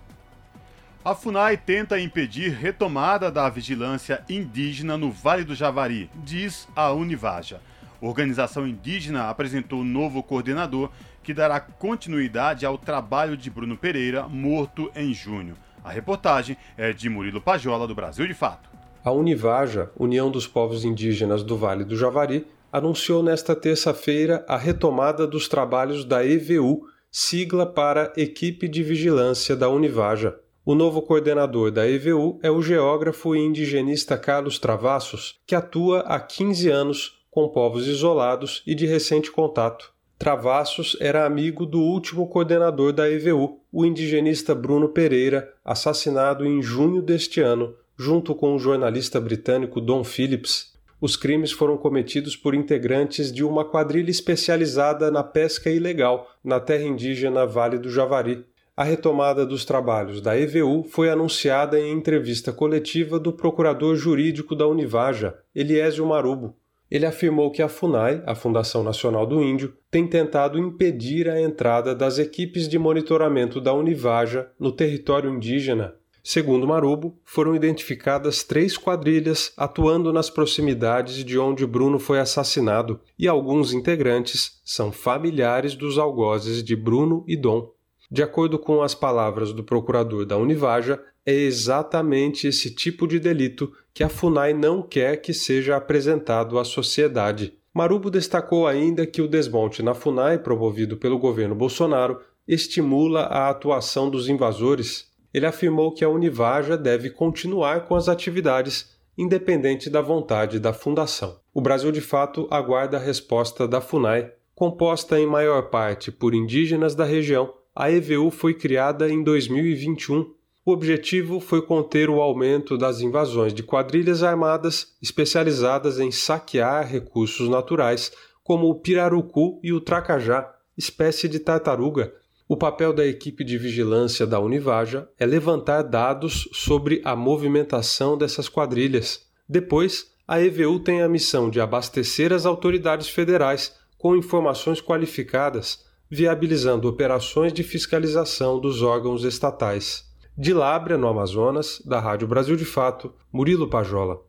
A 1.06 1.14
FUNAI 1.14 1.56
tenta 1.56 1.99
impedir 1.99 2.49
retomada 2.49 3.30
da 3.30 3.48
vigilância 3.48 4.23
indígena 4.27 4.98
no 4.98 5.11
Vale 5.11 5.44
do 5.44 5.53
Javari, 5.53 6.10
diz 6.15 6.68
a 6.76 6.91
Univaja. 6.94 7.61
Organização 8.02 8.68
indígena 8.68 9.30
apresentou 9.30 9.82
um 9.82 9.84
novo 9.84 10.23
coordenador 10.23 10.90
que 11.22 11.32
dará 11.32 11.60
continuidade 11.60 12.65
ao 12.65 12.76
trabalho 12.76 13.38
de 13.38 13.52
Bruno 13.52 13.77
Pereira, 13.77 14.27
morto 14.27 14.91
em 14.95 15.14
junho. 15.14 15.56
A 15.84 15.91
reportagem 15.91 16.57
é 16.76 16.91
de 16.91 17.07
Murilo 17.07 17.40
Pajola, 17.40 17.88
do 17.88 17.94
Brasil 17.94 18.26
de 18.26 18.34
Fato. 18.34 18.68
A 19.03 19.11
Univaja, 19.11 19.91
União 19.95 20.32
dos 20.32 20.48
Povos 20.48 20.84
Indígenas 20.84 21.44
do 21.44 21.56
Vale 21.56 21.84
do 21.84 21.95
Javari, 21.95 22.48
anunciou 22.73 23.22
nesta 23.22 23.56
terça-feira 23.56 24.44
a 24.48 24.57
retomada 24.57 25.27
dos 25.27 25.48
trabalhos 25.48 26.03
da 26.03 26.26
EVU, 26.26 26.88
sigla 27.11 27.64
para 27.64 28.11
Equipe 28.18 28.68
de 28.68 28.82
Vigilância 28.82 29.56
da 29.56 29.69
Univaja. 29.69 30.36
O 30.68 30.74
novo 30.74 31.00
coordenador 31.04 31.70
da 31.70 31.88
EVU 31.88 32.40
é 32.42 32.50
o 32.50 32.60
geógrafo 32.60 33.36
e 33.36 33.40
indigenista 33.40 34.18
Carlos 34.18 34.58
Travassos, 34.58 35.40
que 35.46 35.54
atua 35.54 36.00
há 36.00 36.20
15 36.20 36.72
anos 36.72 37.24
com 37.30 37.48
povos 37.48 37.86
isolados 37.86 38.64
e 38.66 38.74
de 38.74 38.88
recente 38.88 39.32
contato. 39.32 39.94
Travassos 40.18 40.98
era 41.00 41.24
amigo 41.24 41.68
do 41.68 41.80
último 41.80 42.28
coordenador 42.28 42.92
da 42.92 43.08
EVU, 43.08 43.60
o 43.72 43.86
indigenista 43.86 44.56
Bruno 44.56 44.90
Pereira, 44.90 45.54
assassinado 45.64 46.44
em 46.44 46.64
junho 46.64 47.00
deste 47.00 47.42
ano, 47.42 47.76
junto 47.96 48.34
com 48.34 48.56
o 48.56 48.60
jornalista 48.60 49.22
britânico 49.22 49.80
Don 49.80 50.04
Phillips. 50.04 50.74
Os 51.00 51.16
crimes 51.16 51.52
foram 51.52 51.78
cometidos 51.78 52.36
por 52.36 52.56
integrantes 52.56 53.32
de 53.32 53.44
uma 53.44 53.64
quadrilha 53.64 54.10
especializada 54.10 55.12
na 55.12 55.24
pesca 55.24 55.70
ilegal 55.70 56.28
na 56.44 56.60
terra 56.60 56.86
indígena 56.86 57.46
Vale 57.46 57.78
do 57.78 57.92
Javari, 57.92 58.44
a 58.77 58.84
retomada 58.84 59.45
dos 59.45 59.64
trabalhos 59.64 60.19
da 60.19 60.38
EVU 60.38 60.84
foi 60.84 61.10
anunciada 61.10 61.80
em 61.80 61.93
entrevista 61.93 62.52
coletiva 62.52 63.18
do 63.18 63.31
procurador 63.31 63.95
jurídico 63.95 64.53
da 64.53 64.68
Univaja, 64.68 65.35
Eliésio 65.56 66.06
Marubo. 66.06 66.56
Ele 66.91 67.06
afirmou 67.06 67.49
que 67.52 67.61
a 67.61 67.69
FUNAI, 67.69 68.22
a 68.26 68.35
Fundação 68.35 68.84
Nacional 68.84 69.26
do 69.26 69.41
Índio, 69.41 69.73
tem 69.89 70.06
tentado 70.06 70.60
impedir 70.60 71.30
a 71.30 71.41
entrada 71.41 71.95
das 71.95 72.19
equipes 72.19 72.68
de 72.68 72.77
monitoramento 72.77 73.61
da 73.61 73.73
Univaja 73.73 74.52
no 74.60 74.72
território 74.72 75.34
indígena. 75.34 75.95
Segundo 76.22 76.68
Marubo, 76.68 77.18
foram 77.23 77.56
identificadas 77.56 78.43
três 78.43 78.77
quadrilhas 78.77 79.53
atuando 79.56 80.11
nas 80.11 80.30
proximidades 80.30 81.23
de 81.23 81.38
onde 81.38 81.65
Bruno 81.65 81.99
foi 81.99 82.19
assassinado, 82.19 82.99
e 83.18 83.27
alguns 83.27 83.73
integrantes 83.73 84.60
são 84.65 84.91
familiares 84.91 85.76
dos 85.76 85.97
algozes 85.97 86.64
de 86.64 86.76
Bruno 86.76 87.23
e 87.27 87.38
Dom. 87.38 87.74
De 88.10 88.22
acordo 88.22 88.60
com 88.60 88.82
as 88.82 88.94
palavras 88.94 89.52
do 89.52 89.64
procurador 89.64 90.26
da 90.26 90.38
Univaja, 90.38 91.02
é 91.26 91.34
exatamente 91.34 92.48
esse 92.48 92.73
tipo 92.73 93.07
de 93.07 93.19
delito 93.19 93.72
que 93.94 94.03
a 94.03 94.10
FUNAI 94.10 94.53
não 94.53 94.82
quer 94.82 95.18
que 95.18 95.34
seja 95.34 95.76
apresentado 95.76 96.60
à 96.60 96.64
sociedade. 96.64 97.57
Marubo 97.73 98.11
destacou 98.11 98.68
ainda 98.68 99.06
que 99.06 99.22
o 99.22 99.27
desmonte 99.27 99.82
na 99.82 99.94
FUNAI, 99.94 100.38
promovido 100.38 100.98
pelo 100.98 101.18
governo 101.18 101.56
Bolsonaro, 101.56 102.19
estimula 102.48 103.22
a 103.22 103.49
atuação 103.49 104.10
dos 104.10 104.30
invasores. 104.30 105.11
Ele 105.34 105.45
afirmou 105.45 105.91
que 105.91 106.06
a 106.06 106.10
Univaja 106.10 106.77
deve 106.77 107.10
continuar 107.10 107.88
com 107.88 107.95
as 107.95 108.07
atividades, 108.07 108.95
independente 109.18 109.90
da 109.90 109.99
vontade 109.99 110.60
da 110.60 110.72
fundação. 110.72 111.40
O 111.53 111.60
Brasil, 111.60 111.91
de 111.91 112.02
fato, 112.02 112.48
aguarda 112.52 112.98
a 112.98 112.99
resposta 112.99 113.68
da 113.68 113.82
FUNAI, 113.82 114.32
composta 114.53 115.19
em 115.19 115.26
maior 115.26 115.69
parte 115.69 116.11
por 116.11 116.34
indígenas 116.34 116.95
da 116.95 117.03
região 117.03 117.52
a 117.76 117.91
EVU 117.91 118.31
foi 118.31 118.53
criada 118.53 119.10
em 119.10 119.22
2021. 119.22 120.34
O 120.65 120.72
objetivo 120.72 121.41
foi 121.41 121.61
conter 121.61 122.10
o 122.10 122.22
aumento 122.22 122.77
das 122.77 123.02
invasões 123.02 123.53
de 123.53 123.61
quadrilhas 123.61 124.23
armadas 124.23 124.95
especializadas 125.02 125.99
em 125.99 126.10
saquear 126.10 126.88
recursos 126.88 127.49
naturais, 127.49 128.14
como 128.41 128.69
o 128.69 128.76
pirarucu 128.76 129.60
e 129.61 129.73
o 129.73 129.81
tracajá, 129.81 130.49
espécie 130.77 131.27
de 131.27 131.38
tartaruga. 131.38 132.14
O 132.47 132.56
papel 132.56 132.93
da 132.93 133.06
equipe 133.06 133.43
de 133.43 133.57
vigilância 133.57 134.26
da 134.26 134.39
Univaja 134.39 135.10
é 135.19 135.26
levantar 135.26 135.81
dados 135.81 136.47
sobre 136.53 137.02
a 137.03 137.14
movimentação 137.14 138.18
dessas 138.18 138.47
quadrilhas. 138.47 139.26
Depois, 139.49 140.11
a 140.26 140.41
EVU 140.41 140.80
tem 140.80 141.02
a 141.02 141.10
missão 141.10 141.49
de 141.49 141.60
abastecer 141.60 142.31
as 142.31 142.45
autoridades 142.45 143.10
federais 143.10 143.76
com 143.97 144.15
informações 144.15 144.80
qualificadas 144.80 145.84
viabilizando 146.16 146.88
operações 146.88 147.52
de 147.52 147.62
fiscalização 147.62 148.58
dos 148.58 148.82
órgãos 148.82 149.26
estatais. 149.26 150.06
De 150.38 150.54
Lábrea, 150.54 150.98
no 150.98 151.08
Amazonas, 151.08 151.82
da 151.86 152.00
Rádio 152.00 152.26
Brasil 152.26 152.56
de 152.56 152.64
Fato, 152.64 153.14
Murilo 153.32 153.70
Pajola. 153.70 154.22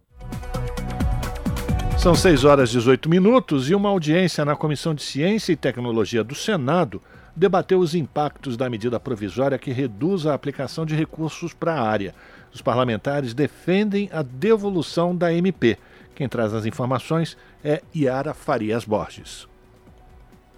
São 1.97 2.15
6 2.15 2.45
horas 2.45 2.71
e 2.71 2.73
18 2.73 3.09
minutos 3.09 3.71
e 3.71 3.75
uma 3.75 3.89
audiência 3.89 4.45
na 4.45 4.57
Comissão 4.57 4.95
de 4.95 5.03
Ciência 5.03 5.53
e 5.53 5.57
Tecnologia 5.57 6.25
do 6.25 6.35
Senado 6.35 7.01
debateu 7.35 7.79
os 7.79 7.95
impactos 7.95 8.57
da 8.57 8.69
medida 8.69 8.99
provisória 8.99 9.59
que 9.59 9.71
reduz 9.71 10.27
a 10.27 10.35
aplicação 10.35 10.85
de 10.85 10.97
recursos 10.97 11.53
para 11.53 11.75
a 11.75 11.89
área. 11.89 12.15
Os 12.53 12.63
parlamentares 12.63 13.33
defendem 13.33 14.09
a 14.13 14.23
devolução 14.23 15.15
da 15.15 15.33
MP. 15.33 15.77
Quem 16.15 16.29
traz 16.29 16.53
as 16.53 16.67
informações 16.67 17.37
é 17.63 17.83
Iara 17.95 18.35
Farias 18.35 18.85
Borges. 18.85 19.47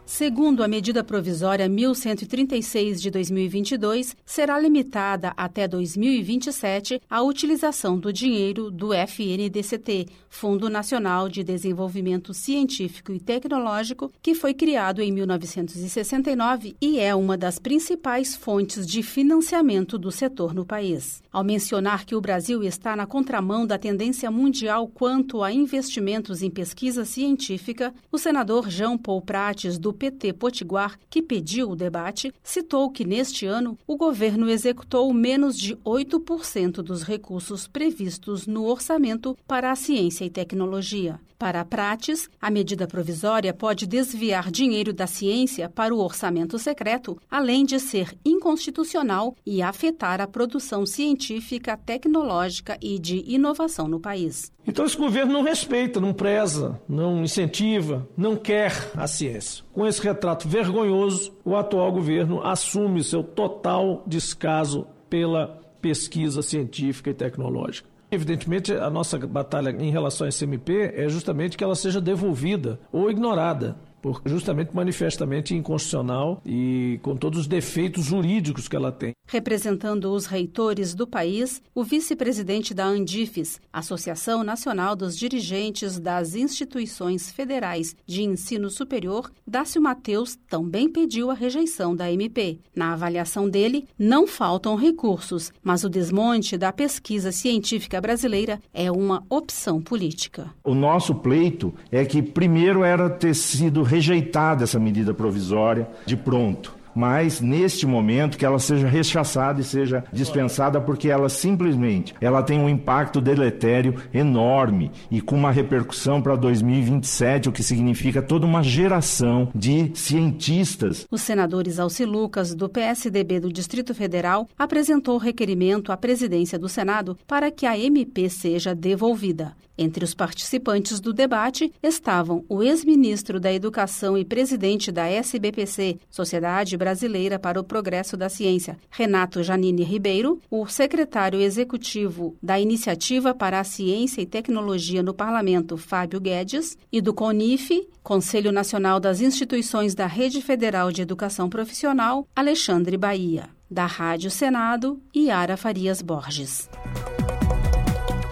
Segundo 0.09 0.65
a 0.65 0.69
medida 0.69 1.05
provisória 1.05 1.69
1136 1.69 3.03
de 3.03 3.11
2022, 3.11 4.17
será 4.25 4.59
limitada 4.59 5.35
até 5.37 5.69
2027 5.69 7.03
a 7.11 7.21
utilização 7.21 7.99
do 7.99 8.11
dinheiro 8.11 8.71
do 8.71 8.95
FNDCT, 8.95 10.07
Fundo 10.31 10.71
Nacional 10.71 11.29
de 11.29 11.45
Desenvolvimento 11.45 12.33
Científico 12.33 13.13
e 13.13 13.21
Tecnológico, 13.21 14.11
que 14.23 14.35
foi 14.35 14.55
criado 14.55 15.03
em 15.03 15.13
1969 15.13 16.75
e 16.81 16.99
é 16.99 17.15
uma 17.15 17.37
das 17.37 17.59
principais 17.59 18.35
fontes 18.35 18.87
de 18.87 19.03
financiamento 19.03 19.99
do 19.99 20.11
setor 20.11 20.55
no 20.55 20.65
país. 20.65 21.23
Ao 21.31 21.45
mencionar 21.45 22.07
que 22.07 22.17
o 22.17 22.21
Brasil 22.21 22.65
está 22.65 22.97
na 22.97 23.07
contramão 23.07 23.67
da 23.67 23.77
tendência 23.77 24.31
mundial 24.31 24.89
quanto 24.89 25.43
a 25.43 25.53
investimentos 25.53 26.43
em 26.43 26.49
pesquisa 26.49 27.05
científica, 27.05 27.93
o 28.11 28.17
senador 28.17 28.71
João 28.71 28.97
Paul 28.97 29.21
Prates, 29.21 29.79
do 29.79 29.98
PT 29.99 30.33
Potiguar, 30.33 30.99
que 31.11 31.21
pediu 31.21 31.71
o 31.71 31.77
debate, 31.77 32.33
citou 32.43 32.91
que 32.91 33.05
neste 33.05 33.45
ano 33.45 33.77
o 33.87 33.97
governo 33.97 34.49
executou 34.49 35.13
menos 35.13 35.59
de 35.59 35.77
8% 35.77 36.77
dos 36.77 37.03
recursos 37.03 37.67
previstos 37.67 38.47
no 38.47 38.65
orçamento 38.65 39.37
para 39.47 39.73
a 39.73 39.77
ciência 39.77 40.25
e 40.25 40.31
tecnologia. 40.31 41.21
Para 41.39 41.61
a 41.61 41.65
Prates, 41.65 42.29
a 42.41 42.51
medida 42.51 42.89
provisória 42.89 43.55
pode 43.55 43.87
desviar 43.87 44.51
dinheiro 44.51 44.93
da 44.93 45.07
ciência 45.07 45.69
para 45.69 45.95
o 45.95 46.01
orçamento 46.01 46.59
secreto, 46.59 47.17
além 47.31 47.65
de 47.65 47.79
ser 47.79 48.13
inconstitucional 48.25 49.37
e 49.47 49.63
afetar 49.63 50.21
a 50.21 50.27
produção 50.27 50.85
científica, 50.85 51.77
tecnológica 51.77 52.77
e 52.83 52.99
de 52.99 53.23
inovação 53.25 53.87
no 53.87 54.01
país. 54.01 54.51
Então 54.67 54.85
esse 54.85 54.97
governo 54.97 55.33
não 55.33 55.43
respeita, 55.43 56.01
não 56.01 56.13
preza, 56.13 56.79
não 56.89 57.23
incentiva, 57.23 58.07
não 58.17 58.37
quer 58.37 58.73
a 58.95 59.07
ciência. 59.07 59.65
Com 59.73 59.87
esse 59.89 60.03
retrato 60.03 60.49
vergonhoso, 60.49 61.33
o 61.45 61.57
atual 61.57 61.91
governo 61.93 62.43
assume 62.43 63.03
seu 63.03 63.23
total 63.23 64.03
descaso 64.07 64.87
pela 65.09 65.61
pesquisa 65.81 66.43
científica 66.43 67.11
e 67.11 67.15
tecnológica. 67.15 67.89
Evidentemente, 68.11 68.73
a 68.73 68.89
nossa 68.89 69.19
batalha 69.19 69.71
em 69.71 69.91
relação 69.91 70.27
à 70.27 70.31
SMP 70.31 70.93
é 70.95 71.09
justamente 71.09 71.57
que 71.57 71.65
ela 71.65 71.75
seja 71.75 72.01
devolvida 72.01 72.81
ou 72.91 73.11
ignorada 73.11 73.77
por 74.01 74.23
justamente 74.25 74.75
manifestamente 74.75 75.55
inconstitucional 75.55 76.41
e 76.45 76.99
com 77.03 77.17
todos 77.17 77.41
os 77.41 77.47
defeitos 77.47 78.05
jurídicos 78.05 78.69
que 78.69 78.77
ela 78.77 78.93
tem. 78.93 79.13
Representando 79.27 80.13
os 80.13 80.27
reitores 80.27 80.95
do 80.95 81.07
país, 81.07 81.63
o 81.75 81.85
vice-presidente 81.85 82.73
da 82.73 82.87
Andifes, 82.87 83.61
Associação 83.73 84.43
Nacional 84.43 84.97
dos 84.97 85.17
Dirigentes 85.17 85.99
das 85.99 86.35
Instituições 86.35 87.31
Federais 87.31 87.95
de 88.07 88.23
Ensino 88.23 88.71
Superior, 88.71 89.31
Dácio 89.47 89.83
Mateus 89.83 90.39
também 90.49 90.89
pediu 90.89 91.31
a 91.31 91.35
rejeição 91.35 91.95
da 91.95 92.11
MP. 92.11 92.59
Na 92.75 92.93
avaliação 92.93 93.49
dele, 93.49 93.87
não 93.99 94.27
faltam 94.27 94.77
recursos, 94.77 95.53
mas 95.63 95.85
o 95.85 95.91
desmonte 95.91 96.57
da 96.57 96.73
pesquisa 96.73 97.31
científica 97.31 98.01
brasileira 98.01 98.61
é 98.73 98.91
uma 98.91 99.23
opção 99.29 99.81
política. 99.81 100.51
O 100.65 100.75
nosso 100.75 101.15
pleito 101.15 101.75
é 101.93 102.05
que 102.05 102.23
primeiro 102.23 102.83
era 102.83 103.11
ter 103.11 103.35
sido 103.35 103.83
rejeitada 103.89 104.65
essa 104.65 104.79
medida 104.79 105.15
provisória 105.15 105.89
de 106.07 106.17
pronto 106.17 106.79
mas 106.99 107.41
neste 107.41 107.87
momento 107.87 108.37
que 108.37 108.45
ela 108.45 108.59
seja 108.59 108.89
rechaçada 108.89 109.61
e 109.61 109.65
seja 109.65 110.03
dispensada 110.13 110.81
porque 110.81 111.09
ela 111.09 111.29
simplesmente 111.29 112.13
ela 112.21 112.43
tem 112.43 112.59
um 112.59 112.69
impacto 112.69 113.21
deletério 113.21 113.95
enorme 114.13 114.91
e 115.09 115.21
com 115.21 115.37
uma 115.37 115.53
repercussão 115.53 116.21
para 116.21 116.35
2027, 116.35 117.49
o 117.49 117.53
que 117.53 117.63
significa 117.63 118.21
toda 118.21 118.45
uma 118.45 118.65
geração 118.65 119.49
de 119.55 119.93
cientistas. 119.95 121.07
Os 121.09 121.23
senadores 121.23 121.79
Alci 121.79 122.05
Lucas 122.05 122.53
do 122.53 122.69
PSDB 122.69 123.39
do 123.39 123.53
Distrito 123.53 123.95
Federal 123.95 124.49
apresentou 124.59 125.19
requerimento 125.19 125.93
à 125.93 125.97
presidência 125.97 126.59
do 126.59 126.69
Senado 126.69 127.17
para 127.29 127.49
que 127.53 127.65
a 127.65 127.79
MP 127.79 128.29
seja 128.29 128.75
devolvida. 128.75 129.55
Entre 129.79 130.05
os 130.05 130.13
participantes 130.13 130.99
do 130.99 131.13
debate 131.13 131.73
estavam 131.81 132.45
o 132.49 132.65
ex-ministro 132.65 133.39
da 133.39 133.53
Educação 133.53 134.19
e 134.19 134.25
presidente 134.25 134.91
da 134.91 135.07
SBPC, 135.07 136.01
Sociedade 136.11 136.77
Brasileira 136.77 137.39
para 137.39 137.61
o 137.61 137.65
Progresso 137.65 138.17
da 138.17 138.29
Ciência, 138.29 138.77
Renato 138.91 139.41
Janine 139.41 139.85
Ribeiro, 139.85 140.41
o 140.51 140.67
secretário 140.67 141.41
executivo 141.41 142.37
da 142.43 142.59
Iniciativa 142.59 143.33
para 143.33 143.61
a 143.61 143.65
Ciência 143.65 144.21
e 144.21 144.27
Tecnologia 144.27 145.01
no 145.01 145.15
Parlamento, 145.15 145.77
Fábio 145.77 146.21
Guedes, 146.21 146.77
e 146.91 147.01
do 147.01 147.15
CONIF, 147.15 147.89
Conselho 148.03 148.51
Nacional 148.51 148.99
das 148.99 149.21
Instituições 149.21 149.95
da 149.95 150.07
Rede 150.07 150.43
Federal 150.43 150.91
de 150.91 151.03
Educação 151.03 151.49
Profissional, 151.49 152.27
Alexandre 152.35 152.97
Bahia. 152.97 153.49
Da 153.71 153.85
Rádio 153.85 154.31
Senado, 154.31 154.99
Yara 155.15 155.57
Farias 155.57 156.01
Borges. 156.01 156.71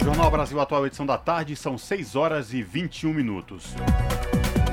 Jornal 0.07 0.31
Brasil 0.31 0.57
Atual, 0.61 0.87
edição 0.87 1.05
da 1.05 1.17
tarde, 1.17 1.53
são 1.53 1.77
6 1.77 2.15
horas 2.15 2.53
e 2.53 2.63
21 2.63 3.13
minutos. 3.13 3.73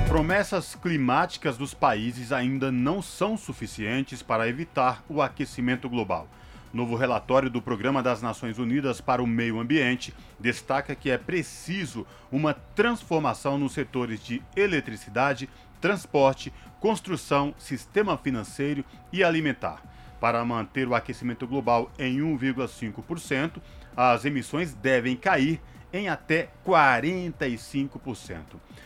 Promessas 0.07 0.75
climáticas 0.75 1.57
dos 1.57 1.73
países 1.73 2.31
ainda 2.31 2.71
não 2.71 3.01
são 3.01 3.35
suficientes 3.35 4.21
para 4.21 4.47
evitar 4.47 5.03
o 5.09 5.21
aquecimento 5.21 5.89
global. 5.89 6.29
Novo 6.73 6.95
relatório 6.95 7.49
do 7.49 7.61
Programa 7.61 8.01
das 8.01 8.21
Nações 8.21 8.57
Unidas 8.57 9.01
para 9.01 9.21
o 9.21 9.27
Meio 9.27 9.59
Ambiente 9.59 10.13
destaca 10.39 10.95
que 10.95 11.11
é 11.11 11.17
preciso 11.17 12.07
uma 12.31 12.53
transformação 12.53 13.57
nos 13.57 13.73
setores 13.73 14.23
de 14.23 14.41
eletricidade, 14.55 15.49
transporte, 15.81 16.53
construção, 16.79 17.53
sistema 17.57 18.17
financeiro 18.17 18.85
e 19.11 19.21
alimentar. 19.21 19.83
Para 20.25 20.43
manter 20.43 20.87
o 20.87 20.95
aquecimento 20.95 21.45
global 21.45 21.91
em 21.99 22.17
1,5%, 22.17 23.61
as 23.95 24.25
emissões 24.25 24.73
devem 24.73 25.15
cair 25.15 25.61
em 25.93 26.09
até 26.09 26.49
45%. 26.65 28.39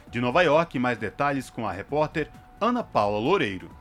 De 0.09 0.19
Nova 0.19 0.41
York, 0.41 0.77
mais 0.77 0.97
detalhes 0.97 1.49
com 1.49 1.65
a 1.65 1.71
repórter 1.71 2.29
Ana 2.59 2.83
Paula 2.83 3.19
Loureiro. 3.19 3.71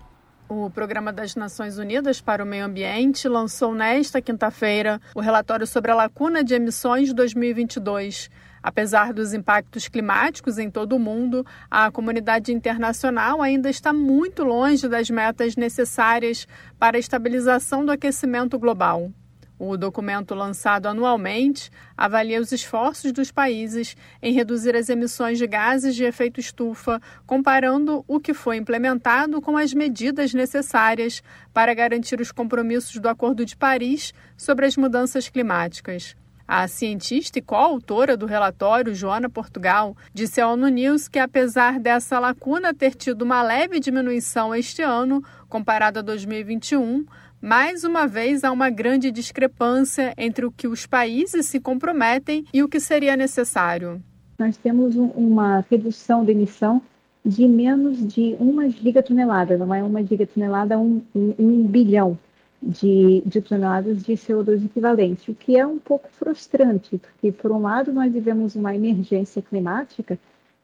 O 0.49 0.71
Programa 0.71 1.13
das 1.13 1.35
Nações 1.35 1.79
Unidas 1.79 2.21
para 2.21 2.45
o 2.45 2.47
Meio 2.47 2.65
Ambiente 2.65 3.27
lançou 3.27 3.75
nesta 3.75 4.23
quinta-feira 4.23 5.01
o 5.13 5.21
relatório 5.21 5.67
sobre 5.67 5.91
a 5.91 5.97
lacuna 5.97 6.45
de 6.45 6.55
emissões 6.55 7.13
2022. 7.13 8.31
Apesar 8.63 9.13
dos 9.13 9.33
impactos 9.33 9.89
climáticos 9.89 10.59
em 10.59 10.71
todo 10.71 10.95
o 10.95 10.99
mundo, 10.99 11.45
a 11.71 11.91
comunidade 11.91 12.53
internacional 12.53 13.41
ainda 13.41 13.71
está 13.71 13.93
muito 13.93 14.45
longe 14.45 14.89
das 14.89 15.11
metas 15.11 15.57
necessárias 15.57 16.47
para 16.79 16.97
a 16.97 17.01
estabilização 17.01 17.85
do 17.85 17.93
aquecimento 17.93 18.59
global. 18.59 19.11
O 19.59 19.77
documento 19.77 20.37
lançado 20.37 20.87
anualmente 20.87 21.69
avalia 21.97 22.41
os 22.41 22.53
esforços 22.53 23.11
dos 23.11 23.33
países 23.33 23.97
em 24.23 24.33
reduzir 24.33 24.77
as 24.77 24.89
emissões 24.89 25.37
de 25.37 25.49
gases 25.49 25.97
de 25.97 26.05
efeito 26.05 26.39
estufa, 26.39 27.03
comparando 27.27 28.05
o 28.07 28.21
que 28.21 28.33
foi 28.33 28.57
implementado 28.57 29.41
com 29.41 29.57
as 29.57 29.75
medidas 29.75 30.33
necessárias 30.33 31.25
para 31.53 31.75
garantir 31.75 32.21
os 32.21 32.31
compromissos 32.31 33.01
do 33.01 33.09
Acordo 33.09 33.45
de 33.45 33.57
Paris 33.57 34.15
sobre 34.37 34.65
as 34.65 34.77
mudanças 34.77 35.29
climáticas. 35.29 36.15
A 36.51 36.67
cientista 36.67 37.39
e 37.39 37.43
coautora 37.43 38.17
do 38.17 38.25
relatório, 38.25 38.95
Joana 38.95 39.29
Portugal, 39.29 39.95
disse 40.15 40.41
à 40.41 40.49
ONU 40.49 40.69
News 40.69 41.07
que, 41.07 41.19
apesar 41.19 41.79
dessa 41.79 42.19
lacuna 42.19 42.73
ter 42.73 42.95
tido 42.95 43.21
uma 43.21 43.43
leve 43.43 43.79
diminuição 43.79 44.55
este 44.55 44.81
ano, 44.81 45.23
comparado 45.47 45.99
a 45.99 46.03
2021, 46.03 47.05
mais 47.39 47.85
uma 47.85 48.07
vez, 48.07 48.45
há 48.45 48.51
uma 48.51 48.71
grande 48.71 49.11
discrepância 49.11 50.15
entre 50.17 50.47
o 50.47 50.51
que 50.51 50.67
os 50.67 50.87
países 50.87 51.45
se 51.45 51.61
comprometem 51.61 52.47
e 52.51 52.63
o 52.63 52.69
que 52.69 52.81
seria 52.81 53.15
necessário. 53.15 54.03
Nós 54.39 54.57
temos 54.57 54.97
uma 54.97 55.63
redução 55.71 56.25
de 56.25 56.33
emissão 56.33 56.81
de 57.23 57.47
menos 57.47 57.99
de 58.09 58.35
uma 58.41 58.71
gigatonelada, 58.71 59.59
não 59.59 59.75
é 59.75 59.83
uma 59.83 60.03
gigatonelada, 60.03 60.79
um, 60.79 61.03
um, 61.15 61.35
um 61.39 61.67
bilhão 61.67 62.19
de, 62.61 63.23
de, 63.25 63.41
toneladas 63.41 64.03
de 64.03 64.15
CO2 64.15 64.65
equivalente, 64.65 65.31
o 65.31 65.35
que 65.35 65.57
é 65.57 65.67
um 65.67 65.79
pouco 65.79 66.09
frustrante, 66.11 66.99
porque, 66.99 67.31
por 67.31 67.53
um 67.53 67.63
lado, 67.63 67.93
nós 67.93 68.13
vivemos 68.13 68.55
uma 68.57 68.75
emergência 68.75 69.41
climática, 69.41 70.19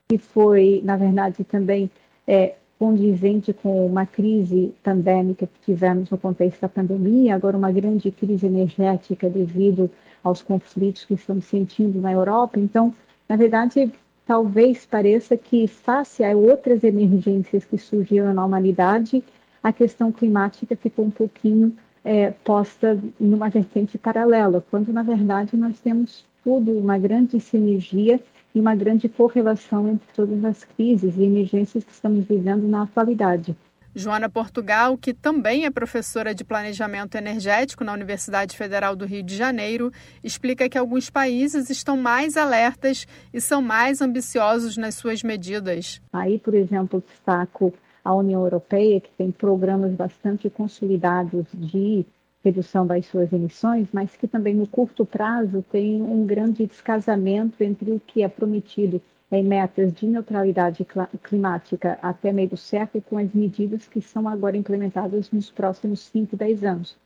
que 0.08 0.18
foi, 0.18 0.82
na 0.84 0.96
verdade, 0.96 1.44
também 1.44 1.90
é, 2.26 2.54
condizente 2.78 3.52
com 3.52 3.86
uma 3.86 4.04
crise 4.04 4.74
pandêmica 4.82 5.46
que 5.46 5.60
tivemos 5.64 6.10
no 6.10 6.18
contexto 6.18 6.60
da 6.60 6.68
pandemia, 6.68 7.34
agora 7.34 7.56
uma 7.56 7.72
grande 7.72 8.10
crise 8.10 8.46
energética 8.46 9.30
devido 9.30 9.90
aos 10.22 10.42
conflitos 10.42 11.04
que 11.04 11.14
estamos 11.14 11.44
sentindo 11.44 12.00
na 12.00 12.12
Europa. 12.12 12.58
Então, 12.58 12.94
na 13.28 13.36
verdade, 13.36 13.90
talvez 14.26 14.84
pareça 14.84 15.36
que, 15.36 15.66
face 15.66 16.24
a 16.24 16.36
outras 16.36 16.82
emergências 16.82 17.64
que 17.64 17.78
surgiram 17.78 18.34
na 18.34 18.44
humanidade, 18.44 19.22
a 19.62 19.72
questão 19.72 20.12
climática 20.12 20.76
ficou 20.76 21.06
um 21.06 21.10
pouquinho 21.10 21.74
é, 22.04 22.30
posta 22.44 22.98
numa 23.18 23.48
vertente 23.48 23.96
paralela, 23.96 24.64
quando, 24.70 24.92
na 24.92 25.02
verdade, 25.02 25.56
nós 25.56 25.80
temos 25.80 26.24
tudo, 26.44 26.72
uma 26.72 26.98
grande 26.98 27.40
sinergia 27.40 28.20
e 28.54 28.60
uma 28.60 28.76
grande 28.76 29.08
correlação 29.08 29.88
entre 29.88 30.06
todas 30.14 30.44
as 30.44 30.64
crises 30.64 31.16
e 31.16 31.24
emergências 31.24 31.82
que 31.82 31.92
estamos 31.92 32.24
vivendo 32.26 32.68
na 32.68 32.82
atualidade. 32.82 33.56
Joana 33.96 34.28
Portugal, 34.28 34.98
que 34.98 35.14
também 35.14 35.64
é 35.64 35.70
professora 35.70 36.34
de 36.34 36.44
planejamento 36.44 37.14
energético 37.14 37.84
na 37.84 37.92
Universidade 37.92 38.56
Federal 38.56 38.96
do 38.96 39.06
Rio 39.06 39.22
de 39.22 39.36
Janeiro, 39.36 39.92
explica 40.22 40.68
que 40.68 40.76
alguns 40.76 41.10
países 41.10 41.70
estão 41.70 41.96
mais 41.96 42.36
alertas 42.36 43.06
e 43.32 43.40
são 43.40 43.62
mais 43.62 44.02
ambiciosos 44.02 44.76
nas 44.76 44.96
suas 44.96 45.22
medidas. 45.22 46.02
Aí, 46.12 46.40
por 46.40 46.54
exemplo, 46.54 47.04
destaco 47.06 47.72
a 48.04 48.14
União 48.14 48.44
Europeia, 48.44 49.00
que 49.00 49.10
tem 49.16 49.30
programas 49.30 49.92
bastante 49.92 50.50
consolidados 50.50 51.46
de 51.54 52.04
redução 52.44 52.86
das 52.86 53.06
suas 53.06 53.32
emissões, 53.32 53.88
mas 53.90 54.14
que 54.14 54.28
também 54.28 54.54
no 54.54 54.66
curto 54.66 55.06
prazo 55.06 55.64
tem 55.72 56.02
um 56.02 56.26
grande 56.26 56.66
descasamento 56.66 57.64
entre 57.64 57.90
o 57.90 57.98
que 57.98 58.22
é 58.22 58.28
prometido 58.28 59.00
em 59.32 59.42
metas 59.42 59.92
de 59.94 60.06
neutralidade 60.06 60.86
climática 61.22 61.98
até 62.02 62.30
meio 62.32 62.50
do 62.50 62.56
século 62.56 63.02
com 63.08 63.16
as 63.16 63.32
medidas 63.32 63.88
que 63.88 64.00
são 64.00 64.28
agora 64.28 64.56
implementadas 64.56 65.30
nos 65.30 65.50
próximos 65.50 66.00
5, 66.00 66.36
10 66.36 66.64
anos. 66.64 66.96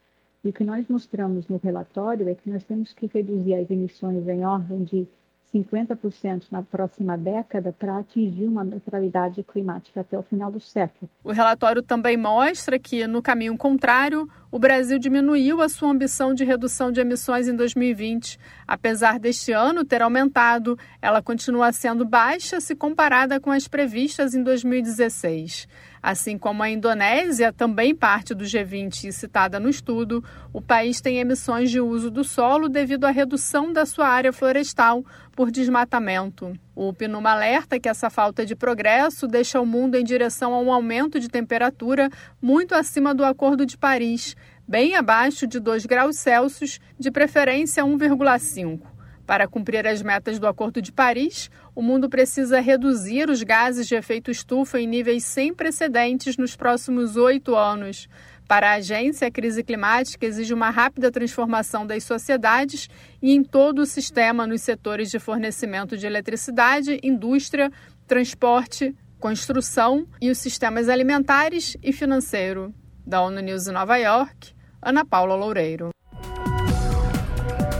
E 0.45 0.49
o 0.49 0.53
que 0.53 0.65
nós 0.65 0.87
mostramos 0.89 1.49
no 1.49 1.61
relatório 1.63 2.29
é 2.29 2.35
que 2.35 2.51
nós 2.51 2.65
temos 2.65 2.93
que 2.93 3.07
reduzir 3.07 3.55
as 3.55 3.71
emissões 3.71 4.27
em 4.27 4.45
ordem 4.45 4.83
de 4.83 5.07
50% 5.55 6.45
na 6.51 6.63
próxima 6.63 7.17
década 7.17 7.75
para 7.77 7.99
atingir 7.99 8.45
uma 8.45 8.65
neutralidade 8.65 9.43
climática 9.43 10.01
até 10.01 10.19
o 10.19 10.23
final 10.23 10.51
do 10.51 10.61
século. 10.61 11.11
O 11.25 11.33
relatório 11.33 11.83
também 11.83 12.17
mostra 12.17 12.79
que, 12.79 13.07
no 13.07 13.23
caminho 13.23 13.57
contrário, 13.57 14.29
o 14.51 14.59
Brasil 14.59 14.99
diminuiu 14.99 15.61
a 15.61 15.69
sua 15.69 15.91
ambição 15.91 16.35
de 16.35 16.45
redução 16.45 16.91
de 16.91 17.01
emissões 17.01 17.49
em 17.49 17.57
2020. 17.57 18.39
Apesar 18.67 19.19
deste 19.19 19.53
ano 19.53 19.85
ter 19.85 20.03
aumentado, 20.03 20.79
ela 21.01 21.23
continua 21.23 21.73
sendo 21.73 22.05
baixa 22.05 22.61
se 22.61 22.75
comparada 22.75 23.41
com 23.41 23.51
as 23.51 23.69
previstas 23.69 24.35
em 24.35 24.43
2016. 24.43 25.69
Assim 26.03 26.39
como 26.39 26.63
a 26.63 26.71
Indonésia, 26.71 27.53
também 27.53 27.95
parte 27.95 28.35
do 28.35 28.45
G20 28.45 29.05
e 29.05 29.13
citada 29.13 29.59
no 29.59 29.69
estudo, 29.69 30.23
o 30.53 30.61
país 30.61 31.01
tem 31.01 31.19
emissões 31.19 31.71
de 31.71 31.81
uso 31.81 32.11
do 32.11 32.25
solo 32.25 32.69
devido 32.69 33.05
à 33.05 33.11
redução 33.11 33.73
da 33.73 33.85
sua 33.85 34.09
área 34.09 34.33
florestal 34.33 35.05
por 35.33 35.51
desmatamento. 35.51 36.53
O 36.75 36.93
PNUMA 36.93 37.31
alerta 37.31 37.79
que 37.79 37.89
essa 37.89 38.11
falta 38.11 38.47
de 38.47 38.55
progresso 38.55 39.27
deixa 39.27 39.61
o 39.61 39.67
mundo 39.67 39.97
em 39.97 40.05
direção 40.05 40.55
a 40.55 40.61
um 40.61 40.73
aumento 40.73 41.19
de 41.19 41.29
temperatura 41.29 42.09
muito 42.41 42.75
acima 42.75 43.15
do 43.15 43.25
Acordo 43.25 43.67
de 43.67 43.77
Paris, 43.77 44.37
bem 44.67 44.95
abaixo 44.95 45.47
de 45.47 45.59
2 45.59 45.87
graus 45.87 46.17
Celsius, 46.19 46.81
de 46.99 47.11
preferência 47.11 47.85
1,5. 47.85 48.81
Para 49.29 49.47
cumprir 49.47 49.87
as 49.87 50.01
metas 50.01 50.39
do 50.39 50.47
Acordo 50.47 50.81
de 50.81 50.91
Paris, 50.91 51.51
o 51.79 51.83
mundo 51.83 52.09
precisa 52.09 52.59
reduzir 52.59 53.31
os 53.31 53.45
gases 53.45 53.87
de 53.87 53.95
efeito 53.95 54.33
estufa 54.33 54.81
em 54.81 54.87
níveis 54.89 55.23
sem 55.23 55.55
precedentes 55.55 56.37
nos 56.37 56.57
próximos 56.57 57.17
oito 57.17 57.55
anos. 57.55 58.09
Para 58.49 58.71
a 58.71 58.75
agência, 58.75 59.29
a 59.29 59.31
crise 59.31 59.63
climática 59.63 60.27
exige 60.27 60.53
uma 60.53 60.71
rápida 60.71 61.09
transformação 61.09 61.87
das 61.87 62.03
sociedades 62.03 62.91
e 63.23 63.31
em 63.31 63.45
todo 63.45 63.83
o 63.83 63.87
sistema 63.87 64.45
nos 64.45 64.61
setores 64.63 65.09
de 65.09 65.21
fornecimento 65.21 65.97
de 65.97 66.05
eletricidade, 66.05 66.99
indústria, 67.01 67.71
transporte, 68.09 68.93
construção 69.21 70.05
e 70.21 70.33
os 70.33 70.39
sistemas 70.39 70.89
alimentares 70.89 71.77
e 71.81 71.93
financeiro. 71.93 72.75
Da 73.07 73.23
ONU 73.23 73.41
News 73.41 73.69
em 73.69 73.73
Nova 73.73 73.97
York, 73.99 74.53
Ana 74.83 75.05
Paula 75.05 75.37
Loureiro. 75.37 75.91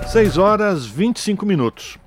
6 0.07 0.39
horas 0.39 0.87
25 0.87 1.45
minutos. 1.45 1.99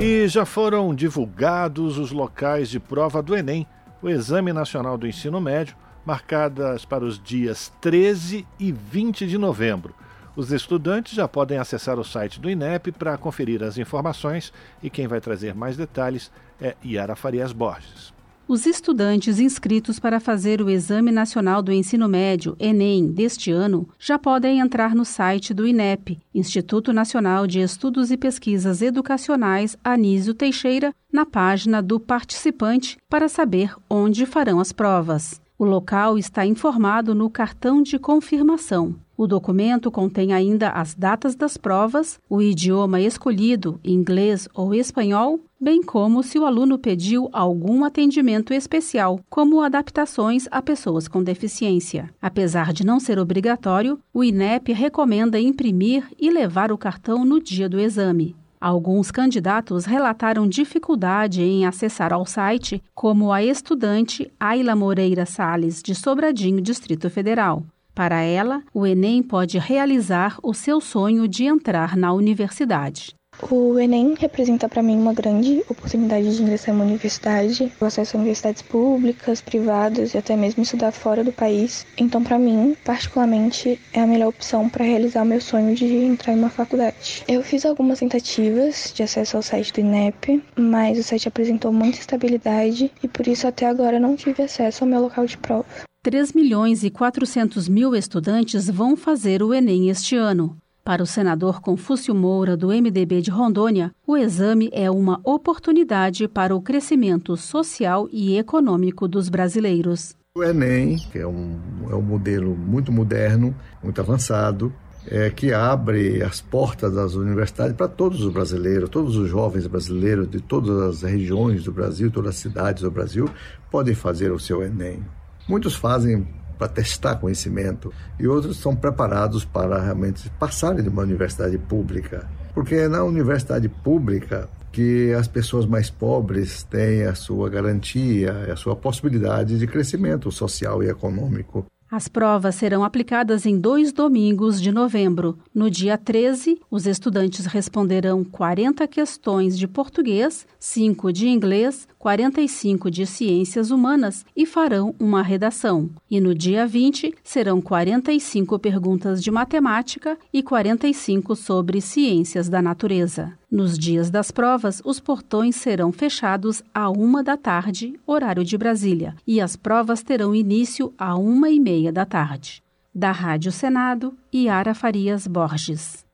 E 0.00 0.28
já 0.28 0.44
foram 0.44 0.94
divulgados 0.94 1.98
os 1.98 2.12
locais 2.12 2.70
de 2.70 2.78
prova 2.78 3.20
do 3.20 3.36
Enem, 3.36 3.66
o 4.00 4.08
Exame 4.08 4.52
Nacional 4.52 4.96
do 4.96 5.08
Ensino 5.08 5.40
Médio, 5.40 5.74
marcadas 6.04 6.84
para 6.84 7.04
os 7.04 7.20
dias 7.20 7.72
13 7.80 8.46
e 8.60 8.70
20 8.70 9.26
de 9.26 9.36
novembro. 9.36 9.92
Os 10.36 10.52
estudantes 10.52 11.14
já 11.14 11.26
podem 11.26 11.58
acessar 11.58 11.98
o 11.98 12.04
site 12.04 12.38
do 12.38 12.48
INEP 12.48 12.92
para 12.92 13.18
conferir 13.18 13.60
as 13.64 13.76
informações 13.76 14.52
e 14.80 14.88
quem 14.88 15.08
vai 15.08 15.20
trazer 15.20 15.52
mais 15.52 15.76
detalhes 15.76 16.30
é 16.60 16.76
Yara 16.84 17.16
Farias 17.16 17.52
Borges. 17.52 18.17
Os 18.48 18.64
estudantes 18.64 19.38
inscritos 19.38 20.00
para 20.00 20.18
fazer 20.18 20.62
o 20.62 20.70
Exame 20.70 21.12
Nacional 21.12 21.60
do 21.60 21.70
Ensino 21.70 22.08
Médio, 22.08 22.56
ENEM, 22.58 23.12
deste 23.12 23.50
ano, 23.50 23.86
já 23.98 24.18
podem 24.18 24.60
entrar 24.60 24.94
no 24.94 25.04
site 25.04 25.52
do 25.52 25.66
INEP, 25.66 26.18
Instituto 26.34 26.90
Nacional 26.90 27.46
de 27.46 27.60
Estudos 27.60 28.10
e 28.10 28.16
Pesquisas 28.16 28.80
Educacionais 28.80 29.76
Anísio 29.84 30.32
Teixeira, 30.32 30.94
na 31.12 31.26
página 31.26 31.82
do 31.82 32.00
participante 32.00 32.96
para 33.06 33.28
saber 33.28 33.74
onde 33.88 34.24
farão 34.24 34.60
as 34.60 34.72
provas. 34.72 35.42
O 35.58 35.66
local 35.66 36.16
está 36.16 36.46
informado 36.46 37.14
no 37.14 37.28
cartão 37.28 37.82
de 37.82 37.98
confirmação. 37.98 38.96
O 39.18 39.26
documento 39.26 39.90
contém 39.90 40.32
ainda 40.32 40.70
as 40.70 40.94
datas 40.94 41.34
das 41.34 41.56
provas, 41.56 42.20
o 42.30 42.40
idioma 42.40 43.00
escolhido, 43.00 43.80
inglês 43.84 44.48
ou 44.54 44.72
espanhol, 44.72 45.40
bem 45.60 45.82
como 45.82 46.22
se 46.22 46.38
o 46.38 46.46
aluno 46.46 46.78
pediu 46.78 47.28
algum 47.32 47.82
atendimento 47.82 48.54
especial, 48.54 49.18
como 49.28 49.60
adaptações 49.60 50.46
a 50.52 50.62
pessoas 50.62 51.08
com 51.08 51.20
deficiência. 51.20 52.08
Apesar 52.22 52.72
de 52.72 52.86
não 52.86 53.00
ser 53.00 53.18
obrigatório, 53.18 53.98
o 54.14 54.22
INEP 54.22 54.72
recomenda 54.72 55.40
imprimir 55.40 56.06
e 56.16 56.30
levar 56.30 56.70
o 56.70 56.78
cartão 56.78 57.24
no 57.24 57.42
dia 57.42 57.68
do 57.68 57.80
exame. 57.80 58.36
Alguns 58.60 59.10
candidatos 59.10 59.84
relataram 59.84 60.46
dificuldade 60.46 61.42
em 61.42 61.66
acessar 61.66 62.12
ao 62.12 62.24
site, 62.24 62.80
como 62.94 63.32
a 63.32 63.42
estudante 63.42 64.30
Ayla 64.38 64.76
Moreira 64.76 65.26
Sales, 65.26 65.82
de 65.82 65.92
Sobradinho, 65.92 66.60
Distrito 66.60 67.10
Federal. 67.10 67.64
Para 67.98 68.22
ela, 68.22 68.62
o 68.72 68.86
Enem 68.86 69.24
pode 69.24 69.58
realizar 69.58 70.38
o 70.40 70.54
seu 70.54 70.80
sonho 70.80 71.26
de 71.26 71.46
entrar 71.46 71.96
na 71.96 72.12
universidade. 72.12 73.12
O 73.50 73.76
Enem 73.76 74.14
representa 74.16 74.68
para 74.68 74.84
mim 74.84 74.96
uma 74.96 75.12
grande 75.12 75.64
oportunidade 75.68 76.36
de 76.36 76.40
ingressar 76.40 76.72
em 76.72 76.78
uma 76.78 76.84
universidade, 76.84 77.72
o 77.80 77.84
acesso 77.84 78.16
a 78.16 78.20
universidades 78.20 78.62
públicas, 78.62 79.40
privadas 79.40 80.14
e 80.14 80.18
até 80.18 80.36
mesmo 80.36 80.62
estudar 80.62 80.92
fora 80.92 81.24
do 81.24 81.32
país. 81.32 81.84
Então, 81.96 82.22
para 82.22 82.38
mim, 82.38 82.76
particularmente, 82.84 83.80
é 83.92 84.00
a 84.00 84.06
melhor 84.06 84.28
opção 84.28 84.68
para 84.68 84.84
realizar 84.84 85.24
o 85.24 85.26
meu 85.26 85.40
sonho 85.40 85.74
de 85.74 85.84
entrar 85.84 86.34
em 86.34 86.38
uma 86.38 86.50
faculdade. 86.50 87.24
Eu 87.26 87.42
fiz 87.42 87.66
algumas 87.66 87.98
tentativas 87.98 88.92
de 88.94 89.02
acesso 89.02 89.36
ao 89.36 89.42
site 89.42 89.72
do 89.72 89.80
INEP, 89.80 90.40
mas 90.56 91.00
o 91.00 91.02
site 91.02 91.26
apresentou 91.26 91.72
muita 91.72 91.98
instabilidade 91.98 92.92
e 93.02 93.08
por 93.08 93.26
isso 93.26 93.48
até 93.48 93.66
agora 93.66 93.98
não 93.98 94.14
tive 94.14 94.44
acesso 94.44 94.84
ao 94.84 94.88
meu 94.88 95.00
local 95.00 95.26
de 95.26 95.36
prova. 95.36 95.87
3 96.00 96.32
milhões 96.32 96.84
e 96.84 96.90
400 96.90 97.68
mil 97.68 97.92
estudantes 97.92 98.70
vão 98.70 98.96
fazer 98.96 99.42
o 99.42 99.52
Enem 99.52 99.90
este 99.90 100.14
ano. 100.14 100.56
Para 100.84 101.02
o 101.02 101.06
senador 101.06 101.60
Confúcio 101.60 102.14
Moura, 102.14 102.56
do 102.56 102.68
MDB 102.68 103.20
de 103.20 103.32
Rondônia, 103.32 103.90
o 104.06 104.16
exame 104.16 104.70
é 104.72 104.88
uma 104.88 105.20
oportunidade 105.24 106.28
para 106.28 106.54
o 106.54 106.62
crescimento 106.62 107.36
social 107.36 108.08
e 108.12 108.38
econômico 108.38 109.08
dos 109.08 109.28
brasileiros. 109.28 110.14
O 110.36 110.44
Enem, 110.44 110.98
que 111.10 111.18
é 111.18 111.26
um, 111.26 111.58
é 111.90 111.94
um 111.96 112.00
modelo 112.00 112.56
muito 112.56 112.92
moderno, 112.92 113.52
muito 113.82 114.00
avançado, 114.00 114.72
é, 115.04 115.30
que 115.30 115.52
abre 115.52 116.22
as 116.22 116.40
portas 116.40 116.94
das 116.94 117.14
universidades 117.14 117.76
para 117.76 117.88
todos 117.88 118.22
os 118.22 118.32
brasileiros, 118.32 118.88
todos 118.88 119.16
os 119.16 119.28
jovens 119.28 119.66
brasileiros 119.66 120.30
de 120.30 120.40
todas 120.40 120.80
as 120.80 121.02
regiões 121.02 121.64
do 121.64 121.72
Brasil, 121.72 122.08
todas 122.08 122.30
as 122.30 122.36
cidades 122.36 122.84
do 122.84 122.90
Brasil, 122.90 123.28
podem 123.68 123.96
fazer 123.96 124.30
o 124.30 124.38
seu 124.38 124.62
Enem. 124.62 125.02
Muitos 125.48 125.74
fazem 125.74 126.28
para 126.58 126.68
testar 126.68 127.16
conhecimento 127.16 127.92
e 128.18 128.26
outros 128.28 128.58
são 128.58 128.76
preparados 128.76 129.44
para 129.44 129.80
realmente 129.80 130.28
passarem 130.38 130.82
de 130.82 130.88
uma 130.88 131.02
universidade 131.02 131.56
pública. 131.56 132.28
Porque 132.52 132.74
é 132.74 132.88
na 132.88 133.02
universidade 133.02 133.68
pública 133.68 134.48
que 134.70 135.12
as 135.14 135.26
pessoas 135.26 135.64
mais 135.64 135.88
pobres 135.88 136.62
têm 136.64 137.04
a 137.04 137.14
sua 137.14 137.48
garantia, 137.48 138.52
a 138.52 138.56
sua 138.56 138.76
possibilidade 138.76 139.58
de 139.58 139.66
crescimento 139.66 140.30
social 140.30 140.82
e 140.82 140.88
econômico. 140.88 141.64
As 141.90 142.06
provas 142.06 142.54
serão 142.54 142.84
aplicadas 142.84 143.46
em 143.46 143.58
dois 143.58 143.92
domingos 143.92 144.60
de 144.60 144.70
novembro. 144.70 145.38
No 145.54 145.70
dia 145.70 145.96
13, 145.96 146.60
os 146.70 146.86
estudantes 146.86 147.46
responderão 147.46 148.22
40 148.22 148.86
questões 148.86 149.58
de 149.58 149.66
português, 149.66 150.46
5 150.58 151.10
de 151.10 151.28
inglês, 151.28 151.88
45 151.98 152.90
de 152.90 153.06
ciências 153.06 153.70
humanas 153.70 154.26
e 154.36 154.44
farão 154.44 154.94
uma 155.00 155.22
redação. 155.22 155.88
E 156.10 156.20
no 156.20 156.34
dia 156.34 156.66
20, 156.66 157.14
serão 157.24 157.58
45 157.58 158.58
perguntas 158.58 159.22
de 159.22 159.30
matemática 159.30 160.18
e 160.30 160.42
45 160.42 161.34
sobre 161.34 161.80
ciências 161.80 162.50
da 162.50 162.60
natureza. 162.60 163.37
Nos 163.50 163.78
dias 163.78 164.10
das 164.10 164.30
provas, 164.30 164.82
os 164.84 165.00
portões 165.00 165.56
serão 165.56 165.90
fechados 165.90 166.62
à 166.74 166.90
uma 166.90 167.22
da 167.22 167.34
tarde, 167.34 167.98
horário 168.06 168.44
de 168.44 168.58
Brasília, 168.58 169.16
e 169.26 169.40
as 169.40 169.56
provas 169.56 170.02
terão 170.02 170.34
início 170.34 170.92
à 170.98 171.16
uma 171.16 171.48
e 171.48 171.58
meia 171.58 171.90
da 171.90 172.04
tarde. 172.04 172.62
Da 172.94 173.10
Rádio 173.10 173.50
Senado, 173.50 174.12
Yara 174.34 174.74
Farias 174.74 175.26
Borges. 175.26 176.04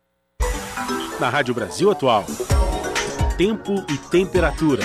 Na 1.19 1.29
Rádio 1.29 1.55
Brasil 1.55 1.91
Atual, 1.91 2.25
tempo 3.37 3.85
e 3.91 3.99
temperatura. 4.11 4.85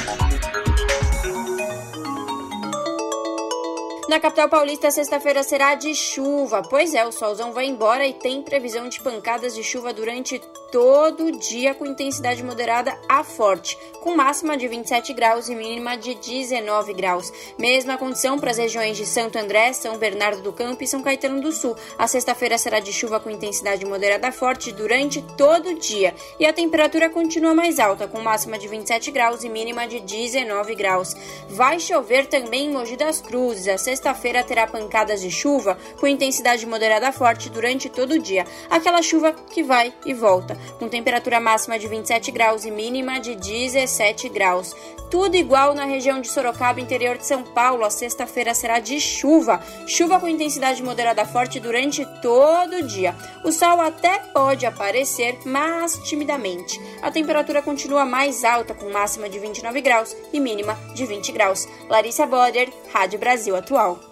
Na 4.09 4.19
capital 4.19 4.49
paulista, 4.49 4.89
sexta-feira 4.89 5.43
será 5.43 5.75
de 5.75 5.93
chuva. 5.93 6.63
Pois 6.67 6.95
é, 6.95 7.05
o 7.05 7.11
solzão 7.11 7.53
vai 7.53 7.67
embora 7.67 8.07
e 8.07 8.13
tem 8.13 8.41
previsão 8.41 8.89
de 8.89 8.99
pancadas 9.01 9.53
de 9.53 9.63
chuva 9.63 9.93
durante 9.93 10.41
todo 10.71 11.31
dia 11.31 11.73
com 11.73 11.85
intensidade 11.85 12.43
moderada 12.43 12.97
a 13.07 13.23
forte, 13.23 13.77
com 14.01 14.15
máxima 14.15 14.55
de 14.55 14.67
27 14.67 15.13
graus 15.13 15.49
e 15.49 15.55
mínima 15.55 15.97
de 15.97 16.15
19 16.15 16.93
graus. 16.93 17.31
Mesma 17.57 17.97
condição 17.97 18.39
para 18.39 18.51
as 18.51 18.57
regiões 18.57 18.97
de 18.97 19.05
Santo 19.05 19.37
André, 19.37 19.73
São 19.73 19.97
Bernardo 19.97 20.41
do 20.41 20.53
Campo 20.53 20.83
e 20.83 20.87
São 20.87 21.01
Caetano 21.01 21.41
do 21.41 21.51
Sul. 21.51 21.75
A 21.97 22.07
sexta-feira 22.07 22.57
será 22.57 22.79
de 22.79 22.93
chuva 22.93 23.19
com 23.19 23.29
intensidade 23.29 23.85
moderada 23.85 24.27
a 24.27 24.31
forte 24.31 24.71
durante 24.71 25.21
todo 25.37 25.69
o 25.69 25.79
dia 25.79 26.13
e 26.39 26.45
a 26.45 26.53
temperatura 26.53 27.09
continua 27.09 27.53
mais 27.53 27.79
alta, 27.79 28.07
com 28.07 28.21
máxima 28.21 28.57
de 28.57 28.67
27 28.67 29.11
graus 29.11 29.43
e 29.43 29.49
mínima 29.49 29.87
de 29.87 29.99
19 29.99 30.75
graus. 30.75 31.15
Vai 31.49 31.79
chover 31.79 32.27
também 32.27 32.67
em 32.67 32.71
Mogi 32.71 32.95
das 32.95 33.21
Cruzes. 33.21 33.67
A 33.67 33.77
sexta-feira 33.77 34.43
terá 34.43 34.67
pancadas 34.67 35.21
de 35.21 35.31
chuva 35.31 35.77
com 35.99 36.07
intensidade 36.07 36.65
moderada 36.65 37.07
a 37.07 37.11
forte 37.11 37.49
durante 37.49 37.89
todo 37.89 38.13
o 38.13 38.19
dia. 38.19 38.45
Aquela 38.69 39.01
chuva 39.01 39.33
que 39.33 39.63
vai 39.63 39.93
e 40.05 40.13
volta, 40.13 40.57
com 40.77 40.87
temperatura 40.87 41.39
máxima 41.39 41.77
de 41.77 41.87
27 41.87 42.31
graus 42.31 42.65
e 42.65 42.71
mínima 42.71 43.19
de 43.19 43.35
17 43.35 44.29
graus. 44.29 44.75
Tudo 45.09 45.35
igual 45.35 45.73
na 45.73 45.85
região 45.85 46.21
de 46.21 46.27
Sorocaba, 46.27 46.79
interior 46.79 47.17
de 47.17 47.25
São 47.25 47.43
Paulo. 47.43 47.83
A 47.83 47.89
sexta-feira 47.89 48.53
será 48.53 48.79
de 48.79 48.99
chuva. 48.99 49.59
Chuva 49.87 50.19
com 50.19 50.27
intensidade 50.27 50.83
moderada 50.83 51.25
forte 51.25 51.59
durante 51.59 52.05
todo 52.21 52.75
o 52.75 52.83
dia. 52.83 53.15
O 53.43 53.51
sol 53.51 53.81
até 53.81 54.19
pode 54.19 54.67
aparecer, 54.67 55.39
mas 55.45 55.99
timidamente. 56.03 56.79
A 57.01 57.09
temperatura 57.09 57.61
continua 57.61 58.05
mais 58.05 58.43
alta, 58.43 58.75
com 58.75 58.91
máxima 58.91 59.27
de 59.27 59.39
29 59.39 59.81
graus 59.81 60.15
e 60.31 60.39
mínima 60.39 60.77
de 60.93 61.05
20 61.05 61.31
graus. 61.31 61.67
Larissa 61.89 62.27
Boder, 62.27 62.71
Rádio 62.93 63.17
Brasil 63.17 63.55
Atual. 63.55 64.08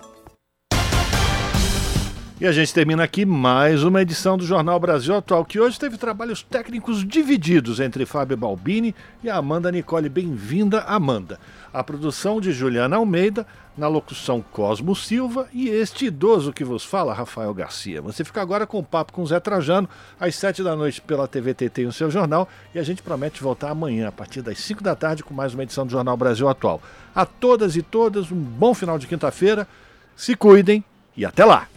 E 2.39 2.45
a 2.45 2.51
gente 2.51 2.71
termina 2.71 3.03
aqui 3.03 3.25
mais 3.25 3.83
uma 3.83 3.99
edição 3.99 4.37
do 4.37 4.45
Jornal 4.45 4.79
Brasil 4.79 5.15
Atual, 5.15 5.43
que 5.43 5.59
hoje 5.59 5.79
teve 5.79 5.97
trabalhos 5.97 6.43
técnicos 6.43 7.03
divididos 7.03 7.79
entre 7.79 8.05
Fábio 8.05 8.37
Balbini 8.37 8.93
e 9.23 9.29
Amanda 9.29 9.71
Nicole. 9.71 10.07
Bem-vinda, 10.07 10.81
Amanda. 10.81 11.39
A 11.73 11.83
produção 11.83 12.39
de 12.39 12.51
Juliana 12.51 12.97
Almeida, 12.97 13.43
na 13.75 13.87
locução 13.87 14.39
Cosmo 14.51 14.95
Silva 14.95 15.47
e 15.51 15.67
este 15.67 16.05
idoso 16.05 16.53
que 16.53 16.63
vos 16.63 16.85
fala, 16.85 17.11
Rafael 17.11 17.51
Garcia. 17.55 18.03
Você 18.03 18.23
fica 18.23 18.39
agora 18.39 18.67
com 18.67 18.77
o 18.77 18.83
papo 18.83 19.13
com 19.13 19.25
Zé 19.25 19.39
Trajano, 19.39 19.89
às 20.19 20.35
sete 20.35 20.61
da 20.61 20.75
noite 20.75 21.01
pela 21.01 21.27
TVT 21.27 21.69
tem 21.69 21.87
o 21.87 21.91
seu 21.91 22.11
jornal 22.11 22.47
e 22.71 22.77
a 22.77 22.83
gente 22.83 23.01
promete 23.01 23.41
voltar 23.41 23.71
amanhã, 23.71 24.09
a 24.09 24.11
partir 24.11 24.43
das 24.43 24.59
cinco 24.59 24.83
da 24.83 24.93
tarde, 24.93 25.23
com 25.23 25.33
mais 25.33 25.55
uma 25.55 25.63
edição 25.63 25.87
do 25.87 25.91
Jornal 25.91 26.15
Brasil 26.15 26.47
Atual. 26.47 26.83
A 27.15 27.25
todas 27.25 27.75
e 27.75 27.81
todas, 27.81 28.31
um 28.31 28.39
bom 28.39 28.75
final 28.75 28.99
de 28.99 29.07
quinta-feira, 29.07 29.67
se 30.15 30.35
cuidem 30.35 30.83
e 31.15 31.25
até 31.25 31.43
lá! 31.43 31.67